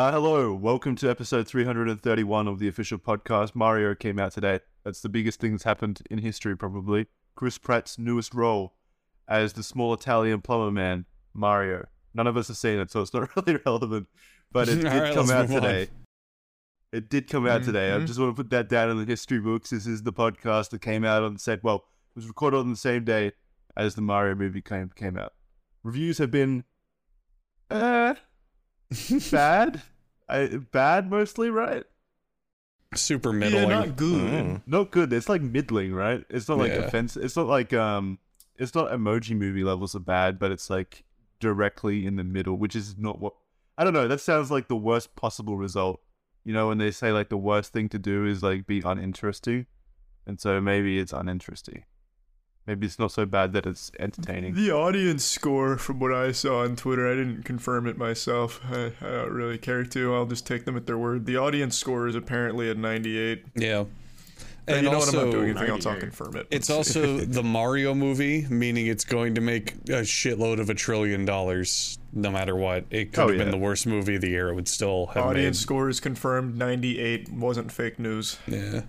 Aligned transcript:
Uh, 0.00 0.10
hello, 0.12 0.54
welcome 0.54 0.96
to 0.96 1.10
episode 1.10 1.46
331 1.46 2.48
of 2.48 2.58
the 2.58 2.66
official 2.66 2.96
podcast. 2.96 3.54
Mario 3.54 3.94
came 3.94 4.18
out 4.18 4.32
today. 4.32 4.58
That's 4.82 5.02
the 5.02 5.10
biggest 5.10 5.40
thing 5.40 5.50
that's 5.52 5.64
happened 5.64 6.00
in 6.10 6.16
history, 6.16 6.56
probably. 6.56 7.08
Chris 7.34 7.58
Pratt's 7.58 7.98
newest 7.98 8.32
role 8.32 8.72
as 9.28 9.52
the 9.52 9.62
small 9.62 9.92
Italian 9.92 10.40
plumber 10.40 10.70
man, 10.70 11.04
Mario. 11.34 11.86
None 12.14 12.26
of 12.26 12.38
us 12.38 12.48
have 12.48 12.56
seen 12.56 12.78
it, 12.78 12.90
so 12.90 13.02
it's 13.02 13.12
not 13.12 13.28
really 13.36 13.60
relevant. 13.66 14.06
But 14.50 14.70
it 14.70 14.76
did 14.80 14.86
Alright, 14.86 15.12
come 15.12 15.28
out 15.28 15.50
move 15.50 15.56
on. 15.58 15.62
today. 15.64 15.88
It 16.94 17.10
did 17.10 17.28
come 17.28 17.46
out 17.46 17.62
today. 17.62 17.92
I 17.94 17.98
Mhm. 17.98 18.06
just 18.06 18.18
want 18.18 18.34
to 18.34 18.42
put 18.42 18.48
that 18.52 18.70
down 18.70 18.88
in 18.88 18.96
the 18.96 19.04
history 19.04 19.38
books. 19.38 19.68
This 19.68 19.86
is 19.86 20.02
the 20.02 20.14
podcast 20.14 20.70
that 20.70 20.80
came 20.80 21.04
out 21.04 21.24
on 21.24 21.34
the 21.34 21.38
set. 21.38 21.62
Well, 21.62 21.76
it 21.76 22.16
was 22.16 22.26
recorded 22.26 22.56
on 22.56 22.70
the 22.70 22.76
same 22.76 23.04
day 23.04 23.32
as 23.76 23.96
the 23.96 24.00
Mario 24.00 24.34
movie 24.34 24.62
came 24.62 24.88
came 24.96 25.18
out. 25.18 25.34
Reviews 25.82 26.16
have 26.16 26.30
been 26.30 26.64
uh 27.70 28.14
bad. 29.30 29.82
I, 30.28 30.46
bad 30.72 31.10
mostly, 31.10 31.50
right? 31.50 31.84
Super 32.94 33.30
Yeah, 33.32 33.38
middling. 33.38 33.68
not 33.68 33.96
good. 33.96 34.30
Mm. 34.44 34.62
Not 34.66 34.90
good. 34.90 35.12
It's 35.12 35.28
like 35.28 35.42
middling, 35.42 35.92
right? 35.94 36.24
It's 36.28 36.48
not 36.48 36.58
like 36.58 36.72
Yeah. 36.72 36.78
offensive. 36.80 37.22
It's 37.24 37.36
not 37.36 37.46
like 37.46 37.72
um. 37.72 38.18
It's 38.56 38.74
not 38.74 38.90
emoji 38.90 39.34
movie 39.36 39.64
levels 39.64 39.94
of 39.94 40.04
bad, 40.04 40.38
but 40.38 40.50
it's 40.50 40.68
like 40.68 41.04
directly 41.38 42.04
in 42.04 42.16
the 42.16 42.24
middle, 42.24 42.56
which 42.58 42.76
is 42.76 42.98
not 42.98 43.18
what 43.20 43.34
I 43.78 43.84
don't 43.84 43.94
know. 43.94 44.06
That 44.08 44.20
sounds 44.20 44.50
like 44.50 44.68
the 44.68 44.76
worst 44.76 45.16
possible 45.16 45.56
result. 45.56 46.00
You 46.44 46.52
know, 46.52 46.68
when 46.68 46.78
they 46.78 46.90
say 46.90 47.12
like 47.12 47.28
the 47.30 47.38
worst 47.38 47.72
thing 47.72 47.88
to 47.90 47.98
do 47.98 48.26
is 48.26 48.42
like 48.42 48.66
be 48.66 48.82
uninteresting, 48.84 49.66
and 50.26 50.40
so 50.40 50.60
maybe 50.60 50.98
it's 50.98 51.12
uninteresting. 51.12 51.84
Maybe 52.70 52.86
it's 52.86 53.00
not 53.00 53.10
so 53.10 53.26
bad 53.26 53.52
that 53.54 53.66
it's 53.66 53.90
entertaining. 53.98 54.54
The 54.54 54.70
audience 54.70 55.24
score, 55.24 55.76
from 55.76 55.98
what 55.98 56.14
I 56.14 56.30
saw 56.30 56.62
on 56.62 56.76
Twitter, 56.76 57.10
I 57.10 57.16
didn't 57.16 57.42
confirm 57.42 57.88
it 57.88 57.98
myself. 57.98 58.60
I, 58.70 58.92
I 59.00 59.10
don't 59.10 59.32
really 59.32 59.58
care 59.58 59.82
to. 59.82 60.14
I'll 60.14 60.24
just 60.26 60.46
take 60.46 60.66
them 60.66 60.76
at 60.76 60.86
their 60.86 60.96
word. 60.96 61.26
The 61.26 61.36
audience 61.36 61.76
score 61.76 62.06
is 62.06 62.14
apparently 62.14 62.70
at 62.70 62.76
98. 62.76 63.44
Yeah. 63.56 63.78
And, 63.80 63.88
And 64.68 64.84
you 64.86 64.92
know 64.92 64.98
what? 64.98 65.08
I'm 65.08 65.14
not 65.16 65.30
doing 65.32 65.50
anything 65.50 65.68
else. 65.68 65.84
I'll 65.84 65.94
98. 65.94 66.00
confirm 66.00 66.36
it. 66.36 66.46
it's 66.52 66.70
also 66.76 67.16
the 67.16 67.42
Mario 67.42 67.92
movie, 67.92 68.46
meaning 68.48 68.86
it's 68.86 69.04
going 69.04 69.34
to 69.34 69.40
make 69.40 69.72
a 69.88 70.02
shitload 70.06 70.60
of 70.60 70.70
a 70.70 70.74
trillion 70.74 71.24
dollars 71.24 71.98
no 72.12 72.30
matter 72.30 72.54
what. 72.54 72.84
It 72.90 73.12
could 73.12 73.20
Oh, 73.20 73.26
have 73.30 73.36
yeah. 73.36 73.42
been 73.42 73.50
the 73.50 73.56
worst 73.58 73.84
movie 73.88 74.14
of 74.14 74.20
the 74.20 74.30
year. 74.30 74.48
It 74.50 74.54
would 74.54 74.68
still 74.68 75.06
have 75.06 75.24
audience 75.24 75.58
score 75.58 75.88
is 75.88 75.98
confirmed. 75.98 76.56
98 76.56 77.32
wasn't 77.32 77.72
fake 77.72 77.98
news. 77.98 78.38
Yeah. 78.46 78.82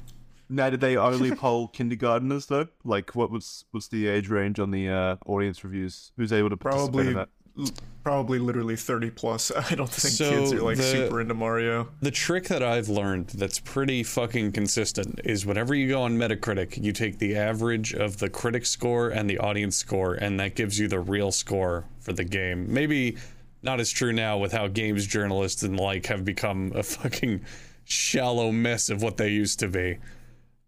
Now, 0.51 0.69
did 0.69 0.81
they 0.81 0.97
only 0.97 1.33
poll 1.33 1.69
kindergarteners 1.69 2.47
though? 2.47 2.67
Like, 2.83 3.15
what 3.15 3.31
was 3.31 3.65
what's 3.71 3.87
the 3.87 4.07
age 4.07 4.27
range 4.29 4.59
on 4.59 4.71
the 4.71 4.89
uh, 4.89 5.15
audience 5.25 5.63
reviews? 5.63 6.11
Who's 6.17 6.33
able 6.33 6.49
to 6.49 6.57
Probably, 6.57 7.07
in 7.07 7.13
that? 7.13 7.29
l- 7.57 7.69
probably 8.03 8.37
literally 8.37 8.75
30 8.75 9.11
plus. 9.11 9.51
I 9.71 9.75
don't 9.75 9.89
think 9.89 10.13
So 10.13 10.29
kids 10.29 10.51
are 10.53 10.61
like 10.61 10.75
the- 10.77 10.83
super 10.83 11.21
into 11.21 11.33
Mario. 11.33 11.87
The 12.01 12.11
trick 12.11 12.49
that 12.49 12.61
I've 12.61 12.89
learned 12.89 13.27
that's 13.29 13.59
pretty 13.59 14.03
fucking 14.03 14.51
consistent 14.51 15.21
is 15.23 15.45
whenever 15.45 15.73
you 15.73 15.87
go 15.87 16.01
on 16.01 16.17
Metacritic, 16.17 16.81
you 16.83 16.91
take 16.91 17.17
the 17.19 17.37
average 17.37 17.93
of 17.93 18.17
the 18.17 18.29
critic 18.29 18.65
score 18.65 19.09
and 19.09 19.29
the 19.29 19.37
audience 19.37 19.77
score, 19.77 20.15
and 20.15 20.37
that 20.41 20.55
gives 20.55 20.77
you 20.77 20.87
the 20.89 20.99
real 20.99 21.31
score 21.31 21.85
for 22.01 22.11
the 22.11 22.25
game. 22.25 22.73
Maybe 22.73 23.15
not 23.63 23.79
as 23.79 23.89
true 23.91 24.11
now 24.11 24.37
with 24.37 24.51
how 24.51 24.67
games 24.67 25.05
journalists 25.07 25.63
and 25.63 25.79
like 25.79 26.07
have 26.07 26.25
become 26.25 26.73
a 26.75 26.83
fucking 26.83 27.41
shallow 27.85 28.51
mess 28.51 28.89
of 28.89 29.01
what 29.01 29.17
they 29.17 29.29
used 29.29 29.59
to 29.59 29.67
be. 29.67 29.97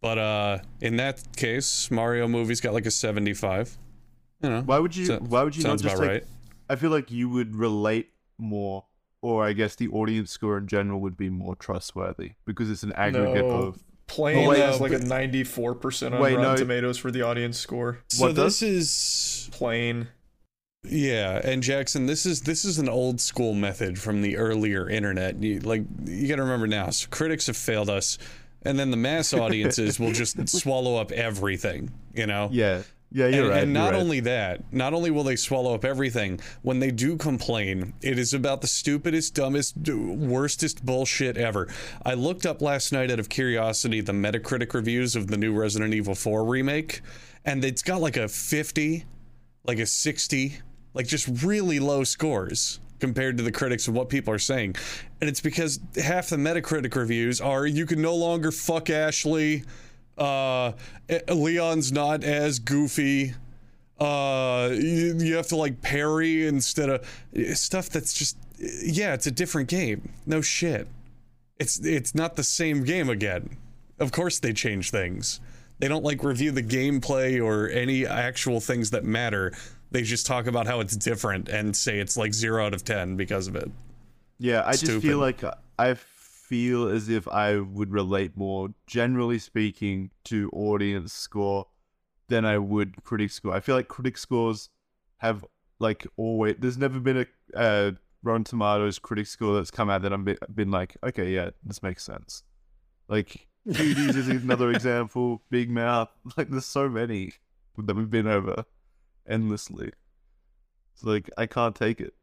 But 0.03 0.17
uh, 0.17 0.57
in 0.81 0.97
that 0.97 1.23
case, 1.37 1.89
Mario 1.89 2.27
movie's 2.27 2.59
got 2.59 2.73
like 2.73 2.85
a 2.85 2.91
75. 2.91 3.77
You 4.41 4.49
know, 4.49 4.61
Why 4.61 4.77
would 4.77 4.93
you? 4.95 5.05
So- 5.05 5.19
why 5.19 5.41
would 5.43 5.55
you 5.55 5.63
not 5.63 5.69
sounds 5.69 5.81
just 5.83 5.95
about 5.95 6.01
like? 6.05 6.11
right. 6.11 6.23
I 6.69 6.75
feel 6.75 6.91
like 6.91 7.09
you 7.09 7.29
would 7.29 7.55
relate 7.55 8.09
more, 8.37 8.83
or 9.21 9.45
I 9.45 9.53
guess 9.53 9.75
the 9.75 9.87
audience 9.87 10.29
score 10.31 10.57
in 10.57 10.67
general 10.67 10.99
would 10.99 11.15
be 11.15 11.29
more 11.29 11.55
trustworthy 11.55 12.33
because 12.45 12.69
it's 12.69 12.83
an 12.83 12.91
aggregate 12.93 13.45
No. 13.45 13.51
of. 13.51 13.83
Plain 14.05 14.45
Oh, 14.45 14.49
wait, 14.49 14.59
has 14.59 14.79
no, 14.81 14.83
like 14.85 14.91
a 14.91 14.99
94% 14.99 16.11
on 16.13 16.19
Wait, 16.21 16.35
Rotten 16.35 16.41
no. 16.41 16.55
Tomatoes 16.57 16.97
for 16.97 17.09
the 17.09 17.21
audience 17.21 17.57
score. 17.57 17.99
So 18.09 18.25
What 18.25 18.35
this 18.35 18.59
does? 18.59 18.63
is 18.63 19.49
Plain. 19.53 20.09
Yeah, 20.83 21.39
and 21.41 21.63
Jackson, 21.63 22.05
this 22.07 22.25
is 22.25 22.41
this 22.41 22.65
is 22.65 22.77
an 22.77 22.89
old 22.89 23.21
school 23.21 23.53
method 23.53 23.97
from 23.97 24.21
the 24.21 24.35
earlier 24.35 24.89
internet. 24.89 25.41
You, 25.41 25.59
like 25.61 25.83
you 26.05 26.27
got 26.27 26.35
to 26.35 26.41
remember 26.43 26.67
now, 26.67 26.89
so 26.89 27.07
critics 27.09 27.47
have 27.47 27.55
failed 27.55 27.89
us, 27.89 28.17
and 28.65 28.77
then 28.77 28.91
the 28.91 28.97
mass 28.97 29.33
audiences 29.33 29.99
will 29.99 30.11
just 30.11 30.47
swallow 30.49 30.97
up 30.97 31.11
everything. 31.11 31.91
You 32.13 32.27
know. 32.27 32.49
Yeah, 32.51 32.83
yeah, 33.13 33.27
you're 33.27 33.41
and, 33.41 33.49
right. 33.49 33.63
and 33.63 33.73
not 33.73 33.91
right. 33.91 34.01
only 34.01 34.19
that, 34.21 34.73
not 34.73 34.93
only 34.95 35.11
will 35.11 35.23
they 35.23 35.35
swallow 35.35 35.75
up 35.75 35.85
everything, 35.85 36.39
when 36.63 36.79
they 36.79 36.89
do 36.89 37.15
complain, 37.15 37.93
it 38.01 38.17
is 38.17 38.33
about 38.33 38.61
the 38.61 38.67
stupidest, 38.67 39.35
dumbest, 39.35 39.77
worstest 39.77 40.83
bullshit 40.83 41.37
ever. 41.37 41.67
I 42.03 42.15
looked 42.15 42.47
up 42.47 42.59
last 42.59 42.91
night 42.91 43.11
out 43.11 43.19
of 43.19 43.29
curiosity 43.29 44.01
the 44.01 44.13
Metacritic 44.13 44.73
reviews 44.73 45.15
of 45.15 45.27
the 45.27 45.37
new 45.37 45.53
Resident 45.53 45.93
Evil 45.93 46.15
4 46.15 46.43
remake, 46.43 47.01
and 47.45 47.63
it's 47.63 47.83
got 47.83 48.01
like 48.01 48.17
a 48.17 48.27
50, 48.27 49.05
like 49.63 49.77
a 49.77 49.85
60, 49.85 50.57
like 50.95 51.05
just 51.05 51.43
really 51.43 51.79
low 51.79 52.03
scores 52.03 52.79
compared 53.03 53.35
to 53.35 53.43
the 53.43 53.51
critics 53.51 53.89
of 53.89 53.93
what 53.93 54.07
people 54.07 54.33
are 54.33 54.39
saying. 54.39 54.73
And 55.19 55.29
it's 55.29 55.41
because 55.41 55.77
half 56.01 56.29
the 56.29 56.37
Metacritic 56.37 56.95
reviews 56.95 57.41
are 57.41 57.65
you 57.67 57.85
can 57.85 58.01
no 58.01 58.15
longer 58.15 58.49
fuck 58.49 58.89
Ashley, 58.89 59.65
uh 60.17 60.71
eh, 61.09 61.19
Leon's 61.27 61.91
not 61.91 62.23
as 62.23 62.59
goofy. 62.59 63.33
Uh 63.99 64.69
you, 64.71 65.17
you 65.17 65.35
have 65.35 65.47
to 65.47 65.57
like 65.57 65.81
parry 65.81 66.47
instead 66.47 66.87
of 66.87 67.05
stuff 67.55 67.89
that's 67.89 68.13
just 68.13 68.37
yeah, 68.57 69.13
it's 69.13 69.27
a 69.27 69.31
different 69.31 69.67
game. 69.67 70.13
No 70.25 70.39
shit. 70.39 70.87
It's 71.59 71.85
it's 71.85 72.15
not 72.15 72.37
the 72.37 72.43
same 72.43 72.85
game 72.85 73.09
again. 73.09 73.57
Of 73.99 74.13
course 74.13 74.39
they 74.39 74.53
change 74.53 74.91
things. 74.91 75.41
They 75.79 75.89
don't 75.89 76.05
like 76.05 76.23
review 76.23 76.51
the 76.51 76.63
gameplay 76.63 77.43
or 77.43 77.67
any 77.67 78.07
actual 78.07 78.61
things 78.61 78.91
that 78.91 79.03
matter. 79.03 79.51
They 79.93 80.01
just 80.01 80.25
talk 80.25 80.47
about 80.47 80.65
how 80.65 80.79
it's 80.79 80.97
different 80.97 81.49
and 81.49 81.75
say 81.75 81.99
it's 81.99 82.17
like 82.17 82.33
0 82.33 82.65
out 82.65 82.73
of 82.73 82.83
10 82.83 83.15
because 83.15 83.47
of 83.47 83.55
it. 83.55 83.71
Yeah, 84.39 84.63
I 84.65 84.71
just 84.71 85.03
feel 85.03 85.19
like 85.19 85.43
I 85.77 85.93
feel 85.93 86.89
as 86.89 87.09
if 87.09 87.27
I 87.27 87.59
would 87.59 87.91
relate 87.91 88.35
more, 88.35 88.69
generally 88.87 89.37
speaking, 89.37 90.09
to 90.25 90.49
audience 90.51 91.13
score 91.13 91.67
than 92.27 92.43
I 92.43 92.57
would 92.57 93.03
critic 93.03 93.29
score. 93.29 93.53
I 93.53 93.59
feel 93.59 93.75
like 93.75 93.87
critic 93.87 94.17
scores 94.17 94.69
have 95.17 95.45
like 95.77 96.07
always. 96.17 96.55
There's 96.57 96.77
never 96.77 96.99
been 96.99 97.27
a 97.53 97.57
uh, 97.57 97.91
Rotten 98.23 98.45
Tomatoes 98.45 98.97
critic 98.97 99.27
score 99.27 99.55
that's 99.55 99.69
come 99.69 99.91
out 99.91 100.01
that 100.01 100.11
I've 100.11 100.25
been, 100.25 100.37
been 100.53 100.71
like, 100.71 100.97
okay, 101.03 101.29
yeah, 101.31 101.51
this 101.63 101.83
makes 101.83 102.03
sense. 102.03 102.41
Like 103.07 103.47
Cuties 103.67 104.15
is 104.15 104.27
another 104.27 104.71
example. 104.73 105.43
Big 105.51 105.69
Mouth, 105.69 106.09
like 106.35 106.49
there's 106.49 106.65
so 106.65 106.89
many 106.89 107.33
that 107.77 107.95
we've 107.95 108.09
been 108.09 108.27
over 108.27 108.65
endlessly. 109.27 109.91
It's 110.93 111.03
like 111.03 111.29
I 111.37 111.45
can't 111.45 111.75
take 111.75 111.99
it. 112.01 112.13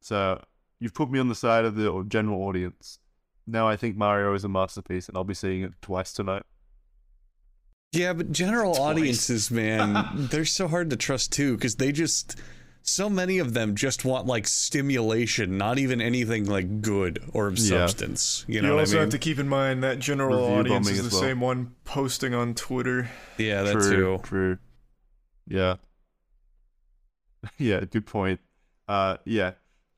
So 0.00 0.42
you've 0.80 0.94
put 0.94 1.10
me 1.10 1.18
on 1.18 1.28
the 1.28 1.34
side 1.34 1.64
of 1.64 1.76
the 1.76 2.04
general 2.08 2.42
audience. 2.42 2.98
Now 3.46 3.68
I 3.68 3.76
think 3.76 3.96
Mario 3.96 4.34
is 4.34 4.44
a 4.44 4.48
masterpiece, 4.48 5.08
and 5.08 5.16
I'll 5.16 5.24
be 5.24 5.34
seeing 5.34 5.62
it 5.62 5.72
twice 5.82 6.12
tonight. 6.12 6.42
Yeah, 7.92 8.12
but 8.12 8.32
general 8.32 8.74
Twice. 8.74 8.80
audiences, 8.86 9.50
man, 9.52 10.06
they're 10.30 10.44
so 10.44 10.66
hard 10.66 10.90
to 10.90 10.96
trust 10.96 11.32
too 11.32 11.54
because 11.54 11.76
they 11.76 11.92
just 11.92 12.40
so 12.82 13.08
many 13.08 13.38
of 13.38 13.54
them 13.54 13.74
just 13.76 14.04
want 14.04 14.26
like 14.26 14.46
stimulation, 14.48 15.56
not 15.56 15.78
even 15.78 16.00
anything 16.00 16.44
like 16.44 16.80
good 16.82 17.22
or 17.32 17.46
of 17.46 17.56
Yeah. 17.58 17.86
substance. 17.86 18.44
You 18.48 18.56
You, 18.56 18.62
know 18.62 18.74
what 18.74 18.80
also 18.80 18.92
I 18.92 18.94
mean? 18.96 19.00
have 19.02 19.10
to 19.12 19.18
keep 19.18 19.38
in 19.38 19.48
mind 19.48 19.84
that 19.84 20.00
general 20.00 20.40
Review 20.40 20.74
audience 20.74 20.90
is 20.90 21.08
the 21.08 21.14
well. 21.14 21.22
same 21.22 21.40
one 21.40 21.74
posting 21.84 22.34
on 22.34 22.54
Twitter. 22.54 23.08
yeah, 23.38 23.62
that 23.62 23.72
true, 23.74 24.18
too. 24.18 24.20
true. 24.24 24.58
Yeah. 25.46 25.76
yeah, 27.58 27.80
good 27.80 28.06
point. 28.06 28.40
Uh, 28.88 29.18
yeah. 29.24 29.52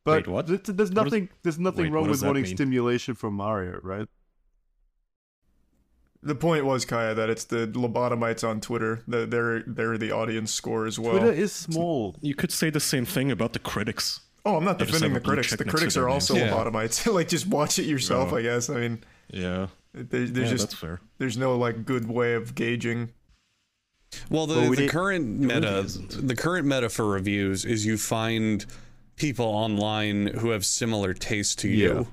But 0.05 0.27
Wait, 0.27 0.29
what? 0.29 0.47
th- 0.47 0.63
th- 0.65 0.77
there's 0.77 0.91
What 0.91 1.07
is- 1.07 1.13
nothing. 1.13 1.29
there's 1.43 1.59
nothing 1.59 1.85
wait, 1.87 1.93
wrong 1.93 2.09
with 2.09 2.23
wanting 2.23 2.45
mean? 2.45 2.55
stimulation 2.57 3.15
from 3.15 3.35
Mario, 3.35 3.81
right? 3.83 4.07
The 6.23 6.35
point 6.35 6.65
was, 6.65 6.85
Kaya, 6.85 7.15
that 7.15 7.31
it's 7.31 7.45
the 7.45 7.69
lobotomites 7.69 8.47
on 8.47 8.61
Twitter. 8.61 9.03
That 9.07 9.31
they're 9.31 9.63
they're 9.67 9.97
the 9.99 10.11
audience 10.11 10.53
score 10.53 10.87
as 10.87 10.99
well. 10.99 11.13
Twitter 11.19 11.33
is 11.33 11.53
small. 11.53 12.17
You 12.21 12.35
could 12.35 12.51
say 12.51 12.71
the 12.71 12.81
same 12.81 13.05
thing 13.05 13.31
about 13.31 13.53
the 13.53 13.59
critics. 13.61 14.21
oh, 14.45 14.57
I'm 14.57 14.65
not 14.65 14.79
They 14.79 14.87
defending 14.87 15.11
the 15.11 15.15
have 15.15 15.23
a 15.23 15.25
blue 15.25 15.35
critics. 15.35 15.57
The 15.57 15.65
critics 15.65 15.97
are 15.97 16.09
also 16.09 16.35
Yeah. 16.35 16.51
lobotomites. 16.51 17.13
like, 17.15 17.29
just 17.29 17.47
watch 17.47 17.79
it 17.79 17.85
yourself. 17.87 18.33
Oh. 18.33 18.37
I 18.37 18.43
guess. 18.43 18.71
I 18.71 18.75
mean, 18.81 19.05
Yeah, 19.33 19.69
there, 19.93 20.05
there's 20.27 20.31
yeah, 20.31 20.45
just 20.57 20.65
that's 20.71 20.75
fair. 20.81 21.01
there's 21.19 21.37
no 21.37 21.57
like 21.57 21.85
good 21.85 22.09
way 22.09 22.35
of 22.35 22.55
gauging. 22.55 23.11
Well, 24.31 24.47
the, 24.47 24.69
we 24.69 24.77
the 24.77 24.89
current 24.89 25.27
meta, 25.41 25.83
the 25.83 26.35
current 26.35 26.67
meta 26.67 26.89
for 26.89 27.07
reviews 27.07 27.65
is 27.65 27.85
you 27.85 27.97
find 27.99 28.65
people 29.17 29.47
online 29.47 30.29
who 30.29 30.51
have 30.51 30.65
similar 30.65 31.15
taste 31.15 31.59
to 31.61 31.69
you, 31.69 32.09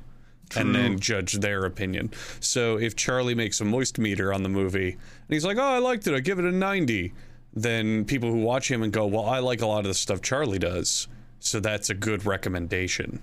and 0.56 0.74
then 0.76 1.00
judge 1.00 1.34
their 1.34 1.66
opinion. 1.66 2.12
So 2.40 2.78
if 2.78 2.96
Charlie 2.96 3.36
makes 3.36 3.62
a 3.62 3.66
moist 3.66 3.98
meter 3.98 4.34
on 4.34 4.44
the 4.44 4.50
movie 4.50 4.92
and 4.92 5.30
he's 5.30 5.46
like, 5.46 5.58
"Oh, 5.58 5.62
I 5.62 5.80
liked 5.80 6.08
it. 6.08 6.14
I 6.14 6.20
give 6.20 6.40
it 6.40 6.46
a 6.46 6.52
90," 6.52 7.14
then 7.54 8.06
people 8.06 8.30
who 8.32 8.40
watch 8.40 8.70
him 8.70 8.84
and 8.84 8.92
go, 8.92 9.06
"Well, 9.06 9.26
I 9.26 9.40
like 9.40 9.62
a 9.62 9.68
lot 9.68 9.80
of 9.80 9.86
the 9.86 9.94
stuff 9.94 10.22
Charlie 10.22 10.60
does." 10.60 11.08
So 11.40 11.60
that's 11.60 11.90
a 11.90 11.94
good 11.94 12.26
recommendation. 12.26 13.20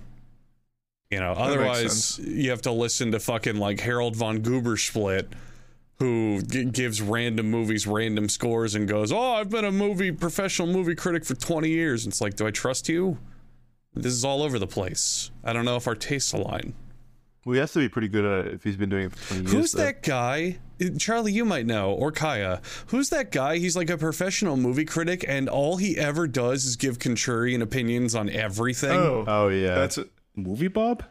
You 1.10 1.18
know, 1.20 1.30
makes 1.30 1.40
otherwise 1.40 2.18
you 2.18 2.50
have 2.50 2.62
to 2.62 2.72
listen 2.72 3.10
to 3.12 3.20
fucking 3.20 3.56
like 3.56 3.80
Harold 3.80 4.14
von 4.14 4.42
Goobersplit, 4.42 5.26
who 6.00 6.42
g- 6.42 6.64
gives 6.64 7.00
random 7.00 7.50
movies 7.50 7.86
random 7.86 8.28
scores 8.28 8.74
and 8.74 8.88
goes, 8.88 9.12
"Oh, 9.12 9.34
I've 9.34 9.50
been 9.50 9.64
a 9.64 9.70
movie 9.72 10.10
professional 10.10 10.66
movie 10.66 10.94
critic 10.96 11.24
for 11.24 11.34
20 11.36 11.68
years." 11.68 12.06
It's 12.06 12.20
like, 12.20 12.34
do 12.34 12.46
I 12.46 12.50
trust 12.50 12.88
you? 12.88 13.18
This 13.94 14.12
is 14.12 14.24
all 14.24 14.42
over 14.42 14.58
the 14.58 14.66
place. 14.66 15.30
I 15.44 15.52
don't 15.52 15.64
know 15.64 15.76
if 15.76 15.86
our 15.86 15.94
tastes 15.94 16.32
align. 16.32 16.74
Well, 17.44 17.54
he 17.54 17.60
has 17.60 17.72
to 17.72 17.78
be 17.78 17.88
pretty 17.88 18.08
good 18.08 18.24
at 18.24 18.46
it 18.46 18.54
if 18.54 18.64
he's 18.64 18.76
been 18.76 18.90
doing 18.90 19.06
it 19.06 19.12
for 19.16 19.28
20 19.34 19.40
years. 19.42 19.52
Who's 19.52 19.72
though. 19.72 19.82
that 19.84 20.02
guy? 20.02 20.58
Charlie, 20.98 21.32
you 21.32 21.44
might 21.44 21.66
know, 21.66 21.90
or 21.92 22.12
Kaya. 22.12 22.60
Who's 22.88 23.08
that 23.10 23.30
guy? 23.32 23.58
He's 23.58 23.76
like 23.76 23.90
a 23.90 23.98
professional 23.98 24.56
movie 24.56 24.84
critic, 24.84 25.24
and 25.28 25.48
all 25.48 25.76
he 25.76 25.96
ever 25.98 26.26
does 26.26 26.64
is 26.64 26.76
give 26.76 26.98
contrarian 26.98 27.60
opinions 27.62 28.14
on 28.14 28.28
everything. 28.30 28.90
Oh, 28.92 29.24
Oh, 29.26 29.48
yeah. 29.48 29.74
that's 29.74 29.98
it. 29.98 30.10
Movie 30.36 30.68
Bob? 30.68 31.02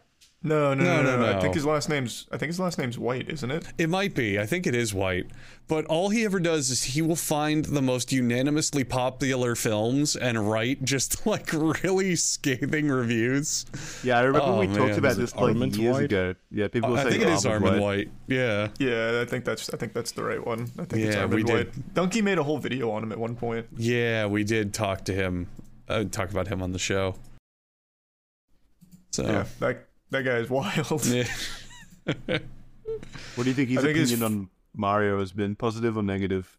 No, 0.42 0.74
no, 0.74 0.84
No, 0.86 1.02
no, 1.04 1.18
no, 1.18 1.32
no, 1.32 1.38
I 1.38 1.42
think 1.42 1.54
his 1.54 1.66
last 1.66 1.90
name's. 1.90 2.26
I 2.32 2.38
think 2.38 2.48
his 2.48 2.62
last 2.62 2.78
name's 2.78 2.98
White, 2.98 3.30
isn't 3.30 3.52
it? 3.52 3.66
It 3.78 3.90
might 3.90 4.16
be. 4.16 4.40
I 4.40 4.46
think 4.46 4.66
it 4.66 4.74
is 4.74 4.94
white. 4.94 5.26
But 5.68 5.84
all 5.88 6.08
he 6.10 6.24
ever 6.24 6.40
does 6.40 6.70
is 6.70 6.82
he 6.84 7.02
will 7.02 7.18
find 7.18 7.66
the 7.66 7.82
most 7.82 8.14
unanimously 8.14 8.86
popular 8.86 9.54
films 9.56 10.16
and 10.16 10.50
write 10.50 10.82
just 10.86 11.28
like 11.28 11.52
really 11.52 12.16
scathing 12.16 12.88
reviews. 12.88 13.66
yeah, 14.02 14.18
I 14.18 14.22
remember 14.22 14.48
Oh, 14.48 14.60
we 14.62 14.68
man. 14.68 14.78
talked 14.78 14.98
about 14.98 15.12
Is 15.12 15.18
this 15.18 15.36
like 15.36 15.44
Armand 15.56 15.76
years 15.76 15.94
White? 15.96 16.06
ago. 16.06 16.36
Yeah, 16.52 16.70
people 16.70 16.92
were 16.92 17.00
I 17.00 17.04
think 17.10 17.22
it 17.22 17.28
is 17.28 17.46
Armand 17.46 17.66
Armand 17.66 17.84
White. 17.84 18.08
White. 18.08 18.12
Yeah. 18.28 18.70
Yeah, 18.80 19.22
I 19.22 19.26
think 19.26 19.44
that's. 19.44 19.70
I 19.74 19.78
think 19.78 19.92
that's 19.92 20.14
the 20.14 20.24
right 20.24 20.44
one. 20.44 20.72
I 20.80 20.86
think 20.86 21.04
it's 21.06 21.16
Yeah, 21.16 21.24
Armand 21.24 21.34
we 21.36 21.44
did. 21.44 21.68
White. 21.76 21.94
Donkey 21.94 22.22
made 22.22 22.38
a 22.38 22.44
whole 22.44 22.60
video 22.60 22.92
on 22.92 23.04
him 23.04 23.12
at 23.12 23.20
one 23.20 23.36
point. 23.36 23.68
Yeah, 23.76 24.26
we 24.28 24.46
did 24.46 24.74
talk 24.74 25.04
to 25.06 25.14
him, 25.14 25.48
uh, 25.90 26.06
talk 26.06 26.32
about 26.32 26.48
him 26.48 26.62
on 26.64 26.72
the 26.72 26.80
show. 26.80 27.16
So, 29.12 29.24
Yeah, 29.26 29.46
that 29.60 29.89
that 30.12 30.24
guy 30.24 30.38
is 30.38 30.50
wild. 30.50 31.06
yeah. 31.06 31.28
What 33.36 33.44
do 33.44 33.50
you 33.50 33.54
think 33.54 33.70
his 33.70 33.78
I 33.78 33.82
think 33.84 33.98
opinion 33.98 34.24
on 34.24 34.50
Mario 34.76 35.20
has 35.20 35.32
been? 35.32 35.56
Positive 35.56 35.96
or 35.96 36.04
negative? 36.04 36.58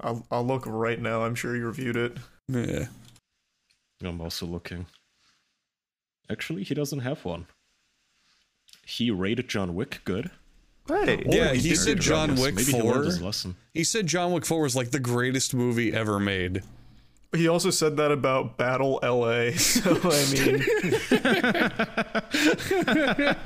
I'll 0.00 0.24
I'll 0.30 0.46
look 0.46 0.62
right 0.66 1.00
now. 1.00 1.22
I'm 1.24 1.34
sure 1.34 1.56
you 1.56 1.66
reviewed 1.66 1.96
it. 1.96 2.16
yeah. 2.48 2.86
I'm 4.02 4.20
also 4.20 4.46
looking. 4.46 4.86
Actually, 6.30 6.62
he 6.62 6.74
doesn't 6.74 7.00
have 7.00 7.24
one. 7.24 7.46
He 8.86 9.10
rated 9.10 9.48
John 9.48 9.74
Wick 9.74 10.00
good. 10.04 10.30
Hey. 10.86 11.22
Yeah, 11.26 11.50
Or 11.50 11.54
he 11.54 11.74
said 11.74 12.00
John. 12.00 12.36
Wick 12.36 12.54
Maybe 12.54 12.72
he 12.72 12.80
4. 12.80 12.94
learned. 12.94 13.54
He 13.74 13.84
said 13.84 14.06
John 14.06 14.32
Wick 14.32 14.46
4 14.46 14.62
was 14.62 14.76
like 14.76 14.90
the 14.92 15.00
greatest 15.00 15.52
movie 15.52 15.92
ever 15.92 16.18
made. 16.18 16.62
He 17.36 17.46
also 17.46 17.68
said 17.70 17.98
that 17.98 18.10
about 18.10 18.56
Battle 18.56 18.98
LA. 19.02 19.50
So 19.58 19.94
I 20.02 20.24
mean, 20.32 20.64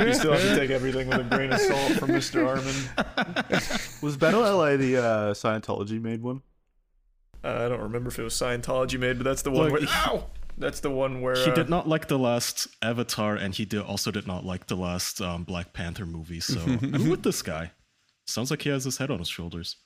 you 0.06 0.14
still 0.14 0.32
have 0.32 0.40
to 0.43 0.56
take 0.56 0.70
everything 0.70 1.08
with 1.08 1.19
a 1.20 1.25
grain 1.29 1.52
of 1.52 1.61
salt 1.61 1.93
from 1.94 2.11
Mr. 2.11 2.46
Armand. 2.46 4.02
Was 4.02 4.17
Battle 4.17 4.40
LA 4.43 4.76
the 4.76 4.96
uh, 4.99 5.34
Scientology 5.34 6.00
made 6.00 6.23
one? 6.23 6.43
Uh, 7.44 7.64
I 7.64 7.69
don't 7.69 7.81
remember 7.81 8.08
if 8.08 8.19
it 8.19 8.23
was 8.23 8.34
Scientology 8.34 8.99
made, 8.99 9.19
but 9.19 9.25
that's 9.25 9.43
the 9.43 9.50
one 9.50 9.64
Look, 9.64 9.73
where. 9.73 9.81
he- 9.82 9.88
Ow! 9.90 10.26
That's 10.58 10.81
the 10.81 10.90
one 10.90 11.23
where. 11.23 11.34
He 11.34 11.50
uh, 11.50 11.55
did 11.55 11.69
not 11.70 11.88
like 11.88 12.08
the 12.08 12.19
last 12.19 12.69
Avatar, 12.82 13.34
and 13.37 13.55
he 13.55 13.64
did, 13.64 13.81
also 13.81 14.11
did 14.11 14.26
not 14.26 14.44
like 14.44 14.67
the 14.67 14.76
last 14.76 15.20
um, 15.20 15.44
Black 15.44 15.73
Panther 15.73 16.06
movie. 16.06 16.40
So 16.40 16.61
I'm 16.67 17.08
with 17.08 17.23
this 17.23 17.43
guy. 17.43 17.73
Sounds 18.26 18.50
like 18.50 18.62
he 18.62 18.69
has 18.70 18.84
his 18.84 18.99
head 18.99 19.11
on 19.11 19.19
his 19.19 19.29
shoulders. 19.29 19.76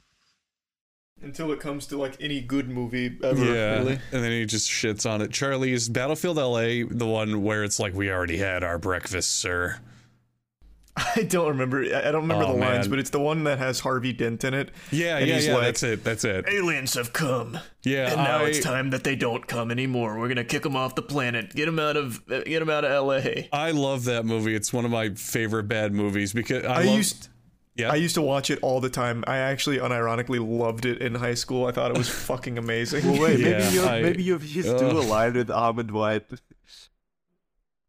Until 1.23 1.51
it 1.51 1.61
comes 1.61 1.87
to 1.87 1.97
like 1.99 2.17
any 2.21 2.41
good 2.43 2.69
movie 2.69 3.19
ever. 3.25 3.43
Yeah, 3.45 3.79
Really. 3.79 3.99
and 4.13 4.23
then 4.23 4.31
he 4.33 4.45
just 4.45 4.71
shits 4.71 5.09
on 5.09 5.23
it. 5.23 5.31
Charlie's 5.33 5.89
Battlefield 5.89 6.37
LA, 6.37 6.85
the 6.89 7.07
one 7.07 7.43
where 7.43 7.65
it's 7.65 7.81
like 7.81 7.95
we 7.95 8.11
already 8.11 8.37
had 8.37 8.63
our 8.63 8.79
breakfast, 8.79 9.31
sir. 9.37 9.79
I 10.97 11.23
don't 11.29 11.49
remember. 11.49 11.83
I 11.83 12.11
don't 12.11 12.23
remember 12.23 12.45
Oh, 12.45 12.53
the 12.53 12.59
lines, 12.59 12.87
but 12.89 12.99
it's 12.99 13.11
the 13.11 13.21
one 13.21 13.45
that 13.45 13.59
has 13.59 13.81
Harvey 13.81 14.13
Dent 14.13 14.45
in 14.45 14.53
it. 14.55 14.71
Yeah, 14.91 15.19
yeah, 15.19 15.39
yeah. 15.39 15.55
like, 15.55 15.63
that's 15.65 15.83
it. 15.83 16.05
That's 16.05 16.25
it. 16.25 16.47
Aliens 16.49 16.95
have 16.95 17.13
come, 17.13 17.59
Yeah, 17.83 18.09
and 18.13 18.17
now 18.17 18.39
I, 18.45 18.49
it's 18.49 18.61
time 18.61 18.91
that 18.91 19.05
they 19.05 19.15
don't 19.17 19.47
come 19.47 19.71
anymore. 19.71 20.19
We're 20.19 20.29
gonna 20.29 20.45
kick 20.45 20.63
them 20.63 20.77
off 20.77 20.95
the 20.95 21.03
planet. 21.03 21.55
Get 21.55 21.67
them 21.67 21.79
out 21.79 21.97
of. 21.97 22.23
uh, 22.31 22.41
Get 22.45 22.61
them 22.61 22.71
out 22.71 22.85
of 22.85 22.91
L.A. 22.93 23.49
I 23.53 23.73
love 23.73 24.05
that 24.05 24.25
movie. 24.27 24.55
It's 24.55 24.73
one 24.73 24.85
of 24.87 24.91
my 24.91 25.11
favorite 25.15 25.65
bad 25.65 25.93
movies 25.93 26.33
because 26.35 26.65
I, 26.65 26.83
I 26.83 26.85
love, 26.85 26.97
used. 26.97 27.29
Yeah. 27.77 27.93
I 27.93 27.97
used 27.97 28.15
to 28.15 28.23
watch 28.23 28.49
it 28.51 28.59
all 28.63 28.81
the 28.81 28.89
time. 28.89 29.23
I 29.27 29.37
actually 29.39 29.77
unironically 29.79 30.39
loved 30.41 30.87
it 30.87 31.03
in 31.03 31.15
high 31.15 31.35
school. 31.35 31.67
I 31.67 31.73
thought 31.73 31.91
it 31.91 31.99
was 31.99 32.09
fucking 32.27 32.57
amazing. 32.57 33.05
Well, 33.11 33.21
wait, 33.21 33.39
Yeah, 33.41 33.59
maybe 33.59 33.75
you're 33.75 33.87
I- 33.87 34.03
maybe 34.03 34.23
you're 34.23 34.39
just 34.39 34.69
Ugh. 34.71 34.83
a 34.83 34.99
aligned 35.01 35.35
with 35.37 35.51
Armand 35.51 35.91
White. 35.91 36.25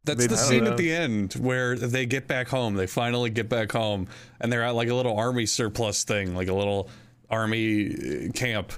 That's 0.04 0.20
Maybe- 0.20 0.28
the 0.28 0.38
scene 0.38 0.64
know. 0.64 0.72
at 0.72 0.78
the 0.78 0.94
end 0.94 1.34
where 1.34 1.76
they 1.76 2.06
get 2.06 2.28
back 2.28 2.48
home. 2.48 2.76
They 2.76 2.88
finally 2.88 3.30
get 3.30 3.50
back 3.50 3.72
home, 3.74 4.08
and 4.40 4.52
they're 4.52 4.64
at 4.64 4.76
like 4.76 4.88
a 4.90 4.94
little 4.94 5.18
army 5.18 5.46
surplus 5.46 6.04
thing, 6.06 6.34
like 6.36 6.48
a 6.48 6.54
little 6.54 6.90
army 7.30 7.94
uh, 7.94 8.32
camp. 8.34 8.72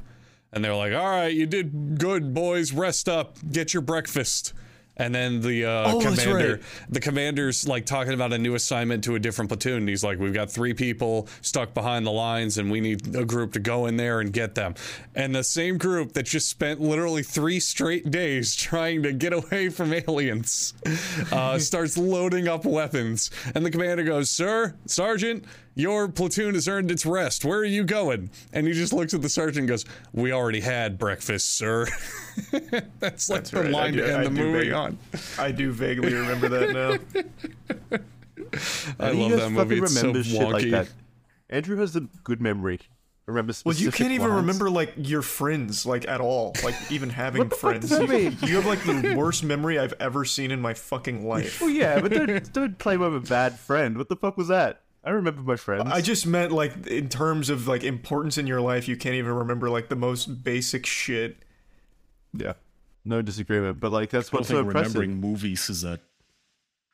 And 0.51 0.65
they're 0.65 0.75
like, 0.75 0.93
"All 0.93 1.05
right, 1.07 1.27
you 1.33 1.45
did 1.45 1.99
good, 1.99 2.33
boys. 2.33 2.71
Rest 2.73 3.07
up. 3.07 3.37
Get 3.51 3.73
your 3.73 3.81
breakfast." 3.81 4.53
And 4.99 5.15
then 5.15 5.41
the 5.41 5.65
uh, 5.65 5.93
Oh, 5.93 5.99
commander, 6.01 6.53
right. 6.55 6.61
the 6.89 6.99
commander's 6.99 7.67
like 7.67 7.85
talking 7.85 8.13
about 8.13 8.33
a 8.33 8.37
new 8.37 8.53
assignment 8.53 9.03
to 9.05 9.15
a 9.15 9.19
different 9.19 9.49
platoon. 9.49 9.87
He's 9.87 10.03
like, 10.03 10.19
"We've 10.19 10.33
got 10.33 10.51
three 10.51 10.73
people 10.73 11.27
stuck 11.41 11.73
behind 11.73 12.05
the 12.05 12.11
lines, 12.11 12.57
and 12.57 12.69
we 12.69 12.81
need 12.81 13.15
a 13.15 13.25
group 13.25 13.53
to 13.53 13.59
go 13.59 13.85
in 13.87 13.95
there 13.97 14.19
and 14.19 14.31
get 14.31 14.55
them." 14.55 14.75
And 15.15 15.33
the 15.33 15.43
same 15.43 15.77
group 15.77 16.13
that 16.13 16.23
just 16.27 16.49
spent 16.49 16.81
literally 16.81 17.23
three 17.23 17.59
straight 17.59 18.11
days 18.11 18.55
trying 18.69 19.03
to 19.03 19.13
get 19.13 19.33
away 19.33 19.69
from 19.69 19.93
aliens 19.93 20.73
uh, 21.31 21.57
starts 21.59 21.97
loading 21.97 22.47
up 22.47 22.65
weapons. 22.65 23.31
And 23.55 23.65
the 23.65 23.71
commander 23.71 24.03
goes, 24.03 24.29
"Sir, 24.29 24.75
sergeant." 24.85 25.45
Your 25.79 26.09
platoon 26.09 26.55
has 26.55 26.67
earned 26.67 26.91
its 26.91 27.05
rest. 27.05 27.45
Where 27.45 27.59
are 27.59 27.63
you 27.65 27.83
going? 27.85 28.29
And 28.51 28.67
he 28.67 28.73
just 28.73 28.91
looks 28.91 29.13
at 29.13 29.21
the 29.21 29.29
sergeant 29.29 29.59
and 29.59 29.67
goes, 29.69 29.85
We 30.11 30.33
already 30.33 30.59
had 30.59 30.97
breakfast, 30.97 31.55
sir. 31.57 31.87
That's 32.99 33.29
like 33.29 33.45
That's 33.45 33.49
the 33.51 33.57
right. 33.61 33.67
I 33.67 33.69
line 33.71 33.93
do- 33.93 34.01
to 34.01 34.07
end 34.07 34.17
I 34.17 34.23
the 34.23 34.29
do 34.29 34.35
movie 34.35 34.59
vague- 34.65 34.73
on. 34.73 34.97
I 35.37 35.51
do 35.51 35.71
vaguely 35.71 36.13
remember 36.13 36.49
that 36.49 36.99
now. 37.91 37.97
Uh, 38.51 38.57
I 38.99 39.13
He 39.13 39.21
love 39.21 39.29
just 39.31 39.43
that 39.43 39.49
movie. 39.51 39.77
It's 39.77 39.93
so 39.93 39.99
remembers 39.99 40.25
shit 40.25 40.41
like 40.49 40.63
wonky. 40.65 40.71
that. 40.71 40.89
Andrew 41.51 41.77
has 41.77 41.95
a 41.95 42.01
good 42.23 42.41
memory. 42.41 42.79
Remember 43.27 43.53
Well, 43.63 43.75
you 43.75 43.91
can't 43.91 44.11
even 44.11 44.29
lines. 44.29 44.41
remember 44.41 44.71
like 44.71 44.93
your 44.97 45.21
friends 45.21 45.85
like 45.85 46.07
at 46.07 46.19
all, 46.19 46.55
like 46.63 46.73
even 46.89 47.11
having 47.11 47.39
What 47.39 47.51
the 47.51 47.55
fuck 47.55 47.69
friends. 47.71 47.89
does 47.89 47.99
that 47.99 48.07
You, 48.07 48.13
mean? 48.31 48.37
you 48.41 48.55
have 48.55 48.65
like 48.65 48.83
the 48.83 49.13
worst 49.15 49.43
memory 49.43 49.77
I've 49.77 49.93
ever 49.99 50.25
seen 50.25 50.49
in 50.49 50.59
my 50.61 50.73
fucking 50.73 51.27
life. 51.27 51.61
Well, 51.61 51.69
yeah, 51.69 51.99
but 52.01 52.11
don't, 52.11 52.53
don't 52.53 52.77
play 52.79 52.97
with 52.97 53.15
a 53.15 53.19
bad 53.19 53.59
friend. 53.59 53.97
What 53.99 54.09
the 54.09 54.15
fuck 54.15 54.35
was 54.35 54.47
that? 54.47 54.81
I 55.03 55.11
remember 55.11 55.41
my 55.41 55.55
friends. 55.55 55.83
I 55.91 56.01
just 56.01 56.25
meant 56.27 56.51
like 56.51 56.87
in 56.87 57.07
terms 57.09 57.49
of 57.49 57.67
like 57.67 57.83
importance 57.83 58.37
in 58.37 58.47
your 58.47 58.61
life, 58.61 58.87
you 58.87 58.97
can't 58.97 59.15
even 59.15 59.31
remember 59.33 59.69
like 59.69 59.89
the 59.89 59.95
most 59.95 60.43
basic 60.43 60.85
shit. 60.85 61.37
yeah, 62.33 62.53
no 63.05 63.21
disagreement. 63.21 63.79
But 63.79 63.91
like 63.91 64.09
that's 64.09 64.27
I 64.29 64.31
don't 64.31 64.39
what's 64.39 64.49
so 64.49 64.55
think 64.55 64.67
impressive. 64.67 64.95
remembering 64.95 65.21
movies 65.21 65.69
is 65.69 65.81
that 65.83 66.01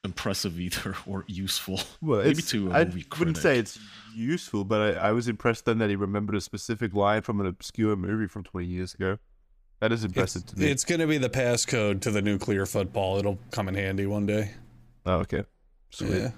impressive 0.03 0.59
either 0.59 0.95
or 1.07 1.25
useful. 1.27 1.79
Well, 2.01 2.19
Maybe 2.19 2.31
it's- 2.31 2.50
to 2.51 2.69
a 2.69 2.74
I 2.74 2.85
movie 2.85 3.05
wouldn't 3.17 3.38
critic. 3.38 3.41
say 3.41 3.57
it's 3.59 3.79
useful, 4.15 4.63
but 4.63 4.97
I, 4.97 5.07
I 5.09 5.12
was 5.12 5.27
impressed 5.27 5.65
then 5.65 5.79
that 5.79 5.89
he 5.89 5.95
remembered 5.95 6.35
a 6.35 6.41
specific 6.41 6.93
line 6.93 7.21
from 7.24 7.39
an 7.41 7.47
obscure 7.47 7.95
movie 7.95 8.27
from 8.27 8.43
20 8.43 8.67
years 8.67 8.93
ago. 8.93 9.17
That 9.81 9.91
is 9.91 10.03
impressive 10.05 10.45
to 10.45 10.57
me. 10.59 10.67
It's 10.71 10.85
going 10.85 11.01
to 11.01 11.07
be 11.07 11.17
the 11.17 11.29
passcode 11.29 12.00
to 12.01 12.12
the 12.12 12.21
nuclear 12.21 12.65
football. 12.65 13.17
It'll 13.17 13.39
come 13.51 13.67
in 13.67 13.75
handy 13.75 14.05
one 14.05 14.25
day. 14.25 14.51
oh, 15.05 15.15
okay. 15.17 15.43
Sweet. 15.89 16.12
Yeah. 16.13 16.31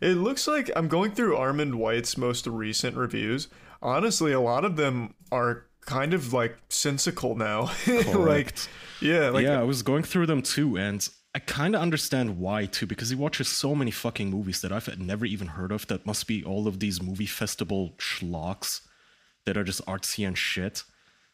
It 0.00 0.14
looks 0.14 0.46
like 0.48 0.70
I'm 0.74 0.88
going 0.88 1.12
through 1.12 1.36
Armand 1.36 1.76
White's 1.76 2.16
most 2.16 2.46
recent 2.46 2.96
reviews. 2.96 3.48
Honestly, 3.80 4.32
a 4.32 4.40
lot 4.40 4.64
of 4.64 4.76
them 4.76 5.14
are 5.30 5.66
kind 5.80 6.14
of 6.14 6.32
like 6.32 6.56
sensical 6.68 7.34
now. 7.36 7.70
like, 7.86 8.06
Correct. 8.06 8.68
yeah, 9.00 9.28
like 9.28 9.44
yeah, 9.44 9.60
I 9.60 9.64
was 9.64 9.82
going 9.82 10.02
through 10.02 10.26
them 10.26 10.42
too, 10.42 10.76
and 10.76 11.08
I 11.34 11.38
kind 11.38 11.74
of 11.74 11.82
understand 11.82 12.38
why 12.38 12.66
too, 12.66 12.86
because 12.86 13.10
he 13.10 13.16
watches 13.16 13.48
so 13.48 13.74
many 13.74 13.90
fucking 13.90 14.30
movies 14.30 14.60
that 14.60 14.72
I've 14.72 14.98
never 14.98 15.24
even 15.24 15.48
heard 15.48 15.72
of. 15.72 15.86
That 15.86 16.04
must 16.04 16.26
be 16.26 16.44
all 16.44 16.66
of 16.66 16.80
these 16.80 17.02
movie 17.02 17.26
festival 17.26 17.94
schlocks 17.98 18.82
that 19.46 19.56
are 19.56 19.64
just 19.64 19.84
artsy 19.86 20.26
and 20.26 20.36
shit. 20.36 20.84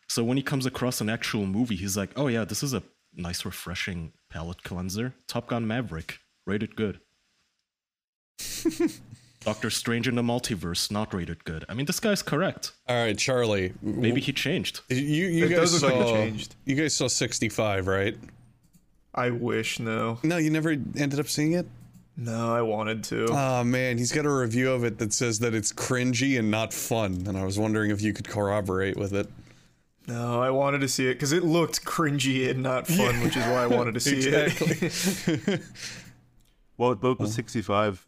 So 0.09 0.25
when 0.25 0.37
he 0.37 0.43
comes 0.43 0.67
across 0.67 1.00
an 1.00 1.11
actual 1.11 1.47
movie, 1.47 1.76
he's 1.76 1.97
like, 1.97 2.11
"Oh 2.17 2.28
yeah, 2.28 2.45
this 2.45 2.62
is 2.62 2.73
a 2.73 2.83
nice, 3.14 3.45
refreshing 3.45 4.12
palate 4.31 4.62
cleanser." 4.62 5.14
Top 5.26 5.49
Gun 5.49 5.67
Maverick, 5.67 6.21
rated 6.47 6.76
good. 6.76 7.00
Doctor 9.40 9.71
Strange 9.71 10.09
in 10.09 10.14
the 10.16 10.23
Multiverse, 10.23 10.90
not 10.90 11.14
rated 11.14 11.45
good. 11.45 11.64
I 11.68 11.75
mean, 11.75 11.87
this 11.87 12.00
guy's 12.00 12.23
correct. 12.23 12.73
All 12.88 12.97
right, 12.97 13.16
Charlie. 13.16 13.73
Maybe 13.83 14.21
he 14.21 14.33
changed. 14.33 14.80
You 14.88 14.97
you 14.99 15.47
It 15.47 15.50
guys 15.50 15.73
does 15.73 15.83
look 15.83 15.92
saw 15.92 15.99
like 15.99 16.07
it 16.09 16.12
changed. 16.12 16.57
you 16.64 16.75
guys 16.75 16.95
saw 16.95 17.07
65, 17.09 17.87
right? 17.87 18.16
I 19.14 19.30
wish 19.30 19.78
no. 19.80 20.18
No, 20.23 20.37
you 20.37 20.50
never 20.50 20.71
ended 20.71 21.18
up 21.21 21.28
seeing 21.28 21.52
it. 21.52 21.66
No, 22.16 22.52
I 22.52 22.62
wanted 22.62 23.04
to. 23.04 23.26
Oh 23.30 23.62
man, 23.62 23.97
he's 23.97 24.11
got 24.11 24.26
a 24.26 24.33
review 24.33 24.73
of 24.73 24.83
it 24.83 24.99
that 24.99 25.12
says 25.12 25.38
that 25.38 25.54
it's 25.54 25.73
cringy 25.73 26.37
and 26.37 26.50
not 26.50 26.73
fun, 26.75 27.25
and 27.28 27.38
I 27.38 27.45
was 27.45 27.59
wondering 27.59 27.92
if 27.92 28.02
you 28.02 28.12
could 28.12 28.28
corroborate 28.28 28.97
with 28.97 29.12
it. 29.14 29.28
No, 30.09 30.42
I 30.42 30.50
wanted 30.50 30.80
to 30.80 30.88
see 30.88 31.07
it 31.07 31.14
because 31.14 31.33
it 31.33 31.45
looked 31.45 31.85
cringy 31.85 32.50
and 32.50 32.61
not 32.61 32.88
fun, 32.88 33.21
which 33.23 33.37
is 33.37 33.45
why 33.45 33.62
I 33.62 33.66
wanted 33.68 33.95
to 33.95 34.00
see 34.00 34.18
it. 34.18 35.61
well, 36.76 36.90
it 36.92 37.00
book 37.00 37.21
was 37.21 37.35
65? 37.35 38.04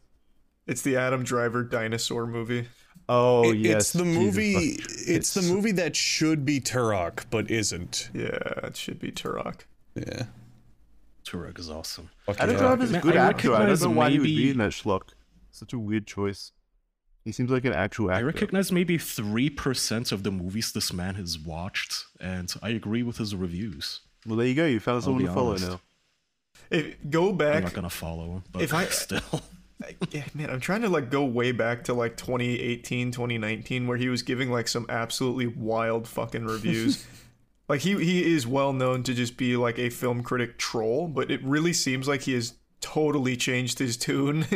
It's 0.67 0.83
the 0.83 0.97
Adam 0.97 1.23
Driver 1.25 1.63
dinosaur 1.65 2.27
movie. 2.27 2.69
Oh, 3.09 3.51
It- 3.51 3.57
yes. 3.59 3.77
it's 3.77 3.93
the 3.93 4.05
movie. 4.05 4.77
fuck. 4.77 4.87
It's 5.07 5.35
the 5.35 5.43
movie 5.43 5.73
that 5.73 5.97
should 5.97 6.45
be 6.45 6.61
Turok, 6.61 7.25
but 7.31 7.51
isn't. 7.51 8.11
Yeah, 8.15 8.39
it 8.63 8.77
should 8.77 9.01
be 9.01 9.11
Turok. 9.11 9.61
Yeah. 9.95 10.27
Turok 11.25 11.59
is 11.59 11.69
awesome. 11.71 12.11
Fucking 12.27 12.41
Adam 12.43 12.57
Turok 12.57 12.59
Driver's 12.61 12.91
is- 12.91 12.97
a 12.97 13.01
good 13.01 13.17
I 13.17 13.27
actor. 13.29 13.49
I 13.49 13.59
don't 13.59 13.69
recognize 13.69 13.83
know 13.83 13.91
why 13.91 14.11
he 14.11 14.19
would 14.19 14.25
be 14.25 14.37
maybe- 14.37 14.51
in 14.51 14.59
that 14.59 14.71
schlock. 14.73 15.09
Such 15.51 15.73
a 15.73 15.79
weird 15.79 16.07
choice. 16.07 16.53
He 17.25 17.33
seems 17.33 17.51
like 17.51 17.65
an 17.65 17.73
actual 17.75 18.11
actor. 18.11 18.23
I 18.25 18.27
recognize 18.27 18.73
maybe 18.73 18.97
3% 18.97 20.11
of 20.13 20.23
the 20.23 20.31
movies 20.31 20.73
this 20.73 20.93
man 20.93 21.17
has 21.17 21.39
watched, 21.39 22.07
and 22.19 22.53
I 22.63 22.71
agree 22.71 23.03
with 23.03 23.19
his 23.19 23.35
reviews. 23.35 24.01
Well, 24.27 24.37
there 24.37 24.47
you 24.47 24.55
go. 24.55 24.65
You 24.67 24.81
found 24.81 24.97
I'll 24.97 25.03
someone 25.03 25.23
be 25.23 25.29
to 25.29 25.35
follow 25.35 25.51
honest. 25.51 25.69
now. 25.69 25.81
If, 26.71 26.97
go 27.11 27.33
back. 27.33 27.57
I'm 27.57 27.63
not 27.65 27.73
gonna 27.75 27.91
follow 27.91 28.35
him, 28.37 28.45
but 28.53 28.63
If 28.63 28.73
I- 28.73 28.85
still. 28.89 29.43
Yeah, 30.11 30.25
man, 30.35 30.51
I'm 30.51 30.61
trying 30.61 30.83
to 30.83 30.89
like 30.89 31.11
go 31.11 31.25
way 31.25 31.53
back 31.53 31.85
to 31.85 31.95
like 31.95 32.17
2018, 32.17 33.11
2019, 33.13 33.87
where 33.87 33.97
he 33.97 34.09
was 34.09 34.23
giving 34.23 34.51
like 34.51 34.69
some 34.69 34.87
absolutely 34.89 35.47
wild 35.47 36.07
fucking 36.09 36.45
reviews. 36.45 37.07
like 37.69 37.81
he 37.81 38.03
he 38.05 38.35
is 38.35 38.47
well 38.47 38.73
known 38.73 39.03
to 39.05 39.15
just 39.15 39.37
be 39.37 39.57
like 39.57 39.79
a 39.79 39.91
film 39.91 40.23
critic 40.23 40.59
troll, 40.59 41.09
but 41.09 41.31
it 41.31 41.43
really 41.43 41.73
seems 41.73 42.09
like 42.09 42.23
he 42.23 42.35
has 42.35 42.55
totally 42.81 43.37
changed 43.37 43.79
his 43.79 43.97
tune. 43.97 44.47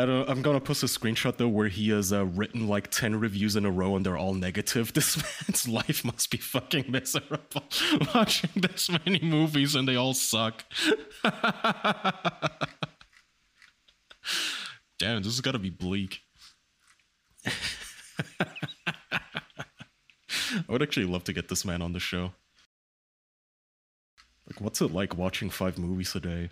I 0.00 0.06
don't, 0.06 0.30
I'm 0.30 0.42
gonna 0.42 0.60
post 0.60 0.84
a 0.84 0.86
screenshot 0.86 1.36
though 1.38 1.48
where 1.48 1.66
he 1.66 1.90
has 1.90 2.12
uh, 2.12 2.24
written 2.26 2.68
like 2.68 2.88
10 2.88 3.18
reviews 3.18 3.56
in 3.56 3.66
a 3.66 3.70
row 3.70 3.96
and 3.96 4.06
they're 4.06 4.16
all 4.16 4.34
negative. 4.34 4.92
This 4.98 5.16
man's 5.16 5.68
life 5.68 6.04
must 6.04 6.30
be 6.30 6.38
fucking 6.38 6.84
miserable 6.88 7.64
watching 8.14 8.50
this 8.54 8.88
many 8.88 9.18
movies 9.20 9.74
and 9.74 9.88
they 9.88 9.96
all 9.96 10.14
suck. 10.14 10.64
Damn, 14.98 15.22
this 15.22 15.32
is 15.32 15.40
gotta 15.40 15.58
be 15.58 15.70
bleak. 15.70 16.20
I 17.46 17.52
would 20.72 20.82
actually 20.82 21.06
love 21.06 21.24
to 21.24 21.32
get 21.32 21.48
this 21.48 21.64
man 21.64 21.82
on 21.82 21.92
the 21.92 22.00
show. 22.00 22.32
Like, 24.46 24.60
what's 24.60 24.80
it 24.80 24.92
like 24.92 25.16
watching 25.16 25.50
five 25.50 25.78
movies 25.78 26.14
a 26.14 26.20
day? 26.20 26.50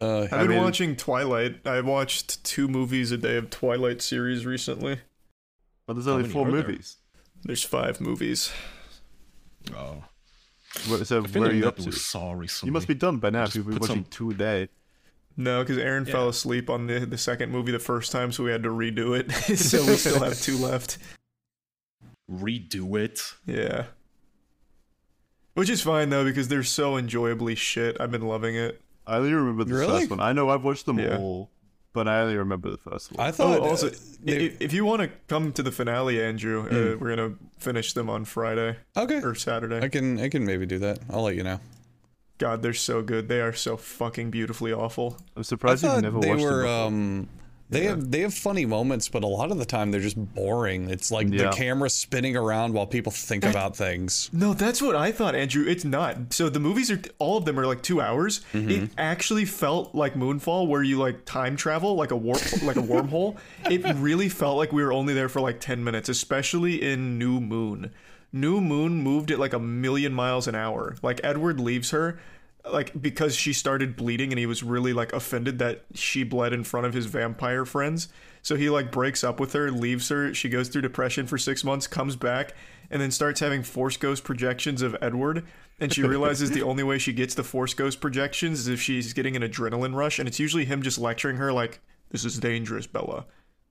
Uh, 0.00 0.22
I've 0.22 0.30
been 0.30 0.48
mean- 0.48 0.62
watching 0.62 0.96
Twilight. 0.96 1.64
I 1.66 1.80
watched 1.80 2.42
two 2.44 2.66
movies 2.66 3.12
a 3.12 3.16
day 3.18 3.36
of 3.36 3.50
Twilight 3.50 4.02
series 4.02 4.44
recently. 4.44 4.98
but 5.86 5.94
there's 5.94 6.08
only 6.08 6.28
four 6.28 6.48
are 6.48 6.50
there? 6.50 6.62
movies. 6.66 6.96
There's 7.44 7.62
five 7.62 8.00
movies. 8.00 8.52
Oh, 9.76 10.02
What- 10.88 11.06
So 11.06 11.18
I 11.18 11.20
where 11.28 11.50
are 11.50 11.52
you 11.52 11.68
up 11.68 11.76
to? 11.76 11.86
was 11.86 12.04
Saw 12.04 12.32
recently. 12.32 12.70
You 12.70 12.72
must 12.72 12.88
be 12.88 12.94
done 12.94 13.18
by 13.18 13.30
now 13.30 13.44
if 13.44 13.54
you've 13.54 13.66
been 13.66 13.78
watching 13.78 13.96
some- 13.96 14.04
two 14.10 14.30
a 14.30 14.34
day. 14.34 14.68
No, 15.36 15.62
because 15.62 15.78
Aaron 15.78 16.04
Yeah. 16.06 16.12
fell 16.12 16.28
asleep 16.28 16.68
on 16.70 16.86
the 16.86 17.00
the 17.06 17.18
second 17.18 17.50
movie 17.50 17.72
the 17.72 17.78
first 17.78 18.12
time, 18.12 18.32
so 18.32 18.44
we 18.44 18.50
had 18.50 18.62
to 18.64 18.68
redo 18.68 19.18
it. 19.18 19.30
so 19.58 19.84
we 19.86 19.96
still 19.96 20.20
have 20.22 20.40
two 20.40 20.56
left. 20.58 20.98
redo 22.30 22.98
it. 23.02 23.20
Yeah. 23.46 23.86
Which 25.54 25.68
is 25.68 25.82
fine 25.82 26.10
though 26.10 26.24
because 26.24 26.48
they're 26.48 26.62
so 26.62 26.96
enjoyably 26.96 27.54
shit. 27.54 28.00
I've 28.00 28.10
been 28.10 28.26
loving 28.26 28.56
it. 28.56 28.80
I 29.06 29.16
only 29.16 29.32
remember 29.32 29.64
the 29.64 29.74
Really? 29.74 30.00
first 30.00 30.10
one. 30.10 30.20
I 30.20 30.32
know 30.32 30.48
I've 30.48 30.64
watched 30.64 30.86
them 30.86 30.98
Yeah. 30.98 31.18
all, 31.18 31.50
but 31.92 32.08
I 32.08 32.20
only 32.22 32.36
remember 32.36 32.70
the 32.70 32.78
first 32.78 33.12
one. 33.12 33.24
I 33.26 33.28
Oh, 33.30 33.32
thought 33.32 33.60
also, 33.60 33.88
uh, 33.88 33.92
if, 34.24 34.60
if 34.62 34.72
you 34.72 34.84
want 34.84 35.02
to 35.02 35.10
come 35.28 35.52
to 35.52 35.62
the 35.62 35.72
finale, 35.72 36.22
Andrew, 36.22 36.62
uh, 36.70 36.96
we're 36.98 37.14
gonna 37.16 37.34
finish 37.58 37.92
them 37.92 38.08
on 38.08 38.24
Friday 38.24 38.76
okay. 38.96 39.20
or 39.22 39.34
Saturday. 39.34 39.80
I 39.84 39.88
can 39.88 40.18
I 40.20 40.28
can 40.28 40.44
maybe 40.46 40.64
do 40.66 40.78
that. 40.78 41.00
I'll 41.10 41.22
let 41.22 41.36
you 41.36 41.42
know. 41.42 41.60
God, 42.42 42.60
they're 42.62 42.72
so 42.74 43.02
good. 43.02 43.28
They 43.28 43.40
are 43.40 43.52
so 43.52 43.76
fucking 43.76 44.30
beautifully 44.30 44.72
awful. 44.72 45.16
I'm 45.36 45.44
surprised 45.44 45.84
you've 45.84 46.02
never 46.02 46.18
they 46.20 46.30
watched 46.30 46.42
were 46.42 46.62
them. 46.62 46.64
before. 46.64 46.86
um 46.86 47.28
they 47.70 47.84
have 47.84 48.10
they 48.10 48.20
have 48.20 48.34
funny 48.34 48.66
moments, 48.66 49.08
but 49.08 49.22
a 49.22 49.26
lot 49.26 49.50
of 49.50 49.56
the 49.58 49.64
time 49.64 49.92
they're 49.92 50.00
just 50.10 50.18
boring. 50.34 50.90
It's 50.90 51.10
like 51.10 51.28
Yeah. 51.30 51.44
the 51.44 51.56
camera 51.56 51.88
spinning 51.88 52.36
around 52.36 52.74
while 52.74 52.86
people 52.86 53.10
think 53.12 53.44
about 53.46 53.74
things. 53.76 54.28
No, 54.30 54.52
that's 54.52 54.82
what 54.82 54.94
I 54.94 55.10
thought, 55.10 55.34
Andrew. 55.34 55.64
It's 55.66 55.84
not. 55.84 56.34
So 56.34 56.50
the 56.50 56.60
movies 56.60 56.90
are 56.90 57.00
all 57.18 57.38
of 57.38 57.46
them 57.46 57.58
are 57.58 57.66
like 57.66 57.82
two 57.82 58.00
hours. 58.02 58.42
Mm-hmm. 58.52 58.70
It 58.70 58.90
actually 58.98 59.46
felt 59.46 59.94
like 59.94 60.14
Moonfall, 60.14 60.68
where 60.68 60.82
you 60.82 60.98
like 60.98 61.24
time 61.24 61.56
travel, 61.56 61.94
like 61.94 62.10
a 62.10 62.16
warp, 62.16 62.42
like 62.62 62.76
a 62.76 62.82
wormhole. 62.82 63.36
It 63.70 63.82
really 63.96 64.28
felt 64.28 64.58
like 64.58 64.70
we 64.72 64.82
were 64.84 64.92
only 64.92 65.14
there 65.14 65.30
for 65.30 65.40
like 65.40 65.58
ten 65.60 65.82
minutes, 65.82 66.10
especially 66.10 66.82
in 66.82 67.18
New 67.18 67.40
Moon. 67.40 67.90
New 68.32 68.60
Moon 68.60 69.02
moved 69.02 69.30
at 69.30 69.38
like 69.38 69.52
a 69.52 69.58
million 69.58 70.12
miles 70.12 70.48
an 70.48 70.54
hour. 70.54 70.96
Like 71.02 71.20
Edward 71.22 71.60
leaves 71.60 71.90
her, 71.90 72.18
like 72.70 73.00
because 73.00 73.36
she 73.36 73.52
started 73.52 73.96
bleeding, 73.96 74.32
and 74.32 74.38
he 74.38 74.46
was 74.46 74.62
really 74.62 74.92
like 74.92 75.12
offended 75.12 75.58
that 75.58 75.84
she 75.94 76.22
bled 76.24 76.52
in 76.52 76.64
front 76.64 76.86
of 76.86 76.94
his 76.94 77.06
vampire 77.06 77.64
friends. 77.64 78.08
So 78.42 78.56
he 78.56 78.70
like 78.70 78.90
breaks 78.90 79.22
up 79.22 79.38
with 79.38 79.52
her, 79.52 79.70
leaves 79.70 80.08
her. 80.08 80.34
She 80.34 80.48
goes 80.48 80.68
through 80.68 80.82
depression 80.82 81.26
for 81.26 81.38
six 81.38 81.62
months, 81.62 81.86
comes 81.86 82.16
back, 82.16 82.54
and 82.90 83.00
then 83.00 83.10
starts 83.10 83.40
having 83.40 83.62
Force 83.62 83.96
Ghost 83.96 84.24
projections 84.24 84.82
of 84.82 84.96
Edward. 85.00 85.44
And 85.80 85.92
she 85.92 86.02
realizes 86.02 86.50
the 86.50 86.62
only 86.62 86.82
way 86.82 86.98
she 86.98 87.12
gets 87.12 87.34
the 87.34 87.42
Force 87.42 87.74
Ghost 87.74 88.00
projections 88.00 88.60
is 88.60 88.68
if 88.68 88.80
she's 88.80 89.12
getting 89.12 89.34
an 89.36 89.42
adrenaline 89.42 89.94
rush. 89.94 90.18
And 90.18 90.28
it's 90.28 90.38
usually 90.38 90.64
him 90.64 90.82
just 90.82 90.98
lecturing 90.98 91.36
her, 91.36 91.52
like, 91.52 91.80
This 92.10 92.24
is 92.24 92.38
dangerous, 92.38 92.86
Bella. 92.86 93.26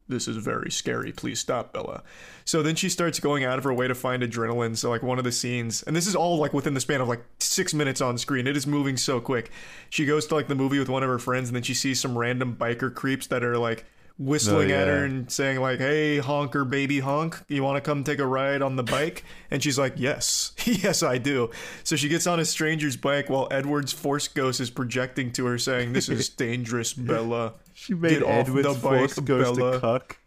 This 0.08 0.28
is 0.28 0.38
very 0.38 0.70
scary. 0.70 1.12
Please 1.12 1.40
stop, 1.40 1.72
Bella. 1.72 2.04
So 2.44 2.62
then 2.62 2.76
she 2.76 2.90
starts 2.90 3.20
going 3.20 3.44
out 3.46 3.58
of 3.58 3.64
her 3.64 3.74
way 3.74 3.88
to 3.88 3.96
find 3.96 4.22
adrenaline. 4.24 4.76
So, 4.76 4.90
like, 4.90 5.04
one 5.04 5.18
of 5.18 5.24
the 5.24 5.32
scenes, 5.32 5.84
and 5.84 5.96
this 5.96 6.08
is 6.08 6.16
all 6.16 6.38
like 6.38 6.54
within 6.54 6.74
the 6.74 6.82
span 6.82 7.00
of 7.02 7.08
like 7.08 7.24
six 7.40 7.74
minutes 7.74 8.02
on 8.02 8.18
screen. 8.18 8.46
It 8.46 8.58
is 8.58 8.68
moving 8.68 8.98
so 8.98 9.22
quick. 9.22 9.52
She 9.90 10.06
goes 10.06 10.28
to 10.28 10.36
like 10.36 10.48
the 10.48 10.56
movie 10.56 10.80
with 10.80 10.90
one 10.90 11.04
of 11.04 11.10
her 11.10 11.20
friends, 11.20 11.48
and 11.50 11.56
then 11.56 11.64
she 11.64 11.74
sees 11.74 12.02
some 12.02 12.18
random 12.18 12.58
biker 12.60 12.94
creeps 12.94 13.28
that 13.28 13.44
are 13.44 13.58
like 13.58 13.86
whistling 14.18 14.72
Oh, 14.72 14.76
at 14.76 14.88
her 14.88 15.06
and 15.06 15.32
saying 15.32 15.60
like 15.62 15.80
hey 15.80 16.20
honker 16.20 16.64
baby 16.64 17.00
honk 17.00 17.42
you 17.48 17.64
want 17.64 17.78
to 17.78 17.82
come 17.82 18.04
take 18.04 18.20
a 18.20 18.26
ride 18.26 18.62
on 18.62 18.76
the 18.76 18.84
bike 18.84 19.24
and 19.50 19.64
she's 19.64 19.80
like 19.80 19.94
yes 19.96 20.52
yes 20.66 21.02
i 21.02 21.18
do 21.18 21.50
so 21.84 21.96
she 21.96 22.08
gets 22.08 22.28
on 22.28 22.40
a 22.40 22.46
stranger's 22.46 22.96
bike 22.96 23.32
while 23.32 23.48
edward's 23.50 23.92
force 23.92 24.28
ghost 24.28 24.60
is 24.60 24.70
projecting 24.70 25.32
to 25.32 25.46
her 25.46 25.58
saying 25.58 25.94
this 25.94 26.08
is 26.08 26.30
dangerous 26.46 26.94
bella 26.94 27.54
she 27.82 27.96
made 27.96 28.12
get 28.20 28.24
off 28.24 28.48
Edward's 28.48 28.68
the 28.68 28.74
bike, 28.74 29.00
force 29.00 29.20
ghost 29.20 29.58
Bella. 29.58 29.78
a 29.78 29.80
cuck. 29.80 30.18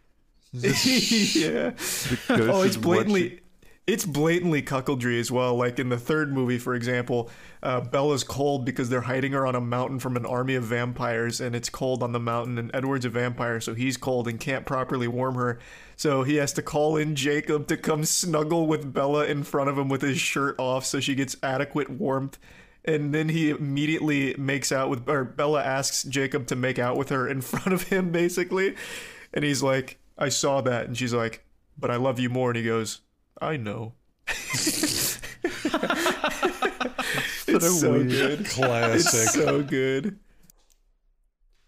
yeah. 0.51 1.71
Oh 2.29 2.63
it's 2.63 2.75
blatantly 2.75 3.39
it's 3.87 4.03
blatantly 4.05 4.61
cuckoldry 4.61 5.19
as 5.19 5.31
well. 5.31 5.55
Like 5.55 5.79
in 5.79 5.87
the 5.87 5.97
third 5.97 6.33
movie 6.33 6.57
for 6.57 6.75
example 6.75 7.29
uh, 7.63 7.79
bella's 7.79 8.25
cold 8.25 8.65
because 8.65 8.89
they're 8.89 9.01
hiding 9.01 9.31
her 9.31 9.47
on 9.47 9.55
a 9.55 9.61
mountain 9.61 9.99
from 9.99 10.17
an 10.17 10.25
army 10.25 10.55
of 10.55 10.63
vampires 10.65 11.39
and 11.39 11.55
it's 11.55 11.69
cold 11.69 12.03
on 12.03 12.11
the 12.11 12.19
mountain 12.19 12.57
and 12.57 12.69
edward's 12.75 13.05
a 13.05 13.09
vampire 13.09 13.59
so 13.61 13.73
he's 13.73 13.95
cold 13.97 14.27
and 14.27 14.39
can't 14.39 14.65
properly 14.65 15.07
warm 15.07 15.35
her. 15.35 15.57
So 15.95 16.23
he 16.23 16.35
has 16.35 16.51
to 16.53 16.61
call 16.61 16.97
in 16.97 17.15
jacob 17.15 17.67
to 17.67 17.77
come 17.77 18.03
snuggle 18.03 18.67
with 18.67 18.91
bella 18.93 19.25
in 19.25 19.43
front 19.43 19.69
of 19.69 19.77
him 19.77 19.87
with 19.87 20.01
his 20.01 20.19
shirt 20.19 20.55
off 20.59 20.85
so 20.85 20.99
she 20.99 21.15
gets 21.15 21.37
adequate 21.41 21.89
warmth 21.89 22.37
and 22.85 23.13
then 23.13 23.29
he 23.29 23.49
immediately 23.49 24.35
makes 24.37 24.71
out 24.71 24.89
with 24.89 25.07
or 25.09 25.23
bella 25.23 25.63
asks 25.63 26.03
jacob 26.03 26.47
to 26.47 26.55
make 26.55 26.77
out 26.79 26.95
with 26.97 27.09
her 27.09 27.27
in 27.27 27.41
front 27.51 27.73
of 27.73 27.83
him 27.89 28.11
basically. 28.11 28.75
And 29.33 29.43
he's 29.43 29.61
like 29.63 29.99
i 30.17 30.29
saw 30.29 30.61
that. 30.61 30.87
And 30.87 30.97
she's 30.97 31.13
like 31.13 31.43
but 31.77 31.91
i 31.91 31.95
love 31.97 32.19
you 32.19 32.29
more. 32.29 32.49
And 32.51 32.57
he 32.57 32.63
goes 32.63 33.01
i 33.41 33.57
know. 33.57 33.93
It's 37.47 37.79
so 37.79 37.91
weird. 37.91 38.09
good. 38.09 38.45
Classic. 38.49 39.21
it's 39.21 39.33
so 39.33 39.61
good. 39.63 40.19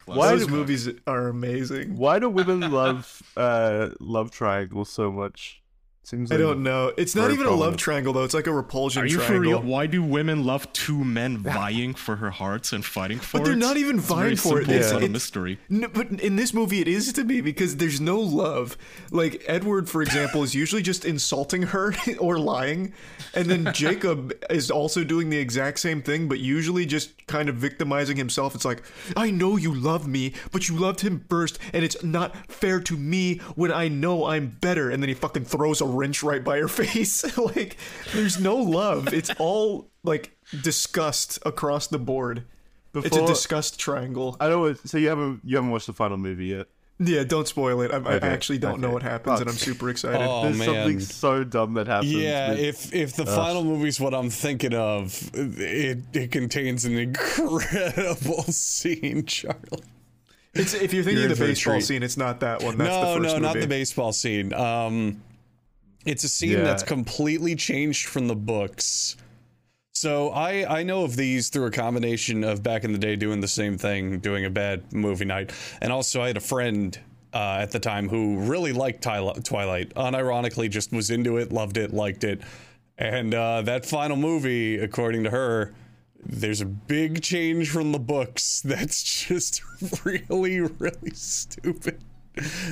Why 0.06 0.32
those 0.32 0.46
do- 0.48 0.52
movies 0.52 0.90
are 1.06 1.28
amazing. 1.28 1.98
Why 1.98 2.20
do 2.20 2.30
women 2.30 2.72
love 2.72 3.22
uh 3.38 3.90
love 4.00 4.32
triangles 4.32 4.90
so 4.90 5.12
much? 5.12 5.62
Seems 6.08 6.32
i 6.32 6.38
don't 6.38 6.64
know 6.64 6.94
it's 6.96 7.16
not 7.16 7.24
Very 7.24 7.34
even 7.34 7.48
a 7.48 7.52
love 7.54 7.76
triangle 7.76 8.14
though 8.14 8.24
it's 8.24 8.34
like 8.34 8.48
a 8.48 8.54
repulsion 8.54 9.04
Are 9.04 9.06
you 9.06 9.18
triangle 9.18 9.36
for 9.36 9.42
real? 9.42 9.62
Why 9.62 9.88
do 9.88 10.02
women 10.02 10.46
love 10.46 10.72
two 10.72 11.04
men 11.04 11.40
vying 11.40 11.96
for 11.96 12.16
her 12.16 12.30
hearts 12.30 12.72
and 12.72 12.86
fighting 12.86 13.20
for 13.20 13.36
it? 13.36 13.40
But 13.42 13.46
they're 13.46 13.58
not 13.58 13.76
even 13.76 13.98
It's 13.98 14.08
very 14.08 14.20
vying 14.22 14.38
for 14.38 14.60
it. 14.62 14.68
simple, 14.68 14.74
It's 14.76 14.86
It's- 14.86 14.94
not 14.94 15.04
a 15.04 15.10
mystery. 15.10 15.60
No, 15.68 15.90
but 15.90 16.10
in 16.12 16.38
this 16.38 16.54
movie, 16.54 16.80
it 16.80 16.88
is 16.88 17.12
to 17.12 17.26
me 17.26 17.42
because 17.42 17.76
there's 17.76 18.00
no 18.00 18.22
love. 18.22 18.78
Like 19.12 19.44
Edward, 19.48 19.90
for 19.90 20.02
example, 20.02 20.44
is 20.44 20.56
usually 20.56 20.82
just 20.82 21.04
insulting 21.04 21.64
her 21.64 21.94
or 22.20 22.40
lying, 22.40 22.94
and 23.34 23.48
then 23.48 23.70
Jacob 23.74 24.34
is 24.50 24.72
also 24.72 25.04
doing 25.04 25.30
the 25.30 25.38
exact 25.38 25.78
same 25.82 26.02
thing, 26.02 26.30
but 26.30 26.40
usually 26.40 26.86
just 26.86 27.28
kind 27.28 27.50
of 27.50 27.56
victimizing 27.56 28.16
himself. 28.16 28.56
It's 28.56 28.64
like, 28.64 28.82
I 29.18 29.30
know 29.30 29.58
you 29.58 29.74
love 29.76 30.08
me, 30.08 30.32
but 30.54 30.70
you 30.70 30.78
loved 30.78 31.02
him 31.02 31.26
first, 31.30 31.60
and 31.74 31.84
it's 31.84 32.02
not 32.02 32.34
fair 32.50 32.80
to 32.80 32.96
me 32.96 33.40
when 33.56 33.74
I 33.74 33.90
know 33.90 34.24
I'm 34.28 34.56
better. 34.62 34.90
And 34.90 35.04
then 35.04 35.10
he 35.10 35.14
fucking 35.14 35.44
throws 35.44 35.82
a 35.82 35.97
wrench 35.98 36.24
right 36.24 36.44
by 36.44 36.58
her 36.60 36.68
face. 36.84 37.38
like, 37.56 37.78
there's 38.14 38.40
no 38.40 38.56
love. 38.58 39.14
It's 39.14 39.32
all 39.40 39.90
like 40.04 40.36
disgust 40.62 41.40
across 41.46 41.88
the 41.88 42.00
board. 42.00 42.44
it's 42.94 43.16
a 43.18 43.26
disgust 43.26 43.80
triangle. 43.80 44.38
I 44.40 44.48
don't. 44.50 44.78
So 44.88 44.98
you 44.98 45.10
haven't 45.10 45.42
you 45.44 45.56
haven't 45.56 45.72
watched 45.72 45.88
the 45.88 45.94
final 45.94 46.18
movie 46.18 46.48
yet? 46.48 46.68
Yeah, 47.00 47.24
don't 47.24 47.48
spoil 47.48 47.82
it. 47.82 47.92
I, 47.92 47.98
I 47.98 48.18
actually 48.18 48.58
don't 48.58 48.82
know 48.82 48.90
what 48.90 49.04
happens, 49.04 49.40
and 49.40 49.48
I'm 49.48 49.56
super 49.56 49.90
excited. 49.92 50.20
Oh, 50.20 50.42
There's 50.50 50.66
something 50.66 51.00
so 51.00 51.44
dumb 51.44 51.76
that 51.76 51.86
happens. 51.86 52.12
Yeah, 52.12 52.50
with- 52.50 52.60
if 52.60 52.94
if 52.94 53.16
the 53.16 53.26
final 53.28 53.64
movie's 53.64 54.00
what 54.00 54.16
I'm 54.16 54.32
thinking 54.32 54.74
of, 54.74 55.30
it 55.36 56.00
it 56.14 56.32
contains 56.32 56.86
an 56.86 56.98
incredible 56.98 58.42
scene, 58.50 59.26
Charlie. 59.26 59.84
It's, 60.56 60.74
if 60.74 60.92
you're 60.92 61.04
thinking 61.04 61.22
You're 61.22 61.32
of 61.34 61.38
the 61.38 61.46
baseball 61.46 61.82
scene, 61.82 62.02
it's 62.02 62.18
not 62.18 62.40
that 62.40 62.64
one. 62.64 62.78
That's 62.80 62.90
the 62.96 63.16
no, 63.16 63.22
first 63.22 63.36
no, 63.36 63.42
not 63.42 63.60
the 63.60 63.68
baseball 63.68 64.12
scene. 64.12 64.52
Um, 64.54 65.22
it's 66.08 66.24
a 66.24 66.30
scene 66.30 66.52
Yeah. 66.52 66.64
that's 66.64 66.84
completely 66.84 67.56
changed 67.56 68.08
from 68.08 68.28
the 68.28 68.36
books. 68.36 69.16
So 69.94 70.30
I 70.30 70.80
I 70.80 70.84
know 70.84 71.04
of 71.04 71.16
these 71.16 71.50
through 71.50 71.66
a 71.66 71.72
combination 71.72 72.44
of 72.44 72.62
back 72.64 72.84
in 72.84 72.92
the 72.92 73.00
day 73.00 73.16
doing 73.16 73.42
the 73.42 73.48
same 73.48 73.78
thing, 73.78 74.20
doing 74.20 74.46
a 74.46 74.50
bad 74.50 74.94
movie 74.94 75.26
night, 75.26 75.52
and 75.82 75.92
also 75.92 76.22
I 76.22 76.28
had 76.28 76.38
a 76.38 76.42
friend 76.42 76.98
uh, 77.34 77.58
at 77.62 77.72
the 77.72 77.80
time 77.80 78.08
who 78.10 78.38
really 78.40 78.74
liked 78.74 79.02
Twilight, 79.04 79.94
unironically 79.96 80.70
just 80.70 80.92
was 80.92 81.10
into 81.10 81.38
it, 81.38 81.52
loved 81.52 81.78
it, 81.78 81.94
liked 81.94 82.24
it, 82.24 82.42
and 82.98 83.34
uh, 83.34 83.62
that 83.64 83.86
final 83.86 84.18
movie, 84.18 84.78
according 84.78 85.24
to 85.26 85.30
her. 85.32 85.74
There's 86.30 86.62
a 86.62 86.66
big 86.66 87.22
change 87.22 87.70
from 87.70 87.92
the 87.92 88.00
books 88.00 88.62
that's 88.66 89.02
just 89.28 89.62
really, 90.06 90.60
really 90.62 91.12
stupid. 91.14 92.04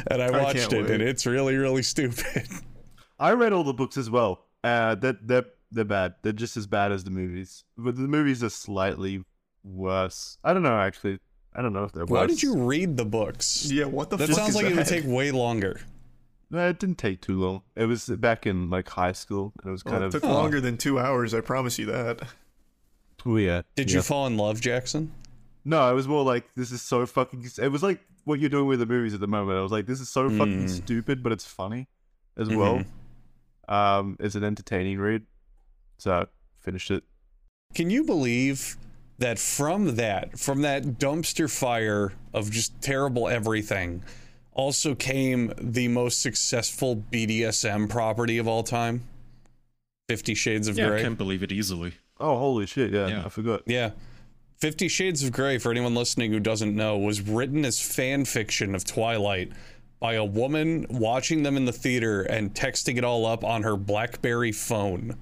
And 0.08 0.22
I 0.22 0.30
watched 0.32 0.60
can't 0.60 0.74
it, 0.74 0.82
wait. 0.84 0.92
and 0.92 1.02
it's 1.04 1.26
really, 1.26 1.56
really 1.56 1.84
stupid. 1.84 2.48
I 3.20 3.32
read 3.32 3.54
all 3.54 3.64
the 3.64 3.74
books 3.74 3.98
as 3.98 4.10
well. 4.10 4.46
Uh, 4.64 4.96
that 4.96 5.28
they're, 5.28 5.46
they're 5.72 5.86
bad. 5.86 6.16
They're 6.22 6.34
just 6.34 6.58
as 6.58 6.68
bad 6.68 6.92
as 6.92 7.04
the 7.04 7.12
movies. 7.12 7.64
But 7.78 7.96
the 7.96 8.02
movies 8.08 8.44
are 8.44 8.50
slightly 8.50 9.24
worse. 9.64 10.38
I 10.44 10.54
don't 10.54 10.64
know 10.64 10.78
actually. 10.80 11.20
I 11.54 11.62
don't 11.62 11.72
know 11.74 11.84
if 11.86 11.94
they're 11.94 12.06
Why 12.06 12.22
worse. 12.22 12.32
did 12.32 12.44
you 12.44 12.58
read 12.58 12.98
the 12.98 13.06
books? 13.06 13.72
Yeah, 13.72 13.86
what 13.86 14.10
the 14.10 14.18
That 14.18 14.28
fuck 14.28 14.38
sounds 14.38 14.50
is 14.50 14.56
like 14.56 14.66
that? 14.66 14.72
it 14.74 14.76
would 14.78 14.88
take 14.88 15.06
way 15.06 15.32
longer. 15.32 15.80
No, 16.52 16.68
it 16.70 16.80
didn't 16.80 16.98
take 16.98 17.22
too 17.22 17.40
long. 17.40 17.62
It 17.76 17.86
was 17.86 18.06
back 18.08 18.46
in 18.46 18.70
like 18.70 18.90
high 18.90 19.14
school, 19.14 19.54
and 19.62 19.70
it 19.70 19.72
was 19.72 19.84
Well, 19.86 19.94
kind 19.94 20.04
it 20.04 20.08
of. 20.08 20.12
took 20.22 20.24
longer 20.30 20.60
than 20.62 20.78
two 20.78 21.00
hours. 21.00 21.34
I 21.34 21.42
promise 21.42 21.80
you 21.80 21.86
that. 21.88 22.22
Oh 23.26 23.38
yeah. 23.38 23.64
Did 23.76 23.90
yeah. 23.90 23.98
you 23.98 24.02
fall 24.04 24.28
in 24.28 24.38
love, 24.38 24.62
Jackson? 24.62 25.12
No, 25.64 25.90
it 25.90 25.96
was 25.96 26.08
more 26.08 26.24
like 26.24 26.54
this 26.56 26.72
is 26.72 26.82
so 26.82 27.06
fucking. 27.08 27.44
It 27.60 27.70
was 27.70 27.82
like 27.82 28.00
what 28.26 28.40
you're 28.40 28.50
doing 28.52 28.68
with 28.68 28.80
the 28.80 28.86
movies 28.86 29.14
at 29.16 29.20
the 29.20 29.28
moment. 29.28 29.58
I 29.58 29.62
was 29.62 29.72
like, 29.72 29.88
this 29.88 30.00
is 30.00 30.10
so 30.10 30.30
fucking 30.30 30.66
Mm. 30.66 30.70
stupid, 30.70 31.24
but 31.24 31.32
it's 31.32 31.46
funny 31.46 31.88
as 32.38 32.50
well. 32.50 32.84
Um, 33.68 34.18
it's 34.20 34.36
an 34.36 34.44
entertaining 34.44 35.00
read, 35.00 35.24
so 35.98 36.12
I 36.12 36.26
finished 36.60 36.92
it. 36.92 37.04
Can 37.74 37.90
you 37.90 38.04
believe 38.04 38.78
that 39.18 39.40
from 39.40 39.96
that, 39.96 40.38
from 40.40 40.62
that 40.62 40.84
dumpster 41.00 41.52
fire 41.52 42.14
of 42.34 42.52
just 42.52 42.82
terrible 42.82 43.28
everything, 43.28 44.04
also 44.54 44.96
came 44.96 45.52
the 45.58 45.88
most 45.88 46.22
successful 46.22 46.96
BDSM 47.12 47.90
property 47.90 48.38
of 48.38 48.48
all 48.48 48.64
time? 48.64 49.04
Fifty 50.08 50.36
Shades 50.36 50.68
of 50.68 50.78
Yeah, 50.78 50.94
I 50.94 51.02
can't 51.02 51.18
believe 51.18 51.44
it 51.44 51.52
easily. 51.52 51.94
Oh 52.20 52.38
holy 52.38 52.66
shit! 52.66 52.92
Yeah, 52.92 53.08
Yeah. 53.08 53.26
I 53.26 53.30
forgot. 53.30 53.64
Yeah. 53.66 53.92
Fifty 54.58 54.88
Shades 54.88 55.24
of 55.24 55.32
Grey, 55.34 55.58
for 55.58 55.70
anyone 55.72 55.96
listening 55.96 56.32
who 56.32 56.40
doesn't 56.40 56.76
know, 56.76 56.98
was 56.98 57.22
written 57.22 57.66
as 57.66 57.82
fan 57.82 58.24
fiction 58.24 58.74
of 58.74 58.86
Twilight 58.86 59.52
by 60.06 60.14
a 60.14 60.24
woman 60.24 60.86
watching 60.88 61.42
them 61.42 61.58
in 61.58 61.66
the 61.66 61.72
theater 61.72 62.22
and 62.22 62.54
texting 62.54 62.96
it 62.96 63.04
all 63.04 63.26
up 63.26 63.44
on 63.44 63.64
her 63.64 63.76
Blackberry 63.76 64.52
phone. 64.52 65.18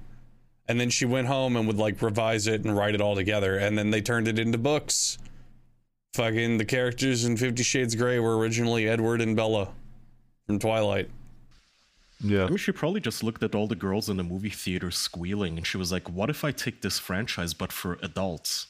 And 0.68 0.78
then 0.78 0.90
she 0.90 1.06
went 1.06 1.26
home 1.26 1.56
and 1.56 1.66
would 1.66 1.78
like 1.78 2.02
revise 2.02 2.46
it 2.46 2.66
and 2.66 2.76
write 2.76 2.94
it 2.94 3.00
all 3.00 3.14
together. 3.14 3.56
And 3.56 3.78
then 3.78 3.88
they 3.88 4.02
turned 4.02 4.28
it 4.28 4.38
into 4.38 4.58
books. 4.58 5.16
Fucking 6.12 6.58
the 6.58 6.66
characters 6.66 7.24
in 7.24 7.38
Fifty 7.38 7.62
Shades 7.62 7.94
Grey 7.94 8.18
were 8.18 8.36
originally 8.36 8.86
Edward 8.86 9.22
and 9.22 9.34
Bella 9.34 9.70
from 10.46 10.58
Twilight. 10.58 11.08
Yeah. 12.20 12.44
I 12.44 12.48
mean, 12.48 12.58
she 12.58 12.72
probably 12.72 13.00
just 13.00 13.24
looked 13.24 13.42
at 13.42 13.54
all 13.54 13.66
the 13.66 13.74
girls 13.74 14.10
in 14.10 14.18
the 14.18 14.22
movie 14.22 14.50
theater 14.50 14.90
squealing, 14.90 15.56
and 15.56 15.66
she 15.66 15.78
was 15.78 15.92
like, 15.92 16.10
"What 16.10 16.28
if 16.28 16.44
I 16.44 16.52
take 16.52 16.82
this 16.82 16.98
franchise 16.98 17.54
but 17.54 17.72
for 17.72 17.98
adults? 18.02 18.66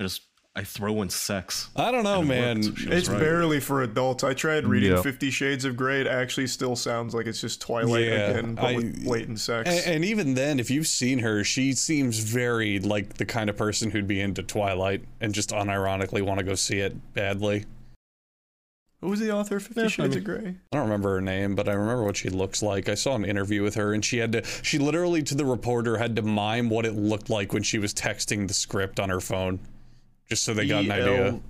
I 0.00 0.02
just 0.02 0.22
I 0.56 0.64
throw 0.64 1.02
in 1.02 1.10
sex." 1.10 1.68
I 1.76 1.90
don't 1.92 2.02
know, 2.02 2.22
And 2.22 2.30
it 2.30 2.34
man. 2.34 2.60
worked. 2.62 2.78
She 2.78 2.88
was 2.88 2.98
It's 2.98 3.08
right. 3.08 3.20
barely 3.20 3.60
for 3.60 3.82
adults. 3.82 4.24
I 4.24 4.32
tried 4.34 4.66
reading 4.66 4.92
Yeah. 4.92 5.02
Fifty 5.02 5.30
Shades 5.30 5.64
of 5.64 5.76
Grey. 5.76 6.00
It 6.00 6.06
actually 6.06 6.46
still 6.48 6.74
sounds 6.74 7.14
like 7.14 7.26
it's 7.26 7.40
just 7.40 7.60
Twilight 7.60 8.06
Yeah, 8.06 8.30
again, 8.30 8.54
but 8.56 8.64
I- 8.64 8.74
with 8.76 9.04
blatant 9.04 9.38
sex. 9.38 9.68
And, 9.68 9.94
and 9.96 10.04
even 10.04 10.34
then, 10.34 10.58
if 10.58 10.70
you've 10.70 10.86
seen 10.88 11.18
her, 11.20 11.44
she 11.44 11.72
seems 11.74 12.18
very 12.18 12.80
like 12.80 13.14
the 13.14 13.26
kind 13.26 13.48
of 13.50 13.56
person 13.56 13.90
who'd 13.90 14.08
be 14.08 14.20
into 14.20 14.42
Twilight 14.42 15.02
and 15.20 15.32
just 15.34 15.50
unironically 15.50 16.22
want 16.22 16.38
to 16.38 16.44
go 16.44 16.54
see 16.54 16.78
it 16.78 17.14
badly. 17.14 17.66
Who 19.02 19.08
was 19.10 19.20
the 19.20 19.30
author 19.30 19.56
of 19.56 19.62
Fifty 19.62 19.80
Yeah, 19.82 19.86
I 19.86 19.90
Shades 19.90 20.08
mean- 20.08 20.18
of 20.18 20.24
Grey? 20.24 20.54
I 20.72 20.76
don't 20.76 20.84
remember 20.86 21.10
her 21.16 21.20
name, 21.20 21.54
but 21.54 21.68
I 21.68 21.72
remember 21.74 22.02
what 22.02 22.16
she 22.16 22.30
looks 22.30 22.62
like. 22.62 22.88
I 22.88 22.94
saw 22.94 23.14
an 23.14 23.26
interview 23.26 23.62
with 23.62 23.74
her, 23.74 23.92
and 23.92 24.02
she 24.02 24.18
had 24.18 24.32
to, 24.32 24.42
she 24.62 24.78
literally 24.78 25.22
to 25.24 25.34
the 25.34 25.44
reporter 25.44 25.98
had 25.98 26.16
to 26.16 26.22
mime 26.22 26.70
what 26.70 26.86
it 26.86 26.92
looked 26.94 27.28
like 27.28 27.52
when 27.52 27.62
she 27.62 27.78
was 27.78 27.92
texting 27.92 28.48
the 28.48 28.54
script 28.54 28.98
on 28.98 29.10
her 29.10 29.20
phone, 29.20 29.60
just 30.28 30.44
so 30.44 30.54
they 30.54 30.66
got 30.66 30.84
an 30.84 30.90
idea. 30.90 31.40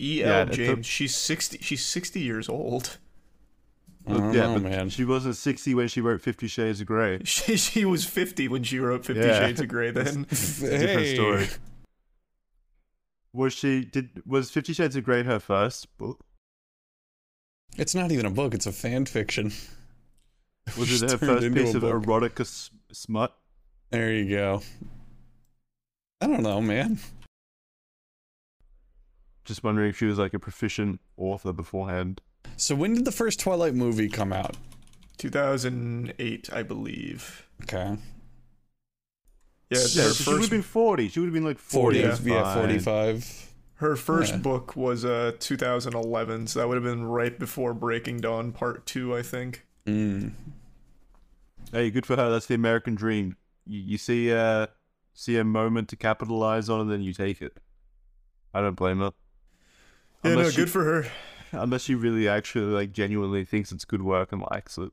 E. 0.00 0.20
Yeah, 0.20 0.26
L. 0.40 0.48
it's 0.48 0.58
a- 0.58 0.82
She's 0.82 1.14
sixty. 1.14 1.58
She's 1.60 1.84
sixty 1.84 2.20
years 2.20 2.48
old. 2.48 2.98
I 4.06 4.12
don't 4.12 4.34
yeah, 4.34 4.42
know, 4.54 4.58
man. 4.58 4.90
she 4.90 5.04
wasn't 5.04 5.36
sixty 5.36 5.74
when 5.74 5.88
she 5.88 6.00
wrote 6.02 6.20
Fifty 6.20 6.46
Shades 6.46 6.80
of 6.80 6.86
Grey. 6.86 7.20
She, 7.24 7.56
she 7.56 7.84
was 7.86 8.04
fifty 8.04 8.48
when 8.48 8.62
she 8.62 8.78
wrote 8.78 9.04
Fifty 9.06 9.22
Yeah. 9.22 9.38
Shades 9.38 9.60
of 9.60 9.68
Grey. 9.68 9.90
Then 9.92 10.24
Different 10.24 11.06
story. 11.08 11.46
Was 13.32 13.52
she 13.52 13.84
did 13.84 14.22
was 14.26 14.50
Fifty 14.50 14.72
Shades 14.74 14.94
of 14.96 15.04
Grey 15.04 15.22
her 15.22 15.38
first 15.40 15.96
book? 15.96 16.20
it's 17.76 17.94
not 17.94 18.12
even 18.12 18.26
a 18.26 18.30
book; 18.30 18.52
it's 18.54 18.66
a 18.66 18.72
fan 18.72 19.04
fiction. 19.06 19.52
Was 20.78 21.02
it 21.02 21.10
her 21.10 21.18
turned 21.18 21.20
first 21.32 21.44
into 21.46 21.60
piece 21.64 21.74
a 21.74 21.76
of 21.78 21.82
book. 21.82 22.22
erotica 22.22 22.40
s- 22.42 22.70
smut? 22.92 23.36
There 23.90 24.12
you 24.12 24.28
go. 24.30 24.62
I 26.20 26.26
don't 26.26 26.42
know, 26.42 26.60
man. 26.60 26.98
Just 29.44 29.62
wondering 29.62 29.90
if 29.90 29.98
she 29.98 30.06
was 30.06 30.18
like 30.18 30.32
a 30.34 30.38
proficient 30.38 31.00
author 31.16 31.52
beforehand. 31.52 32.20
So 32.56 32.74
when 32.74 32.94
did 32.94 33.04
the 33.04 33.12
first 33.12 33.40
Twilight 33.40 33.74
movie 33.74 34.08
come 34.08 34.32
out? 34.32 34.56
two 35.18 35.30
thousand 35.30 36.12
eight, 36.18 36.48
I 36.52 36.62
believe. 36.62 37.46
Okay. 37.62 37.96
Yeah, 39.70 39.78
Yeah, 39.78 39.78
her 39.78 39.86
so 39.86 40.12
she 40.12 40.30
would 40.30 40.40
have 40.42 40.50
been 40.50 40.62
forty. 40.62 41.08
She 41.08 41.20
would 41.20 41.26
have 41.26 41.34
been 41.34 41.44
like 41.44 41.58
40, 41.58 42.02
forty. 42.02 42.30
yeah, 42.30 42.54
45. 42.54 43.50
her 43.76 43.96
first 43.96 44.32
Yeah. 44.32 44.38
book 44.38 44.76
was 44.76 45.04
uh 45.04 45.32
2011, 45.40 46.46
so 46.48 46.58
that 46.60 46.68
would 46.68 46.74
have 46.76 46.84
been 46.84 47.04
right 47.04 47.38
before 47.38 47.74
Breaking 47.74 48.18
Dawn 48.20 48.52
Part 48.52 48.86
Two, 48.86 49.14
I 49.16 49.22
think. 49.22 49.66
Mm. 49.86 50.32
Hey, 51.72 51.90
good 51.90 52.06
for 52.06 52.16
her. 52.16 52.30
That's 52.30 52.46
the 52.46 52.54
American 52.54 52.94
dream. 52.94 53.36
You, 53.66 53.80
you 53.80 53.98
see, 53.98 54.32
uh, 54.32 54.68
see 55.12 55.36
a 55.38 55.44
moment 55.44 55.88
to 55.90 55.96
capitalize 55.96 56.68
on, 56.68 56.80
and 56.82 56.90
then 56.90 57.02
you 57.02 57.12
take 57.12 57.42
it. 57.42 57.56
I 58.52 58.60
don't 58.60 58.76
blame 58.76 59.00
her. 59.00 59.12
Yeah, 60.24 60.34
no, 60.34 60.50
she- 60.50 60.56
good 60.56 60.70
for 60.70 60.84
her. 60.84 61.06
Unless 61.52 61.82
she 61.82 61.94
really 61.94 62.28
actually 62.28 62.64
like 62.64 62.92
genuinely 62.92 63.44
thinks 63.44 63.70
it's 63.70 63.84
good 63.84 64.02
work 64.02 64.32
and 64.32 64.42
likes 64.50 64.76
it. 64.76 64.90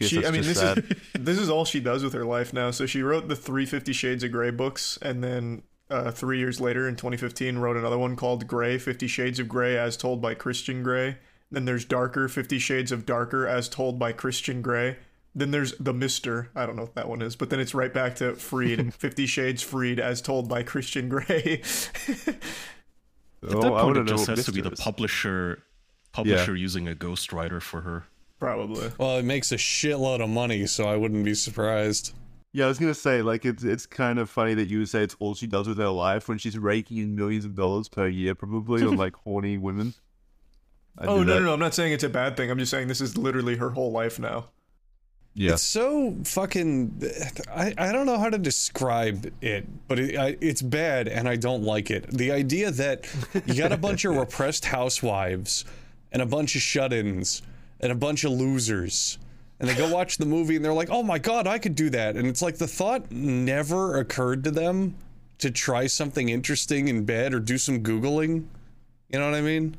She, 0.00 0.24
I 0.24 0.30
mean, 0.30 0.42
this 0.42 0.58
sad. 0.58 0.78
is 0.78 0.84
this 1.14 1.38
is 1.38 1.50
all 1.50 1.64
she 1.64 1.80
does 1.80 2.02
with 2.02 2.12
her 2.14 2.24
life 2.24 2.52
now. 2.52 2.70
So 2.70 2.86
she 2.86 3.02
wrote 3.02 3.28
the 3.28 3.36
three 3.36 3.66
Fifty 3.66 3.92
Shades 3.92 4.22
of 4.22 4.32
Grey 4.32 4.50
books, 4.50 4.98
and 5.02 5.22
then 5.22 5.62
uh, 5.90 6.10
three 6.12 6.38
years 6.38 6.60
later, 6.60 6.88
in 6.88 6.96
2015, 6.96 7.58
wrote 7.58 7.76
another 7.76 7.98
one 7.98 8.16
called 8.16 8.46
Grey: 8.46 8.78
Fifty 8.78 9.06
Shades 9.06 9.38
of 9.38 9.48
Grey, 9.48 9.76
as 9.76 9.96
told 9.96 10.22
by 10.22 10.34
Christian 10.34 10.82
Grey. 10.82 11.18
Then 11.50 11.64
there's 11.64 11.84
Darker: 11.84 12.28
Fifty 12.28 12.58
Shades 12.58 12.90
of 12.90 13.04
Darker, 13.04 13.46
as 13.46 13.68
told 13.68 13.98
by 13.98 14.12
Christian 14.12 14.62
Grey. 14.62 14.96
Then 15.34 15.50
there's 15.50 15.72
the 15.72 15.92
Mister. 15.92 16.48
I 16.54 16.64
don't 16.64 16.76
know 16.76 16.82
what 16.82 16.94
that 16.94 17.08
one 17.08 17.20
is, 17.20 17.36
but 17.36 17.50
then 17.50 17.60
it's 17.60 17.74
right 17.74 17.92
back 17.92 18.16
to 18.16 18.34
Freed: 18.34 18.94
Fifty 18.98 19.26
Shades 19.26 19.62
Freed, 19.62 20.00
as 20.00 20.22
told 20.22 20.48
by 20.48 20.62
Christian 20.62 21.08
Grey. 21.08 21.62
At 23.42 23.54
Oh, 23.54 23.60
that 23.60 23.72
I 23.72 23.82
point, 23.82 23.96
it 23.98 24.06
just 24.06 24.26
has 24.26 24.44
to 24.46 24.52
be 24.52 24.58
Mister 24.58 24.70
the 24.70 24.72
is. 24.74 24.80
publisher, 24.80 25.62
publisher 26.12 26.54
using 26.56 26.88
a 26.88 26.94
ghostwriter 26.94 27.60
for 27.62 27.82
her. 27.82 28.04
Probably. 28.38 28.90
Well, 28.98 29.18
it 29.18 29.24
makes 29.24 29.50
a 29.52 29.56
shitload 29.56 30.22
of 30.22 30.28
money, 30.28 30.66
so 30.66 30.84
I 30.86 30.96
wouldn't 30.96 31.24
be 31.24 31.34
surprised. 31.34 32.12
Yeah, 32.52 32.64
I 32.64 32.68
was 32.68 32.78
gonna 32.78 32.94
say 32.94 33.20
like 33.22 33.44
it's 33.44 33.64
it's 33.64 33.84
kind 33.86 34.18
of 34.18 34.30
funny 34.30 34.54
that 34.54 34.68
you 34.68 34.78
would 34.78 34.88
say 34.88 35.02
it's 35.02 35.16
all 35.18 35.34
she 35.34 35.46
does 35.46 35.68
with 35.68 35.76
her 35.78 35.88
life 35.88 36.28
when 36.28 36.38
she's 36.38 36.58
raking 36.58 36.96
in 36.98 37.14
millions 37.14 37.44
of 37.44 37.54
dollars 37.54 37.88
per 37.88 38.08
year, 38.08 38.34
probably 38.34 38.82
on 38.82 38.96
like 39.04 39.14
horny 39.16 39.58
women. 39.58 39.92
I 40.98 41.04
Oh 41.04 41.22
no, 41.22 41.24
that. 41.24 41.40
no, 41.40 41.46
no! 41.46 41.52
I'm 41.52 41.60
not 41.60 41.74
saying 41.74 41.92
it's 41.92 42.04
a 42.04 42.08
bad 42.08 42.36
thing. 42.36 42.50
I'm 42.50 42.58
just 42.58 42.70
saying 42.70 42.88
this 42.88 43.02
is 43.02 43.18
literally 43.18 43.56
her 43.56 43.70
whole 43.70 43.92
life 43.92 44.18
now. 44.18 44.46
Yeah, 45.38 45.52
It's 45.52 45.62
so 45.62 46.16
fucking. 46.24 47.02
I, 47.54 47.74
I 47.76 47.92
don't 47.92 48.06
know 48.06 48.18
how 48.18 48.30
to 48.30 48.38
describe 48.38 49.30
it, 49.42 49.66
but 49.86 49.98
it, 49.98 50.16
I, 50.16 50.36
it's 50.40 50.62
bad 50.62 51.08
and 51.08 51.28
I 51.28 51.36
don't 51.36 51.62
like 51.62 51.90
it. 51.90 52.10
The 52.10 52.32
idea 52.32 52.70
that 52.70 53.06
you 53.44 53.54
got 53.54 53.70
a 53.70 53.76
bunch 53.76 54.06
of 54.06 54.16
repressed 54.16 54.64
housewives 54.64 55.66
and 56.10 56.22
a 56.22 56.26
bunch 56.26 56.56
of 56.56 56.62
shut 56.62 56.94
ins 56.94 57.42
and 57.80 57.92
a 57.92 57.94
bunch 57.94 58.24
of 58.24 58.32
losers. 58.32 59.18
And 59.60 59.68
they 59.68 59.74
go 59.74 59.92
watch 59.92 60.16
the 60.16 60.24
movie 60.24 60.56
and 60.56 60.64
they're 60.64 60.72
like, 60.72 60.88
oh 60.90 61.02
my 61.02 61.18
God, 61.18 61.46
I 61.46 61.58
could 61.58 61.74
do 61.74 61.90
that. 61.90 62.16
And 62.16 62.26
it's 62.26 62.40
like 62.40 62.56
the 62.56 62.66
thought 62.66 63.10
never 63.10 63.98
occurred 63.98 64.42
to 64.44 64.50
them 64.50 64.96
to 65.38 65.50
try 65.50 65.86
something 65.86 66.30
interesting 66.30 66.88
in 66.88 67.04
bed 67.04 67.34
or 67.34 67.40
do 67.40 67.58
some 67.58 67.82
Googling. 67.82 68.46
You 69.10 69.18
know 69.18 69.30
what 69.30 69.36
I 69.36 69.42
mean? 69.42 69.76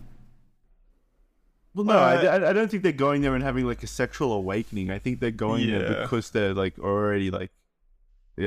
Well, 1.77 1.85
no, 1.85 1.97
I, 1.97 2.15
I- 2.37 2.49
I 2.49 2.53
don't 2.53 2.69
think 2.71 2.83
they're 2.83 2.91
going 2.91 3.21
there 3.21 3.35
and 3.35 3.43
having 3.43 3.65
like 3.65 3.83
a 3.83 3.87
sexual 3.87 4.33
awakening. 4.33 4.89
I 4.89 4.99
think 4.99 5.19
they're 5.19 5.31
going 5.31 5.67
there 5.69 6.01
because 6.01 6.31
they're 6.31 6.53
like 6.53 6.77
already 6.79 7.29
like 7.31 7.51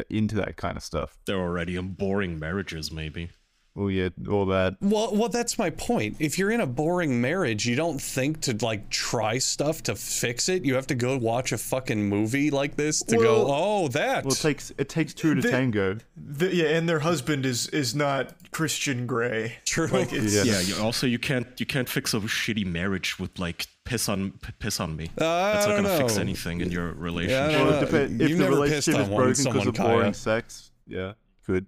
into 0.09 0.35
that 0.37 0.57
kind 0.57 0.77
of 0.77 0.83
stuff. 0.83 1.17
They're 1.27 1.39
already 1.41 1.77
in 1.77 1.95
boring 1.95 2.39
marriages, 2.39 2.91
maybe. 2.93 3.31
Oh 3.77 3.87
yeah, 3.87 4.09
all 4.29 4.47
that. 4.47 4.75
Well, 4.81 5.15
well, 5.15 5.29
that's 5.29 5.57
my 5.57 5.71
point. 5.71 6.17
If 6.19 6.39
you're 6.39 6.51
in 6.51 6.61
a 6.61 6.67
boring 6.67 7.21
marriage, 7.21 7.67
you 7.67 7.77
don't 7.77 8.01
think 8.03 8.41
to 8.43 8.57
like 8.61 8.91
try 8.91 9.39
stuff 9.39 9.85
to 9.85 9.95
fix 9.95 10.49
it. 10.49 10.65
You 10.65 10.75
have 10.75 10.89
to 10.89 10.97
go 10.97 11.17
watch 11.17 11.53
a 11.53 11.59
fucking 11.59 12.09
movie 12.09 12.51
like 12.51 12.75
this 12.77 13.01
to 13.05 13.17
go, 13.17 13.47
oh, 13.49 13.87
that. 13.89 14.25
Well, 14.25 14.33
it 14.35 14.39
takes 14.41 14.73
it 14.77 14.89
takes 14.89 15.15
two 15.15 15.35
to 15.37 15.41
The- 15.41 15.51
tango. 15.51 15.99
The, 16.17 16.55
yeah, 16.55 16.65
and 16.77 16.89
their 16.89 16.99
husband 16.99 17.47
is 17.47 17.69
is 17.69 17.95
not 17.95 18.35
Christian 18.51 19.07
Grey. 19.07 19.57
True. 19.67 19.87
Like 19.87 20.13
it's 20.13 20.35
Yeah. 20.35 20.43
Yeah. 20.45 20.61
You, 20.61 20.83
also, 20.83 21.07
you 21.07 21.21
can't 21.21 21.47
you 21.59 21.65
can't 21.67 21.89
fix 21.89 22.13
a 22.13 22.19
shitty 22.21 22.67
marriage 22.67 23.21
with 23.21 23.39
like 23.39 23.67
piss 23.85 24.09
on 24.09 24.33
p- 24.33 24.53
piss 24.59 24.81
on 24.81 24.97
me. 24.97 25.05
Uh, 25.17 25.53
That's 25.53 25.67
not 25.69 25.75
don't 25.77 25.85
gonna 25.85 25.97
fix 25.97 26.17
anything 26.19 26.61
in 26.61 26.73
your 26.73 26.93
relationship. 26.95 27.53
don't 27.53 27.67
Well, 27.69 27.71
know. 27.71 27.79
it 27.79 27.85
depends. 27.87 28.21
You've 28.21 28.31
If 28.33 28.39
the 28.39 28.49
relationship 28.51 29.01
is 29.01 29.09
broken 29.09 29.45
because 29.45 29.67
of 29.69 29.75
boring 29.75 30.13
sex, 30.13 30.73
yeah, 30.89 31.13
could. 31.47 31.67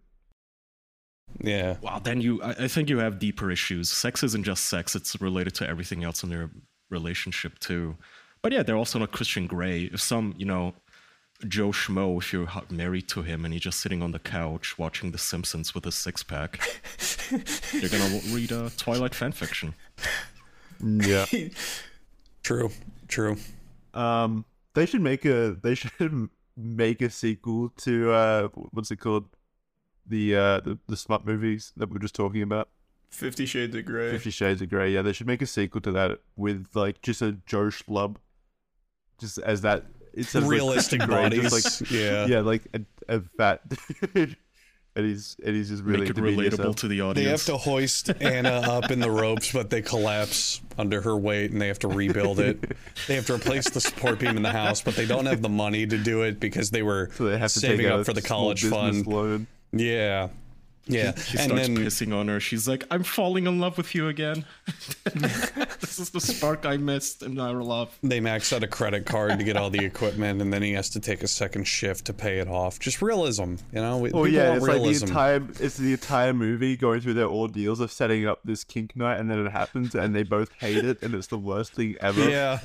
Yeah. 1.40 1.76
Well, 1.80 2.00
then 2.00 2.20
you, 2.20 2.42
I, 2.42 2.50
I 2.50 2.68
think 2.68 2.88
you 2.88 2.98
have 2.98 3.18
deeper 3.18 3.50
issues. 3.50 3.90
Sex 3.90 4.22
isn't 4.22 4.44
just 4.44 4.66
sex; 4.66 4.94
it's 4.94 5.20
related 5.20 5.54
to 5.56 5.68
everything 5.68 6.04
else 6.04 6.22
in 6.22 6.30
their 6.30 6.50
relationship 6.90 7.58
too. 7.58 7.96
But 8.42 8.52
yeah, 8.52 8.62
they're 8.62 8.76
also 8.76 8.98
not 8.98 9.12
Christian 9.12 9.46
Grey. 9.46 9.84
If 9.84 10.00
some, 10.00 10.34
you 10.36 10.44
know, 10.44 10.74
Joe 11.48 11.68
Schmo, 11.68 12.20
if 12.20 12.32
you're 12.32 12.48
married 12.70 13.08
to 13.08 13.22
him 13.22 13.44
and 13.44 13.52
he's 13.54 13.62
just 13.62 13.80
sitting 13.80 14.02
on 14.02 14.12
the 14.12 14.18
couch 14.18 14.78
watching 14.78 15.10
The 15.10 15.18
Simpsons 15.18 15.74
with 15.74 15.86
a 15.86 15.92
six 15.92 16.22
pack, 16.22 16.60
you're 17.72 17.88
gonna 17.88 18.20
read 18.30 18.52
a 18.52 18.70
Twilight 18.70 19.12
fanfiction. 19.12 19.74
Yeah. 20.80 21.26
True. 22.42 22.70
True. 23.08 23.36
Um, 23.94 24.44
they 24.74 24.86
should 24.86 25.02
make 25.02 25.24
a 25.24 25.56
they 25.62 25.74
should 25.74 25.92
make 26.56 27.00
a 27.02 27.10
sequel 27.10 27.70
to 27.78 28.10
uh 28.12 28.48
what's 28.72 28.90
it 28.90 28.96
called? 28.96 29.26
The 30.12 30.36
uh 30.36 30.60
the, 30.60 30.78
the 30.88 30.96
smut 30.98 31.24
movies 31.24 31.72
that 31.78 31.88
we 31.88 31.96
are 31.96 31.98
just 31.98 32.14
talking 32.14 32.42
about. 32.42 32.68
Fifty 33.08 33.46
Shades 33.46 33.74
of 33.74 33.86
Grey. 33.86 34.10
Fifty 34.10 34.30
Shades 34.30 34.60
of 34.60 34.68
Grey. 34.68 34.90
Yeah, 34.90 35.00
they 35.00 35.14
should 35.14 35.26
make 35.26 35.40
a 35.40 35.46
sequel 35.46 35.80
to 35.80 35.92
that 35.92 36.18
with 36.36 36.66
like 36.74 37.00
just 37.00 37.22
a 37.22 37.32
Joe 37.46 37.68
Schlub, 37.68 38.16
just 39.18 39.38
as 39.38 39.62
that. 39.62 39.86
It's 40.12 40.34
Realistic 40.34 41.00
bodies. 41.08 41.50
Just 41.50 41.80
like 41.80 41.90
yeah. 41.90 42.26
yeah, 42.26 42.40
like 42.40 42.60
a, 42.74 42.82
a 43.08 43.20
fat. 43.38 43.62
and 44.14 44.36
he's 44.94 45.36
and 45.42 45.56
he's 45.56 45.70
just 45.70 45.82
really 45.82 46.00
Make 46.00 46.10
it 46.10 46.16
relatable 46.16 46.44
yourself. 46.44 46.76
to 46.76 46.88
the 46.88 47.00
audience. 47.00 47.24
They 47.24 47.30
have 47.30 47.44
to 47.44 47.56
hoist 47.56 48.10
Anna 48.20 48.50
up 48.50 48.90
in 48.90 49.00
the 49.00 49.10
ropes, 49.10 49.50
but 49.50 49.70
they 49.70 49.80
collapse 49.80 50.60
under 50.76 51.00
her 51.00 51.16
weight 51.16 51.50
and 51.52 51.60
they 51.60 51.68
have 51.68 51.78
to 51.78 51.88
rebuild 51.88 52.38
it. 52.40 52.76
They 53.08 53.14
have 53.14 53.24
to 53.26 53.34
replace 53.34 53.70
the 53.70 53.80
support 53.80 54.18
beam 54.18 54.36
in 54.36 54.42
the 54.42 54.52
house, 54.52 54.82
but 54.82 54.94
they 54.94 55.06
don't 55.06 55.24
have 55.26 55.40
the 55.40 55.48
money 55.48 55.86
to 55.86 55.96
do 55.96 56.20
it 56.22 56.38
because 56.38 56.70
they 56.70 56.82
were 56.82 57.08
So 57.14 57.24
they 57.24 57.38
have 57.38 57.52
to 57.52 57.60
saving 57.60 57.86
take 57.86 57.94
up 57.94 58.04
for 58.04 58.12
the 58.12 58.20
college 58.20 58.64
fund. 58.68 59.06
loan. 59.06 59.46
Yeah. 59.72 60.28
Yeah. 60.86 61.14
She 61.14 61.38
and 61.38 61.46
starts 61.52 61.68
then 61.68 61.76
pissing 61.76 62.12
on 62.12 62.26
her. 62.26 62.40
She's 62.40 62.66
like, 62.66 62.84
"I'm 62.90 63.04
falling 63.04 63.46
in 63.46 63.60
love 63.60 63.76
with 63.76 63.94
you 63.94 64.08
again. 64.08 64.44
this 65.14 65.98
is 66.00 66.10
the 66.10 66.20
spark 66.20 66.66
I 66.66 66.76
missed 66.76 67.22
in 67.22 67.38
our 67.38 67.62
love." 67.62 67.96
they 68.02 68.18
max 68.18 68.52
out 68.52 68.64
a 68.64 68.66
credit 68.66 69.06
card 69.06 69.38
to 69.38 69.44
get 69.44 69.56
all 69.56 69.70
the 69.70 69.84
equipment, 69.84 70.42
and 70.42 70.52
then 70.52 70.60
he 70.60 70.72
has 70.72 70.90
to 70.90 71.00
take 71.00 71.22
a 71.22 71.28
second 71.28 71.64
shift 71.68 72.06
to 72.06 72.12
pay 72.12 72.38
it 72.40 72.48
off. 72.48 72.80
Just 72.80 73.00
realism, 73.00 73.54
you 73.72 73.80
know? 73.80 73.98
We- 73.98 74.10
Oh 74.12 74.24
yeah, 74.24 74.48
want 74.48 74.56
it's 74.58 74.66
like 74.66 74.74
the 74.76 74.80
realism. 74.82 75.06
entire 75.06 75.42
it's 75.60 75.76
the 75.76 75.92
entire 75.92 76.32
movie 76.32 76.76
going 76.76 77.00
through 77.00 77.14
their 77.14 77.28
ordeals 77.28 77.78
of 77.78 77.92
setting 77.92 78.26
up 78.26 78.40
this 78.44 78.64
kink 78.64 78.96
night, 78.96 79.20
and 79.20 79.30
then 79.30 79.38
it 79.46 79.52
happens, 79.52 79.94
and 79.94 80.14
they 80.16 80.24
both 80.24 80.50
hate 80.58 80.84
it, 80.84 81.00
and 81.02 81.14
it's 81.14 81.28
the 81.28 81.38
worst 81.38 81.74
thing 81.74 81.94
ever. 82.00 82.28
yeah. 82.28 82.58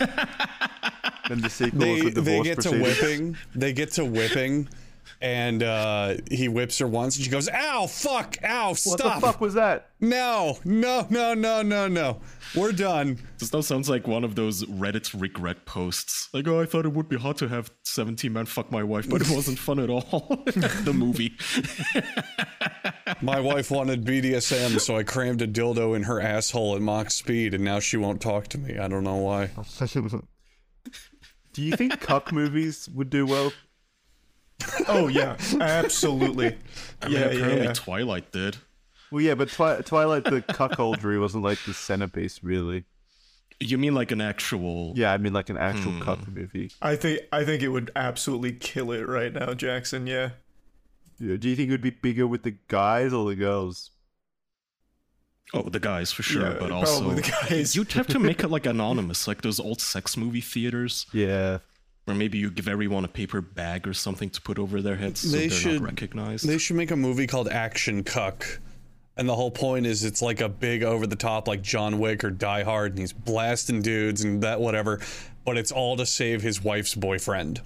Then 1.30 1.42
the 1.42 1.50
sequel 1.50 1.80
they 1.82 1.94
is 1.94 2.14
the 2.16 2.22
they 2.22 2.40
divorce 2.42 2.48
get 2.48 2.62
to 2.62 2.82
whipping. 2.82 3.38
They 3.54 3.74
get 3.74 3.92
to 3.94 4.06
whipping, 4.06 4.70
and 5.22 5.64
uh, 5.64 6.16
he 6.30 6.48
whips 6.48 6.78
her 6.80 6.88
once, 6.88 7.16
and 7.16 7.26
she 7.26 7.32
goes, 7.32 7.50
"Ow, 7.50 7.88
fuck, 7.88 8.38
ow, 8.44 8.74
stop!" 8.74 9.00
What 9.00 9.16
the 9.16 9.22
fuck 9.22 9.42
was 9.42 9.54
that? 9.56 9.92
no, 10.00 10.60
no, 10.64 11.08
no, 11.10 11.34
no, 11.34 11.62
no, 11.62 11.88
no, 11.88 12.20
we're 12.56 12.72
done." 12.72 13.20
This 13.40 13.52
now 13.52 13.62
sounds 13.62 13.90
like 13.90 14.08
one 14.08 14.24
of 14.24 14.36
those 14.36 14.64
Reddit 14.66 15.20
regret 15.20 15.66
posts. 15.66 16.30
Like, 16.34 16.48
oh, 16.48 16.62
I 16.62 16.66
thought 16.66 16.86
it 16.86 16.94
would 16.94 17.10
be 17.10 17.18
hot 17.18 17.38
to 17.38 17.48
have 17.48 17.72
17 17.84 18.32
men 18.32 18.46
fuck 18.46 18.72
my 18.72 18.84
wife, 18.84 19.10
but 19.10 19.22
it 19.22 19.30
wasn't 19.30 19.60
fun 19.60 19.80
at 19.80 19.90
all. 19.90 20.02
the 20.46 20.94
movie. 20.94 21.36
My 23.22 23.40
wife 23.40 23.72
wanted 23.72 24.06
BDSM, 24.06 24.80
so 24.80 24.98
I 24.98 25.04
crammed 25.04 25.42
a 25.42 25.48
dildo 25.48 25.96
in 25.96 26.04
her 26.04 26.22
asshole 26.22 26.76
at 26.76 26.82
Mach 26.82 27.10
speed, 27.10 27.54
and 27.54 27.64
now 27.64 27.80
she 27.80 27.98
won't 27.98 28.22
talk 28.22 28.48
to 28.50 28.58
me. 28.58 28.78
I 28.78 28.88
don't 28.88 29.04
know 29.04 29.16
why. 29.16 29.50
Do 31.54 31.64
you 31.64 31.76
think 31.76 32.00
cuck 32.00 32.32
movies 32.32 32.88
would 32.94 33.10
do 33.10 33.26
well? 33.26 33.52
Oh 34.88 35.08
yeah, 35.08 35.38
absolutely. 35.60 36.56
I 37.02 37.08
mean, 37.08 37.14
yeah, 37.18 37.20
apparently 37.26 37.64
yeah. 37.66 37.74
Twilight 37.74 38.32
did. 38.32 38.58
Well, 39.12 39.22
yeah, 39.22 39.36
but 39.36 39.50
Twi- 39.50 39.82
Twilight, 39.82 40.24
the 40.26 40.42
cuckoldry 40.42 41.20
wasn't 41.20 41.44
like 41.44 41.60
the 41.66 41.74
centerpiece, 41.74 42.44
really. 42.44 42.84
You 43.60 43.78
mean 43.78 43.96
like 43.96 44.12
an 44.12 44.22
actual. 44.22 44.94
Yeah, 44.96 45.12
I 45.14 45.18
mean 45.18 45.34
like 45.34 45.50
an 45.50 45.58
actual 45.58 45.92
Hmm. 45.94 46.02
cuck 46.02 46.28
movie. 46.28 46.72
I 46.82 46.96
think 46.96 47.22
I 47.32 47.44
think 47.46 47.62
it 47.64 47.70
would 47.70 47.92
absolutely 47.96 48.54
kill 48.54 48.92
it 48.92 49.08
right 49.08 49.34
now, 49.34 49.54
Jackson. 49.54 50.08
Yeah. 50.08 50.32
Yeah, 51.20 51.38
Do 51.38 51.50
you 51.50 51.56
think 51.56 51.70
it 51.70 51.72
would 51.72 51.82
be 51.82 51.90
bigger 51.90 52.28
with 52.28 52.44
the 52.44 52.56
guys 52.68 53.12
or 53.14 53.28
the 53.30 53.36
girls? 53.36 53.90
Oh, 55.54 55.64
the 55.64 55.80
guys 55.80 56.12
for 56.12 56.22
sure, 56.24 56.44
Yeah, 56.52 56.58
but 56.60 56.72
also. 56.72 57.10
the 57.12 57.22
guys. 57.22 57.76
You'd 57.76 57.94
have 57.94 58.08
to 58.08 58.20
make 58.20 58.44
it 58.44 58.50
like 58.50 58.66
anonymous, 58.66 59.28
like 59.28 59.42
those 59.42 59.60
old 59.60 59.80
sex 59.82 60.16
movie 60.18 60.42
theaters, 60.42 61.06
Yeah. 61.14 61.60
Where 62.08 62.16
maybe 62.16 62.38
you 62.38 62.50
give 62.50 62.70
everyone 62.70 63.04
a 63.04 63.08
paper 63.10 63.42
bag 63.42 63.86
or 63.86 63.94
something 63.94 64.30
to 64.30 64.40
put 64.40 64.58
over 64.58 64.82
their 64.82 64.96
heads 64.96 65.20
so 65.20 65.28
They 65.36 65.48
they're 65.48 65.58
should- 65.58 65.82
not 65.82 65.90
recognized. 65.90 66.48
They 66.48 66.58
should 66.58 66.78
make 66.78 66.90
a 66.90 66.96
movie 66.96 67.28
called 67.28 67.50
Action 67.50 68.02
Cuck. 68.06 68.62
And 69.18 69.28
the 69.28 69.36
whole 69.36 69.52
point 69.52 69.86
is 69.86 70.06
it's 70.06 70.22
like 70.22 70.40
a 70.40 70.48
big 70.48 70.84
over 70.84 71.06
the 71.06 71.18
top 71.18 71.50
like 71.50 71.62
John 71.62 72.00
Wick 72.00 72.24
or 72.24 72.30
Die 72.30 72.64
Hard 72.64 72.92
and 72.92 73.00
he's 73.00 73.12
blasting 73.12 73.82
dudes 73.82 74.24
and 74.24 74.42
that 74.42 74.62
whatever, 74.62 75.02
but 75.44 75.58
it's 75.58 75.72
all 75.72 75.98
to 75.98 76.06
save 76.06 76.42
his 76.44 76.64
wife's 76.64 76.96
boyfriend. 76.96 77.60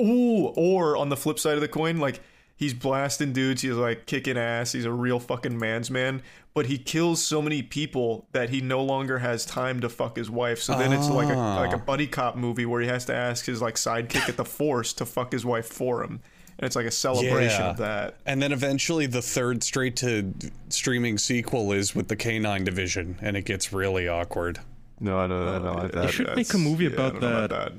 Ooh, 0.00 0.46
or 0.56 0.96
on 0.96 1.10
the 1.10 1.16
flip 1.16 1.38
side 1.38 1.54
of 1.56 1.60
the 1.60 1.68
coin, 1.68 1.98
like 1.98 2.20
he's 2.56 2.74
blasting 2.74 3.32
dudes, 3.32 3.62
he's 3.62 3.72
like 3.72 4.06
kicking 4.06 4.36
ass, 4.36 4.72
he's 4.72 4.84
a 4.86 4.92
real 4.92 5.20
fucking 5.20 5.58
man's 5.58 5.90
man, 5.90 6.22
but 6.54 6.66
he 6.66 6.78
kills 6.78 7.22
so 7.22 7.40
many 7.42 7.62
people 7.62 8.26
that 8.32 8.48
he 8.50 8.60
no 8.60 8.82
longer 8.82 9.18
has 9.18 9.44
time 9.44 9.80
to 9.80 9.88
fuck 9.88 10.16
his 10.16 10.30
wife. 10.30 10.60
So 10.60 10.76
then 10.76 10.92
it's 10.92 11.08
like 11.08 11.28
a 11.28 11.36
ah. 11.36 11.60
like 11.60 11.72
a 11.74 11.78
buddy 11.78 12.06
cop 12.06 12.34
movie 12.34 12.66
where 12.66 12.80
he 12.80 12.88
has 12.88 13.04
to 13.04 13.14
ask 13.14 13.44
his 13.44 13.60
like 13.62 13.74
sidekick 13.74 14.28
at 14.28 14.36
the 14.36 14.44
force 14.44 14.92
to 14.94 15.04
fuck 15.06 15.32
his 15.32 15.44
wife 15.44 15.66
for 15.66 16.02
him. 16.02 16.20
And 16.58 16.66
it's 16.66 16.74
like 16.74 16.86
a 16.86 16.90
celebration 16.90 17.60
Yeah. 17.60 17.70
of 17.70 17.76
that. 17.76 18.14
And 18.24 18.40
then 18.40 18.50
eventually 18.50 19.04
the 19.04 19.20
third 19.20 19.62
straight 19.62 19.94
to 19.96 20.32
streaming 20.70 21.18
sequel 21.18 21.72
is 21.72 21.94
with 21.94 22.08
the 22.08 22.16
Canine 22.16 22.64
Division 22.64 23.18
and 23.20 23.36
it 23.36 23.44
gets 23.44 23.74
really 23.74 24.08
awkward. 24.08 24.58
No, 24.98 25.18
I 25.18 25.26
don't, 25.26 25.46
I 25.46 25.58
don't 25.58 25.66
uh, 25.66 25.74
like 25.82 25.92
They 25.92 26.00
that. 26.00 26.10
should 26.10 26.26
make 26.28 26.48
a 26.48 26.52
That's- 26.52 26.58
movie 26.58 26.84
yeah, 26.84 26.90
I 26.90 26.94
about 26.94 27.12
don't 27.12 27.20
know 27.20 27.46
that. 27.48 27.72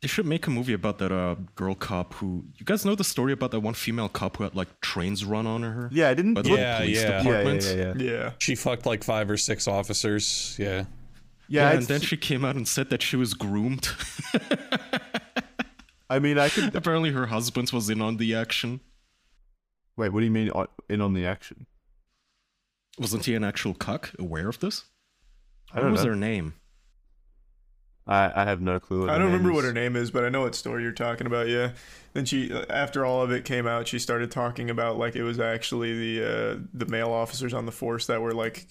They 0.00 0.06
should 0.06 0.26
make 0.26 0.46
a 0.46 0.50
movie 0.50 0.74
about 0.74 0.98
that 0.98 1.10
uh, 1.10 1.34
girl 1.56 1.74
cop 1.74 2.14
who. 2.14 2.44
You 2.56 2.64
guys 2.64 2.84
know 2.84 2.94
the 2.94 3.02
story 3.02 3.32
about 3.32 3.50
that 3.50 3.60
one 3.60 3.74
female 3.74 4.08
cop 4.08 4.36
who 4.36 4.44
had 4.44 4.54
like 4.54 4.80
trains 4.80 5.24
run 5.24 5.44
on 5.46 5.62
her? 5.64 5.88
Yeah, 5.92 6.08
I 6.08 6.14
didn't. 6.14 6.34
By 6.34 6.42
the 6.42 6.50
Yeah, 6.50 6.78
police 6.78 7.02
yeah. 7.02 7.22
yeah, 7.22 7.42
yeah, 7.42 7.52
yeah, 7.52 7.74
yeah. 7.74 7.94
Yeah. 8.12 8.30
She 8.38 8.54
fucked 8.54 8.86
like 8.86 9.02
five 9.02 9.28
or 9.28 9.36
six 9.36 9.66
officers. 9.66 10.54
Yeah. 10.58 10.84
Yeah, 11.50 11.70
Yeah, 11.70 11.78
and 11.78 11.86
then 11.86 12.00
she 12.00 12.16
came 12.16 12.44
out 12.44 12.54
and 12.56 12.68
said 12.68 12.90
that 12.90 13.02
she 13.02 13.16
was 13.16 13.34
groomed. 13.34 13.88
I 16.10 16.18
mean, 16.20 16.38
I 16.38 16.48
could. 16.48 16.74
Apparently, 16.76 17.10
her 17.10 17.26
husband 17.26 17.70
was 17.72 17.90
in 17.90 18.00
on 18.00 18.16
the 18.18 18.34
action. 18.34 18.80
Wait, 19.96 20.10
what 20.12 20.20
do 20.20 20.26
you 20.26 20.30
mean 20.30 20.50
in 20.88 21.00
on 21.00 21.14
the 21.14 21.26
action? 21.26 21.66
Wasn't 22.98 23.24
he 23.24 23.34
an 23.34 23.44
actual 23.44 23.74
cuck? 23.74 24.12
Aware 24.18 24.48
of 24.48 24.60
this? 24.60 24.84
I 25.72 25.76
What 25.76 25.82
don't 25.82 25.92
was 25.92 26.04
know. 26.04 26.10
her 26.10 26.16
name? 26.16 26.54
I, 28.08 28.32
I 28.34 28.44
have 28.44 28.62
no 28.62 28.80
clue. 28.80 29.00
What 29.00 29.10
I 29.10 29.18
don't 29.18 29.26
remember 29.26 29.50
is. 29.50 29.54
what 29.56 29.64
her 29.64 29.72
name 29.72 29.94
is, 29.94 30.10
but 30.10 30.24
I 30.24 30.30
know 30.30 30.40
what 30.40 30.54
story 30.54 30.82
you're 30.82 30.92
talking 30.92 31.26
about. 31.26 31.46
Yeah. 31.48 31.72
Then 32.14 32.24
she, 32.24 32.50
after 32.70 33.04
all 33.04 33.22
of 33.22 33.30
it 33.30 33.44
came 33.44 33.66
out, 33.66 33.86
she 33.86 33.98
started 33.98 34.30
talking 34.30 34.70
about 34.70 34.98
like 34.98 35.14
it 35.14 35.22
was 35.22 35.38
actually 35.38 36.16
the 36.16 36.24
uh, 36.24 36.56
the 36.72 36.86
male 36.86 37.12
officers 37.12 37.52
on 37.52 37.66
the 37.66 37.72
force 37.72 38.06
that 38.06 38.22
were 38.22 38.32
like 38.32 38.66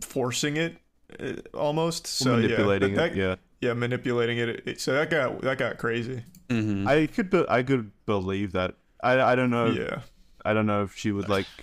forcing 0.00 0.56
it, 0.56 0.78
uh, 1.20 1.34
almost. 1.56 2.08
So 2.08 2.34
manipulating 2.36 2.90
yeah, 2.90 2.96
that, 2.96 3.12
it. 3.12 3.16
Yeah, 3.16 3.36
yeah, 3.60 3.72
manipulating 3.74 4.38
it. 4.38 4.66
It- 4.66 4.80
So 4.80 4.94
that 4.94 5.10
got 5.10 5.40
that 5.42 5.58
got 5.58 5.78
crazy. 5.78 6.24
Mm-hmm. 6.48 6.88
I 6.88 7.06
could. 7.06 7.30
Be, 7.30 7.44
I 7.48 7.62
could 7.62 7.92
believe 8.04 8.52
that. 8.52 8.74
I. 9.02 9.20
I 9.20 9.34
don't 9.36 9.50
know. 9.50 9.66
Yeah. 9.66 10.00
I 10.44 10.52
don't 10.54 10.66
know 10.66 10.82
if 10.82 10.96
she 10.96 11.12
would 11.12 11.28
like. 11.28 11.46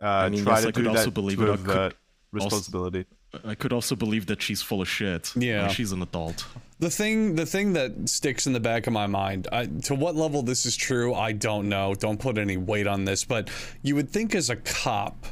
Uh, 0.00 0.06
I 0.06 0.28
mean, 0.28 0.44
try 0.44 0.52
yes, 0.52 0.62
to 0.62 0.68
I 0.68 0.70
could 0.70 0.84
do 0.84 0.90
also 0.90 1.04
that 1.06 1.10
believe 1.10 1.38
to 1.38 1.50
it. 1.50 1.54
I 1.54 1.56
could 1.56 1.70
avert 1.70 1.94
responsibility. 2.30 3.06
I 3.44 3.54
could 3.54 3.72
also 3.72 3.94
believe 3.94 4.26
that 4.26 4.40
she's 4.40 4.62
full 4.62 4.80
of 4.80 4.88
shit. 4.88 5.32
Yeah. 5.36 5.62
Like, 5.66 5.72
she's 5.76 5.92
an 5.92 6.02
adult. 6.02 6.46
The 6.80 6.90
thing, 6.90 7.34
the 7.34 7.44
thing 7.44 7.74
that 7.74 8.08
sticks 8.08 8.46
in 8.46 8.52
the 8.52 8.60
back 8.60 8.86
of 8.86 8.92
my 8.92 9.06
mind, 9.06 9.48
I, 9.52 9.66
to 9.66 9.94
what 9.94 10.16
level 10.16 10.42
this 10.42 10.64
is 10.64 10.76
true, 10.76 11.12
I 11.14 11.32
don't 11.32 11.68
know. 11.68 11.94
Don't 11.94 12.18
put 12.18 12.38
any 12.38 12.56
weight 12.56 12.86
on 12.86 13.04
this, 13.04 13.24
but 13.24 13.50
you 13.82 13.94
would 13.96 14.10
think 14.10 14.34
as 14.34 14.48
a 14.48 14.56
cop 14.56 15.26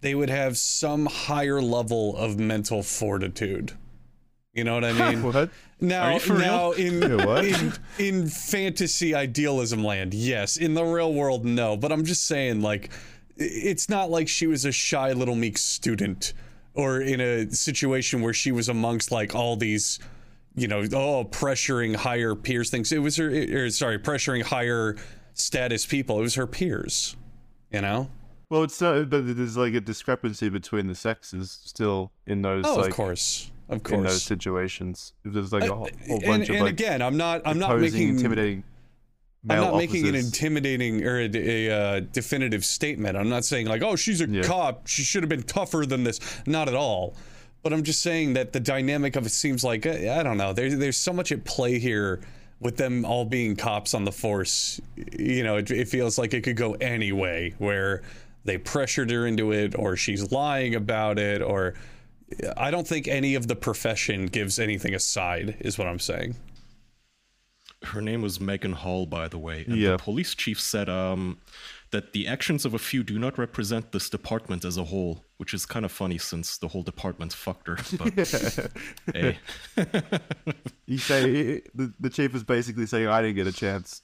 they 0.00 0.14
would 0.14 0.30
have 0.30 0.56
some 0.56 1.06
higher 1.06 1.60
level 1.60 2.16
of 2.16 2.38
mental 2.38 2.82
fortitude. 2.82 3.72
You 4.52 4.64
know 4.64 4.74
what 4.74 4.84
I 4.84 4.92
mean? 5.10 5.22
What? 5.22 5.50
Now, 5.80 6.04
Are 6.04 6.12
you 6.14 6.18
for 6.20 6.34
now 6.34 6.72
in, 6.72 7.00
Yeah, 7.18 7.24
what? 7.24 7.44
in 7.44 7.72
in 7.98 8.26
fantasy 8.28 9.14
idealism 9.14 9.82
land, 9.84 10.12
yes. 10.14 10.56
In 10.56 10.74
the 10.74 10.84
real 10.84 11.14
world, 11.14 11.44
no. 11.44 11.76
But 11.76 11.92
I'm 11.92 12.04
just 12.04 12.26
saying, 12.26 12.60
like, 12.60 12.90
it's 13.36 13.88
not 13.88 14.10
like 14.10 14.28
she 14.28 14.46
was 14.48 14.64
a 14.64 14.72
shy 14.72 15.12
little 15.12 15.36
meek 15.36 15.56
student, 15.58 16.32
or 16.74 17.00
in 17.00 17.20
a 17.20 17.50
situation 17.50 18.20
where 18.20 18.32
she 18.32 18.52
was 18.52 18.68
amongst 18.68 19.10
like 19.10 19.34
all 19.34 19.56
these, 19.56 19.98
you 20.54 20.68
know, 20.68 20.80
oh, 20.92 21.24
pressuring 21.24 21.96
higher 21.96 22.34
peers 22.34 22.70
things. 22.70 22.92
It 22.92 22.98
was 22.98 23.16
her, 23.16 23.28
or 23.28 23.70
sorry, 23.70 23.98
pressuring 23.98 24.42
higher 24.42 24.96
status 25.34 25.86
people. 25.86 26.18
It 26.18 26.22
was 26.22 26.34
her 26.36 26.46
peers. 26.46 27.16
You 27.70 27.82
know? 27.82 28.10
Well, 28.50 28.62
it's 28.62 28.80
not, 28.80 29.10
but 29.10 29.36
there's 29.36 29.56
like 29.56 29.74
a 29.74 29.80
discrepancy 29.80 30.48
between 30.48 30.86
the 30.86 30.94
sexes 30.94 31.60
still 31.64 32.12
in 32.26 32.40
those 32.40 32.64
Oh, 32.66 32.76
like 32.76 32.90
of 32.90 32.96
course, 32.96 33.50
of 33.68 33.82
course. 33.82 33.98
in 33.98 34.04
those 34.04 34.22
situations. 34.22 35.12
There's 35.22 35.52
like 35.52 35.64
a 35.64 35.72
uh, 35.72 35.76
whole, 35.76 35.90
whole 36.06 36.16
and 36.16 36.24
bunch 36.24 36.48
of 36.48 36.54
and 36.54 36.64
like 36.64 36.72
again, 36.72 37.02
I'm 37.02 37.18
not, 37.18 37.42
I'm 37.44 37.58
not 37.58 37.78
making 37.78 38.08
intimidating. 38.08 38.64
I'm 39.48 39.60
not 39.60 39.76
making 39.76 40.08
an 40.08 40.14
intimidating 40.14 41.04
or 41.04 41.20
a, 41.20 41.30
a, 41.34 41.70
uh, 41.70 42.00
definitive 42.12 42.64
statement. 42.64 43.16
I'm 43.16 43.28
not 43.28 43.44
saying 43.44 43.66
like, 43.66 43.82
oh, 43.82 43.96
she's 43.96 44.20
a 44.20 44.28
Yeah. 44.28 44.42
cop. 44.42 44.86
She 44.86 45.02
should 45.02 45.22
have 45.22 45.30
been 45.30 45.44
tougher 45.44 45.86
than 45.86 46.04
this. 46.04 46.20
Not 46.46 46.68
at 46.68 46.74
all. 46.74 47.14
But 47.62 47.72
I'm 47.72 47.82
just 47.82 48.02
saying 48.02 48.34
that 48.34 48.52
the 48.52 48.60
dynamic 48.60 49.16
of 49.16 49.26
it 49.26 49.30
seems 49.32 49.64
like 49.64 49.84
uh, 49.86 49.90
I 49.90 50.22
don't 50.22 50.38
know. 50.38 50.52
There's 50.52 50.76
there's 50.76 50.96
so 50.96 51.12
much 51.12 51.32
at 51.32 51.44
play 51.44 51.78
here 51.78 52.20
with 52.60 52.76
them 52.76 53.04
all 53.04 53.24
being 53.24 53.56
cops 53.56 53.94
on 53.94 54.04
the 54.04 54.12
force. 54.12 54.80
You 55.18 55.42
know, 55.42 55.56
it, 55.56 55.70
it 55.70 55.88
feels 55.88 56.18
like 56.18 56.34
it 56.34 56.42
could 56.42 56.56
go 56.56 56.74
any 56.74 57.12
way 57.12 57.54
where 57.58 58.02
they 58.44 58.58
pressured 58.58 59.10
her 59.10 59.26
into 59.26 59.52
it, 59.52 59.74
or 59.76 59.96
she's 59.96 60.30
lying 60.32 60.74
about 60.74 61.18
it, 61.18 61.42
or 61.42 61.74
I 62.56 62.70
don't 62.70 62.86
think 62.86 63.08
any 63.08 63.34
of 63.34 63.48
the 63.48 63.56
profession 63.56 64.26
gives 64.26 64.58
anything 64.58 64.94
aside. 64.94 65.56
Is 65.60 65.78
what 65.78 65.88
I'm 65.88 65.98
saying. 66.00 66.36
Her 67.84 68.00
name 68.00 68.22
was 68.22 68.40
Megan 68.40 68.72
Hall, 68.72 69.06
by 69.06 69.28
the 69.28 69.38
way. 69.38 69.64
And 69.66 69.76
Yeah. 69.76 69.92
the 69.92 69.98
police 69.98 70.34
chief 70.34 70.60
said 70.60 70.88
um, 70.88 71.38
that 71.92 72.12
the 72.12 72.26
actions 72.26 72.64
of 72.64 72.74
a 72.74 72.78
few 72.78 73.04
do 73.04 73.18
not 73.18 73.38
represent 73.38 73.92
this 73.92 74.10
department 74.10 74.64
as 74.64 74.76
a 74.76 74.84
whole, 74.84 75.24
which 75.36 75.54
is 75.54 75.64
kind 75.64 75.84
of 75.84 75.92
funny 75.92 76.18
since 76.18 76.58
the 76.58 76.68
whole 76.68 76.82
department 76.82 77.32
fucked 77.32 77.68
her. 77.68 77.76
But 77.98 79.14
hey, 79.14 79.38
You 80.86 80.98
say 80.98 81.62
the, 81.74 81.94
the 82.00 82.10
chief 82.10 82.34
is 82.34 82.42
basically 82.42 82.86
saying 82.86 83.06
I 83.06 83.22
didn't 83.22 83.36
get 83.36 83.46
a 83.46 83.52
chance. 83.52 84.02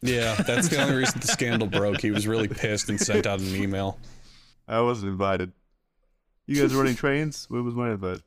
Yeah, 0.00 0.34
that's 0.34 0.66
the 0.68 0.82
only 0.82 0.96
reason 0.96 1.20
the 1.20 1.28
scandal 1.28 1.68
broke. 1.68 2.00
He 2.00 2.10
was 2.10 2.26
really 2.26 2.48
pissed 2.48 2.88
and 2.88 2.98
sent 2.98 3.24
out 3.28 3.38
an 3.38 3.54
email. 3.54 4.00
I 4.66 4.80
wasn't 4.80 5.12
invited. 5.12 5.52
You 6.48 6.60
guys 6.60 6.72
were 6.74 6.80
running 6.80 6.96
trains? 6.96 7.46
Where 7.48 7.62
was 7.62 7.74
my 7.76 7.92
invite? 7.92 8.20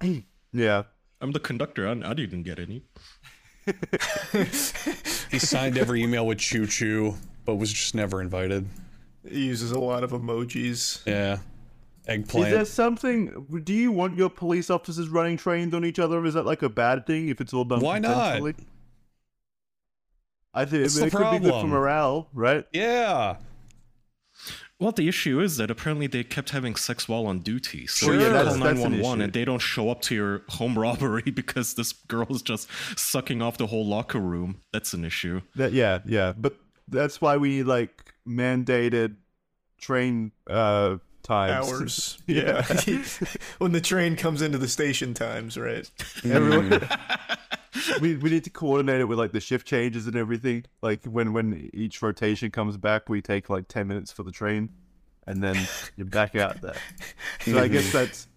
yeah. 0.52 0.84
I'm 1.20 1.32
the 1.32 1.40
conductor. 1.40 1.86
I, 1.88 1.92
I 1.92 2.14
didn't 2.14 2.42
get 2.44 2.58
any. 2.58 2.82
He 5.30 5.38
signed 5.38 5.76
every 5.76 6.02
email 6.02 6.26
with 6.26 6.38
choo 6.38 6.66
choo, 6.66 7.14
but 7.44 7.56
was 7.56 7.70
just 7.70 7.94
never 7.94 8.22
invited. 8.22 8.66
He 9.28 9.44
uses 9.46 9.72
a 9.72 9.78
lot 9.78 10.02
of 10.04 10.12
emojis. 10.12 11.04
Yeah. 11.06 11.38
Eggplant. 12.06 12.08
Is 12.08 12.08
Eggplant. 12.08 12.50
there 12.54 12.64
something? 12.64 13.62
Do 13.64 13.74
you 13.74 13.92
want 13.92 14.16
your 14.16 14.30
police 14.30 14.70
officers 14.70 15.08
running 15.08 15.36
trains 15.36 15.74
on 15.74 15.84
each 15.84 15.98
other? 15.98 16.24
Is 16.24 16.32
that 16.34 16.46
like 16.46 16.62
a 16.62 16.70
bad 16.70 17.06
thing 17.06 17.28
if 17.28 17.42
it's 17.42 17.52
all 17.52 17.64
done? 17.64 17.80
Why 17.80 17.98
not? 17.98 18.40
I 20.54 20.64
think 20.64 20.82
What's 20.84 20.96
I 20.96 21.00
mean, 21.00 21.08
it 21.08 21.12
could 21.12 21.30
be 21.42 21.50
good 21.50 21.60
for 21.60 21.66
morale, 21.66 22.28
right? 22.32 22.64
yeah. 22.72 23.36
Well, 24.80 24.92
the 24.92 25.08
issue 25.08 25.40
is 25.40 25.56
that 25.56 25.70
apparently 25.72 26.06
they 26.06 26.22
kept 26.22 26.50
having 26.50 26.76
sex 26.76 27.08
while 27.08 27.26
on 27.26 27.40
duty. 27.40 27.86
So 27.88 28.06
Sure. 28.06 28.14
you 28.14 28.20
Yeah, 28.20 28.26
call 28.26 28.34
that's- 28.44 28.52
that's 28.54 28.62
an 28.62 28.74
911 28.92 29.00
issue. 29.20 29.24
and 29.24 29.32
they 29.32 29.44
don't 29.44 29.58
show 29.60 29.90
up 29.90 30.02
to 30.02 30.14
your 30.14 30.42
home 30.50 30.78
robbery 30.78 31.22
because 31.34 31.74
this 31.74 31.92
girl 31.92 32.26
is 32.30 32.42
just 32.42 32.68
sucking 32.96 33.42
off 33.42 33.58
the 33.58 33.66
whole 33.66 33.84
locker 33.86 34.20
room. 34.20 34.60
That's 34.72 34.94
an 34.94 35.04
issue. 35.04 35.40
That 35.56 35.72
yeah, 35.72 35.98
yeah. 36.06 36.32
But 36.36 36.54
that's 36.86 37.20
why 37.20 37.36
we 37.38 37.64
like 37.64 38.14
mandated 38.26 39.16
train 39.78 40.32
uh 40.48 40.98
times. 41.28 41.68
Hours. 41.70 42.18
Yeah. 42.26 42.62
when 43.58 43.72
the 43.72 43.80
train 43.80 44.16
comes 44.16 44.42
into 44.42 44.58
the 44.58 44.68
station 44.68 45.14
times, 45.14 45.56
right? 45.56 45.90
Everyone, 46.24 46.88
we 48.00 48.16
we 48.16 48.30
need 48.30 48.44
to 48.44 48.50
coordinate 48.50 49.00
it 49.00 49.04
with 49.04 49.18
like 49.18 49.32
the 49.32 49.40
shift 49.40 49.66
changes 49.66 50.06
and 50.06 50.16
everything. 50.16 50.64
Like 50.82 51.04
when 51.04 51.32
when 51.32 51.70
each 51.72 52.02
rotation 52.02 52.50
comes 52.50 52.76
back, 52.76 53.08
we 53.08 53.22
take 53.22 53.48
like 53.48 53.68
ten 53.68 53.88
minutes 53.88 54.12
for 54.12 54.22
the 54.24 54.32
train, 54.32 54.70
and 55.26 55.42
then 55.42 55.56
you're 55.96 56.06
back 56.06 56.34
out 56.34 56.60
there. 56.60 56.76
So 57.40 57.58
I 57.58 57.68
guess 57.68 57.92
that's, 57.92 58.28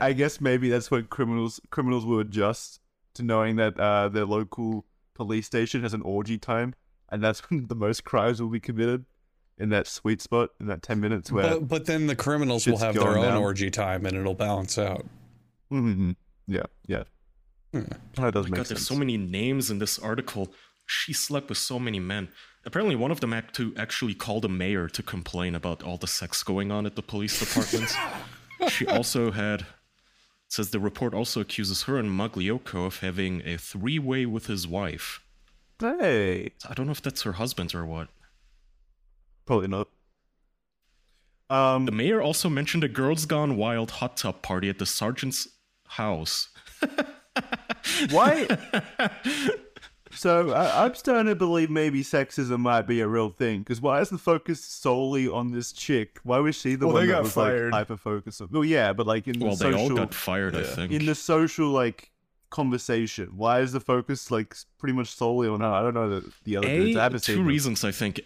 I 0.00 0.12
guess 0.12 0.40
maybe 0.40 0.68
that's 0.68 0.90
when 0.90 1.04
criminals 1.06 1.60
criminals 1.70 2.04
will 2.04 2.20
adjust 2.20 2.80
to 3.14 3.22
knowing 3.22 3.56
that 3.56 3.78
uh, 3.78 4.08
their 4.08 4.26
local 4.26 4.84
police 5.14 5.46
station 5.46 5.82
has 5.82 5.94
an 5.94 6.02
orgy 6.02 6.38
time, 6.38 6.74
and 7.10 7.22
that's 7.22 7.50
when 7.50 7.66
the 7.66 7.74
most 7.74 8.04
crimes 8.04 8.40
will 8.40 8.50
be 8.50 8.60
committed 8.60 9.04
in 9.58 9.68
that 9.70 9.86
sweet 9.86 10.20
spot 10.20 10.50
in 10.60 10.66
that 10.66 10.82
ten 10.82 11.00
minutes 11.00 11.30
where. 11.30 11.42
But, 11.54 11.68
but 11.68 11.86
then 11.86 12.06
the 12.06 12.16
criminals 12.16 12.66
will 12.66 12.78
have 12.78 12.94
their 12.94 13.16
own 13.18 13.22
down. 13.26 13.36
orgy 13.38 13.70
time 13.70 14.06
and 14.06 14.16
it'll 14.16 14.34
balance 14.34 14.78
out. 14.78 15.06
Mhm. 15.70 16.16
Yeah, 16.46 16.64
yeah. 16.86 17.04
That 17.72 18.34
does 18.34 18.44
my 18.46 18.50
make 18.50 18.56
God, 18.56 18.56
sense. 18.56 18.68
there's 18.68 18.86
so 18.86 18.94
many 18.96 19.16
names 19.16 19.70
in 19.70 19.78
this 19.78 19.98
article. 19.98 20.52
She 20.86 21.12
slept 21.12 21.48
with 21.48 21.58
so 21.58 21.78
many 21.78 22.00
men. 22.00 22.28
Apparently, 22.64 22.94
one 22.94 23.10
of 23.10 23.20
them 23.20 23.32
had 23.32 23.52
to 23.54 23.72
actually 23.76 24.14
call 24.14 24.40
the 24.40 24.48
mayor 24.48 24.88
to 24.88 25.02
complain 25.02 25.54
about 25.54 25.82
all 25.82 25.96
the 25.96 26.06
sex 26.06 26.42
going 26.42 26.70
on 26.70 26.86
at 26.86 26.96
the 26.96 27.02
police 27.02 27.38
department. 27.40 27.90
she 28.68 28.86
also 28.86 29.30
had. 29.32 29.66
Says 30.48 30.68
the 30.68 30.78
report 30.80 31.14
also 31.14 31.40
accuses 31.40 31.84
her 31.84 31.96
and 31.96 32.10
Magliocco 32.10 32.84
of 32.84 32.98
having 33.00 33.40
a 33.46 33.56
three-way 33.56 34.26
with 34.26 34.48
his 34.48 34.68
wife. 34.68 35.20
Hey, 35.80 36.50
I 36.68 36.74
don't 36.74 36.84
know 36.84 36.92
if 36.92 37.00
that's 37.00 37.22
her 37.22 37.32
husband 37.32 37.74
or 37.74 37.86
what. 37.86 38.08
Probably 39.46 39.68
not. 39.68 39.88
Um, 41.50 41.84
The 41.86 41.92
mayor 41.92 42.22
also 42.22 42.48
mentioned 42.48 42.82
a 42.84 42.88
Girls 42.88 43.26
Gone 43.26 43.56
Wild 43.56 43.90
hot 43.92 44.16
tub 44.16 44.42
party 44.42 44.68
at 44.68 44.78
the 44.78 44.86
sergeant's 44.86 45.48
house. 45.86 46.48
Why? 48.10 48.46
so 50.12 50.50
I, 50.50 50.84
I'm 50.84 50.94
starting 50.94 51.26
to 51.26 51.34
believe 51.34 51.70
maybe 51.70 52.02
sexism 52.02 52.60
might 52.60 52.82
be 52.82 53.00
a 53.00 53.08
real 53.08 53.30
thing. 53.30 53.60
Because 53.60 53.80
why 53.80 54.00
is 54.00 54.10
the 54.10 54.18
focus 54.18 54.62
solely 54.64 55.28
on 55.28 55.50
this 55.52 55.72
chick? 55.72 56.18
Why 56.22 56.38
was 56.38 56.54
she 56.56 56.74
the 56.74 56.86
Well, 56.86 56.94
one 56.96 57.02
they 57.02 57.06
that 57.08 57.18
got 57.18 57.22
was 57.24 57.32
fired. 57.32 57.72
like 57.72 57.80
hyper 57.80 57.96
focused 57.96 58.40
on? 58.42 58.48
Well, 58.50 58.64
yeah, 58.64 58.92
but 58.92 59.06
like 59.06 59.26
in 59.28 59.38
the 59.38 59.46
Well, 59.46 59.56
they 59.56 59.66
all 59.72 59.78
social, 59.88 59.96
got 59.96 60.14
fired, 60.14 60.56
I 60.56 60.62
think. 60.64 60.92
in 60.92 61.06
the 61.06 61.14
social 61.14 61.68
like 61.68 62.10
conversation, 62.50 63.30
why 63.36 63.60
is 63.60 63.72
the 63.72 63.80
focus 63.80 64.30
like 64.30 64.54
pretty 64.78 64.92
much 64.94 65.08
solely 65.14 65.48
on 65.48 65.60
her? 65.60 65.66
I 65.66 65.80
don't 65.82 65.94
know 65.94 66.20
the, 66.20 66.32
the 66.44 66.56
other 66.58 66.68
dudes. 66.68 66.96
I 66.96 67.00
A, 67.00 67.02
haven't 67.04 67.20
seen 67.20 67.34
two 67.36 67.40
them. 67.40 67.48
reasons, 67.48 67.84
I 67.84 67.90
think. 67.92 68.20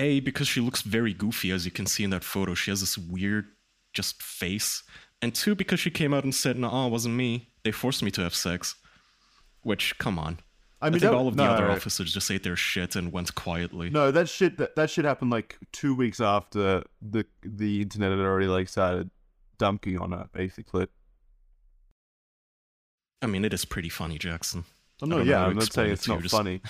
A, 0.00 0.20
because 0.20 0.48
she 0.48 0.60
looks 0.60 0.82
very 0.82 1.12
goofy, 1.12 1.50
as 1.52 1.64
you 1.64 1.70
can 1.70 1.86
see 1.86 2.02
in 2.04 2.10
that 2.10 2.24
photo. 2.24 2.54
She 2.54 2.70
has 2.70 2.80
this 2.80 2.96
weird, 2.98 3.46
just 3.92 4.22
face. 4.22 4.82
And 5.22 5.34
two, 5.34 5.54
because 5.54 5.78
she 5.78 5.90
came 5.90 6.14
out 6.14 6.24
and 6.24 6.34
said, 6.34 6.58
"No, 6.58 6.86
it 6.86 6.90
wasn't 6.90 7.14
me. 7.16 7.50
They 7.62 7.70
forced 7.72 8.02
me 8.02 8.10
to 8.12 8.22
have 8.22 8.34
sex." 8.34 8.74
Which, 9.62 9.98
come 9.98 10.18
on. 10.18 10.38
I 10.80 10.86
I, 10.86 10.90
mean, 10.90 11.00
think 11.00 11.10
that- 11.12 11.16
all 11.18 11.28
of 11.28 11.36
the 11.36 11.44
no, 11.44 11.50
other 11.50 11.66
no. 11.66 11.72
officers 11.72 12.14
just 12.14 12.30
ate 12.30 12.42
their 12.42 12.56
shit 12.56 12.96
and 12.96 13.12
went 13.12 13.34
quietly. 13.34 13.90
No, 13.90 14.10
that 14.10 14.28
shit 14.30 14.56
that, 14.56 14.74
that 14.76 14.88
shit 14.88 15.04
happened 15.04 15.30
like 15.30 15.58
two 15.72 15.94
weeks 15.94 16.20
after 16.20 16.82
the 17.02 17.26
the 17.42 17.82
internet 17.82 18.10
had 18.10 18.20
already 18.20 18.46
like 18.46 18.68
started 18.68 19.10
dunking 19.58 19.98
on 19.98 20.12
her, 20.12 20.28
basically. 20.32 20.86
I 23.22 23.26
mean, 23.26 23.44
it 23.44 23.52
is 23.52 23.66
pretty 23.66 23.90
funny, 23.90 24.16
Jackson. 24.18 24.64
Oh, 25.02 25.06
I 25.06 25.08
no, 25.08 25.16
don't 25.18 25.26
know 25.26 25.30
yeah, 25.32 25.44
I'm 25.46 25.54
not 25.56 25.70
saying 25.72 25.90
it's 25.92 26.08
not 26.08 26.22
just- 26.22 26.34
funny. 26.34 26.62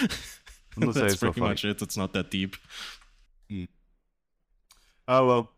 I'm 0.76 0.86
not 0.86 0.94
saying 0.94 1.04
That's 1.06 1.14
it's 1.14 1.22
not 1.22 1.28
pretty 1.32 1.40
funny. 1.40 1.50
much 1.50 1.64
it. 1.64 1.82
It's 1.82 1.96
not 1.96 2.12
that 2.14 2.30
deep. 2.30 2.56
Oh 5.06 5.26
well, 5.26 5.52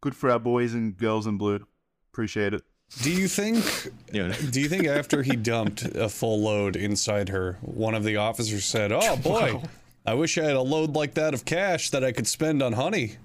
good 0.00 0.14
for 0.14 0.30
our 0.30 0.38
boys 0.38 0.74
and 0.74 0.96
girls 0.96 1.26
in 1.26 1.36
blue. 1.38 1.66
Appreciate 2.12 2.54
it. 2.54 2.62
Do 3.02 3.10
you 3.10 3.28
think 3.28 3.64
Yeah. 4.12 4.34
do 4.50 4.60
you 4.60 4.68
think 4.68 4.86
after 4.86 5.22
he 5.22 5.36
dumped 5.36 5.82
a 5.84 6.08
full 6.08 6.40
load 6.40 6.76
inside 6.76 7.28
her, 7.30 7.58
one 7.62 7.94
of 7.94 8.04
the 8.04 8.16
officers 8.16 8.64
said, 8.64 8.92
"Oh 8.92 9.16
boy, 9.22 9.62
I 10.06 10.14
wish 10.14 10.38
I 10.38 10.44
had 10.44 10.56
a 10.56 10.62
load 10.62 10.94
like 10.94 11.14
that 11.14 11.34
of 11.34 11.44
cash 11.44 11.90
that 11.90 12.04
I 12.04 12.12
could 12.12 12.26
spend 12.26 12.62
on 12.62 12.74
honey." 12.74 13.16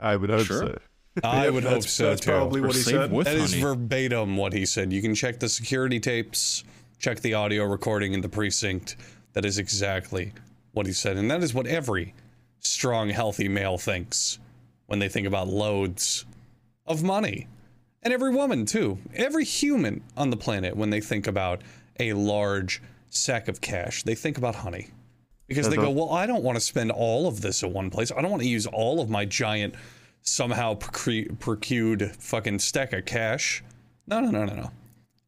I 0.00 0.16
would 0.16 0.30
hope 0.30 0.46
Sure. 0.46 0.58
so. 0.66 0.78
I 1.22 1.48
would 1.48 1.62
hope 1.64 1.84
so 1.84 2.08
that's 2.10 2.22
too. 2.22 2.30
probably 2.32 2.60
Or 2.60 2.66
what 2.66 2.76
he 2.76 2.82
said. 2.82 3.12
with 3.12 3.26
That 3.26 3.36
is 3.36 3.50
honey. 3.52 3.62
verbatim 3.62 4.36
what 4.36 4.52
he 4.52 4.66
said. 4.66 4.92
You 4.92 5.00
can 5.00 5.14
check 5.14 5.38
the 5.38 5.48
security 5.48 6.00
tapes, 6.00 6.64
check 6.98 7.20
the 7.20 7.34
audio 7.34 7.64
recording 7.64 8.12
in 8.14 8.20
the 8.20 8.28
precinct. 8.28 8.96
That 9.34 9.44
is 9.44 9.58
exactly 9.58 10.32
what 10.72 10.86
he 10.86 10.92
said. 10.92 11.16
And 11.16 11.30
that 11.30 11.42
is 11.42 11.52
what 11.54 11.66
every 11.66 12.14
strong, 12.60 13.10
healthy 13.10 13.48
male 13.48 13.78
thinks 13.78 14.38
when 14.86 14.98
they 14.98 15.08
think 15.08 15.26
about 15.26 15.48
loads 15.48 16.24
of 16.86 17.02
money. 17.02 17.48
And 18.02 18.12
every 18.12 18.30
woman, 18.30 18.66
too. 18.66 18.98
Every 19.14 19.44
human 19.44 20.02
on 20.16 20.30
the 20.30 20.36
planet, 20.36 20.76
when 20.76 20.90
they 20.90 21.00
think 21.00 21.26
about 21.26 21.62
a 21.98 22.12
large 22.12 22.82
sack 23.08 23.48
of 23.48 23.60
cash, 23.60 24.02
they 24.02 24.14
think 24.14 24.36
about 24.38 24.54
honey. 24.56 24.88
because 25.46 25.68
they 25.68 25.76
Uh-huh. 25.76 25.86
go, 25.86 25.90
well, 25.90 26.10
I 26.10 26.26
don't 26.26 26.42
want 26.42 26.56
to 26.56 26.60
spend 26.60 26.90
all 26.90 27.26
of 27.28 27.42
this 27.42 27.62
at 27.62 27.70
one 27.70 27.90
place. 27.90 28.10
I 28.10 28.22
don't 28.22 28.30
want 28.30 28.42
to 28.42 28.48
use 28.48 28.66
all 28.66 29.00
of 29.00 29.10
my 29.10 29.26
giant, 29.26 29.74
somehow 30.22 30.72
procured 30.74 32.16
fucking 32.18 32.58
stack 32.60 32.92
of 32.94 33.04
cash. 33.04 33.62
No, 34.06 34.20
no, 34.20 34.30
no, 34.30 34.44
no, 34.46 34.54
no. 34.54 34.70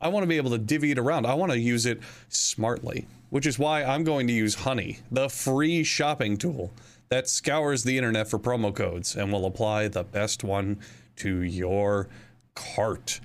I 0.00 0.08
want 0.08 0.24
to 0.24 0.28
be 0.28 0.36
able 0.36 0.50
to 0.50 0.58
divvy 0.58 0.90
it 0.90 0.98
around. 0.98 1.26
I 1.26 1.34
want 1.34 1.52
to 1.52 1.58
use 1.58 1.86
it 1.86 2.00
smartly, 2.28 3.06
which 3.30 3.46
is 3.46 3.58
why 3.58 3.82
I'm 3.82 4.04
going 4.04 4.26
to 4.26 4.32
use 4.32 4.54
Honey, 4.54 4.98
the 5.10 5.30
free 5.30 5.84
shopping 5.84 6.36
tool 6.36 6.70
that 7.08 7.28
scours 7.28 7.82
the 7.82 7.96
internet 7.96 8.28
for 8.28 8.38
promo 8.38 8.74
codes 8.74 9.16
and 9.16 9.32
will 9.32 9.46
apply 9.46 9.88
the 9.88 10.04
best 10.04 10.44
one 10.44 10.78
to 11.16 11.42
your 11.42 12.08
cart. 12.54 13.20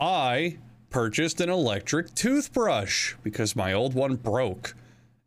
I 0.00 0.58
purchased 0.90 1.40
an 1.40 1.50
electric 1.50 2.14
toothbrush 2.14 3.14
because 3.22 3.54
my 3.54 3.72
old 3.72 3.94
one 3.94 4.16
broke. 4.16 4.74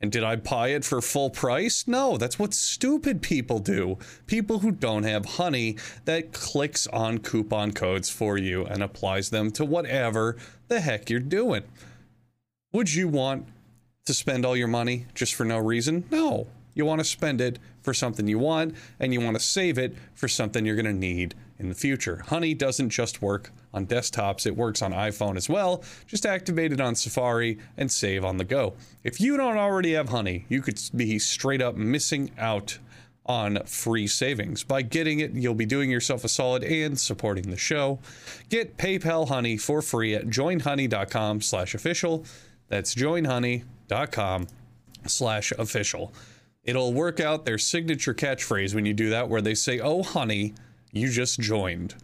And 0.01 0.11
did 0.11 0.23
I 0.23 0.37
buy 0.37 0.69
it 0.69 0.85
for 0.85 1.01
full 1.01 1.29
price? 1.29 1.85
No, 1.85 2.17
that's 2.17 2.39
what 2.39 2.53
stupid 2.53 3.21
people 3.21 3.59
do. 3.59 3.97
People 4.27 4.59
who 4.59 4.71
don't 4.71 5.03
have 5.03 5.25
honey 5.25 5.75
that 6.05 6.31
clicks 6.31 6.87
on 6.87 7.17
coupon 7.17 7.73
codes 7.73 8.09
for 8.09 8.37
you 8.37 8.65
and 8.65 8.81
applies 8.81 9.29
them 9.29 9.51
to 9.51 9.65
whatever 9.65 10.37
the 10.69 10.79
heck 10.79 11.09
you're 11.09 11.19
doing. 11.19 11.63
Would 12.71 12.93
you 12.93 13.07
want 13.07 13.47
to 14.05 14.13
spend 14.13 14.45
all 14.45 14.55
your 14.55 14.67
money 14.67 15.07
just 15.13 15.35
for 15.35 15.43
no 15.43 15.57
reason? 15.57 16.05
No. 16.11 16.47
You 16.75 16.85
want 16.85 16.99
to 16.99 17.05
spend 17.05 17.41
it 17.41 17.59
for 17.81 17.93
something 17.93 18.27
you 18.27 18.39
want, 18.39 18.75
and 18.99 19.13
you 19.13 19.19
want 19.19 19.35
to 19.35 19.43
save 19.43 19.77
it 19.77 19.95
for 20.13 20.27
something 20.27 20.65
you're 20.65 20.75
going 20.75 20.85
to 20.85 20.93
need 20.93 21.35
in 21.57 21.67
the 21.67 21.75
future. 21.75 22.23
Honey 22.27 22.53
doesn't 22.53 22.89
just 22.89 23.21
work 23.21 23.51
on 23.73 23.85
desktops, 23.85 24.45
it 24.45 24.55
works 24.55 24.81
on 24.81 24.93
iPhone 24.93 25.35
as 25.35 25.49
well. 25.49 25.83
Just 26.07 26.25
activate 26.25 26.71
it 26.71 26.79
on 26.79 26.95
Safari 26.95 27.57
and 27.75 27.91
save 27.91 28.23
on 28.23 28.37
the 28.37 28.45
go. 28.45 28.75
If 29.03 29.19
you 29.19 29.35
don't 29.35 29.57
already 29.57 29.93
have 29.93 30.09
Honey, 30.09 30.45
you 30.47 30.61
could 30.61 30.79
be 30.95 31.19
straight 31.19 31.61
up 31.61 31.75
missing 31.75 32.31
out 32.37 32.77
on 33.29 33.63
free 33.65 34.07
savings. 34.07 34.63
By 34.63 34.81
getting 34.81 35.19
it, 35.19 35.33
you'll 35.33 35.53
be 35.53 35.67
doing 35.67 35.91
yourself 35.91 36.23
a 36.23 36.27
solid 36.27 36.63
and 36.63 36.99
supporting 36.99 37.51
the 37.51 37.57
show. 37.57 37.99
Get 38.49 38.75
PayPal 38.75 39.29
Honey 39.29 39.55
for 39.55 39.83
free 39.83 40.15
at 40.15 40.25
joinhoney.com 40.25 41.41
slash 41.41 41.75
official. 41.75 42.25
That's 42.67 42.95
joinhoney.com 42.95 44.47
slash 45.05 45.51
official. 45.53 46.11
It'll 46.63 46.91
work 46.91 47.19
out 47.19 47.45
their 47.45 47.59
signature 47.59 48.15
catchphrase 48.15 48.73
when 48.73 48.85
you 48.85 48.93
do 48.93 49.11
that, 49.11 49.29
where 49.29 49.41
they 49.41 49.55
say, 49.55 49.79
Oh, 49.79 50.01
honey, 50.01 50.55
you 50.91 51.09
just 51.09 51.39
joined. 51.39 51.95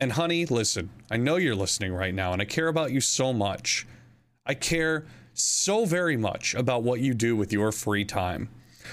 And, 0.00 0.12
honey, 0.12 0.46
listen, 0.46 0.90
I 1.10 1.18
know 1.18 1.36
you're 1.36 1.54
listening 1.54 1.92
right 1.92 2.14
now, 2.14 2.32
and 2.32 2.42
I 2.42 2.46
care 2.46 2.68
about 2.68 2.90
you 2.90 3.00
so 3.00 3.32
much. 3.32 3.86
I 4.44 4.54
care 4.54 5.04
so 5.34 5.84
very 5.84 6.16
much 6.16 6.54
about 6.54 6.82
what 6.82 7.00
you 7.00 7.14
do 7.14 7.36
with 7.36 7.52
your 7.52 7.70
free 7.70 8.04
time, 8.04 8.48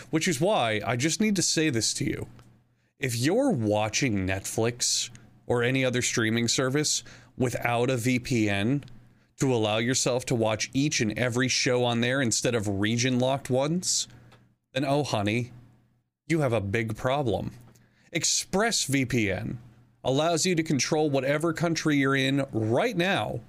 which 0.10 0.28
is 0.28 0.42
why 0.42 0.82
I 0.86 0.96
just 0.96 1.22
need 1.22 1.36
to 1.36 1.42
say 1.42 1.70
this 1.70 1.94
to 1.96 2.06
you. 2.06 2.28
If 3.00 3.16
you're 3.16 3.52
watching 3.52 4.28
Netflix 4.28 5.10
or 5.48 5.64
any 5.64 5.84
other 5.84 6.02
streaming 6.02 6.48
service 6.48 7.04
without 7.38 7.90
a 7.90 7.96
VPN 7.96 8.84
to 9.40 9.54
allow 9.54 9.78
yourself 9.78 10.26
to 10.26 10.36
watch 10.36 10.70
each 10.74 11.02
and 11.02 11.18
every 11.18 11.48
show 11.48 11.84
on 11.84 12.02
there 12.02 12.22
instead 12.22 12.54
of 12.54 12.80
region 12.80 13.18
locked 13.18 13.50
ones, 13.50 14.08
then 14.74 14.86
oh, 14.86 15.04
honey, 15.04 15.52
you 16.28 16.42
have 16.42 16.54
a 16.54 16.62
big 16.62 16.96
problem. 16.96 17.52
ExpressVPN 18.16 19.58
allows 20.04 20.46
you 20.46 20.56
to 20.56 20.64
control 20.64 21.10
whatever 21.10 21.54
country 21.54 21.98
you're 21.98 22.16
in 22.16 22.46
right 22.52 22.96
now. 22.96 23.40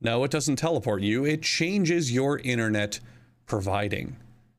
No, 0.00 0.22
it 0.24 0.30
doesn't 0.30 0.56
teleport 0.56 1.02
you, 1.02 1.24
it 1.24 1.42
changes 1.42 2.12
your 2.12 2.38
internet 2.38 3.00
providing, 3.46 4.16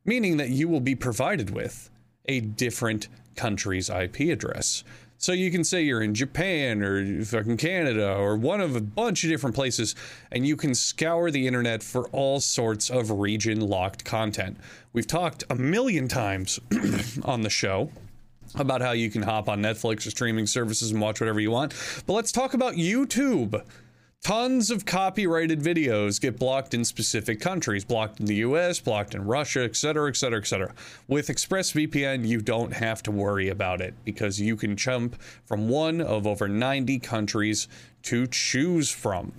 meaning 0.10 0.38
that 0.38 0.50
you 0.50 0.68
will 0.68 0.80
be 0.80 0.96
provided 0.96 1.52
with 1.52 1.92
a 2.26 2.40
different 2.40 3.08
country's 3.36 3.92
IP 3.92 4.22
address. 4.22 4.84
So 5.20 5.34
you 5.34 5.52
can 5.52 5.64
say 5.64 5.84
you're 5.84 6.02
in 6.02 6.16
Japan 6.16 6.82
or 6.82 7.24
fucking 7.24 7.58
Canada 7.58 8.16
or 8.16 8.36
one 8.36 8.60
of 8.60 8.76
a 8.76 8.82
bunch 8.82 9.24
of 9.24 9.30
different 9.30 9.56
places, 9.56 9.94
and 10.32 10.48
you 10.48 10.56
can 10.56 10.74
scour 10.74 11.30
the 11.30 11.46
internet 11.46 11.84
for 11.84 12.08
all 12.08 12.40
sorts 12.40 12.90
of 12.90 13.12
region 13.12 13.60
locked 13.60 14.04
content. 14.04 14.58
We've 14.94 15.06
talked 15.06 15.44
a 15.50 15.56
million 15.56 16.08
times 16.08 16.60
on 17.24 17.42
the 17.42 17.50
show 17.52 17.92
about 18.56 18.82
how 18.82 18.94
you 18.94 19.12
can 19.12 19.22
hop 19.22 19.48
on 19.48 19.62
Netflix 19.62 20.08
or 20.08 20.10
streaming 20.10 20.48
services 20.48 20.90
and 20.90 21.00
watch 21.00 21.20
whatever 21.20 21.40
you 21.40 21.52
want. 21.52 21.76
But 22.08 22.14
let's 22.14 22.32
talk 22.32 22.56
about 22.56 22.74
YouTube. 22.74 23.62
Tons 24.22 24.70
of 24.70 24.86
copyrighted 24.86 25.62
videos 25.62 26.20
get 26.20 26.38
blocked 26.38 26.74
in 26.74 26.84
specific 26.84 27.40
countries, 27.40 27.86
blocked 27.86 28.20
in 28.20 28.26
the 28.26 28.36
US, 28.36 28.80
blocked 28.80 29.16
in 29.16 29.24
Russia, 29.26 29.64
et 29.64 29.78
cetera, 29.78 30.10
et 30.10 30.18
cetera, 30.18 30.40
et 30.40 30.46
cetera. 30.46 30.74
With 31.08 31.30
ExpressVPN, 31.30 32.28
you 32.28 32.42
don't 32.42 32.74
have 32.74 33.02
to 33.04 33.12
worry 33.12 33.48
about 33.48 33.80
it 33.80 33.94
because 34.04 34.40
you 34.40 34.58
can 34.58 34.76
jump 34.76 35.20
from 35.46 35.70
one 35.70 36.02
of 36.02 36.28
over 36.28 36.50
90 36.50 37.00
countries 37.00 37.70
to 38.04 38.28
choose 38.28 38.92
from. 38.92 39.32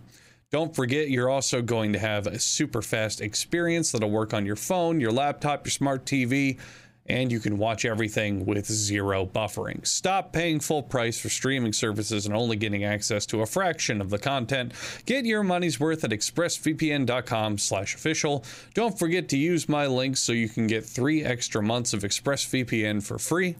Don't 0.51 0.75
forget, 0.75 1.11
you're 1.11 1.31
also 1.31 1.63
going 1.63 1.93
to 1.93 1.99
have 1.99 2.27
a 2.27 2.39
super 2.39 2.83
fast 2.83 3.21
experience 3.21 3.93
that'll 3.93 4.11
work 4.11 4.33
on 4.35 4.47
your 4.47 4.57
phone, 4.57 4.99
your 4.99 5.13
laptop, 5.13 5.67
your 5.67 5.73
smart 5.73 6.07
TV, 6.07 6.59
and 7.07 7.33
you 7.33 7.41
can 7.41 7.59
watch 7.59 7.85
everything 7.85 8.47
with 8.47 8.67
zero 8.67 9.27
buffering. 9.27 9.85
Stop 9.87 10.33
paying 10.33 10.61
full 10.61 10.83
price 10.83 11.19
for 11.19 11.29
streaming 11.29 11.73
services 11.73 12.27
and 12.27 12.35
only 12.35 12.57
getting 12.57 12.85
access 12.85 13.27
to 13.27 13.43
a 13.43 13.47
fraction 13.47 14.01
of 14.01 14.11
the 14.11 14.19
content. 14.19 14.73
Get 15.07 15.25
your 15.25 15.43
money's 15.43 15.81
worth 15.81 16.05
at 16.05 16.11
expressvpn.com/official. 16.11 18.45
Don't 18.75 18.97
forget 18.99 19.29
to 19.31 19.37
use 19.37 19.69
my 19.69 19.87
link 19.87 20.17
so 20.17 20.33
you 20.33 20.49
can 20.49 20.69
get 20.69 20.85
3 20.85 21.25
extra 21.25 21.63
months 21.63 21.93
of 21.93 22.03
ExpressVPN 22.03 23.03
for 23.03 23.19
free. 23.19 23.57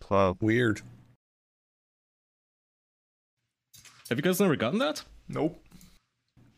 Club. 0.00 0.38
Weird. 0.40 0.80
Have 4.08 4.18
you 4.18 4.22
guys 4.22 4.40
never 4.40 4.56
gotten 4.56 4.80
that? 4.80 5.04
Nope. 5.28 5.62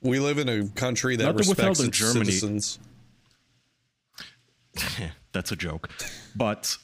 We 0.00 0.20
live 0.20 0.38
in 0.38 0.48
a 0.48 0.68
country 0.68 1.16
that 1.16 1.24
Not 1.24 1.34
respects 1.36 1.80
its 1.80 1.96
Germany. 1.98 2.24
citizens. 2.26 2.78
That's 5.32 5.52
a 5.52 5.56
joke. 5.56 5.90
But 6.36 6.76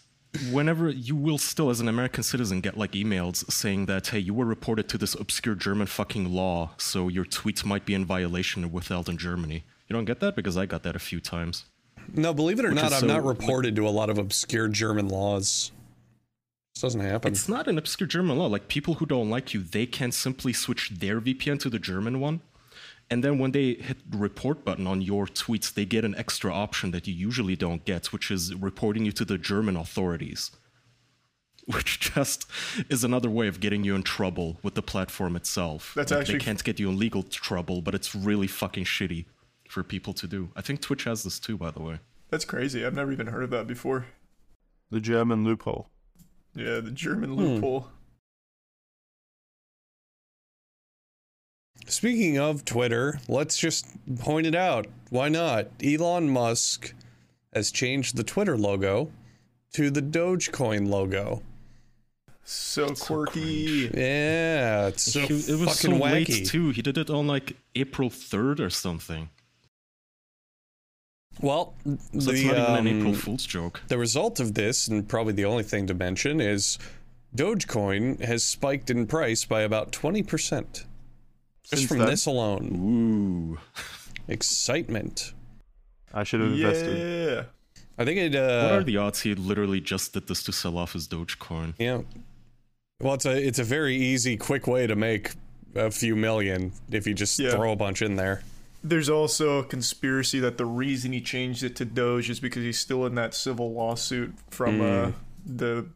whenever 0.51 0.89
you 0.91 1.15
will 1.15 1.39
still, 1.39 1.71
as 1.71 1.81
an 1.81 1.89
American 1.89 2.23
citizen, 2.23 2.61
get 2.61 2.77
like 2.77 2.93
emails 2.93 3.51
saying 3.51 3.87
that, 3.87 4.09
hey, 4.09 4.19
you 4.19 4.35
were 4.35 4.45
reported 4.45 4.89
to 4.91 4.99
this 4.99 5.15
obscure 5.15 5.55
German 5.55 5.87
fucking 5.87 6.33
law, 6.33 6.71
so 6.77 7.09
your 7.09 7.25
tweets 7.25 7.65
might 7.65 7.85
be 7.87 7.95
in 7.95 8.05
violation 8.05 8.65
of 8.65 8.73
withheld 8.73 9.09
in 9.09 9.17
Germany. 9.17 9.65
You 9.89 9.95
don't 9.95 10.05
get 10.07 10.21
that? 10.21 10.35
Because 10.35 10.57
I 10.57 10.67
got 10.67 10.83
that 10.83 10.97
a 10.97 11.01
few 11.01 11.21
times. 11.21 11.65
No, 12.13 12.35
believe 12.35 12.59
it 12.59 12.65
or 12.65 12.69
Which 12.71 12.83
not, 12.83 12.93
I'm 12.93 13.01
so, 13.01 13.07
not 13.07 13.25
like- 13.25 13.39
reported 13.39 13.77
to 13.77 13.87
a 13.87 13.91
lot 13.91 14.11
of 14.11 14.19
obscure 14.19 14.69
German 14.69 15.09
laws. 15.09 15.71
This 16.75 16.83
doesn't 16.83 17.01
happen. 17.01 17.31
It's 17.33 17.49
not 17.49 17.69
an 17.69 17.79
obscure 17.79 18.09
German 18.09 18.37
law. 18.39 18.47
Like, 18.47 18.67
people 18.67 18.95
who 18.95 19.07
don't 19.07 19.31
like 19.31 19.55
you, 19.55 19.63
they 19.63 19.87
can 19.87 20.11
simply 20.11 20.53
switch 20.53 20.91
their 20.91 21.21
VPN 21.21 21.61
to 21.61 21.71
the 21.71 21.79
German 21.79 22.19
one. 22.19 22.41
And 23.11 23.23
then 23.23 23.39
when 23.39 23.53
they 23.53 23.75
hit 23.75 24.11
the 24.11 24.17
report 24.19 24.65
button 24.65 24.87
on 24.87 25.03
your 25.03 25.27
tweets, 25.27 25.73
they 25.73 25.85
get 25.85 26.05
an 26.05 26.15
extra 26.17 26.53
option 26.53 26.91
that 26.93 27.07
you 27.07 27.15
usually 27.15 27.55
don't 27.57 27.85
get, 27.85 28.07
which 28.13 28.31
is 28.31 28.55
reporting 28.55 29.05
you 29.05 29.13
to 29.13 29.25
the 29.25 29.39
German 29.39 29.77
authorities. 29.77 30.51
Which 31.67 31.99
just 31.99 32.47
is 32.91 33.05
another 33.05 33.31
way 33.31 33.47
of 33.49 33.59
getting 33.59 33.85
you 33.85 33.95
in 33.95 34.03
trouble 34.03 34.59
with 34.63 34.75
the 34.75 34.83
platform 34.83 35.35
itself. 35.35 35.95
That's 35.97 36.13
Like, 36.13 36.21
actually- 36.21 36.39
They 36.39 36.45
can't 36.45 36.63
get 36.63 36.79
you 36.79 36.91
in 36.91 36.99
legal 36.99 37.23
trouble, 37.23 37.81
but 37.81 37.95
it's 37.95 38.15
really 38.15 38.47
fucking 38.47 38.85
shitty 38.85 39.25
for 39.71 39.83
people 39.83 40.13
to 40.15 40.27
do. 40.27 40.51
I 40.55 40.61
think 40.61 40.83
Twitch 40.83 41.05
has 41.05 41.23
this 41.23 41.39
too, 41.39 41.57
by 41.57 41.71
the 41.71 41.81
way. 41.81 42.01
That's 42.29 42.45
crazy. 42.45 42.85
I've 42.85 42.93
never 42.95 43.13
even 43.13 43.29
heard 43.29 43.45
of 43.45 43.51
that 43.51 43.67
before. 43.67 44.05
The 44.91 45.01
German 45.01 45.43
loophole. 45.45 45.89
Yeah, 46.55 46.81
the 46.81 46.91
German 46.91 47.31
Hmm. 47.35 47.45
Speaking 51.87 52.39
of 52.39 52.65
Twitter, 52.65 53.21
let's 53.29 53.57
just 53.57 53.87
point 54.19 54.47
it 54.47 54.55
out. 54.55 54.87
Why 55.11 55.29
not? 55.29 55.67
Elon 55.83 56.29
Musk 56.31 56.95
has 57.53 57.71
changed 57.71 58.17
the 58.17 58.25
Twitter 58.25 58.57
logo 58.57 59.11
to 59.75 59.91
the 59.91 60.01
Dogecoin 60.03 60.89
logo. 60.89 61.43
So 62.45 62.89
quirky. 62.95 63.91
Yeah, 63.95 64.89
it's 64.89 65.13
so 65.13 65.21
He- 65.27 65.35
it 65.53 65.59
was 65.59 65.79
so 65.79 65.89
fucking 65.89 65.99
late 66.01 66.29
wacky. 66.29 66.47
too. 66.47 66.71
He 66.71 66.83
did 66.83 66.99
it 66.99 67.11
on 67.11 67.27
like 67.27 67.57
April 67.75 68.11
3rd 68.11 68.61
or 68.61 68.71
something. 68.71 69.31
Well, 71.41 71.75
So 71.85 71.93
it's 72.31 72.43
the, 72.43 72.45
not 72.47 72.59
even 72.59 72.75
an 72.77 72.87
April 72.99 73.09
um, 73.15 73.19
Fool's 73.19 73.45
joke. 73.47 73.83
the 73.89 73.99
result 73.99 74.39
of 74.41 74.55
this, 74.55 74.87
and 74.89 75.09
probably 75.09 75.33
the 75.33 75.45
only 75.45 75.65
thing 75.65 75.87
to 75.89 75.95
mention, 75.95 76.41
is 76.41 76.79
Dogecoin 77.35 78.21
has 78.21 78.45
spiked 78.45 78.89
in 78.91 79.07
price 79.07 79.45
by 79.45 79.63
about 79.63 79.91
20%. 79.91 80.85
Just 81.65 81.81
Since 81.81 81.89
from 81.89 81.99
then? 81.99 82.09
this 82.09 82.27
alone. 82.27 83.57
Ooh. 83.59 83.83
Excitement. 84.29 85.33
I 86.13 86.25
should 86.25 86.41
have 86.41 86.53
invested. 86.53 87.31
Yeah. 87.37 87.43
I 87.99 88.05
think 88.05 88.19
it, 88.19 88.35
Uh, 88.35 88.63
What 88.69 88.73
are 88.81 88.85
the 88.85 88.97
odds 88.97 89.21
he 89.21 89.35
literally 89.35 89.81
just 89.81 90.13
did 90.13 90.27
this 90.27 90.43
to 90.45 90.53
sell 90.53 90.79
off 90.79 90.93
his 90.93 91.09
Dogecoin? 91.09 91.75
yeah. 91.79 92.01
Well, 93.01 93.15
it's 93.15 93.27
a, 93.27 93.37
it's 93.47 93.59
a 93.59 93.65
very 93.65 93.97
easy, 93.97 94.37
quick 94.37 94.67
way 94.67 94.87
to 94.87 94.95
make 94.95 95.33
a 95.75 95.91
few 95.91 96.15
million 96.15 96.73
if 96.91 97.07
you 97.07 97.15
just 97.15 97.39
Yeah. 97.39 97.51
throw 97.51 97.73
a 97.73 97.77
bunch 97.77 98.03
in 98.03 98.17
there. 98.17 98.43
There's 98.85 99.09
also 99.09 99.59
a 99.59 99.65
conspiracy 99.65 100.39
that 100.41 100.59
the 100.59 100.67
reason 100.67 101.13
he 101.13 101.21
changed 101.21 101.63
it 101.65 101.75
to 101.77 101.85
Doge 101.85 102.31
is 102.31 102.39
because 102.39 102.63
he's 102.63 102.79
still 102.79 103.05
in 103.07 103.15
that 103.17 103.35
civil 103.35 103.73
lawsuit 103.73 104.35
from 104.51 104.81
uh, 104.81 105.13
the 105.45 105.87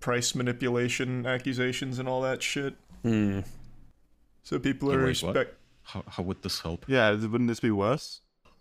price 0.00 0.34
manipulation 0.34 1.26
accusations 1.26 1.98
and 1.98 2.08
all 2.08 2.20
that 2.22 2.42
shit. 2.42 2.74
Hmm. 3.02 3.40
So 4.44 4.58
people 4.58 4.92
are 4.92 5.04
wait, 5.04 5.22
what? 5.22 5.34
spec. 5.34 5.48
How, 5.82 6.04
how 6.06 6.22
would 6.22 6.42
this 6.42 6.60
help? 6.60 6.84
Yeah, 6.88 7.10
wouldn't 7.12 7.48
this 7.48 7.60
be 7.60 7.70
worse? 7.70 8.20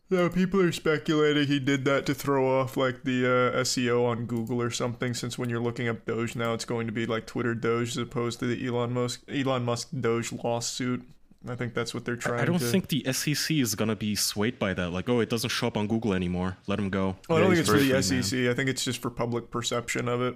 Yeah, 0.10 0.30
people 0.30 0.60
are 0.62 0.72
speculating 0.72 1.48
he 1.48 1.60
did 1.60 1.86
that 1.86 2.06
to 2.06 2.14
throw 2.14 2.60
off 2.60 2.76
like 2.78 3.04
the 3.04 3.26
uh, 3.26 3.62
SEO 3.62 4.06
on 4.06 4.26
Google 4.26 4.62
or 4.62 4.70
something. 4.70 5.14
Since 5.14 5.38
when 5.38 5.50
you're 5.50 5.62
looking 5.62 5.88
up 5.88 6.06
Doge 6.06 6.36
now, 6.36 6.54
it's 6.54 6.66
going 6.66 6.88
to 6.88 6.94
be 6.94 7.06
like 7.06 7.26
Twitter 7.26 7.56
Doge 7.56 7.90
as 7.90 7.98
opposed 7.98 8.40
to 8.40 8.46
the 8.46 8.68
Elon 8.68 8.94
Musk 8.94 9.24
Elon 9.30 9.64
Musk 9.64 9.90
Doge 10.00 10.32
lawsuit. 10.32 11.04
I 11.48 11.56
think 11.56 11.74
that's 11.74 11.94
what 11.94 12.06
they're 12.06 12.16
trying. 12.16 12.38
To 12.38 12.42
I 12.44 12.46
don't 12.46 12.60
to... 12.60 12.66
think 12.66 12.88
the 12.90 13.12
SEC 13.12 13.58
is 13.58 13.76
gonna 13.76 13.96
be 13.96 14.16
swayed 14.16 14.60
by 14.60 14.74
that. 14.74 14.92
Like, 14.92 15.10
oh, 15.10 15.20
it 15.20 15.30
doesn't 15.30 15.50
show 15.50 15.68
up 15.68 15.76
on 15.78 15.88
Google 15.88 16.14
anymore. 16.14 16.58
Let 16.68 16.80
him 16.80 16.90
go. 16.90 17.18
Oh, 17.30 17.36
I 17.36 17.40
don't 17.40 17.50
Yeah, 17.50 17.56
think 17.56 17.60
it's 17.60 17.70
for 17.70 17.78
the 17.80 17.90
very 17.90 18.02
free, 18.02 18.16
man. 18.16 18.24
SEC. 18.24 18.40
I 18.40 18.54
think 18.54 18.70
it's 18.70 18.84
just 18.86 19.02
for 19.02 19.10
public 19.10 19.52
perception 19.52 20.08
of 20.08 20.22
it. 20.22 20.36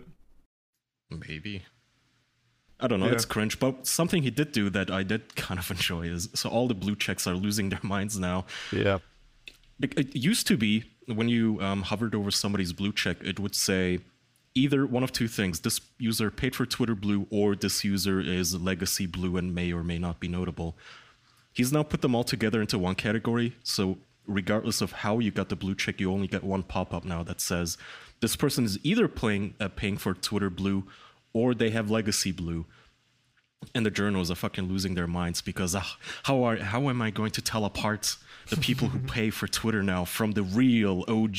Maybe. 1.10 1.64
I 2.80 2.88
don't 2.88 3.00
know. 3.00 3.08
Yeah. 3.08 3.14
It's 3.14 3.26
cringe, 3.26 3.60
but 3.60 3.88
something 3.88 4.24
he 4.24 4.30
did 4.30 4.52
do 4.52 4.70
that 4.70 4.92
I 4.92 5.04
did 5.04 5.36
kind 5.36 5.60
of 5.60 5.70
enjoy 5.78 6.04
is 6.04 6.30
so 6.34 6.50
all 6.50 6.68
the 6.68 6.76
blue 6.76 6.96
checks 6.96 7.28
are 7.28 7.34
losing 7.34 7.70
their 7.70 7.80
minds 7.84 8.20
now. 8.20 8.46
Yeah. 8.72 9.00
It, 9.82 9.98
it 9.98 10.16
used 10.16 10.48
to 10.48 10.58
be 10.58 10.84
when 11.08 11.30
you 11.30 11.60
um, 11.62 11.84
hovered 11.84 12.14
over 12.14 12.32
somebody's 12.32 12.74
blue 12.74 12.92
check, 12.92 13.18
it 13.22 13.40
would 13.40 13.56
say 13.56 14.00
either 14.56 14.86
one 14.86 15.04
of 15.04 15.12
two 15.12 15.28
things: 15.28 15.62
this 15.62 15.82
user 15.98 16.30
paid 16.30 16.56
for 16.56 16.66
Twitter 16.66 16.96
Blue, 16.96 17.28
or 17.30 17.56
this 17.56 17.84
user 17.84 18.20
is 18.20 18.56
legacy 18.56 19.06
blue 19.06 19.38
and 19.38 19.54
may 19.54 19.72
or 19.72 19.84
may 19.84 19.98
not 19.98 20.20
be 20.20 20.28
notable. 20.28 20.78
He's 21.54 21.72
now 21.72 21.84
put 21.84 22.02
them 22.02 22.14
all 22.14 22.24
together 22.24 22.62
into 22.62 22.78
one 22.78 22.96
category. 22.96 23.56
So 23.64 23.98
regardless 24.28 24.82
of 24.82 24.92
how 24.92 25.20
you 25.20 25.32
got 25.32 25.50
the 25.50 25.56
blue 25.56 25.74
check, 25.74 26.00
you 26.00 26.12
only 26.12 26.28
get 26.28 26.44
one 26.44 26.62
pop-up 26.62 27.06
now 27.06 27.24
that 27.24 27.42
says 27.42 27.78
this 28.20 28.36
person 28.36 28.66
is 28.66 28.78
either 28.84 29.08
playing 29.08 29.56
uh, 29.60 29.70
paying 29.70 29.98
for 29.98 30.14
Twitter 30.14 30.50
Blue, 30.50 30.86
or 31.38 31.54
they 31.54 31.70
have 31.70 31.90
legacy 31.92 32.32
blue. 32.32 32.66
And 33.74 33.86
the 33.86 33.92
journals 33.92 34.30
are 34.32 34.36
fucking 34.36 34.66
losing 34.66 34.94
their 34.94 35.08
minds 35.08 35.42
because 35.42 35.76
ah, 35.76 35.98
how 36.24 36.44
are 36.44 36.58
how 36.58 36.90
am 36.90 37.02
I 37.02 37.10
going 37.10 37.32
to 37.32 37.42
tell 37.42 37.66
apart 37.66 38.16
the 38.50 38.58
people 38.58 38.88
who 38.88 39.00
pay 39.18 39.30
for 39.30 39.48
Twitter 39.48 39.82
now 39.82 40.06
from 40.06 40.34
the 40.34 40.44
real 40.44 41.04
OG 41.08 41.38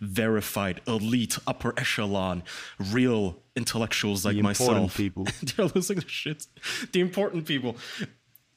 verified 0.00 0.80
elite 0.86 1.38
upper 1.46 1.72
echelon 1.78 2.42
real 2.78 3.36
intellectuals 3.54 4.24
like 4.24 4.34
The 4.34 4.40
important 4.40 4.68
myself? 4.68 4.96
people. 5.04 5.26
they're 5.42 5.66
losing 5.66 5.98
their 5.98 6.08
shit. 6.08 6.46
The 6.92 7.00
important 7.00 7.46
people. 7.46 7.76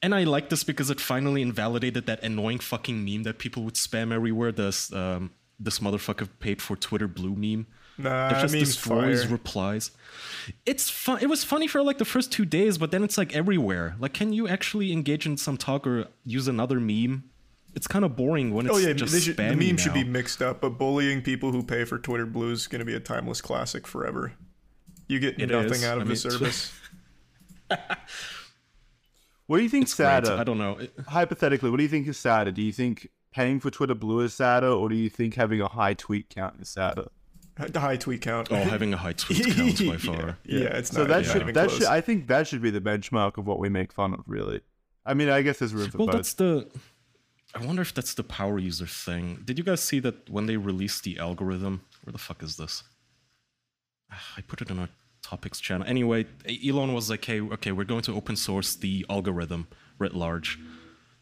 And 0.02 0.14
I 0.14 0.24
like 0.24 0.48
this 0.48 0.64
because 0.64 0.90
it 0.90 1.00
finally 1.00 1.42
invalidated 1.42 2.06
that 2.06 2.22
annoying 2.22 2.60
fucking 2.60 3.04
meme 3.04 3.24
that 3.24 3.38
people 3.38 3.62
would 3.64 3.74
spam 3.74 4.10
everywhere 4.12 4.52
this 4.52 4.92
um 4.92 5.32
this 5.60 5.78
motherfucker 5.80 6.28
paid 6.38 6.60
for 6.62 6.76
Twitter 6.76 7.08
blue 7.08 7.34
meme 7.34 7.66
Nah, 7.98 8.26
it 8.28 8.30
that 8.34 8.40
just 8.42 8.52
meme's 8.54 8.74
destroys 8.74 9.22
fire. 9.24 9.32
replies. 9.32 9.90
It's 10.64 10.90
fun. 10.90 11.18
It 11.22 11.26
was 11.28 11.44
funny 11.44 11.66
for 11.66 11.82
like 11.82 11.98
the 11.98 12.04
first 12.04 12.30
two 12.30 12.44
days, 12.44 12.78
but 12.78 12.90
then 12.90 13.02
it's 13.02 13.16
like 13.18 13.34
everywhere. 13.34 13.96
Like, 13.98 14.12
can 14.12 14.32
you 14.32 14.46
actually 14.48 14.92
engage 14.92 15.26
in 15.26 15.36
some 15.36 15.56
talk 15.56 15.86
or 15.86 16.06
use 16.24 16.46
another 16.48 16.78
meme? 16.78 17.24
It's 17.74 17.86
kind 17.86 18.04
of 18.04 18.16
boring 18.16 18.54
when 18.54 18.66
oh, 18.70 18.76
it's 18.76 18.84
Oh 18.84 18.88
yeah, 18.88 18.94
just 18.94 19.12
they 19.12 19.20
should, 19.20 19.36
the 19.36 19.42
spammy 19.42 19.66
meme 19.68 19.76
should 19.76 19.92
be 19.94 20.04
mixed 20.04 20.40
up, 20.42 20.60
but 20.60 20.70
bullying 20.78 21.20
people 21.22 21.52
who 21.52 21.62
pay 21.62 21.84
for 21.84 21.98
Twitter 21.98 22.24
Blue 22.26 22.50
is 22.52 22.66
going 22.66 22.78
to 22.80 22.84
be 22.86 22.94
a 22.94 23.00
timeless 23.00 23.40
classic 23.40 23.86
forever. 23.86 24.32
You 25.08 25.18
get 25.20 25.38
It 25.40 25.50
nothing 25.50 25.72
is. 25.72 25.84
out 25.84 25.98
of 25.98 26.02
I 26.02 26.04
the 26.04 26.08
mean- 26.08 26.16
service. 26.16 26.72
What 29.46 29.58
do 29.58 29.62
you 29.62 29.68
think 29.68 29.84
It's 29.84 29.94
great. 29.94 30.06
I 30.26 30.42
don't 30.44 30.58
know. 30.58 30.78
It- 30.78 30.92
Hypothetically, 31.06 31.70
what 31.70 31.76
do 31.76 31.82
you 31.84 31.88
think 31.88 32.08
is 32.08 32.18
sadder? 32.18 32.50
Do 32.50 32.62
you 32.62 32.72
think 32.72 33.08
paying 33.32 33.60
for 33.60 33.70
Twitter 33.70 33.94
Blue 33.94 34.20
is 34.20 34.34
sadder, 34.34 34.66
or 34.68 34.88
do 34.88 34.96
you 34.96 35.08
think 35.08 35.34
having 35.34 35.60
a 35.60 35.68
high 35.68 35.94
tweet 35.94 36.28
count 36.30 36.56
is 36.60 36.68
sadder? 36.68 37.06
The 37.58 37.80
high 37.80 37.96
tweet 37.96 38.20
count. 38.20 38.48
Oh, 38.50 38.56
having 38.56 38.92
a 38.92 38.96
high 38.98 39.12
tweet 39.16 39.46
count 39.56 39.86
by 39.86 39.96
far. 39.96 40.38
yeah, 40.44 40.76
it's 40.76 40.90
So 40.90 41.00
not. 41.00 41.08
that 41.08 41.24
yeah, 41.24 41.32
should 41.32 41.42
even 41.42 41.54
that 41.54 41.68
close. 41.68 41.78
should 41.78 41.86
I 41.88 42.00
think 42.02 42.26
that 42.28 42.46
should 42.46 42.60
be 42.60 42.70
the 42.70 42.80
benchmark 42.82 43.38
of 43.38 43.46
what 43.46 43.58
we 43.58 43.68
make 43.70 43.92
fun 43.92 44.12
of, 44.14 44.20
really. 44.26 44.60
I 45.06 45.14
mean, 45.14 45.28
I 45.30 45.40
guess 45.42 45.58
there's 45.60 45.72
room 45.72 45.90
for 45.90 45.98
Well, 45.98 46.06
both. 46.08 46.16
that's 46.16 46.34
the. 46.34 46.68
I 47.54 47.64
wonder 47.64 47.80
if 47.80 47.94
that's 47.94 48.12
the 48.12 48.24
power 48.24 48.58
user 48.58 48.86
thing. 48.86 49.40
Did 49.44 49.56
you 49.56 49.64
guys 49.64 49.80
see 49.80 50.00
that 50.00 50.28
when 50.28 50.44
they 50.46 50.58
released 50.58 51.04
the 51.04 51.18
algorithm? 51.18 51.80
Where 52.04 52.12
the 52.12 52.18
fuck 52.18 52.42
is 52.42 52.56
this? 52.56 52.82
Ah, 54.12 54.22
I 54.36 54.42
put 54.42 54.60
it 54.60 54.70
in 54.70 54.78
our 54.78 54.88
topics 55.22 55.58
channel. 55.58 55.86
Anyway, 55.88 56.26
Elon 56.66 56.92
was 56.92 57.08
like, 57.08 57.24
"Hey, 57.24 57.40
okay, 57.40 57.72
we're 57.72 57.84
going 57.84 58.02
to 58.02 58.14
open 58.14 58.36
source 58.36 58.74
the 58.76 59.06
algorithm 59.08 59.66
writ 59.98 60.14
large." 60.14 60.58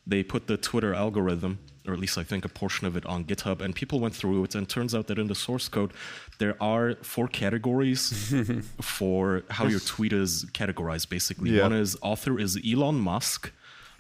They 0.06 0.22
put 0.22 0.46
the 0.46 0.56
Twitter 0.56 0.92
algorithm, 0.94 1.58
or 1.86 1.94
at 1.94 1.98
least 1.98 2.18
I 2.18 2.24
think 2.24 2.44
a 2.44 2.48
portion 2.48 2.86
of 2.86 2.96
it, 2.96 3.06
on 3.06 3.24
GitHub, 3.24 3.60
and 3.62 3.74
people 3.74 4.00
went 4.00 4.14
through 4.14 4.44
it. 4.44 4.54
And 4.54 4.64
it 4.66 4.68
turns 4.68 4.94
out 4.94 5.06
that 5.06 5.18
in 5.18 5.28
the 5.28 5.34
source 5.34 5.68
code, 5.68 5.92
there 6.38 6.56
are 6.62 6.94
four 7.02 7.26
categories 7.28 8.34
for 8.80 9.44
how 9.50 9.66
your 9.66 9.80
tweet 9.80 10.12
is 10.12 10.44
categorized. 10.52 11.08
Basically, 11.08 11.50
Yeah. 11.50 11.62
one 11.62 11.72
is 11.72 11.96
author 12.02 12.38
is 12.38 12.58
Elon 12.66 12.96
Musk. 12.96 13.50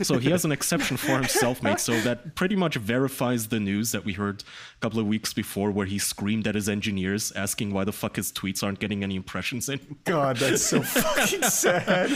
So 0.02 0.18
he 0.18 0.30
has 0.30 0.44
an 0.44 0.50
exception 0.52 0.96
for 0.96 1.12
himself 1.16 1.62
made, 1.62 1.78
so 1.78 1.98
that 2.00 2.34
pretty 2.34 2.56
much 2.56 2.74
verifies 2.74 3.48
the 3.48 3.60
news 3.60 3.92
that 3.92 4.04
we 4.04 4.12
heard 4.14 4.42
a 4.42 4.80
couple 4.80 4.98
of 4.98 5.06
weeks 5.06 5.32
before, 5.32 5.70
where 5.70 5.86
he 5.86 5.98
screamed 5.98 6.46
at 6.48 6.54
his 6.56 6.68
engineers, 6.68 7.30
asking 7.36 7.72
why 7.72 7.84
the 7.84 7.92
fuck 7.92 8.16
his 8.16 8.32
tweets 8.32 8.62
aren't 8.64 8.80
getting 8.80 9.04
any 9.04 9.14
impressions 9.16 9.68
anymore. 9.68 9.96
God, 10.04 10.36
that's 10.38 10.62
so 10.62 10.82
fucking 10.82 11.42
sad. 11.44 12.10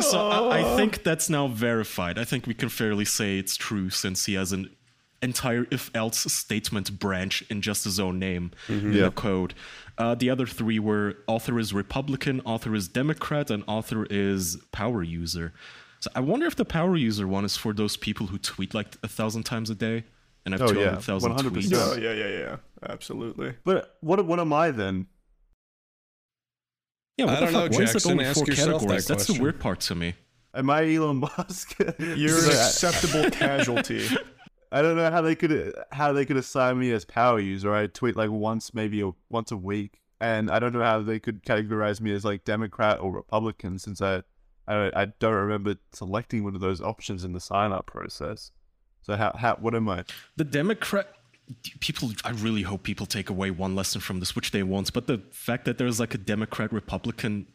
So 0.00 0.20
Oh. 0.20 0.48
I, 0.50 0.74
I 0.74 0.76
think 0.76 1.02
that's 1.02 1.28
now 1.28 1.48
verified. 1.48 2.18
I 2.18 2.24
think 2.24 2.46
we 2.46 2.54
can 2.54 2.68
fairly 2.68 3.04
say 3.04 3.38
it's 3.38 3.56
true 3.56 3.90
since 3.90 4.26
he 4.26 4.34
has 4.34 4.52
an 4.52 4.70
entire 5.22 5.66
if-else 5.70 6.30
statement 6.32 6.98
branch 6.98 7.42
in 7.50 7.60
just 7.62 7.84
his 7.84 7.98
own 7.98 8.18
name 8.18 8.52
in 8.68 8.92
Yeah. 8.92 9.04
the 9.06 9.10
code. 9.10 9.54
Uh, 9.98 10.14
the 10.14 10.28
other 10.30 10.46
three 10.46 10.78
were 10.78 11.16
author 11.26 11.58
is 11.58 11.72
Republican, 11.72 12.40
author 12.44 12.74
is 12.74 12.86
Democrat, 12.86 13.50
and 13.50 13.64
author 13.66 14.06
is 14.10 14.58
power 14.72 15.02
user. 15.02 15.52
So 16.06 16.12
I 16.14 16.20
wonder 16.20 16.46
if 16.46 16.54
the 16.54 16.64
power 16.64 16.94
user 16.96 17.26
one 17.26 17.44
is 17.44 17.56
for 17.56 17.72
those 17.72 17.96
people 17.96 18.28
who 18.28 18.38
tweet 18.38 18.74
like 18.74 18.96
a 19.02 19.08
thousand 19.08 19.42
times 19.42 19.70
a 19.70 19.74
day 19.74 20.04
and 20.44 20.54
have 20.54 20.62
Oh, 20.62 20.66
yeah. 20.66 20.96
200,000 21.00 21.32
100%. 21.32 21.50
tweets. 21.50 21.72
Oh 21.74 21.96
yeah, 21.98 22.12
yeah, 22.12 22.28
yeah. 22.38 22.56
Absolutely. 22.88 23.54
but 23.64 23.96
what 24.02 24.24
what 24.24 24.38
am 24.38 24.52
I 24.52 24.70
then? 24.70 25.06
Yeah, 27.16 27.24
what 27.24 27.34
I 27.34 27.34
the 27.34 27.40
don't 27.46 27.52
fuck? 27.54 27.70
know, 27.72 27.78
Why 27.78 27.82
is 27.84 27.94
it 27.96 28.06
only 28.06 28.24
Ask 28.24 28.36
four 28.38 28.46
yourself 28.46 28.66
that 28.66 28.72
categories? 28.80 29.06
That's 29.06 29.26
the 29.26 29.40
weird 29.42 29.58
part 29.58 29.80
to 29.80 29.94
me. 29.96 30.14
Am 30.54 30.70
I 30.70 30.94
Elon 30.94 31.16
Musk? 31.16 31.76
You're 31.98 32.38
an 32.44 32.50
acceptable 32.50 33.28
casualty. 33.30 34.06
I 34.70 34.82
don't 34.82 34.96
know 34.96 35.10
how 35.10 35.22
they 35.22 35.34
could 35.34 35.74
how 35.90 36.12
they 36.12 36.24
could 36.24 36.36
assign 36.36 36.78
me 36.78 36.92
as 36.92 37.04
power 37.04 37.40
user. 37.40 37.74
I 37.74 37.88
tweet 37.88 38.14
like 38.16 38.30
once, 38.30 38.72
maybe 38.74 39.00
a, 39.00 39.10
once 39.28 39.50
a 39.50 39.56
week, 39.56 40.00
and 40.20 40.50
I 40.52 40.60
don't 40.60 40.72
know 40.72 40.82
how 40.84 41.02
they 41.02 41.18
could 41.18 41.42
categorize 41.42 42.00
me 42.00 42.12
as 42.12 42.24
like 42.24 42.44
Democrat 42.44 43.00
or 43.00 43.10
Republican 43.10 43.78
since 43.80 44.00
I 44.00 44.22
I, 44.68 44.90
I 44.94 45.04
don't 45.06 45.34
remember 45.34 45.76
selecting 45.92 46.44
one 46.44 46.54
of 46.54 46.60
those 46.60 46.80
options 46.80 47.24
in 47.24 47.32
the 47.32 47.40
sign 47.40 47.72
up 47.72 47.86
process. 47.86 48.50
So 49.02 49.16
how 49.16 49.34
how 49.36 49.56
what 49.56 49.74
am 49.74 49.88
I? 49.88 50.04
the 50.36 50.44
Democrat 50.44 51.08
people 51.80 52.10
I 52.24 52.30
really 52.30 52.62
hope 52.62 52.82
people 52.82 53.06
take 53.06 53.30
away 53.30 53.50
one 53.50 53.74
lesson 53.76 54.00
from 54.00 54.20
this, 54.20 54.34
which 54.34 54.50
they 54.50 54.62
won't. 54.62 54.92
But 54.92 55.06
the 55.06 55.22
fact 55.30 55.64
that 55.66 55.78
there's 55.78 56.00
like 56.00 56.14
a 56.14 56.18
Democrat 56.18 56.72
Republican 56.72 57.46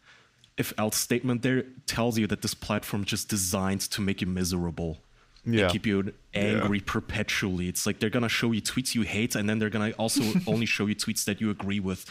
if 0.58 0.74
else 0.78 0.98
statement 0.98 1.42
there 1.42 1.64
tells 1.88 2.18
you 2.18 2.28
that 2.28 2.42
this 2.42 2.54
platform 2.54 3.04
is 3.04 3.08
just 3.08 3.30
designed 3.30 3.82
to 3.82 4.02
make 4.02 4.22
you 4.22 4.28
miserable. 4.28 5.00
Yeah. 5.44 5.64
And 5.64 5.72
keep 5.72 5.88
you 5.88 6.14
angry 6.36 6.82
perpetually. 6.82 7.68
It's 7.68 7.86
like 7.88 8.00
they're 8.00 8.12
gonna 8.12 8.30
show 8.30 8.52
you 8.52 8.62
tweets 8.62 8.94
you 8.94 9.02
hate, 9.02 9.36
and 9.36 9.50
then 9.50 9.58
they're 9.60 9.72
gonna 9.72 9.92
also 9.98 10.22
only 10.48 10.68
show 10.68 10.86
you 10.86 10.96
tweets 10.96 11.26
that 11.26 11.42
you 11.42 11.50
agree 11.50 11.80
with, 11.80 12.06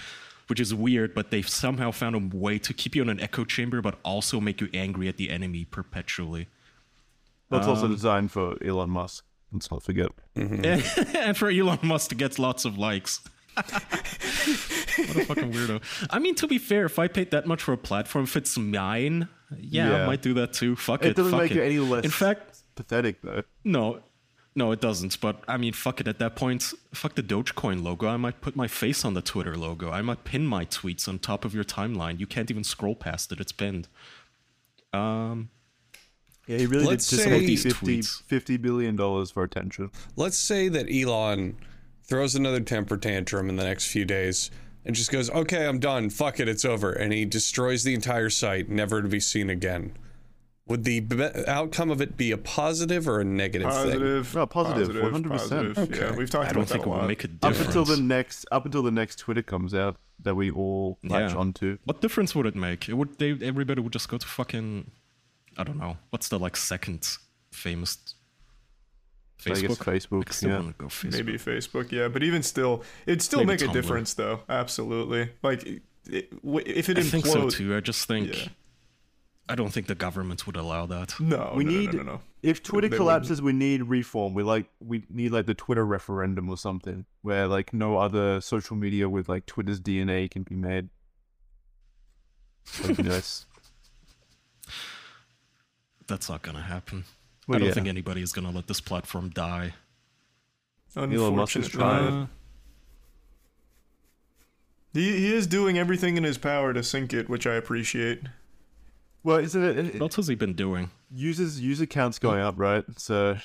which 0.50 0.60
is 0.60 0.74
weird. 0.74 1.14
But 1.14 1.30
they've 1.30 1.48
somehow 1.48 1.90
found 1.92 2.14
a 2.16 2.36
way 2.36 2.58
to 2.58 2.74
keep 2.74 2.94
you 2.94 3.00
in 3.02 3.08
an 3.08 3.20
echo 3.20 3.44
chamber, 3.44 3.80
but 3.80 3.98
also 4.04 4.40
make 4.40 4.60
you 4.60 4.68
angry 4.74 5.08
at 5.08 5.16
the 5.16 5.30
enemy 5.30 5.64
perpetually. 5.64 6.48
That's 7.48 7.66
also 7.66 7.86
Um, 7.86 7.92
designed 7.92 8.30
for 8.32 8.62
Elon 8.62 8.90
Musk. 8.90 9.24
Let's 9.52 9.70
not 9.70 9.82
forget. 9.82 10.10
and 10.36 11.36
for 11.36 11.48
Elon 11.50 11.78
Musk 11.82 12.10
to 12.10 12.14
get 12.14 12.38
lots 12.38 12.64
of 12.64 12.76
likes. 12.78 13.20
what 13.54 13.66
a 13.72 15.24
fucking 15.24 15.52
weirdo. 15.52 15.82
I 16.10 16.18
mean, 16.20 16.34
to 16.36 16.46
be 16.46 16.58
fair, 16.58 16.84
if 16.84 16.98
I 16.98 17.08
paid 17.08 17.30
that 17.32 17.46
much 17.46 17.62
for 17.62 17.72
a 17.72 17.76
platform, 17.76 18.24
if 18.24 18.36
it's 18.36 18.56
mine, 18.56 19.28
yeah, 19.58 20.04
I 20.04 20.06
might 20.06 20.22
do 20.22 20.34
that 20.34 20.52
too. 20.52 20.76
Fuck 20.76 21.04
it. 21.04 21.08
It 21.08 21.16
doesn't 21.16 21.32
fuck 21.32 21.42
make 21.42 21.50
it. 21.50 21.56
it 21.56 21.64
any 21.64 21.78
less 21.80 22.04
In 22.04 22.10
fact, 22.12 22.62
pathetic 22.76 23.22
though. 23.22 23.42
no. 23.64 24.00
No, 24.54 24.72
it 24.72 24.80
doesn't. 24.80 25.20
But 25.20 25.42
I 25.46 25.56
mean, 25.56 25.72
fuck 25.72 26.00
it. 26.00 26.08
At 26.08 26.18
that 26.18 26.34
point, 26.36 26.72
fuck 26.92 27.14
the 27.14 27.22
Dogecoin 27.22 27.82
logo. 27.82 28.08
I 28.08 28.16
might 28.16 28.40
put 28.40 28.56
my 28.56 28.66
face 28.66 29.04
on 29.04 29.14
the 29.14 29.22
Twitter 29.22 29.56
logo. 29.56 29.90
I 29.90 30.02
might 30.02 30.24
pin 30.24 30.46
my 30.46 30.64
tweets 30.64 31.06
on 31.08 31.18
top 31.20 31.44
of 31.44 31.54
your 31.54 31.64
timeline. 31.64 32.18
You 32.18 32.26
can't 32.26 32.50
even 32.50 32.64
scroll 32.64 32.96
past 32.96 33.30
it. 33.32 33.40
It's 33.40 33.52
pinned. 33.52 33.88
Um, 34.92 35.50
Yeah, 36.46 36.58
he 36.58 36.66
really 36.66 36.84
Let's 36.86 37.08
did 37.08 37.16
just 37.16 37.28
say- 37.28 37.46
These 37.46 37.62
50, 37.62 37.98
tweets. 37.98 38.22
50 38.24 38.56
billion 38.56 38.96
dollars 38.96 39.30
for 39.30 39.44
attention. 39.44 39.90
Let's 40.16 40.36
say 40.38 40.68
that 40.68 40.90
Elon 40.90 41.56
throws 42.02 42.34
another 42.34 42.58
temper 42.60 42.96
tantrum 42.96 43.48
in 43.48 43.54
the 43.56 43.62
next 43.62 43.86
few 43.86 44.04
days 44.04 44.50
and 44.84 44.96
just 44.96 45.12
goes, 45.12 45.30
"Okay, 45.30 45.64
I'm 45.66 45.78
done. 45.78 46.10
Fuck 46.10 46.40
it, 46.40 46.48
it's 46.48 46.64
over," 46.64 46.90
and 46.90 47.12
he 47.12 47.24
destroys 47.24 47.84
the 47.84 47.94
entire 47.94 48.30
site, 48.30 48.68
never 48.68 49.00
to 49.00 49.06
be 49.08 49.20
seen 49.20 49.48
again. 49.48 49.92
Would 50.70 50.84
the 50.84 51.00
be- 51.00 51.46
outcome 51.46 51.90
of 51.90 52.00
it 52.00 52.16
be 52.16 52.30
a 52.30 52.38
positive 52.38 53.06
or 53.08 53.20
a 53.20 53.24
negative 53.24 53.70
thing? 53.72 54.00
No, 54.34 54.46
positive, 54.46 54.88
100%. 54.94 55.76
Yeah, 55.76 55.82
Okay. 55.82 56.16
we've 56.16 56.30
talked 56.30 56.50
about 56.50 56.50
it. 56.50 56.50
I 56.50 56.52
don't 56.52 56.62
about 56.62 56.68
think 56.68 56.82
it 56.82 56.86
a 56.86 56.88
will 56.88 56.96
lot. 56.98 57.08
make 57.08 57.24
a 57.24 57.28
difference 57.28 57.60
Up 57.60 57.66
until 57.66 57.84
the 57.84 57.96
next, 58.00 58.46
up 58.52 58.64
until 58.64 58.82
the 58.82 58.90
next 58.90 59.16
Twitter 59.18 59.42
comes 59.42 59.74
out 59.74 59.96
that 60.22 60.34
we 60.36 60.50
all 60.50 60.98
latch 61.02 61.32
Yeah. 61.32 61.36
onto. 61.38 61.78
What 61.84 62.00
difference 62.00 62.34
would 62.34 62.46
it 62.46 62.54
make? 62.54 62.88
It 62.88 62.94
would. 62.94 63.18
They 63.18 63.32
everybody 63.42 63.80
would 63.82 63.92
just 63.92 64.08
go 64.08 64.16
to 64.18 64.26
fucking. 64.26 64.90
I 65.58 65.64
don't 65.64 65.76
know. 65.78 65.96
What's 66.10 66.28
the 66.28 66.38
like 66.38 66.56
second 66.56 67.06
famous? 67.52 67.98
I 69.46 69.50
guess 69.50 69.62
Facebook, 69.62 70.44
I 70.44 70.48
yeah. 70.48 70.58
want 70.60 70.76
to 70.78 70.82
go 70.84 70.88
Facebook. 70.88 71.12
Maybe 71.12 71.32
Facebook, 71.38 71.90
yeah, 71.92 72.08
but 72.08 72.22
even 72.22 72.42
still, 72.42 72.84
it'd 73.06 73.22
still 73.22 73.40
Maybe 73.40 73.64
make 73.64 73.70
a 73.70 73.72
difference, 73.72 74.12
though. 74.12 74.40
Absolutely. 74.50 75.30
Like, 75.42 75.66
it, 76.10 76.30
w- 76.44 76.62
if 76.66 76.90
it 76.90 76.98
I 76.98 77.02
think 77.02 77.24
so 77.24 77.48
too. 77.48 77.74
I 77.74 77.80
just 77.80 78.06
think. 78.06 78.36
Yeah. 78.36 78.48
I 79.50 79.56
don't 79.56 79.70
think 79.72 79.88
the 79.88 79.96
government 79.96 80.46
would 80.46 80.56
allow 80.56 80.86
that. 80.86 81.18
no, 81.18 81.52
We 81.56 81.64
no, 81.64 81.70
no, 81.72 81.76
need 81.78 81.92
no, 81.94 82.02
no, 82.02 82.12
no. 82.12 82.20
if 82.40 82.62
Twitter 82.62 82.88
They 82.88 82.96
collapses, 82.96 83.42
we 83.42 83.52
need 83.52 83.82
reform. 83.82 84.32
We 84.32 84.44
like 84.44 84.66
we 84.78 85.02
need 85.10 85.32
like 85.32 85.46
the 85.46 85.54
Twitter 85.54 85.84
referendum 85.84 86.48
or 86.48 86.56
something 86.56 87.04
where 87.22 87.48
like 87.48 87.72
no 87.72 87.98
other 87.98 88.40
social 88.40 88.76
media 88.76 89.08
with 89.08 89.28
like 89.28 89.46
Twitter's 89.46 89.80
DNA 89.80 90.30
can 90.30 90.44
be 90.44 90.54
made. 90.54 90.88
That'd 92.80 92.96
be 92.98 93.02
nice. 93.02 93.46
That's 96.06 96.28
not 96.28 96.42
gonna 96.42 96.62
happen. 96.62 97.04
Well, 97.48 97.56
I 97.56 97.58
don't 97.58 97.68
yeah. 97.68 97.74
think 97.74 97.88
anybody 97.88 98.22
is 98.22 98.32
gonna 98.32 98.52
let 98.52 98.68
this 98.68 98.80
platform 98.80 99.30
die. 99.30 99.74
Elon 100.96 101.10
Musk 101.36 101.56
is 101.56 101.66
Unfortunately, 101.66 101.70
trying. 101.70 102.22
Uh, 102.22 102.26
he 104.92 105.16
he 105.18 105.34
is 105.34 105.48
doing 105.48 105.76
everything 105.76 106.16
in 106.16 106.22
his 106.22 106.38
power 106.38 106.72
to 106.72 106.82
sink 106.84 107.12
it, 107.12 107.28
which 107.28 107.46
I 107.48 107.54
appreciate. 107.54 108.20
Well, 109.22 109.38
isn't 109.38 109.62
it, 109.62 109.78
it, 109.78 109.94
what 109.94 110.02
else 110.02 110.16
has 110.16 110.28
he 110.28 110.34
been 110.34 110.54
doing? 110.54 110.90
users 111.12 111.60
user 111.60 111.86
counts 111.86 112.18
going 112.18 112.40
up, 112.40 112.54
right? 112.58 112.84
So 112.96 113.36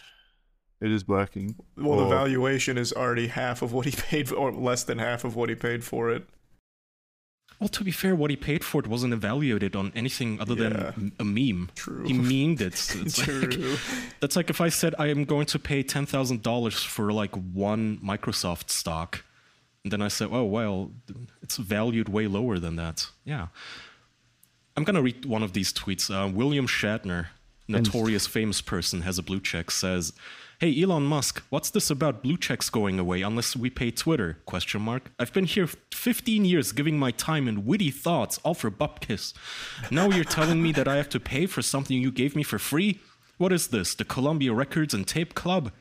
it 0.82 0.92
is 0.92 1.08
working. 1.08 1.56
Well, 1.78 2.00
the 2.00 2.06
valuation 2.08 2.78
is 2.78 2.94
already 2.94 3.28
half 3.28 3.62
of 3.62 3.74
what 3.74 3.86
he 3.86 3.92
paid, 3.92 4.30
for, 4.30 4.36
or 4.36 4.52
less 4.52 4.84
than 4.84 5.00
half 5.00 5.24
of 5.24 5.36
what 5.36 5.50
he 5.50 5.56
paid 5.56 5.84
for 5.84 6.10
it. 6.12 6.28
Well, 7.60 7.70
to 7.70 7.84
be 7.86 7.92
fair, 7.92 8.16
what 8.16 8.30
he 8.30 8.36
paid 8.36 8.64
for 8.66 8.82
it 8.82 8.88
wasn't 8.88 9.14
evaluated 9.14 9.76
on 9.78 9.92
anything 9.96 10.40
other 10.42 10.56
Yeah. 10.56 10.70
than 10.92 11.14
a 11.20 11.24
meme. 11.24 11.70
True. 11.76 12.04
He 12.04 12.14
memed 12.14 12.60
it. 12.62 12.76
So 12.76 13.00
It's 13.00 13.18
like, 13.18 13.28
True. 13.52 13.78
that's 14.20 14.36
like 14.36 14.50
if 14.50 14.60
I 14.60 14.68
said 14.70 14.94
I 15.00 15.08
am 15.08 15.24
going 15.24 15.46
to 15.48 15.60
pay 15.60 15.82
ten 15.82 16.06
thousand 16.06 16.44
dollars 16.44 16.84
for 16.84 17.12
like 17.14 17.34
one 17.36 17.98
Microsoft 18.04 18.70
stock, 18.70 19.24
and 19.84 19.92
then 19.94 20.02
I 20.02 20.10
said, 20.10 20.30
"Oh 20.32 20.44
well, 20.44 20.92
it's 21.42 21.56
valued 21.58 22.10
way 22.10 22.28
lower 22.28 22.60
than 22.60 22.76
that." 22.76 23.08
Yeah, 23.24 23.48
I'm 24.78 24.84
gonna 24.84 25.02
read 25.02 25.26
one 25.26 25.44
of 25.44 25.54
these 25.54 25.72
tweets. 25.72 26.10
Uh, 26.10 26.30
William 26.30 26.68
Shatner, 26.68 27.28
notorious 27.68 28.28
famous 28.28 28.62
person, 28.62 29.02
has 29.02 29.18
a 29.18 29.24
blue 29.24 29.40
check. 29.40 29.72
Says, 29.72 30.12
"Hey 30.60 30.82
Elon 30.82 31.04
Musk, 31.04 31.44
what's 31.50 31.70
this 31.70 31.90
about 31.90 32.22
blue 32.22 32.38
checks 32.38 32.70
going 32.70 33.00
away 33.00 33.22
unless 33.22 33.56
we 33.56 33.70
pay 33.70 33.90
Twitter?" 33.92 34.40
Question 34.46 34.82
mark. 34.82 35.12
I've 35.18 35.32
been 35.32 35.46
here 35.46 35.68
15 35.94 36.44
years 36.44 36.74
giving 36.74 37.00
my 37.00 37.12
time 37.12 37.48
and 37.48 37.66
witty 37.66 37.90
thoughts, 37.90 38.38
all 38.44 38.54
for 38.54 38.70
bupkis. 38.70 39.34
Now 39.90 40.10
you're 40.10 40.26
telling 40.26 40.62
me 40.62 40.72
that 40.74 40.88
I 40.88 40.98
have 40.98 41.10
to 41.10 41.20
pay 41.20 41.46
for 41.46 41.62
something 41.62 41.98
you 41.98 42.12
gave 42.12 42.36
me 42.36 42.44
for 42.44 42.60
free? 42.60 43.00
What 43.38 43.54
is 43.54 43.68
this? 43.68 43.96
The 43.96 44.06
Columbia 44.06 44.54
Records 44.54 44.94
and 44.94 45.08
Tape 45.08 45.36
Club? 45.36 45.72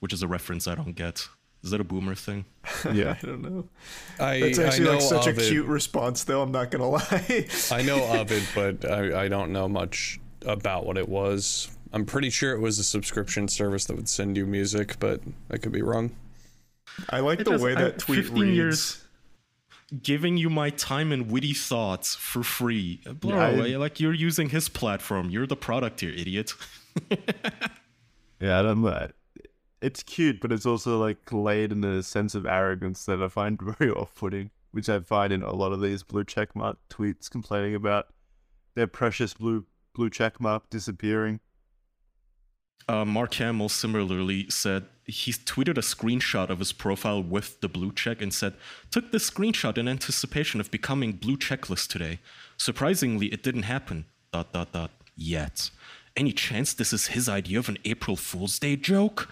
Which 0.00 0.12
is 0.12 0.22
a 0.22 0.28
reference 0.28 0.66
I 0.66 0.74
don't 0.74 0.96
get. 0.96 1.28
Is 1.62 1.70
that 1.72 1.80
a 1.80 1.84
boomer 1.84 2.14
thing? 2.14 2.44
Yeah. 2.92 3.16
I 3.22 3.26
don't 3.26 3.42
know. 3.42 3.68
I, 4.18 4.40
That's 4.40 4.58
I 4.58 4.64
actually 4.64 4.84
know 4.84 4.92
like 4.92 5.00
such 5.02 5.26
a 5.26 5.30
of 5.30 5.38
it. 5.38 5.48
cute 5.48 5.66
response, 5.66 6.24
though. 6.24 6.40
I'm 6.42 6.52
not 6.52 6.70
gonna 6.70 6.88
lie. 6.88 7.46
I 7.70 7.82
know 7.82 8.02
of 8.20 8.32
it, 8.32 8.44
but 8.54 8.90
I, 8.90 9.24
I 9.24 9.28
don't 9.28 9.52
know 9.52 9.68
much 9.68 10.18
about 10.46 10.86
what 10.86 10.96
it 10.96 11.08
was. 11.08 11.68
I'm 11.92 12.06
pretty 12.06 12.30
sure 12.30 12.52
it 12.54 12.60
was 12.60 12.78
a 12.78 12.84
subscription 12.84 13.48
service 13.48 13.84
that 13.86 13.96
would 13.96 14.08
send 14.08 14.36
you 14.36 14.46
music, 14.46 14.96
but 15.00 15.20
I 15.50 15.56
could 15.58 15.72
be 15.72 15.82
wrong. 15.82 16.12
I 17.10 17.20
like 17.20 17.40
It 17.40 17.44
the 17.44 17.52
just- 17.52 17.64
way 17.64 17.72
I- 17.74 17.82
that 17.82 17.98
tweet 17.98 18.24
15 18.24 18.42
reads. 18.42 18.56
years 18.56 19.04
giving 20.02 20.36
you 20.36 20.48
my 20.48 20.70
time 20.70 21.10
and 21.12 21.30
witty 21.30 21.52
thoughts 21.52 22.14
for 22.14 22.42
free. 22.42 23.00
Bro, 23.20 23.38
I- 23.38 23.50
like 23.76 24.00
you're 24.00 24.14
using 24.14 24.48
his 24.50 24.68
platform. 24.68 25.28
You're 25.30 25.46
the 25.46 25.56
product 25.56 26.00
here, 26.00 26.10
idiot. 26.10 26.54
Yeah, 28.40 28.58
I 28.58 28.62
don't 28.62 28.80
know. 28.82 29.08
It's 29.82 30.02
cute, 30.02 30.40
but 30.40 30.52
it's 30.52 30.66
also 30.66 30.98
like 30.98 31.32
laid 31.32 31.72
in 31.72 31.82
a 31.84 32.02
sense 32.02 32.34
of 32.34 32.44
arrogance 32.44 33.04
that 33.06 33.22
I 33.22 33.28
find 33.28 33.60
very 33.78 33.90
off-putting, 33.90 34.50
which 34.72 34.88
I 34.88 35.00
find 35.00 35.32
in 35.32 35.42
a 35.42 35.54
lot 35.54 35.72
of 35.72 35.80
these 35.80 36.02
blue 36.02 36.24
checkmark 36.24 36.76
tweets 36.90 37.30
complaining 37.30 37.74
about 37.74 38.08
their 38.74 38.86
precious 38.86 39.34
blue 39.34 39.64
blue 39.94 40.10
checkmark 40.10 40.62
disappearing. 40.70 41.40
Uh, 42.88 43.04
Mark 43.04 43.34
Hamill 43.34 43.68
similarly 43.68 44.48
said 44.48 44.86
he 45.04 45.32
tweeted 45.32 45.76
a 45.76 45.82
screenshot 45.82 46.48
of 46.48 46.58
his 46.58 46.72
profile 46.72 47.22
with 47.22 47.60
the 47.60 47.68
blue 47.68 47.92
check 47.92 48.22
and 48.22 48.32
said, 48.32 48.54
Took 48.90 49.12
this 49.12 49.30
screenshot 49.30 49.78
in 49.78 49.88
anticipation 49.88 50.60
of 50.60 50.70
becoming 50.70 51.12
blue 51.12 51.36
checklist 51.36 51.88
today. 51.88 52.20
Surprisingly, 52.56 53.26
it 53.26 53.42
didn't 53.42 53.64
happen. 53.64 54.06
Dot 54.32 54.52
dot 54.52 54.72
dot. 54.72 54.90
Yet. 55.16 55.70
Any 56.16 56.32
chance 56.32 56.72
this 56.72 56.92
is 56.92 57.08
his 57.08 57.28
idea 57.28 57.58
of 57.58 57.68
an 57.68 57.78
April 57.84 58.16
Fool's 58.16 58.58
Day 58.58 58.76
joke? 58.76 59.28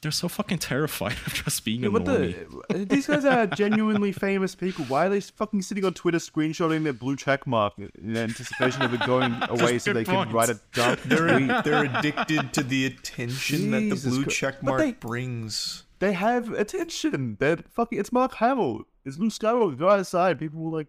They're 0.00 0.12
so 0.12 0.28
fucking 0.28 0.58
terrified 0.58 1.12
of 1.26 1.34
just 1.34 1.64
being 1.64 1.84
a 1.84 1.90
What 1.90 2.04
normie. 2.04 2.36
the? 2.68 2.84
These 2.84 3.08
guys 3.08 3.24
are 3.24 3.46
genuinely 3.62 4.12
famous 4.12 4.54
people. 4.54 4.84
Why 4.84 5.06
are 5.06 5.08
they 5.08 5.20
fucking 5.20 5.62
sitting 5.62 5.84
on 5.84 5.94
Twitter 5.94 6.18
screenshotting 6.18 6.84
their 6.84 6.92
blue 6.92 7.16
checkmark 7.16 7.72
in 8.00 8.16
anticipation 8.16 8.82
of 8.82 8.94
it 8.94 9.00
going 9.04 9.34
away 9.48 9.78
so 9.80 9.92
good 9.92 9.96
they 9.96 10.04
can 10.04 10.30
write 10.30 10.50
a 10.50 10.60
dump 10.72 11.00
They're 11.02 11.36
tweet? 11.40 11.64
they're 11.64 11.84
addicted 11.86 12.52
to 12.52 12.62
the 12.62 12.86
attention 12.86 13.72
that 13.72 13.80
the 13.96 14.08
blue 14.08 14.22
Christ. 14.22 14.38
check 14.38 14.62
mark 14.62 14.78
they- 14.78 14.92
brings. 14.92 15.82
They 16.00 16.12
have 16.12 16.52
attention. 16.52 17.36
They're 17.40 17.56
fucking. 17.56 17.98
It's 17.98 18.12
Mark 18.12 18.34
Hamill. 18.34 18.84
It's 19.04 19.18
Luke 19.18 19.32
Skywalker. 19.32 19.76
Go 19.76 19.88
outside. 19.88 20.38
People 20.38 20.60
will 20.62 20.70
like. 20.72 20.86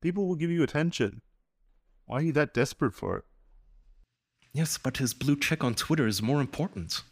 People 0.00 0.26
will 0.26 0.34
give 0.34 0.50
you 0.50 0.64
attention. 0.64 1.22
Why 2.06 2.18
are 2.18 2.22
you 2.22 2.32
that 2.32 2.52
desperate 2.52 2.94
for 2.94 3.18
it? 3.18 3.24
Yes, 4.52 4.76
but 4.76 4.96
his 4.96 5.14
blue 5.14 5.36
check 5.36 5.62
on 5.62 5.74
Twitter 5.76 6.08
is 6.08 6.20
more 6.20 6.40
important. 6.40 7.02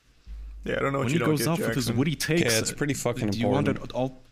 Yeah, 0.65 0.77
I 0.77 0.81
don't 0.81 0.93
know 0.93 0.99
what 0.99 1.05
when 1.07 1.09
you 1.09 1.13
he 1.15 1.19
don't 1.19 1.31
goes 1.31 1.39
get, 1.41 1.49
off 1.49 1.59
with 1.59 1.75
his 1.75 1.87
Jackson. 1.87 1.97
witty 1.99 2.15
takes, 2.17 2.43
Yeah, 2.53 2.59
it's 2.59 2.73
pretty 2.73 2.95
fucking 2.95 3.31
do 3.31 3.39
you 3.39 3.49
want 3.49 3.69
it 3.69 3.73
important. 3.73 3.93
all? 3.95 4.23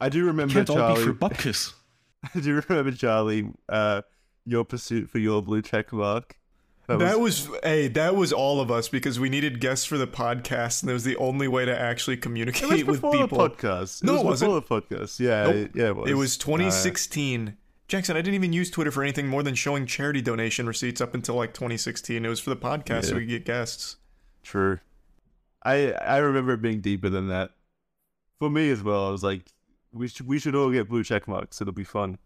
I 0.00 0.08
do 0.08 0.24
remember 0.26 0.54
Can't 0.54 0.70
all 0.70 0.76
be 0.76 0.80
Charlie. 0.80 1.04
for 1.04 1.12
bupkis. 1.14 1.72
I 2.34 2.40
do 2.40 2.62
remember 2.68 2.92
Charlie. 2.92 3.48
Uh, 3.68 4.02
your 4.44 4.64
pursuit 4.64 5.10
for 5.10 5.18
your 5.18 5.42
blue 5.42 5.60
check 5.62 5.92
mark. 5.92 6.36
That 6.88 7.18
was 7.18 7.48
hey, 7.64 7.88
that 7.88 8.14
was 8.14 8.32
all 8.32 8.60
of 8.60 8.70
us 8.70 8.88
because 8.88 9.18
we 9.18 9.28
needed 9.28 9.60
guests 9.60 9.84
for 9.84 9.98
the 9.98 10.06
podcast, 10.06 10.82
and 10.82 10.90
it 10.90 10.94
was 10.94 11.02
the 11.02 11.16
only 11.16 11.48
way 11.48 11.64
to 11.64 11.76
actually 11.76 12.14
It 12.14 12.18
was 12.18 12.22
communicate 12.22 12.86
with 12.86 12.96
before 13.02 13.12
people. 13.12 13.38
the 13.38 13.48
podcast. 13.50 14.02
It 14.02 14.06
No, 14.06 14.20
it 14.20 14.24
was 14.24 14.38
before 14.40 14.54
the 14.60 14.62
podcast. 14.62 15.18
Yeah, 15.18 15.44
Nope. 15.44 15.54
it, 15.56 15.70
yeah, 15.74 15.86
it 15.88 15.96
was. 15.96 16.10
It 16.10 16.14
was 16.14 16.36
Uh, 16.36 16.42
2016. 16.44 17.56
Jackson, 17.88 18.16
I 18.16 18.20
didn't 18.20 18.34
even 18.36 18.52
use 18.52 18.70
Twitter 18.70 18.92
for 18.92 19.02
anything 19.02 19.26
more 19.26 19.42
than 19.42 19.56
showing 19.56 19.84
charity 19.86 20.20
donation 20.22 20.66
receipts 20.68 21.00
up 21.00 21.12
until 21.14 21.34
like 21.34 21.54
2016. 21.54 22.24
It 22.24 22.28
was 22.28 22.38
for 22.38 22.50
the 22.50 22.56
podcast 22.56 23.06
so 23.06 23.14
we 23.14 23.20
could 23.22 23.28
get 23.30 23.44
guests. 23.46 23.96
True. 24.44 24.78
I 25.66 25.92
I 25.92 26.18
remember 26.18 26.52
it 26.52 26.62
being 26.62 26.80
deeper 26.80 27.08
than 27.08 27.28
that. 27.28 27.50
For 28.38 28.50
me 28.50 28.70
as 28.70 28.82
well, 28.82 29.08
I 29.08 29.10
was 29.10 29.22
like, 29.24 29.42
we 29.92 30.08
should 30.08 30.26
we 30.26 30.38
should 30.38 30.54
all 30.54 30.70
get 30.70 30.88
blue 30.88 31.02
check 31.04 31.26
marks. 31.26 31.60
It'll 31.60 31.72
be 31.72 31.84
fun. 31.84 32.18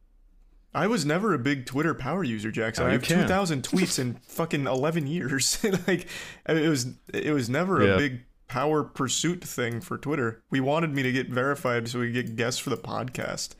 I 0.72 0.86
was 0.86 1.04
never 1.04 1.34
a 1.34 1.38
big 1.38 1.66
Twitter 1.66 1.94
power 1.94 2.22
user, 2.22 2.52
Jackson. 2.52 2.84
Oh, 2.84 2.88
I 2.88 2.92
have 2.92 3.02
2,000 3.02 3.64
tweets 3.64 3.98
in 3.98 4.14
fucking 4.28 4.66
11 4.68 5.06
years. 5.08 5.58
like 5.88 6.06
it 6.48 6.68
was 6.68 6.88
it 7.12 7.32
was 7.32 7.48
never 7.48 7.82
Yeah. 7.84 7.94
a 7.94 7.98
big 7.98 8.20
power 8.46 8.82
pursuit 8.84 9.42
thing 9.42 9.80
for 9.80 9.96
Twitter. 9.98 10.42
We 10.50 10.60
wanted 10.60 10.94
me 10.94 11.02
to 11.02 11.10
get 11.12 11.28
verified 11.28 11.88
so 11.88 11.98
we 12.00 12.12
could 12.12 12.26
get 12.26 12.36
guests 12.36 12.60
for 12.60 12.70
the 12.70 12.76
podcast. 12.76 13.50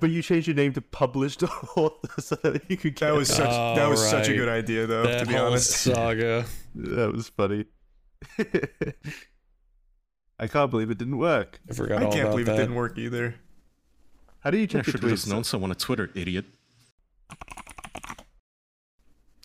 But 0.00 0.10
you 0.10 0.22
changed 0.22 0.46
your 0.46 0.54
name 0.56 0.72
to 0.74 0.80
published 0.80 1.42
author 1.76 2.20
so 2.20 2.36
that 2.36 2.62
you 2.68 2.76
could 2.76 2.94
get 2.94 3.06
That 3.06 3.14
was 3.14 3.28
such 3.28 3.50
that 3.50 3.88
was 3.88 4.00
such 4.08 4.28
a 4.28 4.34
good 4.36 4.48
idea 4.48 4.86
though, 4.86 5.02
that 5.04 5.20
to 5.20 5.26
be 5.26 5.34
whole 5.34 5.48
honest. 5.48 5.70
saga. 5.70 6.44
That 6.76 7.12
was 7.12 7.28
funny. 7.28 7.66
I 10.38 10.46
can't 10.46 10.70
believe 10.70 10.90
it 10.90 10.98
didn't 10.98 11.18
work. 11.18 11.60
I 11.68 11.74
forgot 11.74 12.02
I 12.02 12.04
all 12.06 12.12
can't 12.12 12.22
about 12.24 12.30
believe 12.32 12.46
that. 12.46 12.54
it 12.54 12.58
didn't 12.58 12.74
work 12.76 12.96
either. 12.98 13.34
How 14.40 14.50
do 14.50 14.56
you 14.58 14.64
I 14.64 14.66
check 14.66 14.84
should 14.84 14.94
your 15.02 15.10
have 15.10 15.18
just 15.18 15.28
known 15.28 15.44
someone 15.44 15.70
on 15.70 15.76
Twitter, 15.76 16.10
idiot. 16.14 16.44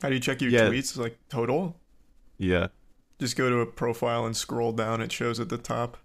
How 0.02 0.10
do 0.10 0.16
you 0.16 0.20
check 0.22 0.42
your 0.42 0.52
Yeah. 0.52 0.70
tweets? 0.70 0.98
Like 0.98 1.18
total? 1.30 1.78
Yeah. 2.38 2.68
Just 3.20 3.36
go 3.36 3.50
to 3.50 3.60
a 3.60 3.66
profile 3.66 4.26
and 4.26 4.36
scroll 4.36 4.72
down. 4.72 5.02
It 5.02 5.12
shows 5.12 5.40
at 5.40 5.50
the 5.50 5.58
top. 5.58 5.98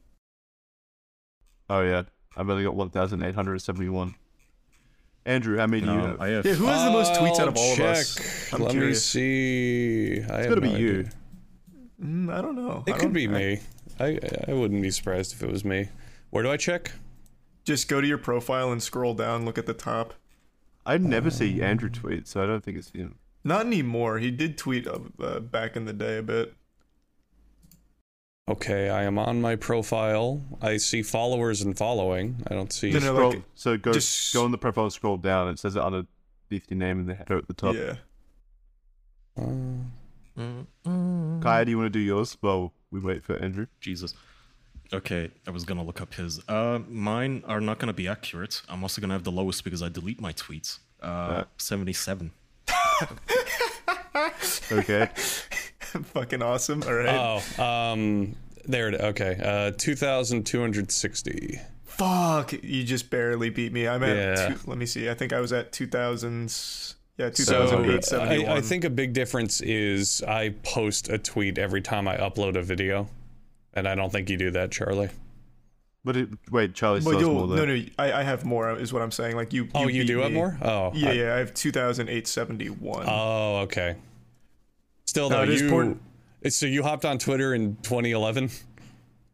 Oh 1.69 1.83
yeah, 1.83 2.05
I've 2.37 2.49
only 2.49 2.63
got 2.65 2.75
one 2.75 2.91
thousand 2.91 3.23
eight 3.23 3.35
hundred 3.35 3.59
seventy-one. 3.61 4.15
Andrew, 5.27 5.59
how 5.59 5.67
many 5.67 5.85
do 5.85 5.91
you 5.93 5.99
No, 5.99 6.07
have? 6.07 6.21
I 6.21 6.29
have. 6.29 6.47
Yeah, 6.47 6.55
who 6.55 6.65
has 6.67 6.85
the 6.85 6.91
most 6.91 7.13
tweets 7.13 7.39
out 7.41 7.49
of 7.49 7.57
all 7.59 7.77
check. 7.77 7.85
of 7.87 7.91
us? 7.97 8.53
I'm 8.55 8.63
Let 8.63 8.71
curious. 8.71 9.15
me 9.15 9.21
see. 9.21 10.13
I 10.21 10.23
it's 10.23 10.29
have 10.31 10.49
gotta 10.49 10.61
be 10.63 10.73
no 10.73 10.79
you. 10.79 11.09
Idea. 12.01 12.11
Mm, 12.11 12.33
I 12.33 12.41
don't 12.43 12.57
know. 12.57 12.85
It 12.87 12.91
don't- 12.93 13.01
could 13.01 13.13
be 13.13 13.25
I- 13.29 13.31
me. 13.31 13.61
I 14.01 14.19
I 14.49 14.53
wouldn't 14.53 14.81
be 14.83 14.91
surprised 14.91 15.33
if 15.33 15.43
it 15.43 15.51
was 15.51 15.65
me. 15.65 15.89
Where 16.31 16.43
do 16.43 16.51
I 16.51 16.57
check? 16.57 16.93
Just 17.65 17.89
go 17.89 18.01
to 18.01 18.07
your 18.07 18.19
profile 18.19 18.71
and 18.73 18.83
scroll 18.83 19.15
down. 19.15 19.45
Look 19.45 19.59
at 19.59 19.67
the 19.67 19.75
top. 19.75 20.15
I 20.87 20.97
never 20.99 21.31
see 21.31 21.61
Andrew 21.61 21.91
tweet, 21.91 22.27
so 22.29 22.43
I 22.43 22.47
don't 22.47 22.65
think 22.65 22.79
it's 22.79 22.91
him. 22.91 23.17
Not 23.45 23.67
anymore. 23.67 24.19
He 24.19 24.31
did 24.31 24.57
tweet 24.57 24.87
uh, 24.87 24.99
uh, 25.21 25.41
back 25.41 25.77
in 25.77 25.85
the 25.85 25.93
day 25.93 26.19
a 26.19 26.23
bit. 26.23 26.55
Okay, 28.49 28.89
I 28.89 29.03
am 29.03 29.19
on 29.19 29.43
my 29.43 29.57
profile. 29.57 30.41
I 30.63 30.79
see 30.79 31.03
followers 31.03 31.61
and 31.61 31.77
following. 31.77 32.43
I 32.51 32.55
don't 32.55 32.73
see. 32.73 32.91
No, 32.91 33.01
no, 33.01 33.15
Scroll, 33.15 33.31
like, 33.31 33.43
so 33.55 33.77
go 33.77 33.93
just- 33.93 34.33
go 34.33 34.45
on 34.45 34.53
the 34.53 34.59
profile, 34.59 34.89
scroll 34.89 35.19
down. 35.19 35.49
It 35.49 35.59
says 35.59 35.77
it 35.77 35.83
underneath 35.83 36.07
your 36.51 36.79
name 36.79 37.01
and 37.01 37.09
the 37.09 37.15
header 37.15 37.37
at 37.37 37.47
the 37.49 37.55
top. 37.55 37.75
Yeah. 37.75 37.97
Uh, 39.37 39.45
Mm, 40.39 41.43
Kaya, 41.43 41.65
do 41.65 41.71
you 41.71 41.79
want 41.79 41.87
to 41.87 41.99
do 41.99 41.99
yours? 41.99 42.37
Well, 42.41 42.73
we 42.91 43.01
wait 43.01 43.25
for 43.25 43.37
Andrew. 43.37 43.67
Jesus. 43.81 44.15
Okay, 44.93 45.31
I 45.47 45.51
was 45.51 45.65
gonna 45.65 45.85
look 45.85 46.01
up 46.01 46.15
his. 46.15 46.41
Uh, 46.49 46.79
mine 46.89 47.43
are 47.47 47.61
not 47.61 47.79
gonna 47.79 47.93
be 47.93 48.09
accurate. 48.09 48.63
I'm 48.69 48.83
also 48.83 49.01
gonna 49.01 49.13
have 49.15 49.25
the 49.25 49.33
lowest 49.33 49.65
because 49.65 49.83
I 49.83 49.89
delete 49.89 50.21
my 50.21 50.33
tweets. 50.33 50.79
Uh, 51.03 51.45
seventy-seven. 51.59 52.31
Okay. 54.71 55.09
Fucking 55.79 56.43
awesome. 56.43 56.83
All 56.83 56.93
right. 56.93 57.41
oh, 57.59 57.63
um, 57.63 58.37
there 58.67 58.89
it. 58.89 59.01
Okay, 59.01 59.39
uh, 59.43 59.73
two 59.77 59.95
thousand 59.95 60.45
two 60.45 60.61
hundred 60.61 60.91
sixty. 60.91 61.61
Fuck. 61.85 62.53
You 62.63 62.85
just 62.85 63.11
barely 63.11 63.51
beat 63.51 63.73
me. 63.73 63.89
I'm 63.89 64.03
at. 64.03 64.17
Yeah. 64.17 64.49
Two, 64.49 64.59
let 64.67 64.79
me 64.79 64.87
see. 64.87 65.09
I 65.09 65.15
think 65.15 65.33
I 65.33 65.41
was 65.41 65.53
at 65.53 65.73
2000s. 65.73 66.95
Yeah, 67.19 67.31
So 67.33 67.45
2008, 67.45 68.13
uh, 68.13 68.19
I, 68.53 68.57
I 68.57 68.61
think 68.61 68.85
a 68.85 68.91
big 68.91 69.13
difference 69.13 69.61
is 69.61 70.23
I 70.23 70.51
post 70.63 71.09
a 71.09 71.19
tweet 71.19 71.59
every 71.59 71.83
time 71.83 72.07
I 72.07 72.17
upload 72.17 72.57
a 72.57 72.63
video, 72.63 73.09
and 73.75 73.89
I 73.89 73.97
don't 73.97 74.11
think 74.11 74.31
you 74.31 74.37
do 74.37 74.53
that, 74.53 74.71
Charlie. 74.71 75.09
But 76.05 76.17
it, 76.17 76.29
wait, 76.53 76.75
Charlie 76.75 77.01
still 77.01 77.11
Well, 77.15 77.19
has 77.19 77.29
you'll, 77.29 77.47
more 77.49 77.57
no, 77.57 77.65
no. 77.65 77.85
I, 77.99 78.13
I 78.21 78.23
have 78.23 78.45
more. 78.45 78.71
Is 78.79 78.93
what 78.93 79.03
I'm 79.03 79.11
saying. 79.11 79.35
Like 79.35 79.53
you. 79.53 79.69
Oh, 79.75 79.89
you 79.89 80.03
beat 80.03 80.07
do 80.07 80.19
have 80.21 80.31
more? 80.33 80.57
Oh, 80.63 80.93
Yeah, 80.95 81.09
I- 81.09 81.13
yeah. 81.13 81.35
I 81.35 81.39
have 81.39 81.55
200871. 81.55 83.05
Oh, 83.09 83.57
okay. 83.63 83.97
Still 85.07 85.29
No, 85.29 85.39
though, 85.39 85.43
it 85.43 85.49
is 85.51 85.61
you 85.61 85.67
important. 85.67 86.01
so 86.51 86.67
you 86.67 86.83
hopped 86.85 87.05
on 87.05 87.19
Twitter 87.19 87.53
in 87.55 87.77
2011. 87.83 88.51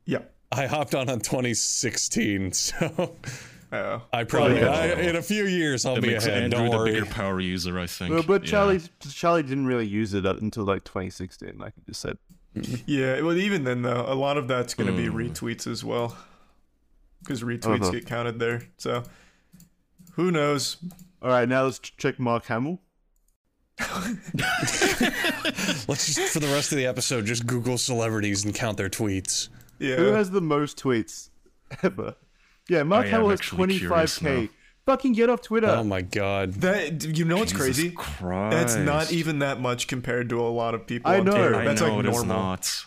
yeah. 0.07 0.19
I 0.51 0.67
hopped 0.67 0.95
on 0.95 1.09
in 1.11 1.19
2016, 1.21 2.53
so 2.55 3.17
Uh, 3.75 4.01
I 4.13 4.25
probably 4.25 4.61
yeah. 4.61 4.69
I, 4.71 4.85
in 5.01 5.17
a 5.17 5.23
few 5.23 5.47
years 5.47 5.85
I'll 5.85 5.97
That 5.97 6.03
be 6.03 6.11
makes 6.11 6.27
ahead. 6.27 6.45
Andrew 6.45 6.61
Don't 6.61 6.71
the 6.71 6.77
worry. 6.77 6.93
bigger 6.93 7.07
power 7.07 7.41
user, 7.41 7.79
I 7.79 7.87
think. 7.87 8.13
Well, 8.15 8.23
but 8.23 8.45
Yeah. 8.45 8.51
Charlie 8.51 8.81
Charlie 9.13 9.43
didn't 9.43 9.67
really 9.67 9.87
use 9.87 10.15
it 10.15 10.25
until 10.25 10.65
like 10.65 10.85
2016, 10.85 11.59
like 11.59 11.73
you 11.77 11.83
just 11.89 12.01
said. 12.01 12.19
yeah. 12.87 13.21
Well, 13.21 13.37
even 13.37 13.65
then, 13.65 13.83
though, 13.83 14.05
a 14.07 14.15
lot 14.15 14.37
of 14.37 14.47
that's 14.49 14.75
going 14.75 14.87
to 14.89 14.97
be 14.97 15.07
Hmm. 15.09 15.17
retweets 15.17 15.67
as 15.67 15.83
well, 15.85 16.17
because 17.21 17.43
retweets 17.43 17.83
Uh-huh. 17.83 17.91
get 17.91 18.07
counted 18.07 18.39
there. 18.39 18.63
So, 18.79 19.03
who 20.13 20.31
knows? 20.31 20.77
All 21.21 21.31
right, 21.31 21.49
now 21.49 21.65
let's 21.65 21.79
check 21.81 22.19
Mark 22.21 22.45
Hamill. 22.47 22.81
Let's 25.89 26.15
just 26.15 26.33
for 26.33 26.39
the 26.41 26.47
rest 26.53 26.71
of 26.73 26.79
the 26.79 26.87
episode 26.87 27.27
just 27.27 27.45
Google 27.47 27.77
celebrities 27.79 28.45
and 28.45 28.55
count 28.55 28.77
their 28.77 28.89
tweets. 28.89 29.49
Yeah. 29.79 29.97
Who 29.97 30.05
has 30.13 30.31
the 30.31 30.41
most 30.41 30.79
tweets 30.79 31.31
ever? 31.83 32.15
Yeah, 32.69 32.83
Mark 32.83 33.05
I 33.05 33.09
am 33.09 33.13
Hamill 33.13 33.31
has 33.31 33.41
25k. 33.41 34.51
Fucking 34.87 35.13
get 35.15 35.31
off 35.31 35.41
Twitter. 35.41 35.67
Oh 35.69 35.83
my 35.85 36.03
god. 36.03 36.55
that 36.55 37.05
you 37.17 37.25
know 37.25 37.39
what's 37.39 37.53
Jesus 37.53 37.65
crazy? 37.65 37.91
Christ. 37.91 38.51
That's 38.55 38.77
not 38.77 39.13
even 39.13 39.39
that 39.39 39.59
much 39.61 39.89
compared 39.89 40.29
to 40.29 40.41
a 40.41 40.49
lot 40.49 40.75
of 40.75 40.87
people. 40.87 41.11
I 41.11 41.21
on 41.21 41.25
know. 41.25 41.33
Twitter. 41.33 41.55
I 41.55 41.65
That's 41.65 41.81
know 41.81 41.97
like 41.97 42.05
it 42.05 42.09
is 42.11 42.17
normal. 42.17 42.37
not. 42.37 42.85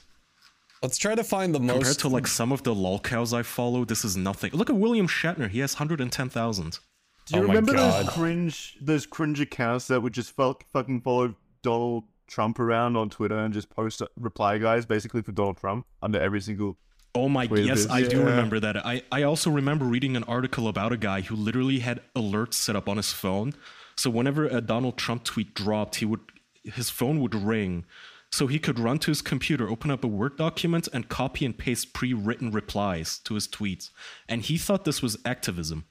Let's 0.83 0.97
try 0.99 1.15
to 1.15 1.23
find 1.23 1.55
the 1.55 1.59
Compared 1.59 1.77
most 1.77 1.85
compared 1.87 1.99
to 2.01 2.07
like 2.09 2.27
some 2.27 2.51
of 2.51 2.61
the 2.61 2.75
lolcows 2.75 3.33
I 3.35 3.41
follow, 3.41 3.83
this 3.83 4.05
is 4.05 4.15
nothing. 4.15 4.51
Look 4.53 4.69
at 4.69 4.75
William 4.75 5.07
Shatner. 5.07 5.49
He 5.49 5.57
has 5.59 5.73
110,000. 5.73 6.79
Do 7.25 7.35
you 7.35 7.41
Oh 7.43 7.47
my 7.47 7.47
remember 7.55 7.73
God. 7.73 8.05
those 8.05 8.13
cringe 8.13 8.77
those 8.79 9.05
cringe 9.07 9.41
accounts 9.41 9.87
that 9.87 10.01
would 10.01 10.13
just 10.13 10.31
fuck, 10.35 10.65
fucking 10.71 11.01
follow 11.01 11.33
Donald 11.63 12.03
Trump 12.27 12.59
around 12.59 12.95
on 12.95 13.09
Twitter 13.09 13.37
and 13.39 13.53
just 13.53 13.71
post 13.71 14.03
reply 14.19 14.59
guys 14.59 14.85
basically 14.85 15.23
for 15.23 15.31
Donald 15.31 15.57
Trump 15.57 15.87
under 16.03 16.19
every 16.21 16.41
single 16.41 16.77
Oh 17.15 17.27
my, 17.29 17.47
Wait 17.47 17.65
yes, 17.65 17.83
bit. 17.85 17.91
I 17.91 18.01
do 18.03 18.17
Yeah. 18.19 18.23
remember 18.25 18.59
that. 18.59 18.85
I, 18.85 19.01
I 19.11 19.23
also 19.23 19.49
remember 19.49 19.85
reading 19.85 20.15
an 20.15 20.23
article 20.25 20.67
about 20.67 20.91
a 20.91 20.97
guy 20.97 21.21
who 21.21 21.35
literally 21.35 21.79
had 21.79 22.01
alerts 22.15 22.53
set 22.55 22.75
up 22.75 22.87
on 22.87 22.97
his 22.97 23.11
phone. 23.11 23.53
So 23.95 24.09
whenever 24.11 24.45
a 24.47 24.61
Donald 24.61 24.97
Trump 24.97 25.23
tweet 25.23 25.53
dropped, 25.55 25.95
he 25.97 26.05
would 26.05 26.19
his 26.63 26.89
phone 26.89 27.19
would 27.21 27.33
ring. 27.33 27.85
So 28.29 28.45
he 28.47 28.59
could 28.59 28.77
run 28.77 28.99
to 28.99 29.09
his 29.11 29.21
computer, 29.21 29.69
open 29.69 29.89
up 29.89 30.03
a 30.03 30.07
Word 30.07 30.37
document, 30.37 30.89
and 30.93 31.07
copy 31.07 31.45
and 31.45 31.57
paste 31.57 31.93
pre-written 31.93 32.51
replies 32.51 33.19
to 33.19 33.35
his 33.35 33.47
tweets. 33.47 33.89
And 34.27 34.41
he 34.41 34.57
thought 34.57 34.83
this 34.83 35.01
was 35.01 35.17
activism. 35.23 35.85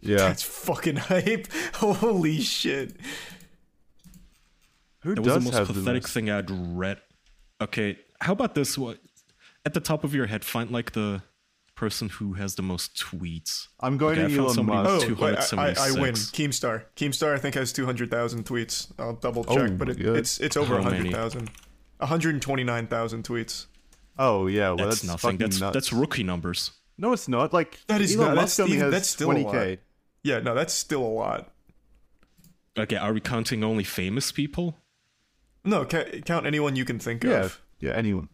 Yeah. 0.00 0.18
That's 0.18 0.44
fucking 0.44 0.96
hype. 0.96 1.48
Holy 1.74 2.40
shit. 2.40 2.96
Who 5.02 5.14
That 5.14 5.22
was 5.22 5.34
the 5.34 5.40
most 5.40 5.54
have 5.54 5.66
pathetic 5.66 5.84
the 5.84 5.92
most? 6.06 6.12
thing 6.14 6.30
I'd 6.30 6.50
read. 6.50 7.00
Okay, 7.60 7.98
how 8.20 8.32
about 8.32 8.54
this? 8.54 8.78
What 8.78 8.98
at 9.64 9.74
the 9.74 9.80
top 9.80 10.04
of 10.04 10.14
your 10.14 10.26
head, 10.26 10.44
find 10.44 10.70
like 10.70 10.92
the 10.92 11.22
person 11.74 12.08
who 12.10 12.34
has 12.34 12.56
the 12.56 12.62
most 12.62 12.94
tweets. 12.96 13.68
I'm 13.80 13.96
going 13.96 14.18
Okay, 14.18 14.28
to 14.34 14.36
found 14.36 14.58
Elon 14.58 14.66
Musk. 14.66 15.06
Oh, 15.10 15.14
wait, 15.24 15.38
I, 15.54 15.56
I, 15.56 15.88
I 15.88 16.00
win. 16.00 16.14
Keemstar. 16.14 16.84
Keemstar, 16.96 17.34
I 17.34 17.38
think 17.38 17.54
has 17.54 17.72
two 17.72 17.86
hundred 17.86 18.10
thousand 18.10 18.44
tweets. 18.44 18.90
I'll 18.98 19.14
double 19.14 19.44
Oh, 19.48 19.54
check, 19.56 19.78
but 19.78 19.88
it, 19.88 20.00
it's 20.00 20.38
it's 20.40 20.56
over 20.56 20.80
hundred 20.80 21.10
thousand. 21.12 21.50
One 21.98 22.08
hundred 22.08 22.40
twenty 22.42 22.64
nine 22.64 22.86
thousand 22.86 23.24
tweets. 23.24 23.66
Oh 24.18 24.46
yeah, 24.46 24.68
well 24.72 24.76
That's, 24.88 25.02
that's, 25.02 25.04
nothing. 25.22 25.38
That's 25.38 25.60
nuts. 25.60 25.74
that's 25.74 25.92
rookie 25.92 26.22
numbers. 26.22 26.72
no, 26.98 27.12
it's 27.12 27.28
not. 27.28 27.52
Like 27.54 27.78
That 27.86 28.00
is 28.02 28.14
Elon 28.16 28.28
not- 28.28 28.36
Musk 28.36 28.56
that's 28.58 28.60
only 28.60 28.76
has 28.78 28.90
that's 28.92 29.08
still 29.08 29.28
20k. 29.30 29.44
lot. 29.70 29.78
Yeah, 30.22 30.40
no, 30.40 30.54
that's 30.54 30.74
still 30.74 31.02
a 31.02 31.08
lot. 31.08 31.50
Okay, 32.78 32.96
are 32.96 33.12
we 33.12 33.20
counting 33.20 33.64
only 33.64 33.84
famous 33.84 34.30
people? 34.32 34.76
No, 35.64 35.84
ca- 35.84 36.20
count 36.24 36.46
anyone 36.46 36.76
you 36.76 36.84
can 36.84 36.98
think 36.98 37.24
Yeah, 37.24 37.44
of. 37.44 37.60
yeah, 37.78 37.92
anyone. 37.92 38.28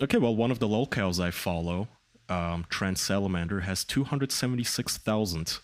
Okay, 0.00 0.18
well, 0.18 0.34
one 0.36 0.50
of 0.50 0.58
the 0.58 0.68
lolcows 0.68 1.18
I 1.22 1.30
follow, 1.30 1.88
um, 2.28 2.66
Trans 2.68 3.00
Salamander, 3.00 3.60
has 3.60 3.82
276,000 3.84 5.58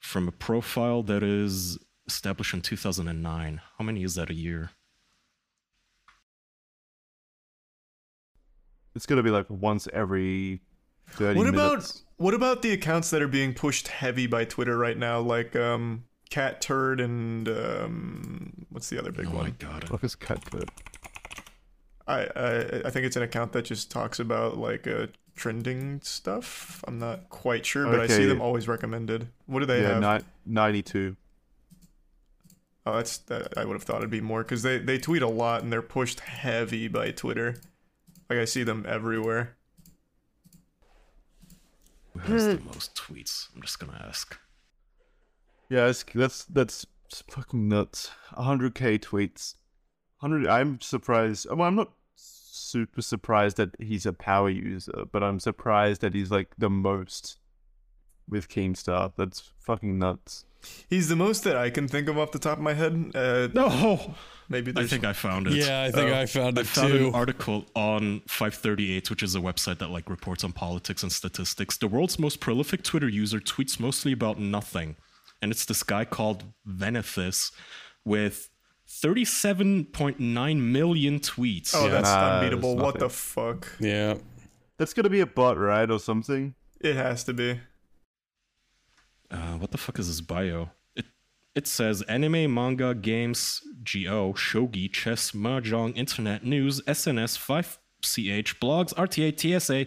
from 0.00 0.28
a 0.28 0.32
profile 0.32 1.02
that 1.04 1.22
is 1.22 1.78
established 2.06 2.52
in 2.54 2.62
2009. 2.62 3.60
How 3.78 3.84
many 3.84 4.02
is 4.02 4.14
that 4.16 4.30
a 4.30 4.34
year? 4.34 4.70
It's 8.94 9.04
gonna 9.06 9.22
be 9.22 9.30
like 9.30 9.46
once 9.50 9.86
every 9.92 10.62
thirty 11.10 11.38
What 11.38 11.46
about 11.48 11.70
minutes. 11.72 12.02
what 12.16 12.32
about 12.32 12.62
the 12.62 12.72
accounts 12.72 13.10
that 13.10 13.20
are 13.20 13.28
being 13.28 13.52
pushed 13.52 13.88
heavy 13.88 14.26
by 14.26 14.46
Twitter 14.46 14.78
right 14.78 14.96
now, 14.96 15.20
like 15.20 15.54
um, 15.54 16.04
Cat 16.30 16.62
Turd 16.62 16.98
and 17.00 17.46
um, 17.46 18.66
what's 18.70 18.88
the 18.88 18.98
other 18.98 19.12
big 19.12 19.26
oh 19.26 19.30
my 19.32 19.36
one? 19.36 19.56
god. 19.58 19.86
Fuck 19.88 20.02
is 20.02 20.14
cat 20.14 20.42
code? 20.50 20.70
I, 22.06 22.20
I 22.36 22.58
I 22.86 22.90
think 22.90 23.04
it's 23.06 23.16
an 23.16 23.22
account 23.22 23.52
that 23.52 23.62
just 23.64 23.90
talks 23.90 24.18
about 24.20 24.56
like 24.58 24.86
uh, 24.86 25.08
trending 25.34 26.00
stuff. 26.02 26.84
I'm 26.86 26.98
not 26.98 27.28
quite 27.30 27.66
sure, 27.66 27.86
but 27.86 28.00
I 28.00 28.06
see 28.06 28.26
them 28.26 28.40
always 28.40 28.68
recommended. 28.68 29.28
What 29.46 29.60
do 29.60 29.66
they 29.66 29.82
Yeah, 29.82 30.00
have? 30.00 30.22
ni- 30.22 30.28
ninety-two. 30.46 31.16
Oh, 32.86 32.94
that's 32.96 33.18
that. 33.18 33.58
I 33.58 33.64
would 33.64 33.74
have 33.74 33.82
thought 33.82 33.96
it'd 33.98 34.10
be 34.10 34.20
more 34.20 34.42
because 34.42 34.62
they 34.62 34.78
they 34.78 34.98
tweet 34.98 35.22
a 35.22 35.28
lot 35.28 35.62
and 35.62 35.72
they're 35.72 35.82
pushed 35.82 36.20
heavy 36.20 36.86
by 36.88 37.10
Twitter. 37.10 37.56
Like 38.30 38.38
I 38.38 38.44
see 38.44 38.62
them 38.62 38.84
everywhere. 38.88 39.56
Who 42.18 42.32
has 42.32 42.46
the 42.46 42.60
most 42.64 42.94
tweets? 42.94 43.48
I'm 43.54 43.62
just 43.62 43.78
gonna 43.78 44.00
ask. 44.06 44.38
Yeah, 45.68 45.88
it's, 45.88 46.04
that's 46.04 46.44
that's 46.44 46.86
fucking 47.28 47.68
nuts. 47.68 48.10
hundred 48.30 48.74
k 48.74 48.98
tweets. 48.98 49.56
Hundred. 50.18 50.46
I'm 50.46 50.80
surprised. 50.80 51.46
Well, 51.50 51.62
I'm 51.68 51.74
not 51.74 51.90
super 52.76 53.02
surprised 53.02 53.56
that 53.56 53.70
he's 53.78 54.06
a 54.06 54.12
power 54.12 54.50
user, 54.50 55.04
but 55.12 55.22
I'm 55.22 55.40
surprised 55.40 56.00
that 56.02 56.14
he's 56.14 56.30
like 56.30 56.48
the 56.58 56.70
most 56.70 57.38
with 58.28 58.48
Keemstar. 58.48 59.12
That's 59.16 59.52
fucking 59.66 59.98
nuts. 59.98 60.44
He's 60.90 61.08
the 61.08 61.16
most 61.16 61.44
that 61.44 61.56
I 61.56 61.70
can 61.70 61.86
think 61.86 62.08
of 62.08 62.18
off 62.18 62.32
the 62.32 62.40
top 62.40 62.58
of 62.58 62.64
my 62.64 62.74
head. 62.74 63.12
Uh, 63.14 63.48
No! 63.54 64.14
maybe 64.48 64.72
I 64.76 64.86
think 64.86 65.04
I 65.04 65.12
found 65.12 65.46
it. 65.46 65.54
Yeah, 65.54 65.82
I 65.82 65.90
think 65.92 66.10
Oh. 66.10 66.20
I 66.20 66.26
found 66.26 66.58
it 66.58 66.60
I 66.60 66.62
it 66.62 66.66
found 66.66 66.92
too. 66.92 67.06
an 67.08 67.14
article 67.14 67.66
on 67.74 68.20
538, 68.26 69.08
which 69.10 69.22
is 69.22 69.34
a 69.36 69.40
website 69.40 69.78
that 69.78 69.90
like 69.90 70.10
reports 70.10 70.42
on 70.44 70.52
politics 70.52 71.02
and 71.04 71.12
statistics. 71.12 71.76
The 71.78 71.88
world's 71.88 72.18
most 72.18 72.40
prolific 72.40 72.82
Twitter 72.82 73.08
user 73.08 73.38
tweets 73.40 73.78
mostly 73.80 74.12
about 74.12 74.38
nothing, 74.40 74.96
and 75.40 75.52
it's 75.52 75.64
this 75.64 75.82
guy 75.84 76.04
called 76.04 76.44
Venethis 76.68 77.52
with 78.04 78.48
37.9 78.88 80.60
million 80.60 81.18
tweets. 81.20 81.72
Oh, 81.74 81.88
that's 81.88 82.08
Nah, 82.08 82.38
unbeatable. 82.38 82.74
there's 82.76 82.82
What 82.84 82.98
the 82.98 83.08
fuck? 83.10 83.72
Yeah. 83.80 84.14
That's 84.78 84.92
gonna 84.94 85.08
be 85.10 85.20
a 85.20 85.26
bot, 85.26 85.58
right, 85.58 85.90
or 85.90 85.98
something? 85.98 86.54
It 86.80 86.96
has 86.96 87.24
to 87.24 87.32
be. 87.34 87.60
Uh, 89.30 89.54
what 89.58 89.70
the 89.72 89.78
fuck 89.78 89.98
is 89.98 90.06
this 90.08 90.20
bio? 90.20 90.70
It 90.94 91.06
it 91.54 91.66
says 91.66 92.02
anime, 92.02 92.52
manga, 92.52 92.94
games, 92.94 93.62
GO, 93.82 94.34
shogi, 94.34 94.92
chess, 94.92 95.32
mahjong, 95.32 95.96
internet 95.96 96.44
news, 96.44 96.80
SNS, 96.82 97.38
5CH, 97.38 98.58
blogs, 98.60 98.92
RTA, 98.94 99.32
TSA, 99.32 99.86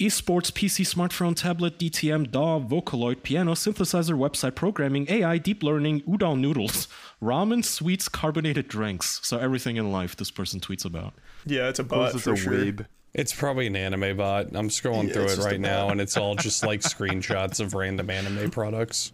esports, 0.00 0.50
PC, 0.50 0.84
smartphone, 0.84 1.36
tablet, 1.36 1.78
DTM, 1.78 2.30
DAW, 2.30 2.58
Vocaloid, 2.60 3.22
piano, 3.22 3.52
synthesizer, 3.54 4.16
website 4.18 4.54
programming, 4.54 5.06
AI, 5.10 5.38
deep 5.38 5.62
learning, 5.62 6.00
udon 6.02 6.40
noodles, 6.40 6.88
ramen, 7.22 7.64
sweets, 7.64 8.08
carbonated 8.08 8.66
drinks. 8.66 9.20
So 9.22 9.38
everything 9.38 9.76
in 9.76 9.92
life 9.92 10.16
this 10.16 10.30
person 10.30 10.58
tweets 10.60 10.84
about. 10.84 11.14
Yeah, 11.46 11.68
it's 11.68 11.78
a 11.78 11.82
Of 11.82 11.88
course, 11.88 12.12
bot 12.12 12.14
it's 12.16 12.24
for 12.24 12.32
a 12.32 12.36
sure. 12.36 12.52
weeb. 12.52 12.86
It's 13.12 13.34
probably 13.34 13.66
an 13.66 13.76
anime 13.76 14.16
bot. 14.16 14.46
I'm 14.54 14.68
scrolling 14.68 15.08
Yeah, 15.08 15.12
through 15.14 15.26
it 15.30 15.38
right 15.38 15.60
now, 15.60 15.88
and 15.90 16.00
it's 16.00 16.16
all 16.16 16.34
just 16.36 16.64
like 16.64 16.80
screenshots 16.80 17.60
of 17.60 17.74
random 17.74 18.08
anime 18.10 18.50
products. 18.50 19.12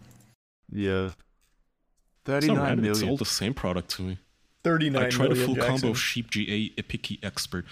Yeah. 0.71 1.07
It's, 1.07 1.17
not 2.27 2.35
Thirty-nine 2.41 2.59
random, 2.59 2.85
it's 2.87 3.03
all 3.03 3.17
the 3.17 3.25
same 3.25 3.55
product 3.55 3.89
to 3.97 4.03
me. 4.03 4.19
Thirty-nine 4.65 5.05
I 5.05 5.09
tried 5.11 5.27
a 5.27 5.35
million, 5.35 5.47
full 5.47 5.55
combo 5.57 5.73
Jackson. 5.73 5.89
of 5.91 5.99
Sheep 5.99 6.31
GA 6.31 6.71
Epiki 6.77 7.19
Expert. 7.25 7.65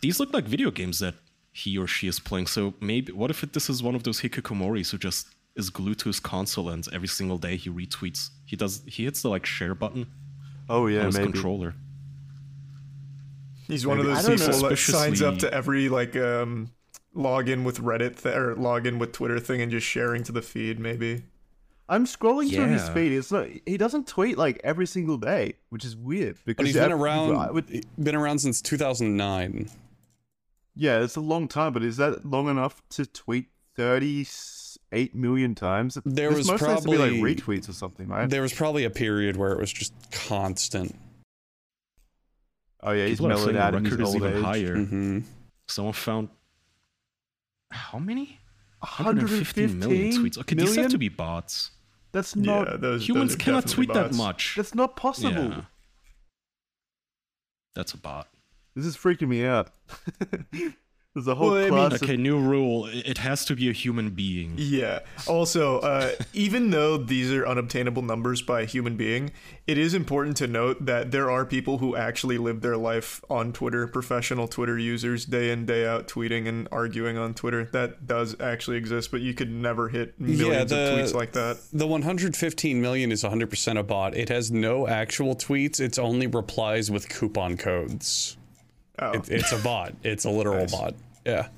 These 0.00 0.18
look 0.20 0.32
like 0.34 0.44
video 0.44 0.70
games 0.70 0.98
that 0.98 1.14
he 1.52 1.76
or 1.78 1.86
she 1.86 2.06
is 2.06 2.20
playing. 2.20 2.46
So 2.46 2.74
maybe 2.80 3.12
what 3.12 3.30
if 3.30 3.42
it, 3.42 3.52
this 3.52 3.68
is 3.70 3.82
one 3.82 3.94
of 3.94 4.02
those 4.04 4.20
hikikomoris 4.20 4.90
who 4.90 4.98
just 4.98 5.28
is 5.56 5.68
glued 5.70 5.98
to 5.98 6.08
his 6.08 6.20
console 6.20 6.68
and 6.68 6.86
every 6.92 7.08
single 7.08 7.36
day 7.38 7.56
he 7.56 7.68
retweets. 7.70 8.30
He 8.46 8.56
does. 8.56 8.82
He 8.86 9.04
hits 9.04 9.22
the 9.22 9.28
like 9.28 9.44
share 9.46 9.74
button 9.74 10.06
Oh 10.68 10.86
on 10.86 10.92
yeah, 10.92 11.04
his 11.06 11.16
maybe. 11.18 11.32
controller. 11.32 11.74
He's 13.66 13.86
one 13.86 13.98
of 14.00 14.06
those 14.06 14.26
people 14.28 14.68
that 14.68 14.76
signs 14.78 15.22
up 15.22 15.38
to 15.38 15.52
every 15.52 15.88
like 15.88 16.16
um 16.16 16.70
login 17.14 17.64
with 17.64 17.78
Reddit 17.80 18.20
th- 18.22 18.34
or 18.34 18.54
login 18.56 18.98
with 18.98 19.12
Twitter 19.12 19.38
thing 19.40 19.60
and 19.60 19.70
just 19.70 19.86
sharing 19.86 20.22
to 20.24 20.32
the 20.32 20.42
feed. 20.42 20.78
Maybe. 20.78 21.22
I'm 21.88 22.06
scrolling 22.06 22.48
through 22.54 22.68
his 22.68 22.88
feed. 22.90 23.10
It's 23.12 23.32
not. 23.32 23.48
He 23.66 23.76
doesn't 23.76 24.06
tweet 24.06 24.38
like 24.38 24.60
every 24.62 24.86
single 24.86 25.16
day, 25.18 25.54
which 25.70 25.84
is 25.84 25.96
weird. 25.96 26.36
Because 26.44 26.62
But 26.62 26.66
he's 26.66 26.76
yeah, 26.76 26.84
been 26.84 26.92
around. 26.92 27.52
Would- 27.54 27.86
been 27.98 28.14
around 28.14 28.38
since 28.38 28.62
2009. 28.62 29.68
Yeah, 30.74 31.00
it's 31.02 31.16
a 31.16 31.20
long 31.20 31.48
time, 31.48 31.72
but 31.72 31.82
is 31.82 31.96
that 31.98 32.24
long 32.24 32.48
enough 32.48 32.82
to 32.90 33.06
tweet 33.06 33.46
thirty-eight 33.76 35.14
million 35.14 35.54
times? 35.54 35.98
There 36.04 36.28
This 36.30 36.38
was 36.38 36.46
mostly 36.50 36.68
has 36.68 36.82
to 36.84 36.90
be 36.90 36.96
probably- 36.96 37.20
like 37.22 37.36
retweets 37.38 37.68
or 37.68 37.72
something, 37.72 38.08
right? 38.08 38.28
There 38.28 38.42
was 38.42 38.52
probably 38.52 38.84
a 38.84 38.90
period 38.90 39.36
where 39.36 39.52
it 39.52 39.58
was 39.58 39.72
just 39.72 39.92
constant. 40.12 40.94
oh 42.82 42.92
yeah, 42.92 43.06
he's 43.06 43.18
People 43.18 43.26
are 43.32 43.36
mellowed 43.36 43.56
out 43.56 43.74
in 43.74 43.84
his 43.84 43.92
record 43.92 44.02
is 44.02 44.14
old 44.14 44.16
even 44.22 44.36
age. 44.38 44.44
higher. 44.44 44.76
hmm 44.76 45.18
Someone 45.68 45.92
found 45.94 46.28
how 47.70 47.98
many? 47.98 48.38
150 48.80 49.66
million 49.68 50.12
tweets. 50.12 50.38
Okay, 50.38 50.54
these 50.56 50.74
have 50.76 50.90
to 50.90 50.98
be 50.98 51.08
bots. 51.08 51.70
That's 52.12 52.34
not. 52.34 52.66
yeah, 52.68 52.76
those 52.76 53.06
Humans 53.08 53.32
those 53.32 53.36
cannot 53.44 53.64
definitely 53.66 53.86
tweet 53.86 53.94
that 53.94 54.14
much. 54.14 54.54
That's 54.56 54.74
not 54.74 54.96
possible. 54.96 55.30
Yeah. 55.50 55.60
That's 57.76 57.92
a 57.94 57.98
bot. 57.98 58.26
This 58.74 58.86
is 58.86 58.96
freaking 58.96 59.28
me 59.28 59.44
out. 59.44 59.68
There's 61.12 61.26
a 61.26 61.34
whole 61.34 61.50
Well, 61.50 61.56
I 61.58 61.62
mean- 61.62 61.70
class. 61.90 62.02
Okay, 62.04 62.16
new 62.16 62.38
rule. 62.38 62.86
It 62.88 63.18
has 63.18 63.44
to 63.46 63.56
be 63.56 63.68
a 63.68 63.72
human 63.72 64.10
being. 64.10 64.54
Yeah. 64.56 65.00
Also, 65.26 65.80
uh, 65.80 66.12
even 66.32 66.70
though 66.70 66.98
these 66.98 67.32
are 67.32 67.44
unobtainable 67.44 68.02
numbers 68.02 68.42
by 68.42 68.60
a 68.60 68.64
human 68.64 68.96
being, 68.96 69.32
it 69.66 69.76
is 69.76 69.92
important 69.92 70.36
to 70.36 70.46
note 70.46 70.86
that 70.86 71.10
there 71.10 71.28
are 71.28 71.44
people 71.44 71.78
who 71.78 71.96
actually 71.96 72.38
live 72.38 72.60
their 72.60 72.76
life 72.76 73.24
on 73.28 73.52
Twitter, 73.52 73.88
professional 73.88 74.46
Twitter 74.46 74.78
users, 74.78 75.24
day 75.24 75.50
in, 75.50 75.66
day 75.66 75.84
out, 75.84 76.06
tweeting 76.06 76.46
and 76.46 76.68
arguing 76.70 77.18
on 77.18 77.34
Twitter. 77.34 77.64
That 77.72 78.06
does 78.06 78.40
actually 78.40 78.76
exist, 78.76 79.10
but 79.10 79.20
you 79.20 79.34
could 79.34 79.50
never 79.50 79.88
hit 79.88 80.18
millions 80.20 80.70
the- 80.70 80.92
of 80.92 80.98
tweets 81.00 81.12
like 81.12 81.32
that. 81.32 81.58
The 81.72 81.88
115 81.88 82.80
million 82.80 83.10
is 83.10 83.24
100% 83.24 83.76
a 83.76 83.82
bot. 83.82 84.16
It 84.16 84.28
has 84.28 84.52
no 84.52 84.86
actual 84.86 85.34
tweets. 85.34 85.80
It's 85.80 85.98
only 85.98 86.28
replies 86.28 86.88
with 86.88 87.08
coupon 87.08 87.56
codes. 87.56 88.36
Oh. 89.00 89.12
It, 89.12 89.28
it's 89.30 89.52
a 89.52 89.58
bot. 89.58 89.94
It's 90.02 90.24
a 90.24 90.30
literal 90.30 90.58
Nice. 90.60 90.72
bot. 90.72 90.94
Yeah. 91.24 91.48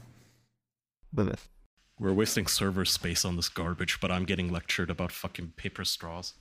We're 1.98 2.12
wasting 2.12 2.46
server 2.46 2.84
space 2.84 3.24
on 3.24 3.36
this 3.36 3.48
garbage, 3.48 4.00
but 4.00 4.10
I'm 4.10 4.24
getting 4.24 4.50
lectured 4.50 4.90
about 4.90 5.12
fucking 5.12 5.52
paper 5.56 5.84
straws. 5.84 6.34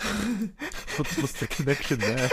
What's, 0.00 1.18
what's 1.18 1.32
the 1.40 1.46
connection 1.48 1.98
there? 1.98 2.28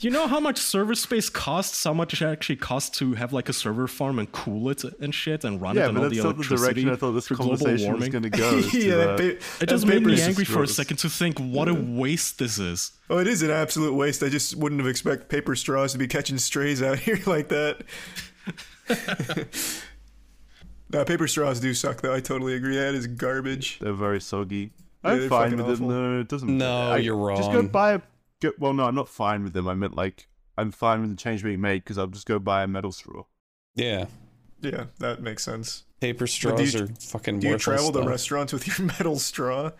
You 0.00 0.10
know 0.10 0.26
how 0.28 0.38
much 0.38 0.58
server 0.58 0.94
space 0.94 1.28
costs? 1.28 1.82
How 1.82 1.92
much 1.92 2.20
it 2.20 2.24
actually 2.24 2.56
costs 2.56 2.96
to 2.98 3.14
have 3.14 3.32
like 3.32 3.48
a 3.48 3.52
server 3.52 3.88
farm 3.88 4.18
and 4.18 4.30
cool 4.30 4.70
it 4.70 4.84
and 5.00 5.12
shit 5.14 5.44
and 5.44 5.60
run 5.60 5.76
it 5.76 5.80
yeah, 5.80 5.86
and 5.88 5.94
but 5.96 6.04
all 6.04 6.08
that's 6.08 6.16
the 6.16 6.22
not 6.24 6.36
the 6.36 6.42
electricity 6.42 6.82
direction 6.84 6.90
I 6.90 6.96
thought 6.96 7.12
this 7.12 7.26
for 7.26 7.34
global 7.34 7.56
conversation 7.56 7.92
was 7.92 8.00
warming? 8.00 8.10
going 8.12 8.22
to 8.22 8.30
go. 8.30 8.58
is 8.58 8.70
to, 8.70 8.78
yeah, 8.80 8.94
uh, 8.94 9.16
It 9.60 9.68
just 9.68 9.86
made 9.86 10.04
me 10.04 10.20
angry 10.20 10.44
for 10.44 10.62
a 10.62 10.68
second 10.68 10.98
to 10.98 11.08
think 11.08 11.38
what 11.38 11.68
a 11.68 11.74
waste 11.74 12.38
this 12.38 12.58
is. 12.58 12.92
Oh, 13.10 13.18
it 13.18 13.26
is 13.26 13.42
an 13.42 13.50
absolute 13.50 13.94
waste. 13.94 14.22
I 14.22 14.28
just 14.28 14.54
wouldn't 14.56 14.80
have 14.80 14.88
expected 14.88 15.28
paper 15.28 15.56
straws 15.56 15.92
to 15.92 15.98
be 15.98 16.06
catching 16.06 16.38
strays 16.38 16.82
out 16.82 16.98
here 17.00 17.18
like 17.26 17.48
that. 17.48 17.82
no, 20.92 21.04
paper 21.04 21.26
straws 21.26 21.60
do 21.60 21.74
suck, 21.74 22.00
though. 22.02 22.14
I 22.14 22.20
totally 22.20 22.54
agree. 22.54 22.76
That 22.76 22.94
is 22.94 23.06
garbage. 23.06 23.78
They're 23.80 23.92
very 23.92 24.20
soggy. 24.20 24.70
Yeah, 25.08 25.14
I'm 25.14 25.20
they're 25.20 25.28
fine 25.28 25.50
fucking 25.50 25.66
with 25.66 25.78
them. 25.78 25.88
No, 25.88 26.20
it 26.20 26.28
doesn't. 26.28 26.58
No, 26.58 26.90
I- 26.92 26.96
you're 26.98 27.16
wrong. 27.16 27.36
Just 27.36 27.52
go 27.52 27.62
buy 27.62 27.94
a. 27.94 28.00
Go, 28.40 28.52
well, 28.58 28.72
no, 28.72 28.84
I'm 28.84 28.94
not 28.94 29.08
fine 29.08 29.42
with 29.42 29.52
them. 29.52 29.66
I 29.68 29.74
meant 29.74 29.96
like 29.96 30.28
I'm 30.56 30.70
fine 30.70 31.00
with 31.00 31.10
the 31.10 31.16
change 31.16 31.42
being 31.42 31.60
made 31.60 31.82
because 31.84 31.98
I'll 31.98 32.06
just 32.06 32.26
go 32.26 32.38
buy 32.38 32.62
a 32.62 32.66
metal 32.68 32.92
straw. 32.92 33.24
Yeah. 33.74 34.06
Yeah, 34.60 34.86
that 34.98 35.20
makes 35.22 35.44
sense. 35.44 35.84
Paper 36.00 36.24
do 36.24 36.26
straws 36.26 36.74
you- 36.74 36.84
are 36.84 36.86
fucking 37.00 37.40
Do 37.40 37.46
you 37.46 37.52
worthless 37.54 37.64
travel 37.64 37.92
to 37.92 38.08
restaurants 38.08 38.52
with 38.52 38.66
your 38.66 38.86
metal 38.98 39.18
straw? 39.18 39.70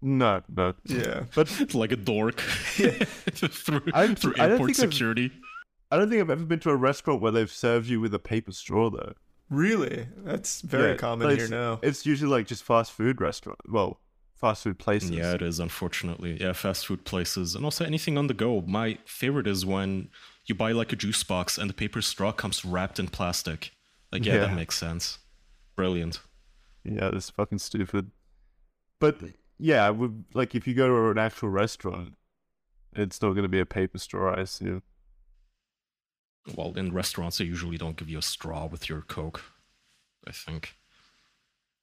No, 0.00 0.42
no. 0.54 0.74
Yeah. 0.84 1.24
But 1.34 1.50
it's 1.60 1.74
like 1.74 1.92
a 1.92 1.96
dork 1.96 2.40
through, 2.40 3.82
I'm- 3.92 4.14
through 4.14 4.34
I 4.38 4.42
don't 4.48 4.52
airport 4.52 4.68
think 4.68 4.78
I've- 4.80 4.92
security. 4.92 5.32
I 5.90 5.96
don't 5.96 6.10
think 6.10 6.20
I've 6.20 6.30
ever 6.30 6.44
been 6.44 6.60
to 6.60 6.70
a 6.70 6.76
restaurant 6.76 7.22
where 7.22 7.32
they've 7.32 7.50
served 7.50 7.88
you 7.88 7.98
with 8.00 8.12
a 8.14 8.18
paper 8.18 8.52
straw 8.52 8.90
though. 8.90 9.14
Really? 9.50 10.06
That's 10.18 10.60
very 10.60 10.90
Yeah, 10.90 10.96
common 10.96 11.26
but 11.26 11.36
here 11.36 11.44
it's- 11.46 11.50
now. 11.50 11.78
It's 11.82 12.04
usually 12.04 12.30
like 12.30 12.46
just 12.46 12.62
fast 12.62 12.92
food 12.92 13.20
restaurant. 13.20 13.58
Well, 13.68 13.98
fast 14.38 14.64
food 14.64 14.78
places. 14.78 15.10
Yeah, 15.10 15.34
it 15.34 15.42
is, 15.42 15.60
unfortunately. 15.60 16.38
Yeah, 16.40 16.52
fast 16.52 16.86
food 16.86 17.04
places 17.04 17.54
and 17.54 17.64
also 17.64 17.84
anything 17.84 18.16
on 18.16 18.26
the 18.26 18.34
go. 18.34 18.62
My 18.62 18.98
favorite 19.04 19.46
is 19.46 19.66
when 19.66 20.08
you 20.46 20.54
buy 20.54 20.72
like 20.72 20.92
a 20.92 20.96
juice 20.96 21.22
box 21.22 21.58
and 21.58 21.68
the 21.68 21.74
paper 21.74 22.00
straw 22.00 22.32
comes 22.32 22.64
wrapped 22.64 22.98
in 22.98 23.08
plastic. 23.08 23.72
Like, 24.12 24.24
yeah, 24.24 24.38
that 24.38 24.54
makes 24.54 24.76
sense. 24.78 25.18
Brilliant. 25.76 26.20
Yeah, 26.84 27.10
that's 27.10 27.30
fucking 27.30 27.58
stupid. 27.58 28.10
But 29.00 29.20
yeah, 29.58 29.84
I 29.84 29.90
would 29.90 30.24
like 30.34 30.54
if 30.54 30.66
you 30.66 30.74
go 30.74 30.88
to 30.88 31.10
an 31.10 31.18
actual 31.18 31.50
restaurant, 31.50 32.14
it's 32.94 33.20
not 33.20 33.30
going 33.30 33.42
to 33.42 33.48
be 33.48 33.60
a 33.60 33.66
paper 33.66 33.98
straw, 33.98 34.34
I 34.34 34.40
assume. 34.40 34.82
Well, 36.56 36.72
in 36.76 36.94
restaurants, 36.94 37.38
they 37.38 37.44
usually 37.44 37.76
don't 37.76 37.96
give 37.96 38.08
you 38.08 38.18
a 38.18 38.22
straw 38.22 38.66
with 38.66 38.88
your 38.88 39.02
Coke, 39.02 39.42
I 40.26 40.32
think. 40.32 40.76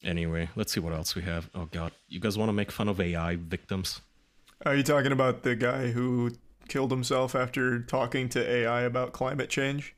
Anyway, 0.04 0.50
let's 0.56 0.72
see 0.74 0.80
what 0.80 0.94
else 0.94 1.16
we 1.16 1.24
have. 1.24 1.50
Oh, 1.56 1.66
God. 1.72 1.92
You 2.08 2.20
guys 2.20 2.38
want 2.38 2.50
to 2.50 2.54
make 2.54 2.72
fun 2.72 2.88
of 2.88 3.00
AI 3.02 3.38
victims? 3.38 4.02
Are 4.66 4.76
you 4.76 4.84
talking 4.84 5.12
about 5.12 5.44
the 5.44 5.56
guy 5.56 5.92
who 5.92 6.32
killed 6.68 6.92
himself 6.92 7.36
after 7.36 7.80
talking 7.82 8.30
to 8.30 8.48
AI 8.50 8.82
about 8.82 9.14
climate 9.14 9.50
change? 9.50 9.96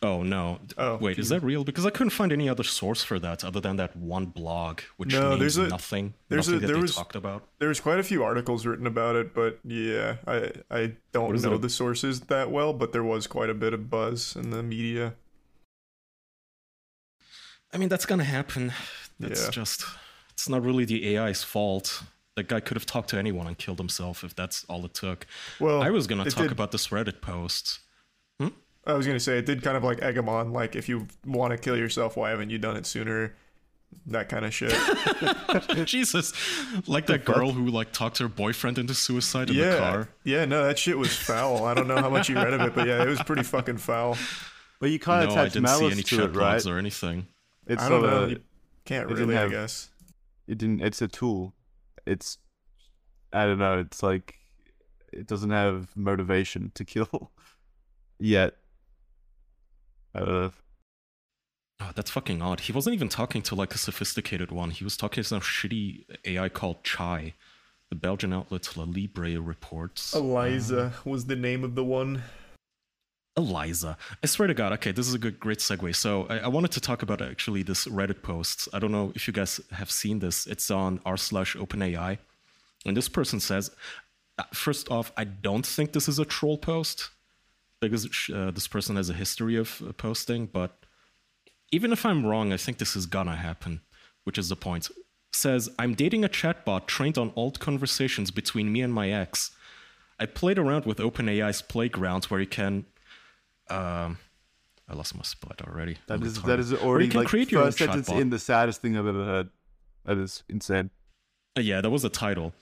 Oh, 0.00 0.22
no. 0.22 0.60
Oh, 0.78 0.96
Wait, 0.98 1.18
is 1.18 1.28
that 1.30 1.42
real? 1.42 1.64
Because 1.64 1.84
I 1.84 1.90
couldn't 1.90 2.10
find 2.10 2.30
any 2.32 2.48
other 2.48 2.62
source 2.62 3.02
for 3.02 3.18
that 3.18 3.42
other 3.44 3.58
than 3.58 3.76
that 3.76 3.96
one 3.96 4.26
blog, 4.26 4.80
which 4.96 5.12
No, 5.12 5.36
there's 5.36 5.56
a- 5.56 5.66
nothing. 5.66 6.14
there's 6.28 6.48
nothing 6.48 6.64
a- 6.64 6.66
there 6.68 6.78
was- 6.78 6.94
talked 6.94 7.16
about. 7.16 7.48
There's 7.58 7.80
quite 7.80 7.98
a 7.98 8.04
few 8.04 8.22
articles 8.22 8.64
written 8.64 8.86
about 8.86 9.16
it, 9.16 9.34
but 9.34 9.58
yeah, 9.64 10.18
I 10.24 10.52
I 10.70 10.92
don't 11.12 11.34
is 11.34 11.44
it 11.44 11.50
know 11.50 11.58
the 11.58 11.68
sources 11.68 12.20
that 12.22 12.52
well, 12.52 12.72
but 12.72 12.92
there 12.92 13.02
was 13.02 13.26
quite 13.26 13.50
a 13.50 13.54
bit 13.54 13.74
of 13.74 13.90
buzz 13.90 14.36
in 14.36 14.50
the 14.50 14.62
media. 14.62 15.14
I 17.72 17.78
mean, 17.78 17.88
that's 17.88 18.06
gonna 18.06 18.24
happen. 18.24 18.72
That's 19.20 19.44
Yeah. 19.44 19.50
just. 19.50 19.84
It's 20.32 20.48
not 20.48 20.62
really 20.62 20.84
the 20.84 21.16
AI's 21.16 21.42
fault. 21.42 22.02
That 22.36 22.46
guy 22.48 22.60
could 22.60 22.76
have 22.76 22.86
talked 22.86 23.10
to 23.10 23.18
anyone 23.18 23.48
and 23.48 23.58
killed 23.58 23.78
himself 23.78 24.22
if 24.22 24.34
that's 24.34 24.64
all 24.68 24.84
it 24.84 24.94
took. 24.94 25.26
Well, 25.58 25.82
I 25.82 25.90
was 25.90 26.06
gonna 26.06 26.24
talk 26.24 26.44
did- 26.44 26.52
about 26.52 26.70
this 26.70 26.88
Reddit 26.88 27.20
post. 27.20 27.80
Hmm? 28.38 28.48
I 28.86 28.92
was 28.92 29.06
gonna 29.06 29.18
say 29.20 29.38
it 29.38 29.46
did 29.46 29.62
kind 29.62 29.76
of 29.76 29.82
like 29.82 30.00
egg 30.00 30.16
him 30.16 30.28
on, 30.28 30.52
like 30.52 30.76
if 30.76 30.88
you 30.88 31.08
want 31.26 31.50
to 31.50 31.58
kill 31.58 31.76
yourself, 31.76 32.16
why 32.16 32.30
haven't 32.30 32.50
you 32.50 32.58
done 32.58 32.76
it 32.76 32.86
sooner? 32.86 33.34
That 34.06 34.28
kind 34.28 34.44
of 34.44 34.54
shit. 34.54 34.72
Jesus, 35.86 36.32
like 36.86 37.06
that 37.06 37.24
girl 37.24 37.50
who 37.50 37.66
like 37.68 37.90
talked 37.92 38.18
her 38.18 38.28
boyfriend 38.28 38.78
into 38.78 38.94
suicide 38.94 39.50
in 39.50 39.56
yeah, 39.56 39.70
the 39.70 39.78
car. 39.78 40.08
yeah, 40.24 40.44
no, 40.44 40.64
that 40.64 40.78
shit 40.78 40.96
was 40.96 41.14
foul. 41.14 41.64
I 41.64 41.74
don't 41.74 41.88
know 41.88 41.96
how 41.96 42.10
much 42.10 42.28
you 42.28 42.36
read 42.36 42.52
of 42.52 42.60
it, 42.60 42.74
but 42.74 42.86
yeah, 42.86 43.02
it 43.02 43.08
was 43.08 43.22
pretty 43.22 43.42
fucking 43.42 43.78
foul. 43.78 44.16
But 44.78 44.90
you 44.90 44.98
kind 44.98 45.24
of 45.24 45.30
no, 45.30 45.40
I 45.40 45.44
attach 45.44 45.54
see 45.54 45.60
malice 45.60 45.92
any 45.92 46.02
to 46.02 46.16
chat 46.16 46.24
it, 46.26 46.36
right? 46.36 46.64
or 46.66 46.78
anything. 46.78 47.26
It's 47.68 47.82
I 47.82 47.88
don't 47.88 48.02
know. 48.02 48.24
a- 48.24 48.28
You 48.30 48.40
can't 48.84 49.04
it 49.10 49.14
didn't 49.14 49.28
really, 49.28 49.38
I 49.40 49.48
guess. 49.48 49.90
it 50.46 50.58
didn't. 50.58 50.80
It's 50.80 51.00
a 51.02 51.08
tool. 51.08 51.54
It's 52.06 52.38
I 53.32 53.44
don't 53.44 53.58
know. 53.58 53.78
It's 53.78 54.02
like 54.02 54.36
it 55.12 55.26
doesn't 55.26 55.50
have 55.50 55.94
motivation 55.96 56.72
to 56.74 56.84
kill 56.84 57.30
yet. 58.18 58.56
I 60.14 60.18
don't 60.20 60.28
know. 60.28 60.52
Oh, 61.80 61.90
that's 61.94 62.10
fucking 62.10 62.42
odd. 62.42 62.60
He 62.60 62.72
wasn't 62.72 62.94
even 62.94 63.08
talking 63.08 63.40
to 63.42 63.54
like 63.54 63.72
a 63.74 63.78
sophisticated 63.78 64.50
one. 64.50 64.70
He 64.70 64.82
was 64.82 64.96
talking 64.96 65.22
to 65.22 65.28
some 65.28 65.40
shitty 65.40 66.04
AI 66.24 66.48
called 66.48 66.82
Chai. 66.82 67.34
The 67.90 67.94
Belgian 67.94 68.32
outlet 68.32 68.76
La 68.76 68.84
Libre 68.84 69.40
reports. 69.40 70.12
Eliza 70.14 70.80
uh, 70.86 70.90
was 71.08 71.26
the 71.26 71.36
name 71.36 71.62
of 71.64 71.74
the 71.74 71.84
one. 71.84 72.22
Eliza. 73.38 73.96
I 74.22 74.26
swear 74.26 74.48
to 74.48 74.52
God. 74.52 74.72
Okay, 74.72 74.92
this 74.92 75.06
is 75.08 75.14
a 75.14 75.18
good, 75.18 75.38
great 75.38 75.58
segue. 75.60 75.94
So 75.94 76.26
I, 76.28 76.38
I 76.40 76.48
wanted 76.48 76.72
to 76.72 76.80
talk 76.80 77.02
about 77.02 77.22
actually 77.22 77.62
this 77.62 77.86
Reddit 77.86 78.20
post. 78.22 78.68
I 78.74 78.80
don't 78.80 78.92
know 78.92 79.12
if 79.14 79.26
you 79.26 79.32
guys 79.32 79.60
have 79.70 79.90
seen 79.90 80.18
this. 80.18 80.46
It's 80.46 80.70
on 80.70 81.00
r 81.06 81.16
slash 81.16 81.56
OpenAI, 81.56 82.18
and 82.84 82.96
this 82.96 83.08
person 83.08 83.38
says, 83.40 83.70
uh, 84.38 84.42
first 84.52 84.90
off, 84.90 85.12
I 85.16 85.24
don't 85.24 85.64
think 85.64 85.92
this 85.92 86.08
is 86.08 86.18
a 86.18 86.24
troll 86.24 86.58
post 86.58 87.10
because 87.80 88.04
uh, 88.34 88.50
this 88.50 88.66
person 88.66 88.96
has 88.96 89.08
a 89.08 89.14
history 89.14 89.56
of 89.56 89.80
uh, 89.88 89.92
posting. 89.92 90.46
But 90.46 90.72
even 91.70 91.92
if 91.92 92.04
I'm 92.04 92.26
wrong, 92.26 92.52
I 92.52 92.56
think 92.56 92.78
this 92.78 92.96
is 92.96 93.06
gonna 93.06 93.36
happen, 93.36 93.80
which 94.24 94.36
is 94.36 94.48
the 94.48 94.56
point. 94.56 94.88
Says 95.32 95.68
I'm 95.78 95.94
dating 95.94 96.24
a 96.24 96.28
chatbot 96.28 96.86
trained 96.86 97.16
on 97.16 97.32
old 97.36 97.60
conversations 97.60 98.32
between 98.32 98.72
me 98.72 98.80
and 98.80 98.92
my 98.92 99.10
ex. 99.10 99.52
I 100.18 100.26
played 100.26 100.58
around 100.58 100.84
with 100.84 100.98
OpenAI's 100.98 101.62
playground 101.62 102.24
where 102.24 102.40
you 102.40 102.46
can 102.48 102.86
um, 103.70 104.18
I 104.88 104.94
lost 104.94 105.14
my 105.14 105.22
spot 105.22 105.60
already. 105.66 105.96
That 106.06 106.14
I'm 106.14 106.22
is 106.22 106.38
retarded. 106.38 106.46
that 106.46 106.60
is 106.60 106.72
already 106.72 107.10
like 107.10 107.28
create 107.28 107.50
your 107.52 107.64
first 107.64 107.78
sentence 107.78 108.08
in 108.08 108.30
the 108.30 108.38
saddest 108.38 108.80
thing 108.82 108.96
I've 108.96 109.06
ever 109.06 109.24
heard. 109.24 109.48
That 110.04 110.18
is 110.18 110.42
insane. 110.48 110.90
Uh, 111.56 111.60
Yeah, 111.60 111.80
that 111.80 111.90
was 111.90 112.02
the 112.02 112.08
title. 112.08 112.52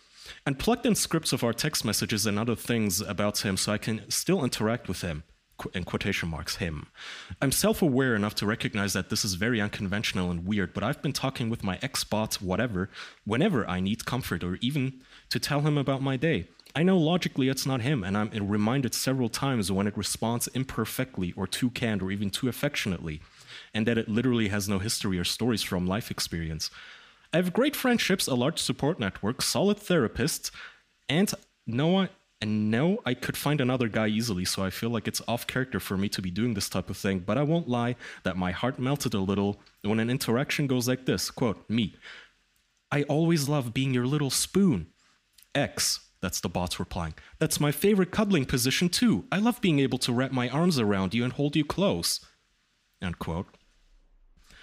And 0.44 0.59
plugged 0.59 0.84
in 0.86 0.96
scripts 0.96 1.32
of 1.32 1.44
our 1.44 1.52
text 1.52 1.84
messages 1.84 2.26
and 2.26 2.36
other 2.38 2.57
things 2.57 3.00
about 3.00 3.38
him 3.44 3.57
so 3.57 3.72
I 3.72 3.78
can 3.78 4.11
still 4.11 4.42
interact 4.42 4.88
with 4.88 5.02
him. 5.02 5.22
qu- 5.57 5.70
In 5.72 5.84
quotation 5.84 6.28
marks, 6.28 6.57
him. 6.57 6.86
I'm 7.40 7.52
self 7.52 7.80
aware 7.80 8.16
enough 8.16 8.34
to 8.36 8.46
recognize 8.46 8.92
that 8.94 9.09
this 9.09 9.24
is 9.24 9.34
very 9.34 9.61
unconventional 9.61 10.30
and 10.32 10.44
weird, 10.44 10.74
but 10.74 10.82
I've 10.82 11.00
been 11.00 11.12
talking 11.12 11.48
with 11.48 11.62
my 11.62 11.78
ex 11.80 12.02
bot, 12.02 12.42
whatever, 12.42 12.90
whenever 13.24 13.68
I 13.70 13.78
need 13.78 14.04
comfort 14.04 14.42
or 14.42 14.59
even 14.61 15.00
to 15.30 15.38
tell 15.38 15.61
him 15.61 15.78
about 15.78 16.02
my 16.02 16.16
day. 16.16 16.48
I 16.77 16.83
know 16.83 16.99
logically 16.99 17.49
it's 17.49 17.64
not 17.64 17.81
him, 17.81 18.05
and 18.05 18.18
I'm 18.18 18.29
reminded 18.49 18.93
several 18.93 19.31
times 19.31 19.72
when 19.72 19.87
it 19.87 19.97
responds 19.97 20.47
imperfectly 20.49 21.33
or 21.35 21.47
too 21.47 21.70
canned 21.70 22.03
or 22.03 22.11
even 22.11 22.29
too 22.29 22.49
affectionately, 22.49 23.22
and 23.72 23.87
that 23.87 23.97
it 23.97 24.11
literally 24.11 24.49
has 24.49 24.68
no 24.68 24.79
history 24.79 25.18
or 25.18 25.24
stories 25.24 25.62
from 25.62 25.87
life 25.87 26.11
experience. 26.11 26.70
I 27.33 27.39
have 27.39 27.55
great 27.55 27.74
friendships, 27.74 28.27
a 28.27 28.35
large 28.35 28.59
support 28.59 29.01
network, 29.01 29.41
solid 29.41 29.79
therapists, 29.79 30.51
and 31.09 31.33
no 31.66 31.97
I 31.97 32.11
and 32.43 32.70
know 32.70 32.99
I 33.07 33.14
could 33.14 33.39
find 33.39 33.62
another 33.62 33.89
guy 33.89 34.09
easily, 34.09 34.45
so 34.45 34.62
I 34.62 34.68
feel 34.68 34.91
like 34.91 35.09
it's 35.09 35.22
off 35.27 35.47
character 35.47 35.81
for 35.81 35.97
me 35.97 36.11
to 36.11 36.20
be 36.20 36.31
doing 36.31 36.53
this 36.53 36.68
type 36.68 36.91
of 36.91 36.99
thing, 36.99 37.20
but 37.20 37.39
I 37.39 37.43
won't 37.43 37.70
lie 37.70 37.97
that 38.24 38.37
my 38.37 38.53
heart 38.53 38.79
melted 38.79 39.14
a 39.14 39.20
little 39.20 39.59
when 39.81 39.99
an 39.99 40.11
interaction 40.11 40.66
goes 40.66 40.87
like 40.87 41.07
this. 41.07 41.31
Quote, 41.31 41.64
me. 41.70 41.95
I 42.93 43.05
always 43.05 43.49
love 43.49 43.72
being 43.72 43.95
your 43.95 44.05
little 44.07 44.29
spoon. 44.29 44.89
X, 45.55 46.05
that's 46.27 46.41
the 46.41 46.49
bot's 46.49 46.81
replying. 46.81 47.14
That's 47.39 47.61
my 47.61 47.70
favorite 47.70 48.11
cuddling 48.11 48.47
position 48.47 48.89
too. 48.89 49.27
I 49.31 49.39
love 49.39 49.61
being 49.61 49.79
able 49.79 49.99
to 49.99 50.12
wrap 50.12 50.33
my 50.33 50.49
arms 50.49 50.77
around 50.81 51.14
you 51.14 51.22
and 51.22 51.33
hold 51.33 51.55
you 51.55 51.64
close. 51.64 52.18
End 53.01 53.20
quote. 53.20 53.47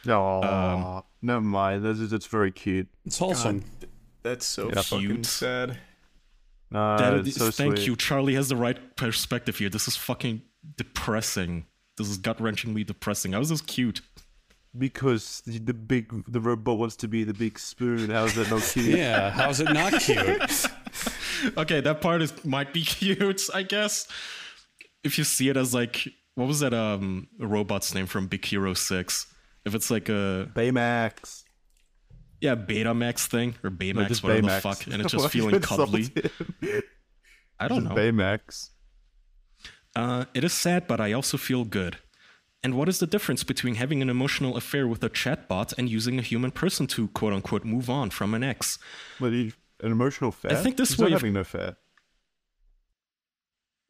Oh, 0.05 0.41
Um, 0.43 1.03
never 1.22 1.39
mind. 1.39 1.86
This 1.86 1.99
is, 1.99 2.09
that's 2.11 2.26
very 2.26 2.51
cute. 2.51 2.88
It's 3.05 3.18
wholesome. 3.18 3.64
That's 4.24 4.45
so 4.45 4.68
Yeah. 4.68 4.82
fucking 4.82 5.07
Cute. 5.07 5.26
sad. 5.26 5.70
Uh, 6.74 6.97
That 6.97 7.28
it's 7.28 7.38
so 7.38 7.49
thank 7.49 7.78
sweet. 7.78 7.88
you. 7.88 7.95
Charlie 7.95 8.36
has 8.36 8.49
the 8.49 8.57
right 8.57 8.97
perspective 8.97 9.57
here. 9.57 9.70
This 9.70 9.88
is 9.88 9.95
fucking 9.95 10.41
depressing. 10.76 11.66
This 11.97 12.09
is 12.09 12.18
gut 12.18 12.39
wrenchingly 12.39 12.86
depressing. 12.86 13.32
How 13.32 13.39
is 13.39 13.47
this 13.49 13.61
cute? 13.61 14.01
Because 14.78 15.41
the, 15.45 15.59
the 15.59 15.74
big 15.74 16.05
the 16.28 16.39
robot 16.41 16.78
wants 16.80 16.95
to 16.97 17.07
be 17.07 17.24
the 17.24 17.34
big 17.34 17.57
spoon. 17.59 18.09
How 18.09 18.26
is 18.26 18.34
that 18.36 18.49
not 18.49 18.64
cute? 18.74 18.97
Yeah, 18.97 19.30
how's 19.30 19.59
it 19.61 19.72
not 19.72 19.93
cute? 20.01 20.66
Okay, 21.57 21.81
that 21.81 22.01
part 22.01 22.21
is 22.21 22.33
might 22.45 22.73
be 22.73 22.81
cute, 22.85 23.41
I 23.53 23.63
guess. 23.63 24.07
If 25.03 25.17
you 25.17 25.23
see 25.23 25.49
it 25.49 25.57
as 25.57 25.73
like 25.73 26.07
what 26.35 26.47
was 26.47 26.59
that 26.61 26.73
um 26.73 27.27
robot's 27.39 27.93
name 27.93 28.05
from 28.05 28.27
Big 28.27 28.45
Hero 28.45 28.73
Six? 28.73 29.27
If 29.65 29.75
it's 29.75 29.89
like 29.91 30.09
a 30.09 30.49
Baymax. 30.53 31.43
yeah 32.41 32.55
Betamax 32.55 33.27
thing 33.27 33.55
or 33.63 33.69
Baymax, 33.69 34.23
No, 34.23 34.29
whatever 34.29 34.47
Baymax. 34.47 34.55
the 34.55 34.61
fuck, 34.61 34.87
and 34.87 35.01
it's 35.01 35.11
just 35.11 35.29
feeling 35.29 35.59
cuddly. 35.61 36.09
I 37.59 37.67
don't 37.67 37.83
know. 37.85 37.91
Baymax. 37.95 38.69
Uh, 39.95 40.25
it 40.33 40.43
is 40.43 40.53
sad, 40.53 40.87
but 40.87 40.99
I 40.99 41.13
also 41.13 41.37
feel 41.37 41.65
good. 41.65 41.97
And 42.63 42.75
what 42.75 42.87
is 42.89 42.99
the 42.99 43.07
difference 43.07 43.43
between 43.43 43.75
having 43.75 44.01
an 44.01 44.09
emotional 44.09 44.55
affair 44.57 44.87
with 44.87 45.03
a 45.03 45.09
chatbot 45.09 45.73
and 45.77 45.89
using 45.89 46.17
a 46.17 46.21
human 46.21 46.49
person 46.49 46.87
to 46.87 47.09
quote 47.09 47.33
unquote 47.33 47.63
move 47.65 47.89
on 47.89 48.09
from 48.09 48.33
an 48.33 48.43
ex? 48.43 48.79
What 49.19 49.33
you, 49.33 49.51
an 49.84 49.91
emotional 49.91 50.31
fair? 50.31 50.51
I 50.51 50.55
think 50.55 50.77
this 50.77 50.97
not 50.97 51.05
way 51.05 51.13
of- 51.13 51.21
having 51.21 51.34
no 51.34 51.43
fair. 51.43 51.75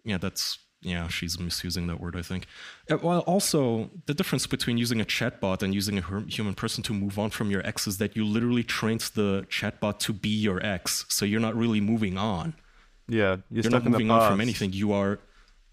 Yeah, 0.03 0.17
that's 0.17 0.59
yeah, 0.81 1.07
she's 1.07 1.39
misusing 1.39 1.87
that 1.87 2.01
word, 2.01 2.17
I 2.17 2.21
think. 2.21 2.45
Uh, 2.91 2.97
well, 3.01 3.19
also 3.21 3.89
the 4.05 4.13
difference 4.13 4.45
between 4.47 4.77
using 4.77 4.99
a 4.99 5.05
chatbot 5.05 5.63
and 5.63 5.73
using 5.73 5.97
a 5.97 6.01
human 6.27 6.55
person 6.55 6.83
to 6.83 6.93
move 6.93 7.17
on 7.17 7.29
from 7.29 7.49
your 7.49 7.65
ex 7.65 7.87
is 7.87 7.99
that 7.99 8.17
you 8.17 8.25
literally 8.25 8.63
trained 8.65 8.99
the 9.15 9.45
chatbot 9.49 9.99
to 9.99 10.11
be 10.11 10.27
your 10.29 10.63
ex, 10.65 11.05
so 11.07 11.23
you're 11.23 11.39
not 11.39 11.55
really 11.55 11.79
moving 11.79 12.17
on. 12.17 12.53
Yeah, 13.07 13.17
you're, 13.17 13.39
You're 13.49 13.63
stuck 13.63 13.71
not 13.71 13.77
in 13.85 13.85
the 13.85 13.89
moving 13.91 14.11
on 14.11 14.29
from 14.29 14.41
anything. 14.41 14.73
You 14.73 14.91
are, 14.91 15.19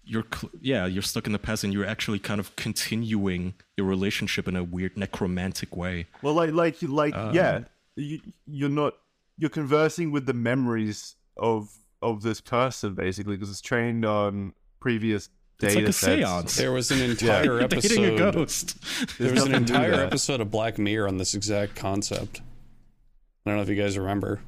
you're 0.05 0.23
yeah, 0.61 0.85
you're 0.85 1.01
stuck 1.01 1.25
in 1.27 1.33
the 1.33 1.39
past, 1.39 1.65
and 1.65 1.73
you're 1.73 1.85
actually 1.85 2.19
kind 2.19 2.39
of 2.39 2.55
continuing 2.55 3.53
your 3.75 3.87
relationship 3.87 4.47
in 4.47 4.55
a 4.55 4.63
weird 4.63 4.95
necromantic 4.95 5.75
way. 5.75 6.07
Well, 6.21 6.33
like, 6.35 6.51
like, 6.53 6.81
you- 6.81 6.87
like, 6.87 7.13
Um, 7.15 7.35
yeah, 7.35 7.63
you, 7.97 8.21
you're 8.45 8.69
not. 8.69 8.93
You're 9.41 9.49
conversing 9.49 10.11
with 10.11 10.25
the 10.27 10.33
memories 10.33 11.15
of 11.35 11.71
of 12.01 12.21
this 12.21 12.39
person 12.41 12.93
basically 12.93 13.35
because 13.35 13.49
it's 13.49 13.59
trained 13.61 14.05
on 14.05 14.53
previous 14.79 15.29
It's 15.61 15.73
like 15.75 15.85
a 15.85 15.91
sets. 15.93 16.15
seance. 16.21 16.55
There 16.55 16.71
was 16.71 16.91
an 16.91 17.01
entire 17.01 17.43
You're 17.43 17.67
dating 17.67 18.05
a 18.05 18.07
episode. 18.09 18.33
ghost. 18.33 19.17
There 19.17 19.31
was 19.33 19.43
an 19.43 19.51
nothing 19.51 19.65
to 19.65 19.73
do 19.73 19.79
entire 19.79 20.03
episode 20.05 20.41
of 20.41 20.51
Black 20.51 20.77
Mirror 20.77 21.07
on 21.07 21.17
this 21.17 21.33
exact 21.33 21.75
concept. 21.75 22.41
I 23.43 23.49
don't 23.49 23.57
know 23.57 23.63
if 23.63 23.69
you 23.69 23.75
guys 23.75 23.97
remember. 23.97 24.41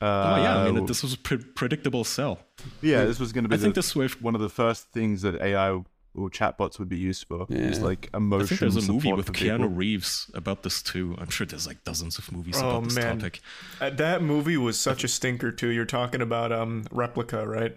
Uh, 0.00 0.04
oh 0.36 0.42
yeah, 0.42 0.58
I 0.58 0.70
mean 0.70 0.84
this 0.86 1.02
was 1.02 1.14
a 1.14 1.18
pre- 1.18 1.38
predictable 1.38 2.04
cell. 2.04 2.40
yeah, 2.82 3.04
this 3.04 3.18
was 3.18 3.32
going 3.32 3.44
to 3.44 3.48
be 3.48 3.54
I 3.54 3.58
think 3.58 3.74
the, 3.74 3.78
this 3.80 3.96
way. 3.96 4.08
one 4.20 4.34
of 4.34 4.42
the 4.42 4.50
first 4.50 4.90
things 4.92 5.22
that 5.22 5.40
AI 5.40 5.80
or 6.14 6.30
chatbots 6.30 6.78
would 6.78 6.88
be 6.88 6.96
used 6.98 7.26
for. 7.26 7.46
Is 7.50 7.78
Yeah. 7.78 7.84
like 7.84 8.08
I 8.14 8.18
emotion 8.18 8.46
think 8.56 8.60
there's 8.60 8.76
a 8.88 8.92
movie 8.92 9.12
with 9.12 9.26
for 9.26 9.32
Keanu 9.32 9.56
people. 9.58 9.68
Reeves 9.68 10.30
about 10.34 10.62
this 10.62 10.82
too. 10.82 11.16
I'm 11.18 11.28
sure 11.30 11.46
there's 11.46 11.66
like 11.66 11.82
dozens 11.84 12.18
of 12.18 12.30
movies 12.32 12.56
Oh, 12.62 12.70
about 12.70 12.84
this 12.84 12.94
man. 12.96 13.18
topic. 13.18 13.40
Uh, 13.80 13.90
that 13.90 14.22
movie 14.22 14.56
was 14.56 14.78
such 14.78 15.04
a 15.04 15.08
stinker 15.08 15.50
too. 15.52 15.68
You're 15.68 15.84
talking 15.84 16.20
about 16.22 16.52
um 16.52 16.84
Replica, 16.90 17.46
right? 17.46 17.76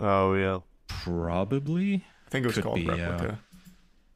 Oh 0.00 0.34
yeah, 0.34 0.58
Probably. 0.88 2.04
I 2.26 2.30
think 2.30 2.44
it 2.44 2.48
was 2.48 2.54
Could 2.56 2.64
called 2.64 2.76
be, 2.76 2.82
yeah. 2.82 3.10
Replica. 3.10 3.38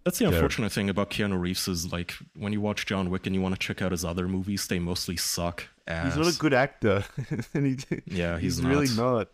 That's 0.04 0.18
the 0.18 0.26
unfortunate 0.26 0.70
thing 0.70 0.88
about 0.88 1.10
Keanu 1.10 1.38
Reeves 1.40 1.66
is 1.66 1.92
like 1.92 2.14
when 2.36 2.52
you 2.52 2.60
watch 2.60 2.86
John 2.86 3.10
Wick 3.10 3.26
and 3.26 3.34
you 3.34 3.40
want 3.42 3.54
to 3.54 3.58
check 3.58 3.82
out 3.82 3.90
his 3.90 4.04
other 4.04 4.28
movies, 4.28 4.66
they 4.68 4.78
mostly 4.78 5.16
suck 5.16 5.64
ass. 5.88 6.14
he's 6.14 6.24
not 6.24 6.32
a 6.32 6.38
good 6.38 6.54
actor, 6.54 7.04
and 7.54 7.66
he, 7.66 8.02
Yeah, 8.06 8.38
he's 8.38 8.62
really 8.62 8.86
not. 8.88 8.96
not. 8.96 9.28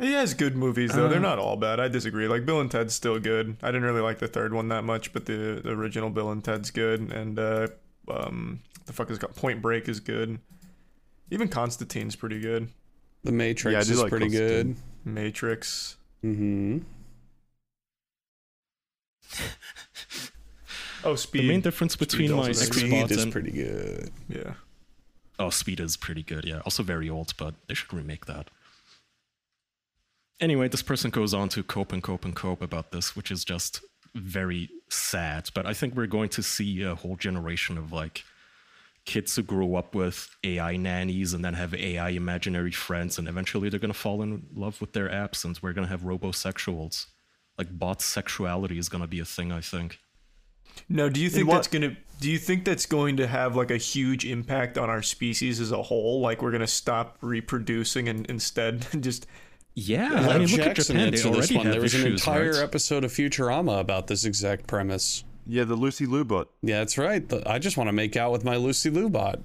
He 0.00 0.12
has 0.12 0.32
good 0.34 0.56
movies 0.56 0.92
though. 0.94 1.06
Uh, 1.06 1.08
They're 1.08 1.18
not 1.20 1.38
all 1.40 1.56
bad. 1.56 1.80
I 1.80 1.88
disagree. 1.88 2.28
Like 2.28 2.46
Bill 2.46 2.60
and 2.60 2.70
Ted's 2.70 2.94
still 2.94 3.18
good. 3.18 3.56
I 3.62 3.68
didn't 3.68 3.82
really 3.82 4.00
like 4.00 4.18
the 4.20 4.28
third 4.28 4.54
one 4.54 4.68
that 4.68 4.84
much, 4.84 5.12
but 5.12 5.26
the, 5.26 5.60
the 5.62 5.70
original 5.70 6.08
Bill 6.10 6.30
and 6.30 6.42
Ted's 6.44 6.70
good. 6.70 7.12
And 7.12 7.36
uh, 7.38 7.68
um, 8.08 8.60
the 8.86 8.92
fuck 8.92 9.10
is 9.10 9.18
called 9.18 9.34
Point 9.34 9.60
Break 9.60 9.88
is 9.88 9.98
good. 9.98 10.38
Even 11.30 11.48
Constantine's 11.48 12.14
pretty 12.16 12.38
good. 12.40 12.68
The 13.24 13.32
Matrix 13.32 13.72
Yeah, 13.72 13.80
is 13.92 14.00
like 14.00 14.10
pretty 14.10 14.28
good. 14.28 14.76
Matrix. 15.04 15.96
Mm-hmm. 16.24 16.78
Oh, 21.04 21.14
the 21.14 21.42
main 21.46 21.60
difference 21.60 21.94
between 21.96 22.32
also 22.32 22.48
my 22.48 22.52
very 22.52 22.66
ex. 22.66 22.76
Speed 22.76 22.90
bot 22.90 23.10
is 23.10 23.22
and 23.22 23.32
pretty 23.32 23.50
good. 23.52 24.10
yeah. 24.28 24.54
oh, 25.38 25.50
Speed 25.50 25.80
is 25.80 25.96
pretty 25.96 26.22
good. 26.22 26.44
Yeah, 26.44 26.60
also 26.64 26.82
very 26.82 27.08
old, 27.08 27.34
but 27.36 27.54
they 27.68 27.74
should 27.74 27.92
remake 27.92 28.26
that. 28.26 28.50
Anyway, 30.40 30.68
this 30.68 30.82
person 30.82 31.10
goes 31.10 31.34
on 31.34 31.48
to 31.50 31.62
cope 31.62 31.92
and 31.92 32.02
cope 32.02 32.24
and 32.24 32.34
cope 32.36 32.62
about 32.62 32.92
this, 32.92 33.16
which 33.16 33.30
is 33.30 33.44
just 33.44 33.80
very 34.14 34.70
sad. 34.88 35.50
But 35.54 35.66
I 35.66 35.74
think 35.74 35.94
we're 35.94 36.06
going 36.06 36.28
to 36.30 36.42
see 36.42 36.82
a 36.82 36.94
whole 36.94 37.16
generation 37.16 37.76
of 37.76 37.92
like 37.92 38.24
kids 39.04 39.34
who 39.34 39.42
grow 39.42 39.74
up 39.74 39.94
with 39.94 40.28
AI 40.44 40.76
nannies 40.76 41.32
and 41.32 41.44
then 41.44 41.54
have 41.54 41.74
AI 41.74 42.10
imaginary 42.10 42.70
friends, 42.70 43.18
and 43.18 43.26
eventually 43.26 43.68
they're 43.68 43.80
going 43.80 43.92
to 43.92 43.98
fall 43.98 44.22
in 44.22 44.46
love 44.54 44.80
with 44.80 44.92
their 44.92 45.08
apps, 45.08 45.44
and 45.44 45.58
we're 45.62 45.72
going 45.72 45.86
to 45.86 45.90
have 45.90 46.02
robosexuals. 46.02 47.06
Like 47.56 47.76
bot 47.76 48.00
sexuality 48.00 48.78
is 48.78 48.88
going 48.88 49.02
to 49.02 49.08
be 49.08 49.18
a 49.18 49.24
thing, 49.24 49.50
I 49.50 49.60
think. 49.60 49.98
No, 50.88 51.08
do 51.08 51.20
you 51.20 51.28
think 51.28 51.48
what- 51.48 51.54
that's 51.54 51.68
gonna? 51.68 51.96
Do 52.20 52.30
you 52.30 52.38
think 52.38 52.64
that's 52.64 52.86
going 52.86 53.16
to 53.16 53.26
have 53.26 53.56
like 53.56 53.70
a 53.70 53.76
huge 53.76 54.24
impact 54.24 54.76
on 54.78 54.90
our 54.90 55.02
species 55.02 55.58
as 55.60 55.72
a 55.72 55.82
whole? 55.82 56.20
Like 56.20 56.40
we're 56.42 56.52
gonna 56.52 56.66
stop 56.68 57.16
reproducing 57.20 58.08
and 58.08 58.26
instead 58.26 58.86
just 59.00 59.26
Yeah, 59.80 60.10
Let 60.10 60.30
I 60.30 60.38
mean, 60.38 60.48
look 60.48 60.58
at 60.58 60.76
Jackson 60.76 60.96
Japan. 60.96 61.12
They 61.12 61.18
answer 61.18 61.30
this 61.30 61.36
already 61.36 61.56
one. 61.56 61.66
have 61.66 61.74
There 61.74 61.82
was 61.82 61.94
an 61.94 62.00
issues, 62.00 62.20
entire 62.20 62.50
right? 62.50 62.62
episode 62.62 63.04
of 63.04 63.12
Futurama 63.12 63.78
about 63.78 64.08
this 64.08 64.24
exact 64.24 64.66
premise. 64.66 65.22
Yeah, 65.46 65.62
the 65.62 65.76
Lucy 65.76 66.04
Liu 66.04 66.24
bot. 66.24 66.48
Yeah, 66.62 66.80
that's 66.80 66.98
right. 66.98 67.26
The- 67.28 67.48
I 67.48 67.60
just 67.60 67.76
want 67.76 67.86
to 67.86 67.92
make 67.92 68.16
out 68.16 68.32
with 68.32 68.44
my 68.44 68.56
Lucy 68.56 68.90
Liu 68.90 69.08
bot. 69.08 69.36
Such 69.36 69.44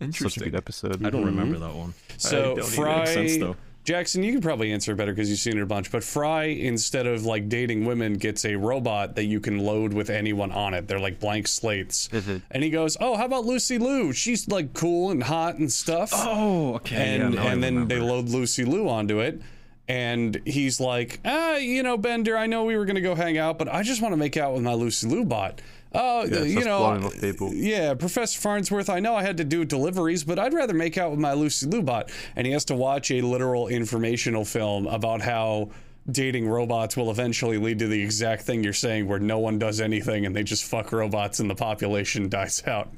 a 0.00 0.04
interesting. 0.04 0.42
good 0.42 0.56
episode. 0.56 1.06
I 1.06 1.10
don't 1.10 1.20
mm-hmm. 1.20 1.26
remember 1.26 1.58
that 1.60 1.74
one. 1.74 1.94
So 2.16 2.56
don't 2.56 2.58
either. 2.58 2.62
Fry, 2.64 2.98
Makes 2.98 3.10
sense, 3.10 3.36
though. 3.36 3.56
Jackson, 3.84 4.22
you 4.22 4.32
can 4.32 4.40
probably 4.40 4.72
answer 4.72 4.94
better 4.94 5.12
because 5.12 5.28
you've 5.28 5.38
seen 5.38 5.58
it 5.58 5.62
a 5.62 5.66
bunch. 5.66 5.90
But 5.92 6.02
Fry, 6.02 6.44
instead 6.44 7.06
of 7.06 7.24
like 7.26 7.48
dating 7.50 7.84
women, 7.84 8.14
gets 8.14 8.44
a 8.46 8.56
robot 8.56 9.14
that 9.16 9.24
you 9.24 9.40
can 9.40 9.58
load 9.58 9.92
with 9.92 10.08
anyone 10.10 10.50
on 10.52 10.72
it. 10.74 10.88
They're 10.88 10.98
like 10.98 11.20
blank 11.20 11.46
slates. 11.46 12.08
Mhm. 12.08 12.40
And 12.50 12.62
he 12.64 12.70
goes, 12.70 12.96
"Oh, 13.00 13.16
how 13.16 13.26
about 13.26 13.44
Lucy 13.44 13.76
Liu? 13.78 14.12
She's 14.12 14.48
like 14.48 14.72
cool 14.72 15.10
and 15.10 15.22
hot 15.22 15.56
and 15.58 15.70
stuff." 15.70 16.10
Oh, 16.14 16.74
okay. 16.76 16.96
and 17.20 17.34
yeah, 17.34 17.52
and 17.52 17.62
then 17.62 17.86
they 17.88 17.98
load 18.00 18.28
Lucy 18.30 18.64
Liu 18.64 18.88
onto 18.88 19.20
it. 19.20 19.40
And 19.86 20.40
he's 20.46 20.80
like, 20.80 21.20
ah, 21.26 21.56
you 21.56 21.82
know, 21.82 21.98
Bender, 21.98 22.38
I 22.38 22.46
know 22.46 22.64
we 22.64 22.74
were 22.78 22.86
gonna 22.86 23.02
go 23.02 23.14
hang 23.14 23.36
out, 23.36 23.58
but 23.58 23.68
I 23.68 23.82
just 23.82 24.00
want 24.00 24.14
to 24.14 24.16
make 24.16 24.38
out 24.38 24.54
with 24.54 24.62
my 24.62 24.72
Lucy 24.72 25.06
Liu 25.08 25.26
bot. 25.26 25.60
Oh, 25.94 26.24
Yeah, 26.24 26.42
you 26.42 26.50
starts 26.52 26.66
know, 26.66 26.78
blowing 26.78 27.04
off 27.04 27.20
people. 27.20 27.54
yeah, 27.54 27.94
Professor 27.94 28.40
Farnsworth, 28.40 28.90
I 28.90 29.00
know 29.00 29.14
I 29.14 29.22
had 29.22 29.36
to 29.38 29.44
do 29.44 29.64
deliveries, 29.64 30.24
but 30.24 30.38
I'd 30.38 30.52
rather 30.52 30.74
make 30.74 30.98
out 30.98 31.10
with 31.10 31.20
my 31.20 31.32
Lucy 31.32 31.66
Liu 31.66 31.82
bot. 31.82 32.10
And 32.36 32.46
he 32.46 32.52
has 32.52 32.64
to 32.66 32.74
watch 32.74 33.10
a 33.10 33.20
literal 33.20 33.68
informational 33.68 34.44
film 34.44 34.86
about 34.86 35.20
how 35.22 35.70
dating 36.10 36.46
robots 36.48 36.96
will 36.96 37.10
eventually 37.10 37.56
lead 37.58 37.78
to 37.78 37.88
the 37.88 38.02
exact 38.02 38.42
thing 38.42 38.62
you're 38.64 38.72
saying, 38.72 39.06
where 39.08 39.18
no 39.20 39.38
one 39.38 39.58
does 39.58 39.80
anything 39.80 40.26
and 40.26 40.34
they 40.36 40.42
just 40.42 40.64
fuck 40.64 40.92
robots 40.92 41.40
and 41.40 41.48
the 41.48 41.54
population 41.54 42.28
dies 42.28 42.62
out. 42.66 42.90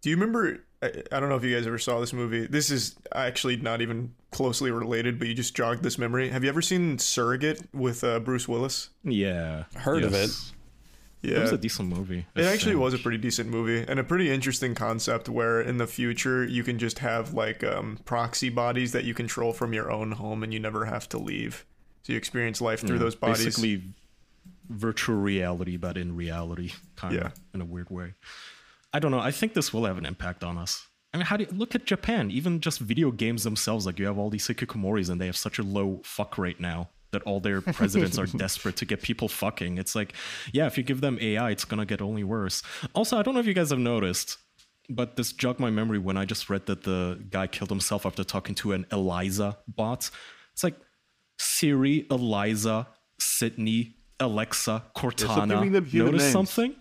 Do 0.00 0.10
you 0.10 0.16
remember? 0.16 0.64
I, 0.82 1.02
I 1.12 1.20
don't 1.20 1.28
know 1.28 1.36
if 1.36 1.44
you 1.44 1.54
guys 1.56 1.66
ever 1.66 1.78
saw 1.78 2.00
this 2.00 2.12
movie. 2.12 2.46
This 2.46 2.70
is 2.70 2.96
actually 3.14 3.56
not 3.56 3.80
even 3.80 4.14
closely 4.32 4.70
related, 4.70 5.18
but 5.18 5.28
you 5.28 5.34
just 5.34 5.54
jogged 5.54 5.82
this 5.82 5.96
memory. 5.96 6.28
Have 6.30 6.42
you 6.42 6.48
ever 6.50 6.60
seen 6.60 6.98
Surrogate 6.98 7.62
with 7.72 8.02
uh, 8.02 8.18
Bruce 8.20 8.48
Willis? 8.48 8.90
Yeah. 9.04 9.64
Heard 9.76 10.02
of 10.04 10.12
yes. 10.12 10.52
Yeah, 11.24 11.38
It 11.38 11.40
was 11.42 11.52
a 11.52 11.58
decent 11.58 11.88
movie. 11.88 12.26
It 12.34 12.44
actually 12.44 12.74
was 12.76 12.92
a 12.94 12.98
pretty 12.98 13.18
decent 13.18 13.48
movie 13.48 13.84
and 13.88 13.98
a 13.98 14.04
pretty 14.04 14.30
interesting 14.30 14.74
concept 14.74 15.28
where 15.28 15.60
in 15.60 15.78
the 15.78 15.86
future 15.86 16.44
you 16.44 16.62
can 16.62 16.78
just 16.78 16.98
have 16.98 17.32
like 17.32 17.64
um, 17.64 17.98
proxy 18.04 18.50
bodies 18.50 18.92
that 18.92 19.04
you 19.04 19.14
control 19.14 19.52
from 19.52 19.72
your 19.72 19.90
own 19.90 20.12
home 20.12 20.42
and 20.42 20.52
you 20.52 20.60
never 20.60 20.84
have 20.84 21.08
to 21.10 21.18
leave. 21.18 21.64
So 22.02 22.12
you 22.12 22.18
experience 22.18 22.60
life 22.60 22.80
through 22.80 22.98
those 22.98 23.14
bodies. 23.14 23.44
Basically, 23.44 23.82
virtual 24.68 25.16
reality, 25.16 25.76
but 25.76 25.96
in 25.96 26.14
reality, 26.16 26.72
kind 26.96 27.14
Yeah. 27.14 27.26
of 27.26 27.32
in 27.54 27.60
a 27.60 27.64
weird 27.64 27.90
way. 27.90 28.14
I 28.92 28.98
don't 28.98 29.10
know. 29.10 29.18
I 29.20 29.30
think 29.30 29.54
this 29.54 29.72
will 29.72 29.86
have 29.86 29.98
an 29.98 30.06
impact 30.06 30.44
on 30.44 30.58
us. 30.58 30.86
I 31.12 31.16
mean, 31.16 31.26
how 31.26 31.36
do 31.36 31.44
you 31.44 31.50
look 31.56 31.74
at 31.74 31.84
Japan? 31.84 32.30
Even 32.30 32.60
just 32.60 32.80
video 32.80 33.10
games 33.10 33.44
themselves, 33.44 33.86
like 33.86 33.98
you 33.98 34.06
have 34.06 34.18
all 34.18 34.30
these 34.30 34.46
hikikomoris, 34.48 35.08
and 35.08 35.20
they 35.20 35.26
have 35.26 35.36
such 35.36 35.58
a 35.58 35.62
low 35.62 36.00
fuck 36.04 36.36
rate 36.38 36.60
now 36.60 36.90
that 37.14 37.22
all 37.22 37.40
their 37.40 37.60
presidents 37.78 38.18
are 38.18 38.26
desperate 38.26 38.76
to 38.76 38.84
get 38.84 39.02
people 39.02 39.28
fucking. 39.28 39.78
It's 39.78 39.94
like, 39.94 40.12
yeah, 40.52 40.66
if 40.66 40.76
you 40.76 40.84
give 40.84 41.00
them 41.00 41.18
AI, 41.20 41.50
it's 41.50 41.64
gonna 41.64 41.86
get 41.86 42.00
only 42.02 42.22
worse. 42.24 42.62
Also, 42.94 43.16
I 43.18 43.22
don't 43.22 43.34
know 43.34 43.40
if 43.40 43.46
you 43.46 43.54
guys 43.54 43.70
have 43.70 43.78
noticed, 43.78 44.36
but 44.88 45.16
this 45.16 45.32
jogged 45.32 45.58
my 45.60 45.70
memory 45.70 45.98
when 45.98 46.16
I 46.16 46.24
just 46.26 46.50
read 46.50 46.66
that 46.66 46.84
the 46.84 47.18
guy 47.30 47.46
killed 47.46 47.70
himself 47.70 48.04
after 48.04 48.22
talking 48.22 48.54
to 48.56 48.72
an 48.72 48.84
Eliza 48.92 49.58
bot. 49.66 50.10
It's 50.52 50.62
like 50.62 50.76
Siri, 51.38 52.06
Eliza, 52.10 52.86
Sydney, 53.18 53.96
Alexa, 54.20 54.84
Cortana. 54.96 55.48
giving 55.48 55.72
them 55.72 55.84
human 55.86 56.12
Notice 56.12 56.22
names. 56.24 56.32
something? 56.32 56.74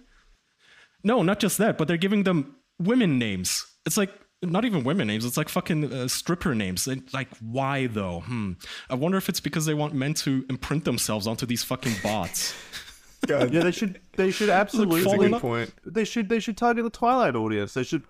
No, 1.04 1.24
not 1.24 1.40
just 1.40 1.58
that, 1.58 1.78
but 1.78 1.88
they're 1.88 1.98
giving 1.98 2.24
them 2.24 2.56
women 2.80 3.18
names. 3.18 3.66
It's 3.86 3.98
like 3.98 4.12
not 4.44 4.66
even 4.66 4.84
women 4.84 5.08
names. 5.08 5.26
It's 5.26 5.38
like 5.38 5.50
fucking 5.50 5.92
uh, 5.92 6.08
stripper 6.08 6.54
names. 6.54 6.88
And 6.88 7.04
like, 7.14 7.30
why 7.38 7.88
though? 7.88 8.22
Hmm. 8.22 8.54
I 8.90 8.96
wonder 8.96 9.18
if 9.18 9.30
it's 9.30 9.40
because 9.40 9.66
they 9.66 9.74
want 9.74 9.94
men 9.94 10.14
to 10.16 10.46
imprint 10.50 10.86
themselves 10.86 11.28
onto 11.28 11.46
these 11.46 11.64
fucking 11.64 11.96
bots. 12.04 12.54
God, 13.28 13.54
Yeah, 13.54 13.64
they 13.64 13.72
should. 13.72 14.00
They 14.16 14.32
should 14.32 14.50
absolutely. 14.50 15.02
that's 15.02 15.14
a 15.14 15.18
good 15.18 15.42
point. 15.42 15.74
They 15.86 16.04
should. 16.04 16.30
They 16.30 16.40
should 16.40 16.58
target 16.58 16.84
the 16.84 16.90
Twilight 16.90 17.36
audience. 17.36 17.74
They 17.74 17.84
should. 17.84 18.04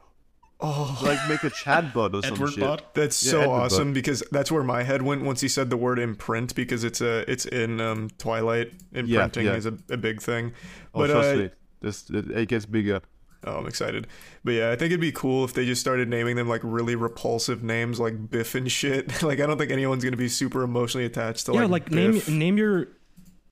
Oh, 0.65 0.97
like 1.03 1.19
make 1.27 1.43
a 1.43 1.49
Chad 1.49 1.93
bot 1.93 2.15
or 2.15 2.21
some 2.23 2.47
shit. 2.47 2.59
bot. 2.59 2.93
That's 2.93 3.21
Yeah, 3.23 3.31
so 3.31 3.41
Edward 3.41 3.53
awesome 3.53 3.87
Buck. 3.89 3.95
because 3.95 4.23
that's 4.31 4.51
where 4.51 4.63
my 4.63 4.83
head 4.83 5.01
went 5.01 5.23
once 5.23 5.41
he 5.41 5.49
said 5.49 5.69
the 5.69 5.75
word 5.75 5.99
imprint 5.99 6.55
because 6.55 6.85
it's 6.85 7.01
a 7.01 7.29
it's 7.29 7.45
in 7.45 7.81
um, 7.81 8.09
Twilight 8.17 8.71
imprinting 8.93 9.45
yeah. 9.45 9.55
is 9.55 9.65
a, 9.65 9.77
a 9.89 9.97
big 9.97 10.21
thing. 10.21 10.53
Oh, 10.95 10.99
But 11.01 11.09
trust 11.09 11.29
uh, 11.29 11.35
me, 11.35 11.49
this 11.81 12.09
it, 12.09 12.31
it 12.31 12.47
gets 12.47 12.65
bigger. 12.65 13.01
Oh, 13.45 13.57
I'm 13.57 13.67
excited. 13.67 14.07
But 14.43 14.51
yeah, 14.51 14.71
I 14.71 14.75
think 14.75 14.87
it'd 14.91 14.99
be 15.01 15.11
cool 15.11 15.43
if 15.45 15.53
they 15.53 15.65
just 15.65 15.81
started 15.81 16.07
naming 16.09 16.35
them 16.35 16.47
like 16.47 16.61
really 16.63 16.95
repulsive 16.95 17.63
names 17.63 17.99
like 17.99 18.29
Biff 18.29 18.55
and 18.55 18.71
shit. 18.71 19.21
like 19.29 19.39
I 19.39 19.45
don't 19.45 19.57
think 19.57 19.71
anyone's 19.71 20.03
gonna 20.03 20.17
be 20.17 20.29
super 20.29 20.63
emotionally 20.63 21.05
attached 21.05 21.45
to 21.47 21.51
like 21.53 21.59
yeah, 21.61 21.65
like, 21.65 21.83
like 21.83 21.91
name 21.91 22.21
name 22.39 22.57
your 22.57 22.87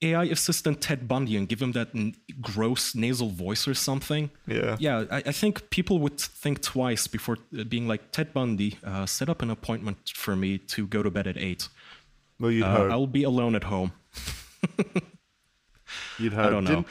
AI 0.04 0.24
assistant 0.24 0.80
Ted 0.80 1.06
Bundy 1.06 1.36
and 1.36 1.48
give 1.48 1.62
him 1.62 1.72
that 1.72 1.90
n- 1.94 2.16
gross 2.40 2.92
nasal 2.94 3.28
voice 3.28 3.68
or 3.68 3.74
something. 3.74 4.30
Yeah. 4.48 4.76
Yeah, 4.80 5.04
I, 5.10 5.18
I 5.26 5.32
think 5.32 5.70
people 5.70 6.00
would 6.00 6.18
think 6.18 6.60
twice 6.60 7.06
before 7.06 7.38
uh, 7.56 7.62
being 7.64 7.86
like 7.86 8.10
Ted 8.10 8.32
Bundy. 8.32 8.78
Uh, 8.82 9.06
set 9.06 9.28
up 9.28 9.42
an 9.42 9.50
appointment 9.50 10.10
for 10.14 10.34
me 10.34 10.58
to 10.58 10.86
go 10.88 11.02
to 11.04 11.10
bed 11.10 11.26
at 11.28 11.36
eight. 11.38 11.68
Well, 12.40 12.50
you'd 12.50 12.64
Uh, 12.64 12.76
hope. 12.78 12.90
I'll 12.90 13.06
be 13.06 13.22
alone 13.22 13.54
at 13.54 13.62
home. 13.64 13.92
you'd 16.18 16.32
hope. 16.32 16.50
don't 16.50 16.64
know. 16.64 16.70
Didn't- 16.76 16.86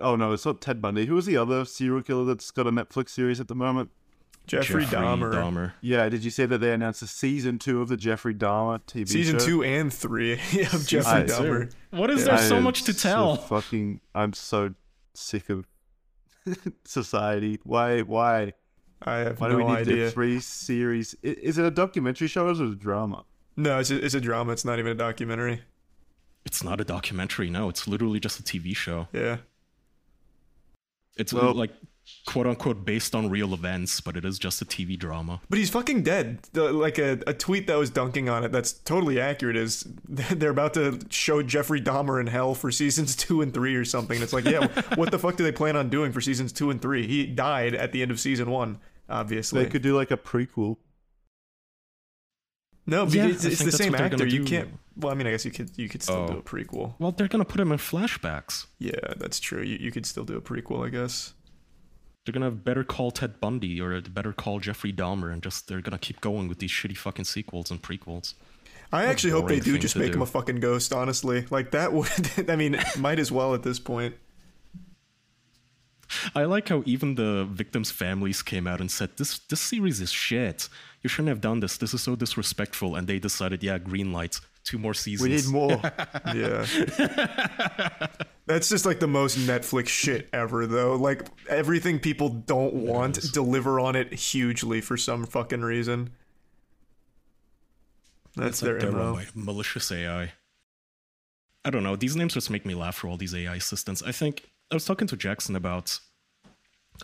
Oh 0.00 0.16
no, 0.16 0.32
it's 0.32 0.44
not 0.46 0.60
Ted 0.60 0.80
Bundy. 0.82 1.06
Who 1.06 1.14
was 1.14 1.26
the 1.26 1.36
other 1.36 1.64
serial 1.64 2.02
killer 2.02 2.24
that's 2.24 2.50
got 2.50 2.66
a 2.66 2.70
Netflix 2.70 3.10
series 3.10 3.40
at 3.40 3.48
the 3.48 3.54
moment? 3.54 3.90
Jeffrey, 4.46 4.84
Dahmer. 4.86 5.72
Yeah, 5.82 6.08
did 6.08 6.24
you 6.24 6.30
say 6.30 6.46
that 6.46 6.58
they 6.58 6.72
announced 6.72 7.02
a 7.02 7.06
season 7.06 7.58
two 7.58 7.82
of 7.82 7.88
the 7.88 7.98
Jeffrey 7.98 8.34
Dahmer 8.34 8.80
TV 8.86 9.00
show? 9.06 9.12
Season 9.12 9.38
show? 9.38 9.44
two 9.44 9.62
and 9.62 9.92
three 9.92 10.32
of 10.72 10.86
Jeffrey 10.86 11.10
I- 11.12 11.24
Dahmer. 11.24 11.72
What 11.90 12.08
is 12.10 12.26
I 12.26 12.36
there 12.36 12.48
so 12.48 12.56
am 12.56 12.62
much 12.62 12.84
to 12.84 12.94
so 12.94 13.08
tell? 13.08 13.36
fucking, 13.36 14.00
I'm 14.14 14.32
so 14.32 14.72
sick 15.14 15.50
of 15.50 15.66
society. 16.84 17.60
Why? 17.64 18.00
Why? 18.00 18.54
I 19.02 19.18
have 19.18 19.40
Why 19.40 19.48
no 19.48 19.58
do 19.58 19.64
we 19.64 19.70
need 19.72 19.78
idea. 19.80 20.10
three 20.10 20.40
series? 20.40 21.14
Is 21.22 21.58
it 21.58 21.64
a 21.64 21.70
documentary 21.70 22.26
show 22.28 22.46
or 22.46 22.50
is 22.52 22.60
it 22.60 22.68
a 22.68 22.74
drama? 22.74 23.24
No, 23.56 23.78
it's 23.78 23.90
a, 23.90 24.04
it's 24.04 24.14
a 24.14 24.20
drama. 24.20 24.52
It's 24.52 24.64
not 24.64 24.78
even 24.78 24.92
a 24.92 24.94
documentary. 24.94 25.62
It's 26.44 26.64
not 26.64 26.80
a 26.80 26.84
documentary. 26.84 27.50
No, 27.50 27.68
it's 27.68 27.86
literally 27.86 28.18
just 28.20 28.40
a 28.40 28.42
TV 28.42 28.74
show. 28.74 29.08
Yeah. 29.12 29.38
It's 31.18 31.32
Well- 31.32 31.52
like 31.54 31.72
quote 32.26 32.46
unquote 32.46 32.86
based 32.86 33.14
on 33.14 33.28
real 33.28 33.52
events, 33.52 34.00
but 34.00 34.16
it 34.16 34.24
is 34.24 34.38
just 34.38 34.62
a 34.62 34.64
TV 34.64 34.98
drama. 34.98 35.40
But 35.50 35.58
he's 35.58 35.68
fucking 35.68 36.04
dead. 36.04 36.38
The, 36.54 36.72
like 36.72 36.96
a, 36.98 37.18
a 37.26 37.34
tweet 37.34 37.66
that 37.66 37.76
was 37.76 37.90
dunking 37.90 38.30
on 38.30 38.44
it 38.44 38.52
that's 38.52 38.72
totally 38.72 39.20
accurate 39.20 39.56
is 39.56 39.86
they're 40.08 40.50
about 40.50 40.72
to 40.74 41.00
show 41.10 41.42
Jeffrey 41.42 41.82
Dahmer 41.82 42.18
in 42.18 42.26
hell 42.28 42.54
for 42.54 42.70
seasons 42.70 43.14
two 43.24 43.42
and 43.42 43.52
three 43.52 43.74
or 43.74 43.84
something. 43.84 44.16
And 44.16 44.24
it's 44.24 44.32
like, 44.32 44.46
yeah, 44.46 44.68
what 44.94 45.10
the 45.10 45.18
fuck 45.18 45.36
do 45.36 45.44
they 45.44 45.52
plan 45.52 45.76
on 45.76 45.90
doing 45.90 46.12
for 46.12 46.22
seasons 46.22 46.50
two 46.52 46.70
and 46.70 46.80
three? 46.80 47.06
He 47.06 47.26
died 47.26 47.74
at 47.74 47.92
the 47.92 48.00
end 48.00 48.10
of 48.10 48.18
season 48.18 48.50
one, 48.50 48.78
obviously. 49.10 49.64
They 49.64 49.68
could 49.70 49.82
do 49.82 49.94
like 49.94 50.10
a 50.10 50.16
prequel. 50.16 50.76
no, 52.86 53.04
Yeah, 53.06 53.26
because 53.26 53.44
I 53.44 53.48
it's 53.50 53.58
think 53.58 53.70
the 53.70 53.76
same 53.76 53.94
actor. 53.94 54.26
You 54.26 54.44
do. 54.44 54.44
can't. 54.46 54.70
Well, 54.98 55.12
I 55.12 55.14
mean, 55.14 55.26
I 55.26 55.30
guess 55.30 55.44
you 55.44 55.50
could. 55.50 55.70
You 55.76 55.88
could 55.88 56.02
still 56.02 56.16
Oh. 56.16 56.26
do 56.28 56.38
a 56.38 56.42
prequel. 56.42 56.94
Well, 56.98 57.12
they're 57.12 57.28
gonna 57.28 57.44
put 57.44 57.60
him 57.60 57.70
in 57.72 57.78
flashbacks. 57.78 58.66
Yeah, 58.78 59.14
that's 59.16 59.38
true. 59.40 59.62
You, 59.62 59.76
you 59.80 59.90
could 59.92 60.04
still 60.06 60.24
do 60.24 60.36
a 60.36 60.40
prequel, 60.40 60.84
I 60.84 60.90
guess. 60.90 61.34
They're 62.24 62.32
gonna 62.32 62.46
have 62.46 62.64
better 62.64 62.84
call 62.84 63.10
Ted 63.10 63.40
Bundy 63.40 63.80
or 63.80 64.00
better 64.02 64.32
call 64.32 64.58
Jeffrey 64.60 64.92
Dahmer, 64.92 65.32
and 65.32 65.42
just 65.42 65.68
they're 65.68 65.80
gonna 65.80 65.98
keep 65.98 66.20
going 66.20 66.48
with 66.48 66.58
these 66.58 66.70
shitty 66.70 66.96
fucking 66.96 67.24
sequels 67.26 67.70
and 67.70 67.80
prequels. 67.80 68.34
I 68.92 69.04
actually 69.04 69.30
hope 69.32 69.48
they 69.48 69.60
do 69.60 69.78
just 69.78 69.92
to 69.94 70.00
make 70.00 70.14
him 70.14 70.22
a 70.22 70.26
fucking 70.26 70.60
ghost. 70.60 70.92
Honestly, 70.92 71.46
like 71.50 71.70
that 71.70 71.92
would. 71.92 72.10
I 72.48 72.56
mean, 72.56 72.76
might 72.98 73.18
as 73.18 73.30
well 73.30 73.54
at 73.54 73.62
this 73.62 73.78
point. 73.78 74.14
I 76.34 76.44
like 76.44 76.70
how 76.70 76.82
even 76.86 77.16
the 77.16 77.44
victims' 77.50 77.90
families 77.90 78.40
came 78.42 78.66
out 78.66 78.80
and 78.80 78.90
said 78.90 79.10
this 79.18 79.38
this 79.38 79.60
series 79.60 80.00
is 80.00 80.10
shit. 80.10 80.68
You 81.02 81.08
shouldn't 81.08 81.28
have 81.28 81.40
done 81.40 81.60
this. 81.60 81.76
This 81.76 81.94
is 81.94 82.02
so 82.02 82.16
disrespectful. 82.16 82.96
And 82.96 83.06
they 83.06 83.18
decided, 83.18 83.62
yeah, 83.62 83.78
green 83.78 84.12
lights, 84.12 84.40
two 84.64 84.78
more 84.78 84.94
seasons. 84.94 85.28
We 85.28 85.36
need 85.36 85.46
more. 85.46 85.80
Yeah. 86.34 86.66
That's 88.46 88.68
just 88.68 88.86
like 88.86 88.98
the 88.98 89.06
most 89.06 89.38
Netflix 89.38 89.88
shit 89.88 90.28
ever, 90.32 90.66
though. 90.66 90.96
Like 90.96 91.26
everything 91.48 91.98
people 92.00 92.30
don't 92.30 92.74
want, 92.74 93.18
is. 93.18 93.30
deliver 93.30 93.78
on 93.78 93.94
it 93.94 94.12
hugely 94.12 94.80
for 94.80 94.96
some 94.96 95.26
fucking 95.26 95.60
reason. 95.60 96.10
That's 98.36 98.48
It's 98.50 98.60
their 98.60 98.80
like 98.80 98.92
MO. 98.92 99.20
malicious 99.34 99.90
AI. 99.92 100.32
I 101.64 101.70
don't 101.70 101.82
know. 101.82 101.96
These 101.96 102.16
names 102.16 102.34
just 102.34 102.50
make 102.50 102.64
me 102.64 102.74
laugh 102.74 102.94
for 102.96 103.08
all 103.08 103.16
these 103.16 103.34
AI 103.34 103.56
assistants. 103.56 104.02
I 104.02 104.12
think 104.12 104.48
I 104.70 104.74
was 104.74 104.84
talking 104.84 105.06
to 105.08 105.16
Jackson 105.16 105.54
about. 105.54 105.98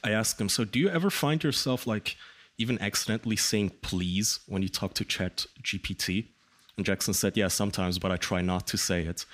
I 0.03 0.11
asked 0.11 0.41
him, 0.41 0.49
so 0.49 0.65
do 0.65 0.79
you 0.81 0.89
ever 0.89 1.09
find 1.11 1.45
yourself 1.45 1.87
like 1.87 2.17
even 2.59 2.81
accidentally 2.81 3.37
saying 3.37 3.73
please 3.83 4.41
when 4.47 4.63
you 4.63 4.69
talk 4.69 4.95
to 4.95 5.05
Chat 5.05 5.47
GPT? 5.63 6.29
And 6.77 6.85
Jackson 6.85 7.15
said, 7.15 7.37
yeah, 7.37 7.49
sometimes, 7.49 7.99
but 7.99 8.11
I 8.11 8.17
try 8.17 8.41
not 8.41 8.67
to 8.69 8.77
say 8.77 9.03
it. 9.03 9.27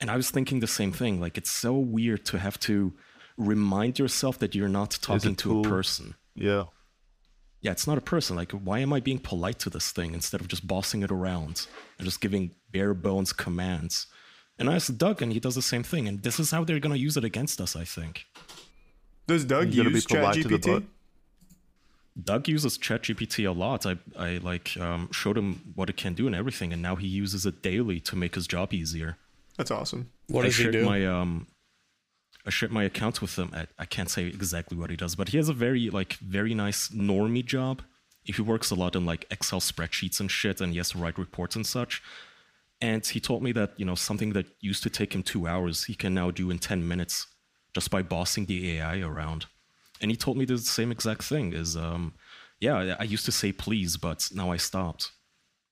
And 0.00 0.10
I 0.10 0.16
was 0.16 0.30
thinking 0.30 0.60
the 0.60 0.66
same 0.66 0.92
thing. 0.92 1.20
Like 1.20 1.38
it's 1.38 1.50
so 1.50 1.74
weird 1.74 2.24
to 2.26 2.38
have 2.38 2.58
to 2.60 2.92
remind 3.36 3.98
yourself 3.98 4.38
that 4.38 4.54
you're 4.54 4.68
not 4.68 4.98
talking 5.00 5.34
to 5.36 5.60
a 5.60 5.62
person. 5.62 6.14
Yeah. 6.34 6.64
Yeah, 7.60 7.70
it's 7.70 7.86
not 7.86 7.96
a 7.96 8.02
person. 8.02 8.36
Like, 8.36 8.52
why 8.52 8.80
am 8.80 8.92
I 8.92 9.00
being 9.00 9.18
polite 9.18 9.58
to 9.60 9.70
this 9.70 9.90
thing 9.90 10.12
instead 10.12 10.42
of 10.42 10.48
just 10.48 10.66
bossing 10.66 11.02
it 11.02 11.10
around 11.10 11.66
and 11.98 12.04
just 12.04 12.20
giving 12.20 12.50
bare 12.70 12.92
bones 12.92 13.32
commands? 13.32 14.06
And 14.58 14.68
I 14.68 14.74
asked 14.74 14.98
Doug, 14.98 15.22
and 15.22 15.32
he 15.32 15.40
does 15.40 15.54
the 15.54 15.62
same 15.62 15.82
thing. 15.82 16.06
And 16.06 16.22
this 16.22 16.38
is 16.38 16.50
how 16.50 16.62
they're 16.64 16.78
gonna 16.78 16.96
use 16.96 17.16
it 17.16 17.24
against 17.24 17.62
us, 17.62 17.74
I 17.74 17.84
think. 17.84 18.26
Does 19.26 19.46
Doug 19.46 19.72
You 19.72 19.78
gotta 19.78 19.88
be 19.88 19.94
use 19.94 20.04
polite 20.04 20.42
to 20.42 20.48
the 20.48 20.58
ChatGPT? 20.58 20.84
Bot. 22.16 22.24
Doug 22.24 22.48
uses 22.48 22.78
ChatGPT 22.78 23.48
a 23.48 23.52
lot. 23.52 23.86
I 23.86 23.96
I 24.18 24.38
like 24.38 24.76
um, 24.78 25.10
showed 25.12 25.38
him 25.38 25.72
what 25.74 25.90
it 25.90 25.96
can 25.96 26.14
do 26.14 26.26
and 26.26 26.34
everything, 26.34 26.72
and 26.72 26.82
now 26.82 26.96
he 26.96 27.06
uses 27.06 27.46
it 27.46 27.62
daily 27.62 28.00
to 28.00 28.16
make 28.16 28.34
his 28.34 28.46
job 28.46 28.72
easier. 28.72 29.16
That's 29.56 29.70
awesome. 29.70 30.10
What 30.28 30.42
I 30.42 30.48
does 30.48 30.56
he 30.56 30.62
shared 30.64 30.72
do? 30.72 30.84
my 30.84 31.06
um, 31.06 31.46
I 32.46 32.50
shared 32.50 32.72
my 32.72 32.84
account 32.84 33.22
with 33.22 33.38
him. 33.38 33.50
I, 33.54 33.66
I 33.78 33.86
can't 33.86 34.10
say 34.10 34.26
exactly 34.26 34.76
what 34.76 34.90
he 34.90 34.96
does, 34.96 35.14
but 35.14 35.28
he 35.28 35.36
has 35.38 35.48
a 35.48 35.54
very 35.54 35.90
like 35.90 36.14
very 36.14 36.54
nice 36.54 36.88
normie 36.88 37.44
job. 37.44 37.82
He 38.24 38.40
works 38.40 38.70
a 38.70 38.74
lot 38.74 38.96
in 38.96 39.04
like 39.04 39.26
Excel 39.30 39.60
spreadsheets 39.60 40.20
and 40.20 40.30
shit, 40.30 40.60
and 40.60 40.72
he 40.72 40.78
has 40.78 40.90
to 40.90 40.98
write 40.98 41.18
reports 41.18 41.56
and 41.56 41.66
such. 41.66 42.02
And 42.80 43.06
he 43.06 43.20
told 43.20 43.42
me 43.42 43.52
that 43.52 43.72
you 43.76 43.84
know 43.84 43.94
something 43.94 44.32
that 44.32 44.46
used 44.60 44.82
to 44.82 44.90
take 44.90 45.14
him 45.14 45.22
two 45.22 45.46
hours, 45.46 45.84
he 45.84 45.94
can 45.94 46.14
now 46.14 46.30
do 46.30 46.50
in 46.50 46.58
ten 46.58 46.86
minutes, 46.86 47.26
just 47.74 47.90
by 47.90 48.02
bossing 48.02 48.46
the 48.46 48.72
AI 48.72 49.00
around. 49.00 49.46
And 50.00 50.10
he 50.10 50.16
told 50.16 50.36
me 50.36 50.44
the 50.44 50.58
same 50.58 50.90
exact 50.90 51.22
thing. 51.22 51.52
Is 51.52 51.76
um, 51.76 52.14
yeah, 52.60 52.96
I 52.98 53.04
used 53.04 53.24
to 53.26 53.32
say 53.32 53.52
please, 53.52 53.96
but 53.96 54.28
now 54.34 54.50
I 54.50 54.56
stopped 54.56 55.12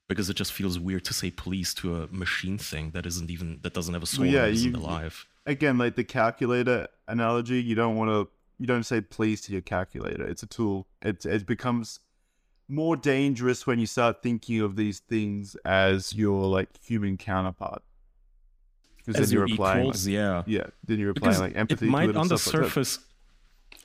because 0.09 0.29
it 0.29 0.35
just 0.35 0.53
feels 0.53 0.79
weird 0.79 1.05
to 1.07 1.15
say 1.15 1.31
please 1.31 1.75
to 1.75 2.03
a 2.03 2.09
machine 2.09 2.59
thing 2.59 2.91
that 2.91 3.07
isn't 3.07 3.31
even 3.31 3.61
that 3.63 3.75
doesn't 3.75 3.95
have 3.95 4.03
a 4.03 4.07
soul 4.07 4.27
yeah, 4.27 4.47
you- 4.47 4.77
alive. 4.77 5.27
Again, 5.45 5.77
like 5.77 5.97
the 5.97 6.05
calculator 6.05 6.87
analogy, 7.09 7.61
you 7.61 7.75
don't 7.75 7.97
want 7.97 8.11
to. 8.11 8.29
You 8.59 8.67
don't 8.67 8.85
say 8.85 9.01
please 9.01 9.41
to 9.43 9.53
your 9.53 9.61
calculator. 9.61 10.25
It's 10.25 10.45
a 10.45 10.47
tool. 10.47 10.87
It 11.01 11.27
it 11.27 11.47
becomes 11.47 11.99
more 12.69 12.97
dangerous 12.97 13.67
when 13.67 13.81
you 13.81 13.87
start 13.87 14.23
thinking 14.23 14.61
of 14.61 14.77
these 14.77 15.01
things 15.01 15.57
as 15.65 16.15
your 16.15 16.47
like 16.47 16.69
human 16.85 17.17
counterpart. 17.17 17.83
Because 18.99 19.21
As 19.21 19.31
then 19.31 19.39
you're 19.39 19.49
your 19.49 19.55
applying, 19.55 19.87
equals, 19.87 20.07
like, 20.07 20.15
yeah. 20.15 20.43
yeah, 20.47 20.67
then 20.85 21.01
you're 21.01 21.11
applying 21.11 21.31
Because 21.31 21.41
like 21.41 21.57
empathy 21.57 21.87
it 21.87 21.91
might 21.91 22.15
on 22.15 22.29
the 22.29 22.39
stuff 22.39 22.55
like 22.55 22.65
surface 22.65 22.99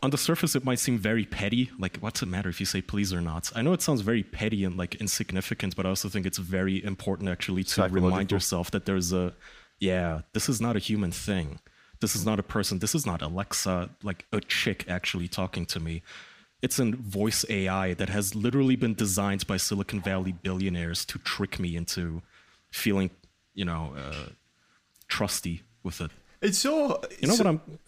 on 0.04 0.12
the 0.12 0.18
surface 0.18 0.56
it 0.56 0.64
might 0.64 0.80
seem 0.80 0.98
very 0.98 1.26
petty. 1.26 1.72
Like 1.80 1.98
what's 1.98 2.22
it 2.22 2.28
matter 2.28 2.50
if 2.50 2.60
you 2.60 2.66
say 2.66 2.82
please 2.82 3.14
or 3.14 3.22
not? 3.22 3.52
I 3.56 3.62
know 3.62 3.74
it 3.74 3.82
sounds 3.82 4.02
very 4.02 4.24
petty 4.24 4.64
and 4.64 4.78
like 4.78 4.96
insignificant 4.96 5.76
but 5.76 5.86
i 5.86 5.90
also 5.90 6.10
think 6.10 6.26
it's 6.26 6.38
very 6.38 6.84
important 6.84 7.30
actually 7.30 7.64
to 7.64 7.88
remind 7.88 8.32
yourself 8.32 8.72
that 8.72 8.86
there's 8.86 9.12
a 9.12 9.34
yeah 9.80 10.22
this 10.34 10.50
is 10.50 10.62
not 10.62 10.76
a 10.76 10.80
human 10.80 11.12
thing. 11.12 11.60
This 12.00 12.16
is 12.16 12.26
not 12.26 12.38
a 12.40 12.44
person. 12.44 12.80
This 12.80 12.94
is 12.94 13.06
not 13.06 13.22
alexa 13.22 13.90
like 14.04 14.26
a 14.32 14.40
chick 14.40 14.86
actually 14.88 15.28
talking 15.28 15.66
to 15.68 15.80
me. 15.80 16.04
It's 16.62 16.80
a 16.80 16.86
voice 16.92 17.46
ai 17.50 17.94
that 17.96 18.10
has 18.10 18.36
literally 18.36 18.76
been 18.76 18.94
designed 18.94 19.46
by 19.48 19.58
silicon 19.58 20.02
valley 20.02 20.32
billionaires 20.32 21.06
to 21.06 21.20
trick 21.20 21.60
me 21.60 21.76
into 21.76 22.22
feeling 22.72 23.10
you 23.56 23.66
know 23.66 23.94
uh, 23.98 24.30
trusty 25.08 25.64
with 25.84 26.02
it. 26.02 26.12
It's 26.42 26.60
so. 26.60 27.02
you 27.20 27.28
know 27.28 27.34
so- 27.34 27.44
what 27.44 27.48
i'm 27.48 27.80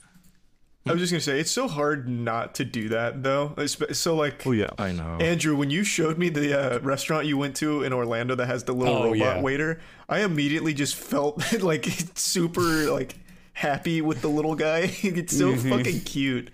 I 0.90 0.92
was 0.94 1.00
just 1.02 1.12
gonna 1.12 1.22
say 1.22 1.40
it's 1.40 1.52
so 1.52 1.68
hard 1.68 2.10
not 2.10 2.56
to 2.56 2.66
do 2.66 2.90
that 2.90 3.22
though. 3.24 3.54
Espe- 3.58 3.96
So 3.96 4.16
like, 4.16 4.46
Oh 4.46 4.52
yeah, 4.52 4.70
i 4.78 4.92
know 4.92 5.18
Andrew, 5.22 5.56
when 5.56 5.70
you 5.70 5.84
showed 5.84 6.18
me 6.18 6.30
the 6.30 6.60
uh, 6.78 6.80
restaurant 6.80 7.26
you 7.28 7.38
went 7.38 7.56
to 7.58 7.84
in 7.84 7.94
Orlando 7.94 8.36
that 8.36 8.48
has 8.48 8.64
the 8.64 8.74
little 8.74 8.96
Oh, 8.96 9.04
robot 9.12 9.18
yeah. 9.38 9.42
waiter, 9.42 9.80
I 10.10 10.22
immediately 10.22 10.74
just 10.74 10.96
felt 10.96 11.42
like 11.62 11.86
super 12.16 12.62
like 12.92 13.16
happy 13.54 14.02
with 14.02 14.22
the 14.22 14.30
little 14.30 14.56
guy. 14.56 14.80
it's 15.04 15.38
so 15.38 15.54
Mm-hmm. 15.54 15.70
fucking 15.70 16.02
cute. 16.02 16.50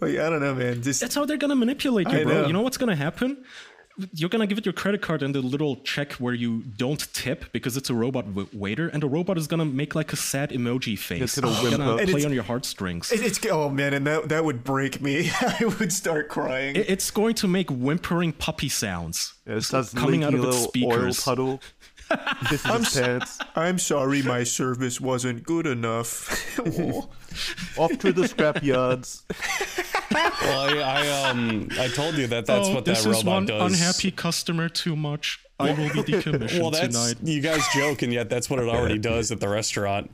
Like 0.00 0.18
I 0.18 0.28
don't 0.28 0.40
know, 0.40 0.54
man. 0.54 0.82
Just 0.82 1.00
That's 1.00 1.14
how 1.14 1.24
they're 1.24 1.36
gonna 1.36 1.54
manipulate 1.56 2.08
you, 2.10 2.18
I 2.18 2.24
bro. 2.24 2.32
know. 2.42 2.46
You 2.48 2.52
know 2.52 2.62
what's 2.62 2.76
gonna 2.78 2.96
happen? 2.96 3.44
You're 4.12 4.28
gonna 4.28 4.46
give 4.48 4.58
it 4.58 4.66
your 4.66 4.72
credit 4.72 5.02
card 5.02 5.22
and 5.22 5.32
the 5.34 5.40
little 5.40 5.76
check 5.76 6.14
where 6.14 6.34
you 6.34 6.62
don't 6.76 7.06
tip 7.12 7.52
because 7.52 7.76
it's 7.76 7.90
a 7.90 7.94
robot 7.94 8.24
w- 8.26 8.48
waiter, 8.52 8.88
and 8.88 9.00
the 9.00 9.06
robot 9.06 9.38
is 9.38 9.46
gonna 9.46 9.64
make 9.64 9.94
like 9.94 10.12
a 10.12 10.16
sad 10.16 10.50
emoji 10.50 10.98
face. 10.98 11.38
gonna 11.38 11.52
It's 11.52 11.62
gonna 11.70 11.90
And 11.92 11.98
play 11.98 12.02
it's- 12.02 12.24
on 12.24 12.32
your 12.32 12.42
heartstrings. 12.42 13.12
it- 13.12 13.20
it's 13.20 13.38
oh 13.50 13.68
man, 13.70 13.94
and 13.94 14.04
that 14.06 14.28
that 14.30 14.44
would 14.44 14.64
break 14.64 15.00
me. 15.00 15.30
I 15.40 15.64
would 15.78 15.92
start 15.92 16.28
crying. 16.28 16.74
It- 16.74 16.90
it's 16.90 17.10
going 17.12 17.34
to 17.36 17.46
make 17.48 17.70
whimpering 17.70 18.32
puppy 18.32 18.68
sounds 18.68 19.34
yeah 19.46 19.56
it 19.56 19.60
starts 19.62 19.92
coming 19.92 20.24
out 20.24 20.34
of 20.34 20.42
a 20.42 20.48
its 20.48 20.56
little 20.74 20.92
oil 20.92 21.12
speakers. 21.12 21.18
puddle. 22.08 22.24
Pisses 22.46 22.78
his 22.94 23.00
pants. 23.02 23.38
I'm 23.56 23.78
sorry, 23.78 24.22
my 24.22 24.44
service 24.44 25.00
wasn't 25.00 25.42
good 25.44 25.66
enough. 25.66 26.58
Off 27.78 27.98
to 27.98 28.12
the 28.12 28.28
scrap 28.28 28.62
yards. 28.62 29.22
Well, 30.12 30.60
I, 30.78 31.02
I 31.02 31.28
um 31.30 31.68
I 31.80 31.88
told 31.88 32.16
you 32.16 32.28
that 32.28 32.46
that's 32.46 32.68
oh, 32.68 32.74
what 32.74 32.84
this 32.84 33.02
that 33.02 33.10
is 33.10 33.24
robot 33.24 33.50
one 33.50 33.60
unhappy 33.62 34.12
customer 34.12 34.68
too 34.68 34.94
much. 34.94 35.40
I 35.58 35.72
will 35.72 35.88
be 35.92 36.02
decommissioned 36.12 36.60
Well, 36.60 36.70
that's 36.70 36.94
tonight. 36.96 37.16
you 37.24 37.40
guys 37.40 37.64
joke, 37.74 38.02
and 38.02 38.12
yet 38.12 38.30
that's 38.30 38.48
what 38.48 38.60
it 38.60 38.68
already 38.68 38.98
does 38.98 39.32
at 39.32 39.40
the 39.40 39.48
restaurant. 39.48 40.10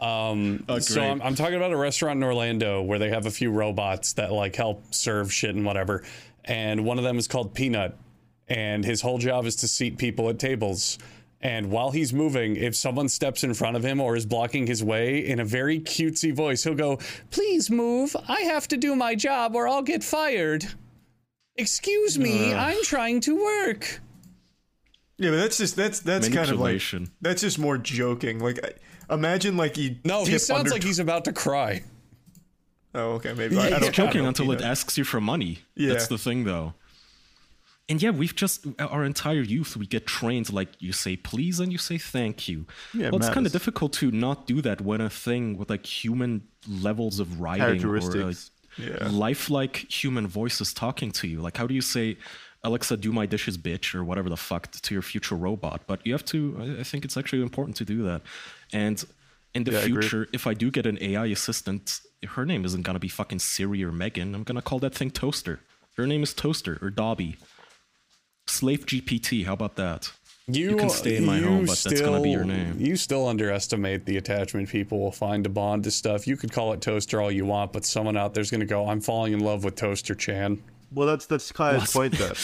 Um, 0.00 0.64
Oh, 0.68 0.80
so. 0.80 1.00
I'm, 1.00 1.22
I'm 1.22 1.34
talking 1.34 1.54
about 1.54 1.72
a 1.72 1.76
restaurant 1.78 2.18
in 2.18 2.24
Orlando 2.24 2.82
where 2.82 2.98
they 2.98 3.08
have 3.08 3.24
a 3.24 3.30
few 3.30 3.50
robots 3.50 4.14
that 4.14 4.32
like 4.32 4.54
help 4.56 4.92
serve 4.92 5.32
shit 5.32 5.54
and 5.54 5.64
whatever, 5.64 6.02
and 6.44 6.84
one 6.84 6.98
of 6.98 7.04
them 7.04 7.16
is 7.16 7.26
called 7.26 7.54
Peanut, 7.54 7.96
and 8.48 8.84
his 8.84 9.00
whole 9.00 9.16
job 9.18 9.46
is 9.46 9.56
to 9.56 9.68
seat 9.68 9.96
people 9.96 10.28
at 10.28 10.38
tables. 10.38 10.98
And 11.40 11.70
while 11.70 11.92
he's 11.92 12.12
moving, 12.12 12.56
if 12.56 12.74
someone 12.74 13.08
steps 13.08 13.44
in 13.44 13.54
front 13.54 13.76
of 13.76 13.84
him 13.84 14.00
or 14.00 14.16
is 14.16 14.26
blocking 14.26 14.66
his 14.66 14.82
way 14.82 15.24
in 15.24 15.38
a 15.38 15.44
very 15.44 15.78
cutesy 15.78 16.34
voice, 16.34 16.64
he'll 16.64 16.74
go, 16.74 16.98
Please 17.30 17.70
move. 17.70 18.16
I 18.26 18.40
have 18.42 18.66
to 18.68 18.76
do 18.76 18.96
my 18.96 19.14
job 19.14 19.54
or 19.54 19.68
I'll 19.68 19.82
get 19.82 20.02
fired. 20.02 20.64
Excuse 21.56 22.18
me, 22.18 22.52
I'm 22.54 22.82
trying 22.84 23.20
to 23.22 23.36
work. 23.36 24.00
yeah, 25.16 25.30
but 25.30 25.36
that's 25.36 25.58
just 25.58 25.74
that's 25.76 26.00
that's 26.00 26.28
kind 26.28 26.50
of 26.50 26.60
like 26.60 26.80
that's 27.20 27.40
just 27.42 27.58
more 27.58 27.78
joking. 27.78 28.38
Like 28.38 28.80
imagine 29.10 29.56
like 29.56 29.74
he 29.76 29.98
No, 30.04 30.24
he 30.24 30.38
sounds 30.38 30.60
under 30.60 30.70
like 30.70 30.84
he's 30.84 30.98
about 31.00 31.24
to 31.24 31.32
cry. 31.32 31.82
Oh, 32.94 33.12
okay, 33.14 33.34
maybe 33.34 33.58
I, 33.58 33.62
I 33.62 33.66
It's 33.68 33.80
don't 33.80 33.92
joking 33.92 34.20
I 34.20 34.24
don't 34.24 34.28
until 34.28 34.50
it 34.52 34.58
Peanut. 34.58 34.70
asks 34.70 34.96
you 34.96 35.04
for 35.04 35.20
money. 35.20 35.58
Yeah. 35.74 35.90
That's 35.92 36.06
the 36.08 36.18
thing, 36.18 36.44
though. 36.44 36.74
And 37.90 38.02
yeah, 38.02 38.10
we've 38.10 38.34
just 38.34 38.66
our 38.78 39.02
entire 39.04 39.40
youth 39.40 39.76
we 39.76 39.86
get 39.86 40.06
trained 40.06 40.52
like 40.52 40.68
you 40.78 40.92
say 40.92 41.16
please 41.16 41.58
and 41.58 41.72
you 41.72 41.78
say 41.78 41.96
thank 41.96 42.46
you. 42.46 42.66
Yeah, 42.92 43.06
it 43.06 43.12
well, 43.12 43.20
it's 43.20 43.30
kind 43.30 43.46
of 43.46 43.52
difficult 43.52 43.94
to 43.94 44.10
not 44.10 44.46
do 44.46 44.60
that 44.62 44.80
when 44.82 45.00
a 45.00 45.08
thing 45.08 45.56
with 45.56 45.70
like 45.70 45.86
human 45.86 46.42
levels 46.68 47.18
of 47.18 47.40
writing 47.40 47.82
or 47.84 47.96
a 47.96 48.34
Yeah. 48.76 49.08
lifelike 49.10 49.76
human 49.90 50.26
voice 50.26 50.60
is 50.60 50.72
talking 50.74 51.10
to 51.12 51.26
you. 51.26 51.40
Like, 51.40 51.56
how 51.56 51.66
do 51.66 51.74
you 51.74 51.80
say, 51.80 52.16
Alexa, 52.62 52.96
do 52.98 53.10
my 53.12 53.26
dishes, 53.26 53.56
bitch, 53.58 53.94
or 53.94 54.04
whatever 54.04 54.28
the 54.28 54.36
fuck 54.36 54.70
to 54.70 54.94
your 54.94 55.02
future 55.02 55.34
robot? 55.34 55.82
But 55.86 56.06
you 56.06 56.12
have 56.12 56.24
to. 56.26 56.38
I- 56.60 56.80
I 56.80 56.84
think 56.84 57.04
it's 57.06 57.16
actually 57.16 57.42
important 57.42 57.76
to 57.78 57.84
do 57.84 58.02
that. 58.04 58.20
And 58.72 59.02
in 59.54 59.64
the 59.64 59.72
Yeah, 59.72 59.78
I 59.80 59.82
future, 59.86 60.28
if 60.32 60.46
I 60.46 60.54
do 60.54 60.70
get 60.70 60.84
an 60.86 60.98
AI 61.00 61.26
assistant, 61.26 62.00
her 62.36 62.44
name 62.44 62.64
isn't 62.64 62.82
gonna 62.82 62.98
be 63.00 63.08
fucking 63.08 63.38
Siri 63.40 63.82
or 63.82 63.90
Megan. 63.92 64.34
I'm 64.34 64.44
gonna 64.44 64.62
call 64.62 64.78
that 64.80 64.94
thing 64.94 65.10
Toaster. 65.10 65.60
Her 65.96 66.06
name 66.06 66.22
is 66.22 66.32
Toaster 66.34 66.78
or 66.82 66.90
Dobby. 66.90 67.36
Slave 68.48 68.86
GPT. 68.86 69.44
How 69.44 69.52
about 69.52 69.76
that? 69.76 70.10
You, 70.50 70.76
can 70.76 70.88
stay 70.88 71.16
in 71.18 71.26
my 71.26 71.40
home, 71.40 71.66
but 71.66 71.76
that's 71.76 72.00
gonna 72.00 72.22
be 72.22 72.30
your 72.30 72.44
name. 72.44 72.76
You 72.78 72.96
still 72.96 73.28
underestimate 73.28 74.06
the 74.06 74.16
attachment 74.16 74.70
people 74.70 74.98
will 74.98 75.12
find 75.12 75.44
to 75.44 75.50
bond 75.50 75.84
to 75.84 75.90
stuff. 75.90 76.26
You 76.26 76.38
could 76.38 76.52
call 76.52 76.72
it 76.72 76.80
Toaster 76.80 77.20
all 77.20 77.30
you 77.30 77.44
want, 77.44 77.72
but 77.74 77.84
someone 77.84 78.16
out 78.16 78.32
there's 78.32 78.50
going 78.50 78.60
to 78.60 78.66
go, 78.66 78.88
I'm 78.88 79.02
falling 79.02 79.34
in 79.34 79.40
love 79.40 79.62
with 79.62 79.74
Toaster 79.74 80.14
Chan. 80.14 80.62
Well, 80.90 81.06
that's 81.06 81.26
that's 81.26 81.52
Kaya's 81.52 81.92
point 81.92 82.16
there. 82.16 82.32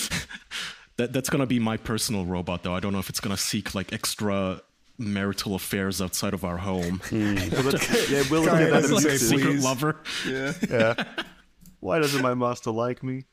That 0.97 1.13
that's 1.13 1.29
gonna 1.29 1.47
be 1.47 1.59
my 1.59 1.77
personal 1.77 2.25
robot, 2.25 2.63
though. 2.63 2.73
I 2.73 2.79
don't 2.79 2.93
know 2.93 3.01
if 3.01 3.09
it's 3.09 3.19
gonna 3.19 3.37
seek 3.37 3.75
like 3.75 3.93
extra 3.93 4.61
marital 4.97 5.57
affairs 5.57 6.01
outside 6.01 6.35
of 6.35 6.45
our 6.45 6.59
home. 6.59 7.01
Hmm. 7.07 7.37
Well, 7.53 7.63
that's, 7.65 8.11
yeah, 8.13 8.23
Will 8.31 8.47
Kaya 8.47 8.67
get 8.67 8.71
that 8.71 8.83
doesn't 8.83 8.97
in 8.97 9.03
say 9.03 9.09
mixes. 9.09 9.29
secret 9.29 9.45
please. 9.47 9.65
lover. 9.65 9.97
Yeah. 10.25 10.53
Yeah. 10.71 11.05
Why 11.81 11.99
doesn't 11.99 12.23
my 12.23 12.35
master 12.35 12.71
like 12.71 13.03
me? 13.03 13.25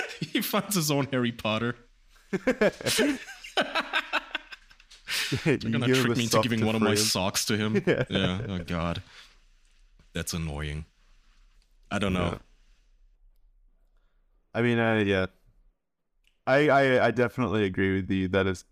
he 0.20 0.40
finds 0.40 0.74
his 0.74 0.90
own 0.90 1.08
Harry 1.12 1.32
Potter. 1.32 1.76
You're 5.44 5.56
gonna 5.58 5.86
trick 5.86 6.16
me 6.16 6.24
into 6.24 6.40
giving 6.42 6.64
one 6.64 6.74
of 6.74 6.82
my 6.82 6.94
socks 6.94 7.44
to 7.46 7.56
him. 7.56 7.82
yeah. 7.86 8.40
Oh 8.48 8.58
god. 8.58 9.02
That's 10.14 10.32
annoying. 10.32 10.84
I 11.90 11.98
don't 11.98 12.12
know. 12.12 12.32
Yeah. 12.32 12.38
I 14.54 14.62
mean, 14.62 14.78
uh, 14.78 15.02
yeah. 15.06 15.26
I, 16.46 16.68
I 16.68 17.06
I 17.06 17.10
definitely 17.10 17.64
agree 17.64 17.96
with 17.96 18.10
you. 18.10 18.28
That 18.28 18.46
is, 18.46 18.64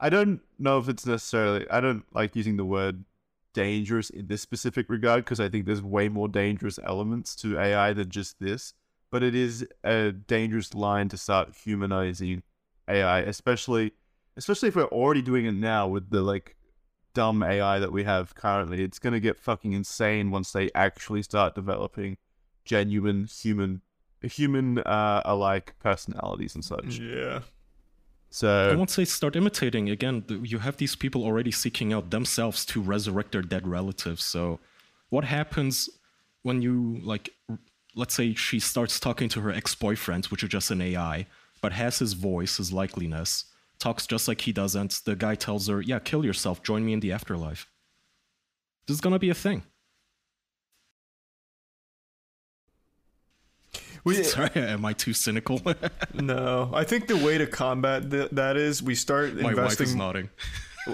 I 0.00 0.08
don't 0.08 0.40
know 0.58 0.78
if 0.78 0.88
it's 0.88 1.06
necessarily. 1.06 1.68
I 1.70 1.80
don't 1.80 2.04
like 2.14 2.34
using 2.34 2.56
the 2.56 2.64
word 2.64 3.04
dangerous 3.52 4.10
in 4.10 4.26
this 4.26 4.42
specific 4.42 4.88
regard 4.88 5.24
because 5.24 5.40
I 5.40 5.48
think 5.48 5.66
there's 5.66 5.82
way 5.82 6.08
more 6.08 6.28
dangerous 6.28 6.78
elements 6.82 7.36
to 7.36 7.58
AI 7.58 7.92
than 7.92 8.10
just 8.10 8.38
this. 8.40 8.74
But 9.10 9.22
it 9.22 9.34
is 9.34 9.66
a 9.84 10.12
dangerous 10.12 10.74
line 10.74 11.08
to 11.10 11.16
start 11.16 11.54
humanizing 11.64 12.42
AI, 12.88 13.20
especially 13.20 13.92
especially 14.36 14.68
if 14.68 14.76
we're 14.76 14.84
already 14.84 15.22
doing 15.22 15.46
it 15.46 15.54
now 15.54 15.88
with 15.88 16.10
the 16.10 16.22
like 16.22 16.56
dumb 17.14 17.42
AI 17.42 17.78
that 17.78 17.92
we 17.92 18.04
have 18.04 18.34
currently, 18.34 18.82
it's 18.82 18.98
gonna 18.98 19.20
get 19.20 19.38
fucking 19.38 19.72
insane 19.72 20.30
once 20.30 20.52
they 20.52 20.70
actually 20.74 21.22
start 21.22 21.54
developing 21.54 22.18
genuine 22.64 23.24
human 23.24 23.80
human 24.22 24.78
uh 24.78 25.22
alike 25.24 25.74
personalities 25.78 26.54
and 26.54 26.64
such. 26.64 26.98
Yeah. 26.98 27.40
So 28.30 28.70
And 28.70 28.78
once 28.78 28.96
they 28.96 29.04
start 29.04 29.36
imitating, 29.36 29.88
again, 29.88 30.24
you 30.28 30.58
have 30.58 30.76
these 30.76 30.96
people 30.96 31.24
already 31.24 31.52
seeking 31.52 31.92
out 31.92 32.10
themselves 32.10 32.66
to 32.66 32.82
resurrect 32.82 33.32
their 33.32 33.42
dead 33.42 33.66
relatives. 33.66 34.24
So, 34.24 34.58
what 35.10 35.24
happens 35.24 35.88
when 36.42 36.60
you, 36.60 37.00
like, 37.02 37.30
r- 37.48 37.58
let's 37.96 38.14
say 38.14 38.34
she 38.34 38.60
starts 38.60 39.00
talking 39.00 39.28
to 39.30 39.40
her 39.40 39.50
ex 39.50 39.74
boyfriend, 39.74 40.26
which 40.26 40.42
is 40.44 40.50
just 40.50 40.70
an 40.70 40.80
AI, 40.80 41.26
but 41.62 41.72
has 41.72 41.98
his 41.98 42.12
voice, 42.12 42.58
his 42.58 42.70
likeliness, 42.70 43.44
talks 43.78 44.06
just 44.06 44.28
like 44.28 44.42
he 44.42 44.52
doesn't. 44.52 45.00
the 45.04 45.16
guy 45.16 45.34
tells 45.34 45.66
her, 45.68 45.80
Yeah, 45.80 45.98
kill 45.98 46.24
yourself, 46.24 46.62
join 46.62 46.84
me 46.84 46.92
in 46.92 47.00
the 47.00 47.10
afterlife. 47.12 47.66
This 48.86 48.96
is 48.96 49.00
gonna 49.00 49.18
be 49.18 49.30
a 49.30 49.34
thing. 49.34 49.62
We, 54.04 54.22
Sorry, 54.22 54.50
am 54.54 54.84
I 54.84 54.92
too 54.92 55.12
cynical? 55.12 55.60
no, 56.14 56.70
I 56.72 56.84
think 56.84 57.08
the 57.08 57.16
way 57.16 57.38
to 57.38 57.46
combat 57.46 58.08
th- 58.10 58.30
that 58.32 58.56
is 58.56 58.82
we 58.82 58.94
start 58.94 59.34
My 59.34 59.52
wife 59.54 59.72
is 59.72 59.80
investing. 59.80 59.98
nodding. 59.98 60.30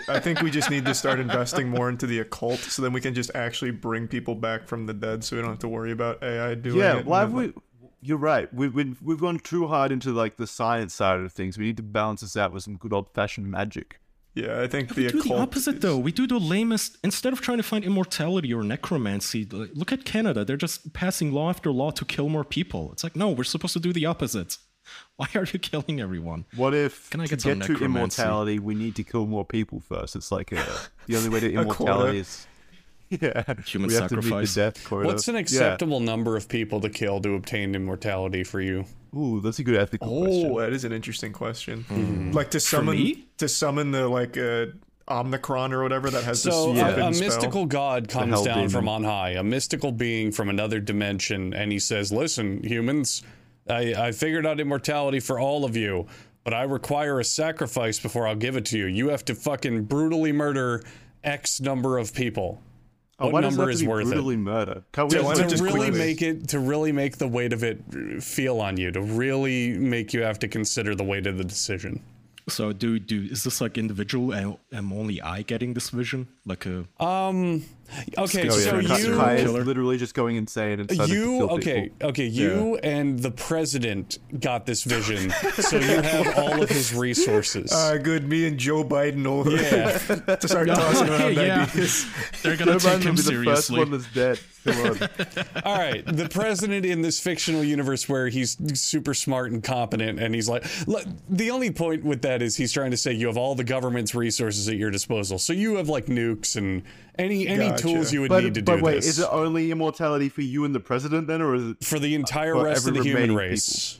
I 0.08 0.20
think 0.20 0.40
we 0.40 0.50
just 0.50 0.70
need 0.70 0.84
to 0.86 0.94
start 0.94 1.20
investing 1.20 1.68
more 1.68 1.88
into 1.88 2.06
the 2.06 2.18
occult, 2.20 2.58
so 2.60 2.82
then 2.82 2.92
we 2.92 3.00
can 3.00 3.14
just 3.14 3.30
actually 3.34 3.70
bring 3.72 4.08
people 4.08 4.34
back 4.34 4.66
from 4.66 4.86
the 4.86 4.94
dead, 4.94 5.24
so 5.24 5.36
we 5.36 5.42
don't 5.42 5.50
have 5.50 5.58
to 5.60 5.68
worry 5.68 5.92
about 5.92 6.22
AI 6.22 6.54
doing 6.54 6.78
yeah, 6.78 6.98
it. 6.98 7.06
why 7.06 7.20
have 7.20 7.30
and 7.30 7.38
then, 7.38 7.54
we? 7.80 7.88
You're 8.04 8.18
right. 8.18 8.52
We've 8.52 8.74
been, 8.74 8.96
we've 9.02 9.20
gone 9.20 9.38
too 9.38 9.68
hard 9.68 9.92
into 9.92 10.10
like 10.12 10.36
the 10.36 10.46
science 10.46 10.92
side 10.94 11.20
of 11.20 11.32
things. 11.32 11.56
We 11.56 11.66
need 11.66 11.76
to 11.76 11.82
balance 11.84 12.22
this 12.22 12.36
out 12.36 12.52
with 12.52 12.64
some 12.64 12.76
good 12.76 12.92
old 12.92 13.12
fashioned 13.14 13.48
magic. 13.50 14.00
Yeah, 14.34 14.60
I 14.62 14.66
think 14.66 14.96
We 14.96 15.04
the 15.04 15.12
do 15.12 15.18
occult. 15.20 15.36
the 15.36 15.42
opposite 15.42 15.74
is- 15.76 15.80
though. 15.82 15.98
We 15.98 16.10
do 16.10 16.26
the 16.26 16.40
lamest. 16.40 16.96
Instead 17.04 17.32
of 17.34 17.40
trying 17.42 17.58
to 17.58 17.62
find 17.62 17.84
immortality 17.84 18.52
or 18.52 18.64
necromancy, 18.64 19.44
look 19.50 19.92
at 19.92 20.04
Canada. 20.06 20.44
They're 20.44 20.56
just 20.56 20.92
passing 20.94 21.32
law 21.32 21.50
after 21.50 21.70
law 21.70 21.90
to 21.90 22.04
kill 22.04 22.28
more 22.30 22.42
people. 22.42 22.90
It's 22.92 23.04
like, 23.04 23.14
no, 23.14 23.28
we're 23.30 23.44
supposed 23.44 23.74
to 23.74 23.80
do 23.80 23.92
the 23.92 24.06
opposite. 24.06 24.56
Why 25.16 25.28
are 25.34 25.44
you 25.44 25.58
killing 25.58 26.00
everyone? 26.00 26.44
What 26.56 26.74
if 26.74 27.10
Can 27.10 27.20
I 27.20 27.26
get 27.26 27.40
some 27.40 27.58
get 27.58 27.66
to 27.66 27.84
immortality, 27.84 28.58
we 28.58 28.74
need 28.74 28.96
to 28.96 29.04
kill 29.04 29.26
more 29.26 29.44
people 29.44 29.80
first? 29.80 30.16
It's 30.16 30.32
like 30.32 30.52
uh, 30.52 30.56
a, 30.56 30.88
the 31.06 31.16
only 31.16 31.28
way 31.28 31.40
to 31.40 31.52
immortality 31.52 32.18
is 32.18 32.46
yeah, 33.10 33.42
Human 33.66 33.88
we 33.88 33.94
have 33.94 34.08
to 34.08 34.22
sacrifice. 34.22 34.54
the 34.54 34.60
death 34.62 34.84
quota. 34.84 35.06
What's 35.06 35.28
an 35.28 35.34
Yeah. 35.34 35.40
acceptable 35.42 36.00
number 36.00 36.36
of 36.36 36.48
people 36.48 36.80
to 36.80 36.88
kill 36.88 37.20
to 37.20 37.34
obtain 37.34 37.74
immortality 37.74 38.42
for 38.42 38.60
you? 38.60 38.86
Ooh, 39.14 39.40
that's 39.42 39.58
a 39.58 39.64
good 39.64 39.76
ethical 39.76 40.08
Oh, 40.08 40.24
question. 40.24 40.56
that 40.56 40.72
is 40.72 40.84
an 40.84 40.92
interesting 40.92 41.32
question. 41.32 41.82
Hmm. 41.84 41.94
Mm-hmm. 41.94 42.30
Like 42.32 42.50
to 42.52 42.60
summon 42.60 43.22
to 43.36 43.48
summon 43.48 43.90
the 43.90 44.08
like 44.08 44.38
uh, 44.38 44.66
Omnicron 45.08 45.72
or 45.72 45.82
whatever 45.82 46.08
that 46.10 46.24
has 46.24 46.40
So 46.42 46.72
this 46.72 46.78
Yeah. 46.82 46.88
a, 47.04 47.06
a 47.08 47.10
mystical 47.10 47.66
god 47.66 48.08
comes 48.08 48.40
down 48.42 48.54
demon. 48.56 48.70
from 48.70 48.88
on 48.88 49.04
high, 49.04 49.30
a 49.30 49.42
mystical 49.42 49.92
being 49.92 50.32
from 50.32 50.48
another 50.48 50.80
dimension, 50.80 51.52
and 51.52 51.70
he 51.70 51.78
says, 51.78 52.12
"Listen, 52.12 52.62
humans, 52.62 53.22
I, 53.68 53.94
I 53.94 54.12
figured 54.12 54.46
out 54.46 54.60
immortality 54.60 55.20
for 55.20 55.38
all 55.38 55.64
of 55.64 55.76
you, 55.76 56.06
but 56.44 56.52
I 56.52 56.62
require 56.62 57.20
a 57.20 57.24
sacrifice 57.24 57.98
before 57.98 58.26
I'll 58.26 58.34
give 58.34 58.56
it 58.56 58.64
to 58.66 58.78
you. 58.78 58.86
You 58.86 59.08
have 59.08 59.24
to 59.26 59.34
fucking 59.34 59.84
brutally 59.84 60.32
murder 60.32 60.82
X 61.22 61.60
number 61.60 61.98
of 61.98 62.12
people. 62.12 62.60
Oh, 63.18 63.26
what 63.26 63.34
why 63.34 63.40
does 63.42 63.54
it 63.54 63.58
number 63.58 63.70
is 63.70 63.84
worth 63.84 64.06
brutally 64.06 64.34
it?" 64.34 64.38
murder? 64.38 64.82
Can't 64.92 65.12
we 65.12 65.18
to 65.18 65.46
just 65.46 65.62
really 65.62 65.90
make 65.92 66.22
it 66.22 66.48
to 66.48 66.58
really 66.58 66.90
make 66.90 67.18
the 67.18 67.28
weight 67.28 67.52
of 67.52 67.62
it 67.62 67.80
feel 68.20 68.60
on 68.60 68.76
you 68.76 68.90
to 68.90 69.00
really 69.00 69.78
make 69.78 70.12
you 70.12 70.22
have 70.22 70.40
to 70.40 70.48
consider 70.48 70.94
the 70.94 71.04
weight 71.04 71.26
of 71.26 71.38
the 71.38 71.44
decision 71.44 72.02
So, 72.48 72.72
do 72.72 72.98
do 72.98 73.28
is 73.30 73.44
this 73.44 73.60
like 73.60 73.78
individual? 73.78 74.34
Am, 74.34 74.56
am 74.72 74.92
only 74.92 75.22
I 75.22 75.42
getting 75.42 75.74
this 75.74 75.90
vision? 75.90 76.26
Like 76.44 76.66
a 76.66 76.84
um 76.98 77.64
okay 78.18 78.48
Oh, 78.48 78.52
so 78.52 78.70
Kai- 78.72 78.80
you 78.80 78.88
Kai 79.16 79.34
is 79.34 79.42
Killer. 79.44 79.64
literally 79.64 79.98
just 79.98 80.14
going 80.14 80.36
insane 80.36 80.80
and 80.80 80.90
starting 80.90 81.14
to 81.14 81.20
you 81.20 81.42
okay 81.50 81.82
people. 81.90 82.08
okay 82.08 82.24
you 82.26 82.78
and 82.82 83.18
the 83.18 83.30
president 83.30 84.18
got 84.40 84.64
this 84.64 84.82
vision 84.84 85.30
so 85.60 85.76
you 85.76 86.00
have 86.00 86.38
all 86.38 86.62
of 86.62 86.70
his 86.70 86.94
resources 86.94 87.70
Uh, 87.74 87.98
good. 87.98 88.26
Me 88.26 88.46
and 88.46 88.56
Joe 88.58 88.82
Biden 88.82 89.24
will 89.24 89.46
Yeah. 89.52 89.98
to 90.36 90.48
start 90.48 90.68
tossing 90.68 91.08
around 91.10 91.34
Yeah. 91.34 91.64
ideas. 91.70 92.06
they're 92.42 92.56
gonna 92.56 92.72
Joe 92.72 92.78
take 92.78 93.00
Biden 93.00 93.02
him 93.02 93.14
will 93.14 93.16
be 93.16 93.22
the 93.22 93.44
first 93.44 93.66
seriously. 93.66 93.78
one 93.78 93.90
that's 93.90 94.12
dead. 94.14 94.40
Come 94.64 94.76
on. 94.92 95.08
all 95.64 95.76
right 95.78 96.06
the 96.06 96.28
president 96.30 96.86
in 96.86 97.02
this 97.02 97.20
fictional 97.20 97.62
universe 97.62 98.08
where 98.08 98.28
he's 98.28 98.56
super 98.80 99.12
smart 99.12 99.50
and 99.52 99.62
competent 99.62 100.18
and 100.18 100.34
he's 100.34 100.48
like 100.48 100.64
look, 100.88 101.04
the 101.28 101.50
only 101.50 101.70
point 101.72 102.04
with 102.04 102.22
that 102.22 102.31
is 102.40 102.56
he's 102.56 102.72
trying 102.72 102.92
to 102.92 102.96
say 102.96 103.12
you 103.12 103.26
have 103.26 103.36
all 103.36 103.54
the 103.54 103.64
government's 103.64 104.14
resources 104.14 104.68
at 104.68 104.76
your 104.76 104.90
disposal 104.90 105.38
so 105.38 105.52
you 105.52 105.74
have 105.76 105.88
like 105.88 106.06
nukes 106.06 106.56
and 106.56 106.82
any 107.18 107.46
any 107.46 107.68
Gotcha. 107.68 107.82
tools 107.82 108.12
you 108.12 108.20
would 108.22 108.30
But, 108.30 108.44
need 108.44 108.54
to 108.54 108.62
but 108.62 108.76
do 108.78 108.84
wait, 108.84 108.94
this 108.94 109.06
is 109.06 109.18
it 109.18 109.28
only 109.30 109.70
immortality 109.70 110.28
for 110.30 110.40
you 110.40 110.64
and 110.64 110.74
the 110.74 110.80
president 110.80 111.26
then, 111.26 111.42
or 111.42 111.54
is 111.56 111.70
it? 111.70 111.84
for 111.84 111.98
the 111.98 112.14
entire 112.14 112.54
for 112.54 112.64
rest 112.64 112.86
of 112.88 112.94
the 112.94 113.02
human 113.02 113.22
remaining 113.30 113.36
race 113.36 113.98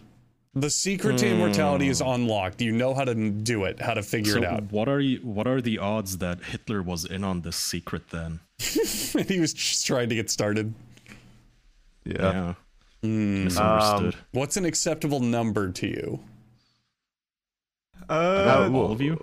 the 0.55 0.69
secret 0.71 1.17
to 1.19 1.27
immortality 1.29 1.89
is 1.89 2.01
hmm. 2.01 2.09
unlocked 2.09 2.61
you 2.63 2.73
know 2.73 2.95
how 2.95 3.05
to 3.05 3.15
do 3.31 3.65
it 3.65 3.81
how 3.81 3.95
to 3.95 4.03
figure 4.03 4.33
So, 4.35 4.39
it 4.39 4.45
out 4.45 4.71
what 4.71 4.89
are 4.89 5.01
you, 5.01 5.19
what 5.19 5.47
are 5.47 5.61
the 5.61 5.79
odds 5.79 6.19
that 6.19 6.43
Hitler 6.45 6.83
was 6.83 7.05
in 7.05 7.25
on 7.25 7.41
this 7.43 7.57
secret 7.57 8.11
then? 8.11 8.41
he 8.59 9.41
was 9.41 9.53
just 9.55 9.87
trying 9.87 10.09
to 10.11 10.15
get 10.15 10.31
started 10.31 10.73
Yeah. 12.05 12.15
Yeah, 12.19 12.55
hmm. 13.03 13.45
misunderstood. 13.45 14.15
Um, 14.15 14.21
What's 14.33 14.57
an 14.57 14.65
acceptable 14.65 15.21
number 15.21 15.71
to 15.73 15.87
you? 15.87 16.21
Uh, 18.09 18.43
About- 18.43 18.73
All 18.73 18.93
of 18.93 19.01
you? 19.01 19.23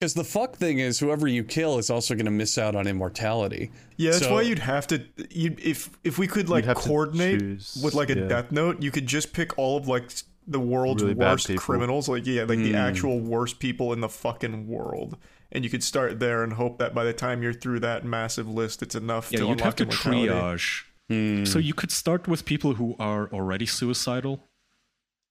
Because 0.00 0.14
the 0.14 0.24
fuck 0.24 0.56
thing 0.56 0.78
is, 0.78 0.98
whoever 0.98 1.28
you 1.28 1.44
kill 1.44 1.76
is 1.78 1.90
also 1.90 2.14
going 2.14 2.24
to 2.24 2.30
miss 2.30 2.56
out 2.56 2.74
on 2.74 2.86
immortality. 2.86 3.70
yeah, 3.98 4.12
that's 4.12 4.24
So- 4.24 4.32
why 4.32 4.42
you'd 4.42 4.60
have 4.60 4.86
to. 4.88 5.04
You 5.30 5.54
if 5.62 5.90
if 6.04 6.18
we 6.18 6.26
could 6.26 6.48
like 6.48 6.64
coordinate 6.74 7.42
with 7.82 7.94
like 7.94 8.08
a 8.08 8.18
yeah. 8.18 8.26
death 8.28 8.50
note, 8.50 8.82
you 8.82 8.90
could 8.90 9.06
just 9.06 9.32
pick 9.34 9.58
all 9.58 9.76
of 9.76 9.88
like 9.88 10.10
the 10.46 10.58
world's 10.60 11.02
Really 11.02 11.14
worst 11.14 11.54
criminals, 11.56 12.08
like 12.08 12.26
yeah, 12.26 12.44
like 12.44 12.58
Hmm. 12.58 12.64
the 12.64 12.74
actual 12.76 13.20
worst 13.20 13.58
people 13.58 13.92
in 13.92 14.00
the 14.00 14.08
fucking 14.08 14.66
world, 14.66 15.18
and 15.52 15.64
you 15.64 15.70
could 15.70 15.84
start 15.84 16.18
there 16.18 16.42
and 16.42 16.54
hope 16.54 16.78
that 16.78 16.94
by 16.94 17.04
the 17.04 17.12
time 17.12 17.42
you're 17.42 17.52
through 17.52 17.80
that 17.80 18.02
massive 18.04 18.48
list, 18.48 18.82
it's 18.82 18.94
enough 18.94 19.30
Yeah, 19.30 19.40
to 19.40 19.44
you'd 19.44 19.52
unlock 19.60 19.64
have 19.64 19.76
to 19.76 19.84
triage. 19.86 20.84
Hmm. 21.10 21.44
So 21.44 21.58
you 21.58 21.74
could 21.74 21.90
start 21.92 22.26
with 22.26 22.46
people 22.46 22.74
who 22.74 22.96
are 22.98 23.28
already 23.34 23.66
suicidal, 23.66 24.48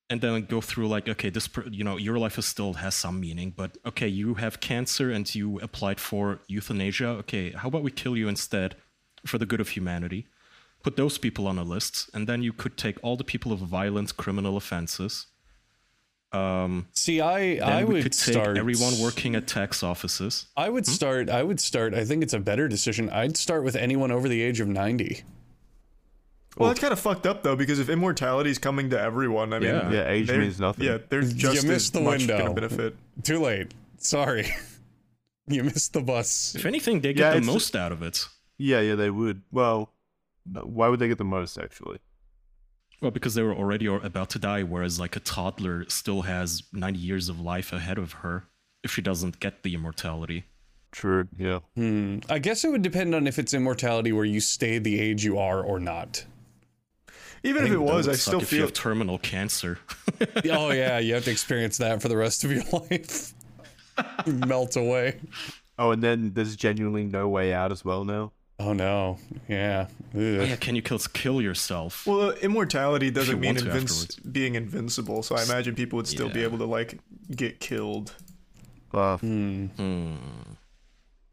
and 0.10 0.22
then 0.22 0.42
go 0.46 0.60
through 0.62 0.88
like, 0.88 1.08
okay, 1.08 1.30
this, 1.30 1.48
you 1.70 1.84
know, 1.84 1.98
your 1.98 2.18
life 2.18 2.38
is 2.38 2.46
still 2.46 2.74
has 2.74 2.96
some 2.96 3.20
meaning, 3.20 3.54
but 3.56 3.78
okay, 3.86 4.08
you 4.08 4.36
have 4.36 4.60
cancer 4.60 5.12
and 5.12 5.34
you 5.36 5.60
applied 5.60 6.00
for 6.00 6.40
euthanasia. 6.48 7.08
Okay, 7.08 7.52
how 7.52 7.68
about 7.68 7.84
we 7.84 7.92
kill 7.92 8.18
you 8.18 8.28
instead, 8.28 8.76
for 9.26 9.38
the 9.38 9.46
good 9.46 9.62
of 9.62 9.70
humanity? 9.70 10.26
Put 10.82 10.96
those 10.96 11.18
people 11.18 11.46
on 11.46 11.58
a 11.58 11.64
list, 11.64 12.10
and 12.14 12.26
then 12.26 12.42
you 12.42 12.54
could 12.54 12.78
take 12.78 12.98
all 13.04 13.18
the 13.18 13.24
people 13.24 13.52
of 13.52 13.60
violent 13.60 14.16
criminal 14.16 14.56
offenses. 14.58 15.28
Um, 16.32 16.88
See, 16.94 17.22
I 17.22 17.58
I 17.58 17.84
we 17.84 17.96
would 17.96 18.04
could 18.04 18.14
take 18.14 18.34
start 18.34 18.58
everyone 18.58 18.94
working 19.02 19.36
at 19.36 19.48
tax 19.48 19.84
offices. 19.84 20.46
I 20.56 20.70
would 20.70 20.86
start. 20.86 21.30
I 21.30 21.44
would 21.44 21.60
start. 21.60 21.94
I 21.94 22.06
think 22.06 22.24
it's 22.24 22.34
a 22.34 22.40
better 22.40 22.68
decision. 22.68 23.10
I'd 23.10 23.36
start 23.36 23.64
with 23.64 23.76
anyone 23.76 24.12
over 24.12 24.30
the 24.30 24.42
age 24.42 24.60
of 24.60 24.68
ninety. 24.68 25.24
Well, 26.60 26.68
that's 26.70 26.80
kind 26.80 26.92
of 26.94 27.00
fucked 27.00 27.26
up 27.26 27.42
though, 27.44 27.56
because 27.56 27.80
if 27.80 27.90
immortality 27.90 28.50
is 28.50 28.58
coming 28.58 28.90
to 28.92 29.00
everyone, 29.00 29.54
I 29.54 29.60
mean, 29.60 29.70
Yeah. 29.70 29.92
Yeah, 29.92 30.10
age 30.10 30.28
they're- 30.28 30.40
means 30.40 30.60
nothing. 30.60 30.86
Yeah, 30.86 30.98
they're 31.10 31.22
just 31.22 31.66
missed 31.66 31.88
as 31.88 31.92
the 31.92 32.02
much 32.02 32.20
window. 32.20 32.38
gonna 32.38 32.54
benefit. 32.54 32.96
Too 33.24 33.40
late. 33.40 33.74
Sorry, 33.98 34.48
you 35.48 35.64
missed 35.64 35.94
the 35.94 36.02
bus. 36.02 36.56
If 36.56 36.66
anything, 36.66 37.02
they 37.02 37.14
get 37.14 37.22
Yeah, 37.22 37.30
the 37.32 37.38
it's- 37.38 37.54
most 37.54 37.76
out 37.76 37.92
of 37.92 38.04
it. 38.04 38.26
Yeah, 38.58 38.82
yeah, 38.82 38.96
they 38.96 39.10
would. 39.10 39.42
Well, 39.52 39.94
uh, 40.56 40.62
why 40.62 40.90
would 40.90 41.00
they 41.00 41.08
get 41.08 41.18
the 41.18 41.24
most 41.24 41.58
actually? 41.58 42.00
Well, 43.02 43.12
because 43.12 43.34
they 43.36 43.42
were 43.44 43.56
already 43.56 43.88
or- 43.88 44.02
about 44.04 44.30
to 44.32 44.40
die, 44.40 44.64
whereas 44.64 45.00
like 45.00 45.16
a 45.16 45.22
toddler 45.22 45.86
still 45.90 46.24
has 46.24 46.64
90 46.74 47.00
years 47.00 47.30
of 47.30 47.40
life 47.40 47.72
ahead 47.72 47.98
of 47.98 48.12
her 48.22 48.44
if 48.84 48.92
she 48.92 49.02
doesn't 49.02 49.40
get 49.40 49.64
the 49.64 49.74
immortality. 49.74 50.44
True. 50.92 51.28
Yeah. 51.38 51.60
Hmm. 51.76 52.18
I 52.30 52.40
guess 52.40 52.66
it 52.66 52.72
would 52.72 52.82
depend 52.82 53.14
on 53.16 53.28
if 53.28 53.38
it's 53.40 53.54
immortality 53.54 54.12
where 54.12 54.26
you 54.26 54.40
stay 54.42 54.80
the 54.80 55.00
age 55.00 55.24
you 55.24 55.38
are 55.38 55.62
or 55.62 55.80
not. 55.80 56.26
Even 57.44 57.66
if 57.66 57.72
it 57.72 57.78
was, 57.78 58.08
would 58.08 58.14
I 58.14 58.18
suck 58.18 58.32
still 58.34 58.42
if 58.42 58.52
you 58.52 58.58
feel 58.60 58.68
have 58.68 58.74
terminal 58.74 59.18
cancer. 59.18 59.80
oh 60.52 60.72
yeah, 60.72 61.00
you 61.00 61.14
have 61.14 61.24
to 61.26 61.32
experience 61.32 61.78
that 61.78 62.02
for 62.02 62.08
the 62.10 62.18
rest 62.18 62.44
of 62.44 62.52
your 62.52 62.64
life. 62.74 63.34
Melt 64.26 64.76
away. 64.76 65.20
Oh, 65.78 65.92
and 65.92 66.04
then 66.04 66.34
there's 66.34 66.56
genuinely 66.56 67.06
no 67.06 67.28
way 67.30 67.54
out 67.54 67.72
as 67.72 67.86
well 67.86 68.04
now. 68.04 68.32
Oh 68.60 68.74
no. 68.74 69.18
Yeah. 69.48 69.88
Ugh. 70.14 70.20
Oh, 70.22 70.44
yeah, 70.44 70.56
can 70.58 70.76
you 70.76 70.82
kill, 70.82 71.00
kill 71.00 71.42
yourself? 71.42 72.06
Well, 72.06 72.32
uh, 72.32 72.34
immortality 72.42 73.10
doesn't 73.10 73.40
mean 73.40 73.56
want 73.56 73.60
to 73.60 73.66
invinci- 73.66 73.74
afterwards. 74.04 74.16
being 74.18 74.56
invincible, 74.56 75.24
so 75.24 75.36
I 75.36 75.44
imagine 75.44 75.76
people 75.76 75.96
would 75.98 76.08
still 76.08 76.30
be 76.30 76.44
able 76.44 76.58
to 76.58 76.66
like 76.66 77.00
get 77.34 77.60
killed. 77.62 78.14
Uh, 78.94 79.18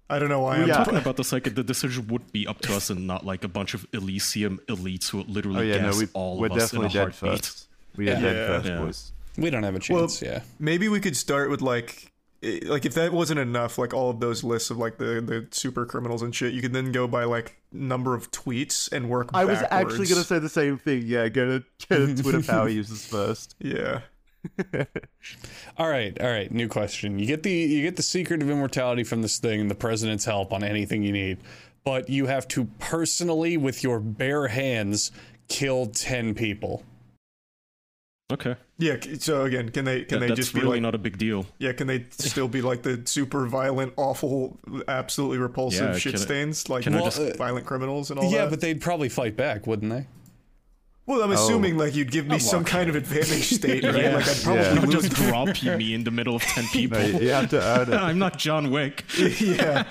I 0.08 0.18
don't 0.18 0.28
know 0.28 0.40
why 0.40 0.56
I'm 0.58 0.68
Yeah. 0.68 0.76
Talking 0.76 0.96
about 1.04 1.16
this, 1.16 1.32
like 1.32 1.54
the 1.54 1.64
decision 1.64 2.06
would 2.08 2.32
be 2.32 2.46
up 2.46 2.60
to 2.62 2.74
us 2.76 2.90
and 2.90 3.06
not 3.06 3.26
like 3.26 3.42
a 3.44 3.48
bunch 3.48 3.74
of 3.74 3.86
Elysium 3.92 4.60
elites 4.68 5.10
who 5.10 5.18
would 5.18 5.28
literally 5.28 5.72
oh 5.72 5.76
yeah, 5.76 5.90
no, 5.90 5.96
we, 5.98 6.06
all 6.14 6.38
we're 6.38 6.46
of 6.46 6.52
us 6.52 6.72
in 6.72 6.84
a 6.84 6.88
dead 6.88 7.12
heartbeat. 7.12 7.44
first. 7.44 7.68
We 7.96 8.08
are 8.10 8.14
dead 8.20 8.46
first, 8.48 8.66
Yeah. 8.66 8.78
boys. 8.78 9.12
We 9.38 9.50
don't 9.50 9.62
have 9.64 9.74
a 9.74 9.80
Well, 9.92 10.02
chance. 10.02 10.22
yeah. 10.22 10.40
Maybe 10.58 10.88
we 10.88 11.00
could 11.00 11.16
start 11.16 11.50
with 11.50 11.60
like 11.60 12.12
like 12.66 12.84
if 12.84 12.94
that 12.94 13.12
wasn't 13.12 13.40
enough, 13.40 13.78
like 13.78 13.92
all 13.92 14.10
of 14.10 14.20
those 14.20 14.44
lists 14.44 14.70
of 14.70 14.76
like 14.76 14.98
the 14.98 15.20
the 15.20 15.48
super 15.50 15.84
criminals 15.84 16.22
and 16.22 16.32
shit, 16.34 16.52
you 16.54 16.62
could 16.62 16.72
then 16.72 16.92
go 16.92 17.08
by 17.08 17.24
like 17.24 17.56
number 17.72 18.14
of 18.14 18.30
tweets 18.30 18.92
and 18.92 19.08
work. 19.10 19.30
I 19.34 19.44
was 19.44 19.58
actually 19.70 20.06
gonna 20.06 20.22
say 20.22 20.38
the 20.38 20.48
same 20.48 20.78
thing. 20.78 21.02
Yeah, 21.04 21.28
get 21.28 21.48
a 21.48 21.64
get 21.88 22.00
a 22.00 22.14
Twitter 22.14 22.42
power 22.42 22.68
users 22.80 23.04
first. 23.06 23.56
Yeah. 23.58 24.02
All 25.78 25.88
right, 25.88 26.16
all 26.20 26.30
right. 26.30 26.50
New 26.50 26.68
question. 26.68 27.18
You 27.18 27.26
get 27.26 27.42
the 27.42 27.50
you 27.52 27.82
get 27.82 27.96
the 27.96 28.02
secret 28.02 28.42
of 28.42 28.48
immortality 28.50 29.04
from 29.04 29.22
this 29.22 29.38
thing 29.38 29.60
and 29.60 29.70
the 29.70 29.74
president's 29.74 30.24
help 30.24 30.52
on 30.52 30.62
anything 30.64 31.02
you 31.02 31.12
need, 31.12 31.38
but 31.84 32.08
you 32.08 32.26
have 32.26 32.48
to 32.48 32.64
personally, 32.78 33.56
with 33.56 33.82
your 33.82 34.00
bare 34.00 34.48
hands, 34.48 35.10
kill 35.48 35.86
ten 35.86 36.34
people. 36.34 36.82
Okay. 38.32 38.56
Yeah. 38.78 38.96
So 39.20 39.44
again, 39.44 39.68
can 39.70 39.84
they 39.84 40.04
can 40.04 40.18
That- 40.18 40.20
they 40.20 40.26
that's 40.28 40.40
just 40.40 40.54
be 40.54 40.60
really 40.60 40.76
like 40.76 40.82
not 40.82 40.94
a 40.94 40.98
big 40.98 41.16
deal. 41.18 41.46
yeah? 41.58 41.72
Can 41.72 41.86
they 41.86 42.06
still 42.10 42.48
be 42.48 42.60
like 42.62 42.82
the 42.82 43.02
super 43.04 43.46
violent, 43.46 43.92
awful, 43.96 44.58
absolutely 44.88 45.38
repulsive 45.38 45.92
Yeah, 45.92 45.98
shit 45.98 46.18
stains 46.18 46.68
like 46.68 46.82
can 46.84 46.94
well, 46.94 47.04
just- 47.04 47.20
uh, 47.20 47.34
violent 47.36 47.66
criminals 47.66 48.10
and 48.10 48.18
all 48.18 48.28
that? 48.30 48.34
yeah, 48.34 48.44
that? 48.44 48.50
but 48.50 48.60
they'd 48.60 48.80
probably 48.80 49.08
fight 49.08 49.36
back, 49.36 49.66
wouldn't 49.66 49.92
they? 49.92 50.06
Well, 51.06 51.22
I'm 51.22 51.30
oh. 51.30 51.34
assuming 51.34 51.76
like 51.76 51.94
you'd 51.94 52.10
give 52.10 52.26
me 52.26 52.34
I'm 52.34 52.40
some 52.40 52.60
lucky. 52.60 52.70
kind 52.72 52.88
of 52.90 52.96
advantage 52.96 53.50
state, 53.54 53.84
right? 53.84 53.94
Yeah. 53.94 54.16
Like 54.16 54.28
I'd 54.28 54.42
probably 54.42 54.62
Yeah. 54.62 54.74
Not 54.74 54.90
just 54.90 55.12
drop 55.12 55.62
you 55.62 55.76
me 55.76 55.94
in 55.94 56.04
the 56.04 56.10
middle 56.10 56.36
of 56.36 56.42
ten 56.42 56.64
people. 56.72 56.98
No, 56.98 57.06
you, 57.06 57.18
you 57.20 57.28
have 57.30 57.50
to 57.50 57.62
earn 57.62 57.92
it. 57.92 57.96
I'm 58.00 58.18
not 58.18 58.38
John 58.38 58.70
Wick. 58.70 59.04
yeah. 59.40 59.84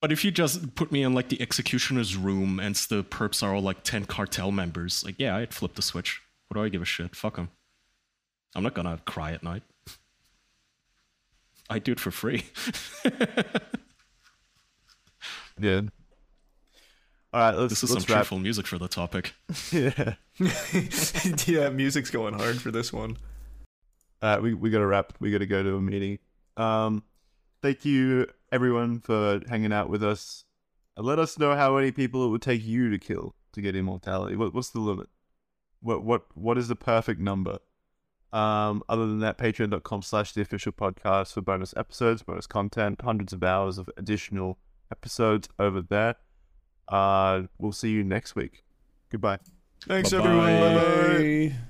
But 0.00 0.12
if 0.12 0.24
you 0.24 0.30
just 0.30 0.74
put 0.74 0.90
me 0.90 1.02
in 1.02 1.12
like 1.12 1.28
the 1.28 1.40
executioner's 1.42 2.16
room 2.16 2.58
and 2.58 2.74
the 2.74 3.04
perps 3.04 3.42
are 3.42 3.54
all 3.54 3.60
like 3.60 3.82
10 3.84 4.06
cartel 4.06 4.50
members, 4.50 5.04
like, 5.04 5.16
yeah, 5.18 5.36
I'd 5.36 5.52
flip 5.52 5.74
the 5.74 5.82
switch. 5.82 6.22
What 6.48 6.54
do 6.54 6.64
I 6.64 6.70
give 6.70 6.80
a 6.80 6.86
shit? 6.86 7.14
Fuck 7.14 7.36
them. 7.36 7.50
I'm 8.54 8.62
not 8.62 8.74
gonna 8.74 8.98
cry 9.04 9.32
at 9.32 9.42
night. 9.42 9.62
I 11.68 11.78
do 11.78 11.92
it 11.92 12.00
for 12.00 12.10
free. 12.10 12.44
Yeah. 15.60 15.82
All 17.32 17.40
right, 17.40 17.56
let's 17.56 17.70
This 17.70 17.84
is 17.84 17.90
some 17.90 17.98
let's 17.98 18.08
wrap. 18.10 18.18
cheerful 18.18 18.38
music 18.38 18.66
for 18.66 18.78
the 18.78 18.88
topic. 18.88 19.34
Yeah. 19.72 20.14
yeah, 21.46 21.68
music's 21.68 22.10
going 22.10 22.34
hard 22.34 22.60
for 22.60 22.70
this 22.70 22.92
one. 22.92 23.16
All 24.22 24.30
right, 24.34 24.42
we 24.42 24.54
we 24.54 24.70
gotta 24.70 24.86
wrap. 24.86 25.12
We 25.20 25.30
gotta 25.30 25.46
go 25.46 25.62
to 25.62 25.76
a 25.76 25.80
meeting. 25.80 26.18
Um, 26.56 27.04
thank 27.62 27.84
you 27.84 28.26
everyone 28.50 29.00
for 29.00 29.40
hanging 29.48 29.72
out 29.72 29.88
with 29.90 30.02
us. 30.02 30.44
And 30.96 31.06
let 31.06 31.18
us 31.18 31.38
know 31.38 31.54
how 31.54 31.76
many 31.76 31.92
people 31.92 32.24
it 32.24 32.28
would 32.30 32.42
take 32.42 32.64
you 32.64 32.90
to 32.90 32.98
kill 32.98 33.34
to 33.52 33.60
get 33.60 33.76
immortality. 33.76 34.34
What 34.34 34.52
what's 34.54 34.70
the 34.70 34.80
limit? 34.80 35.08
What 35.80 36.02
what 36.04 36.24
what 36.34 36.58
is 36.58 36.68
the 36.68 36.76
perfect 36.76 37.20
number? 37.20 37.58
Um, 38.32 38.82
other 38.88 39.06
than 39.06 39.18
that, 39.20 39.38
patreon.com 39.38 40.02
slash 40.02 40.32
the 40.32 40.40
official 40.40 40.72
podcast 40.72 41.32
for 41.32 41.40
bonus 41.42 41.74
episodes, 41.76 42.22
bonus 42.22 42.46
content, 42.46 43.00
hundreds 43.02 43.32
of 43.32 43.42
hours 43.42 43.76
of 43.76 43.90
additional 43.96 44.58
episodes 44.90 45.48
over 45.58 45.82
there. 45.82 46.16
Uh, 46.90 47.42
we'll 47.58 47.72
see 47.72 47.90
you 47.90 48.02
next 48.04 48.34
week. 48.34 48.64
Goodbye. 49.10 49.38
Thanks, 49.86 50.10
Bye-bye. 50.10 50.24
everyone. 50.24 50.60
Bye 50.60 50.74
bye. 50.74 51.18
Bye. 51.50 51.69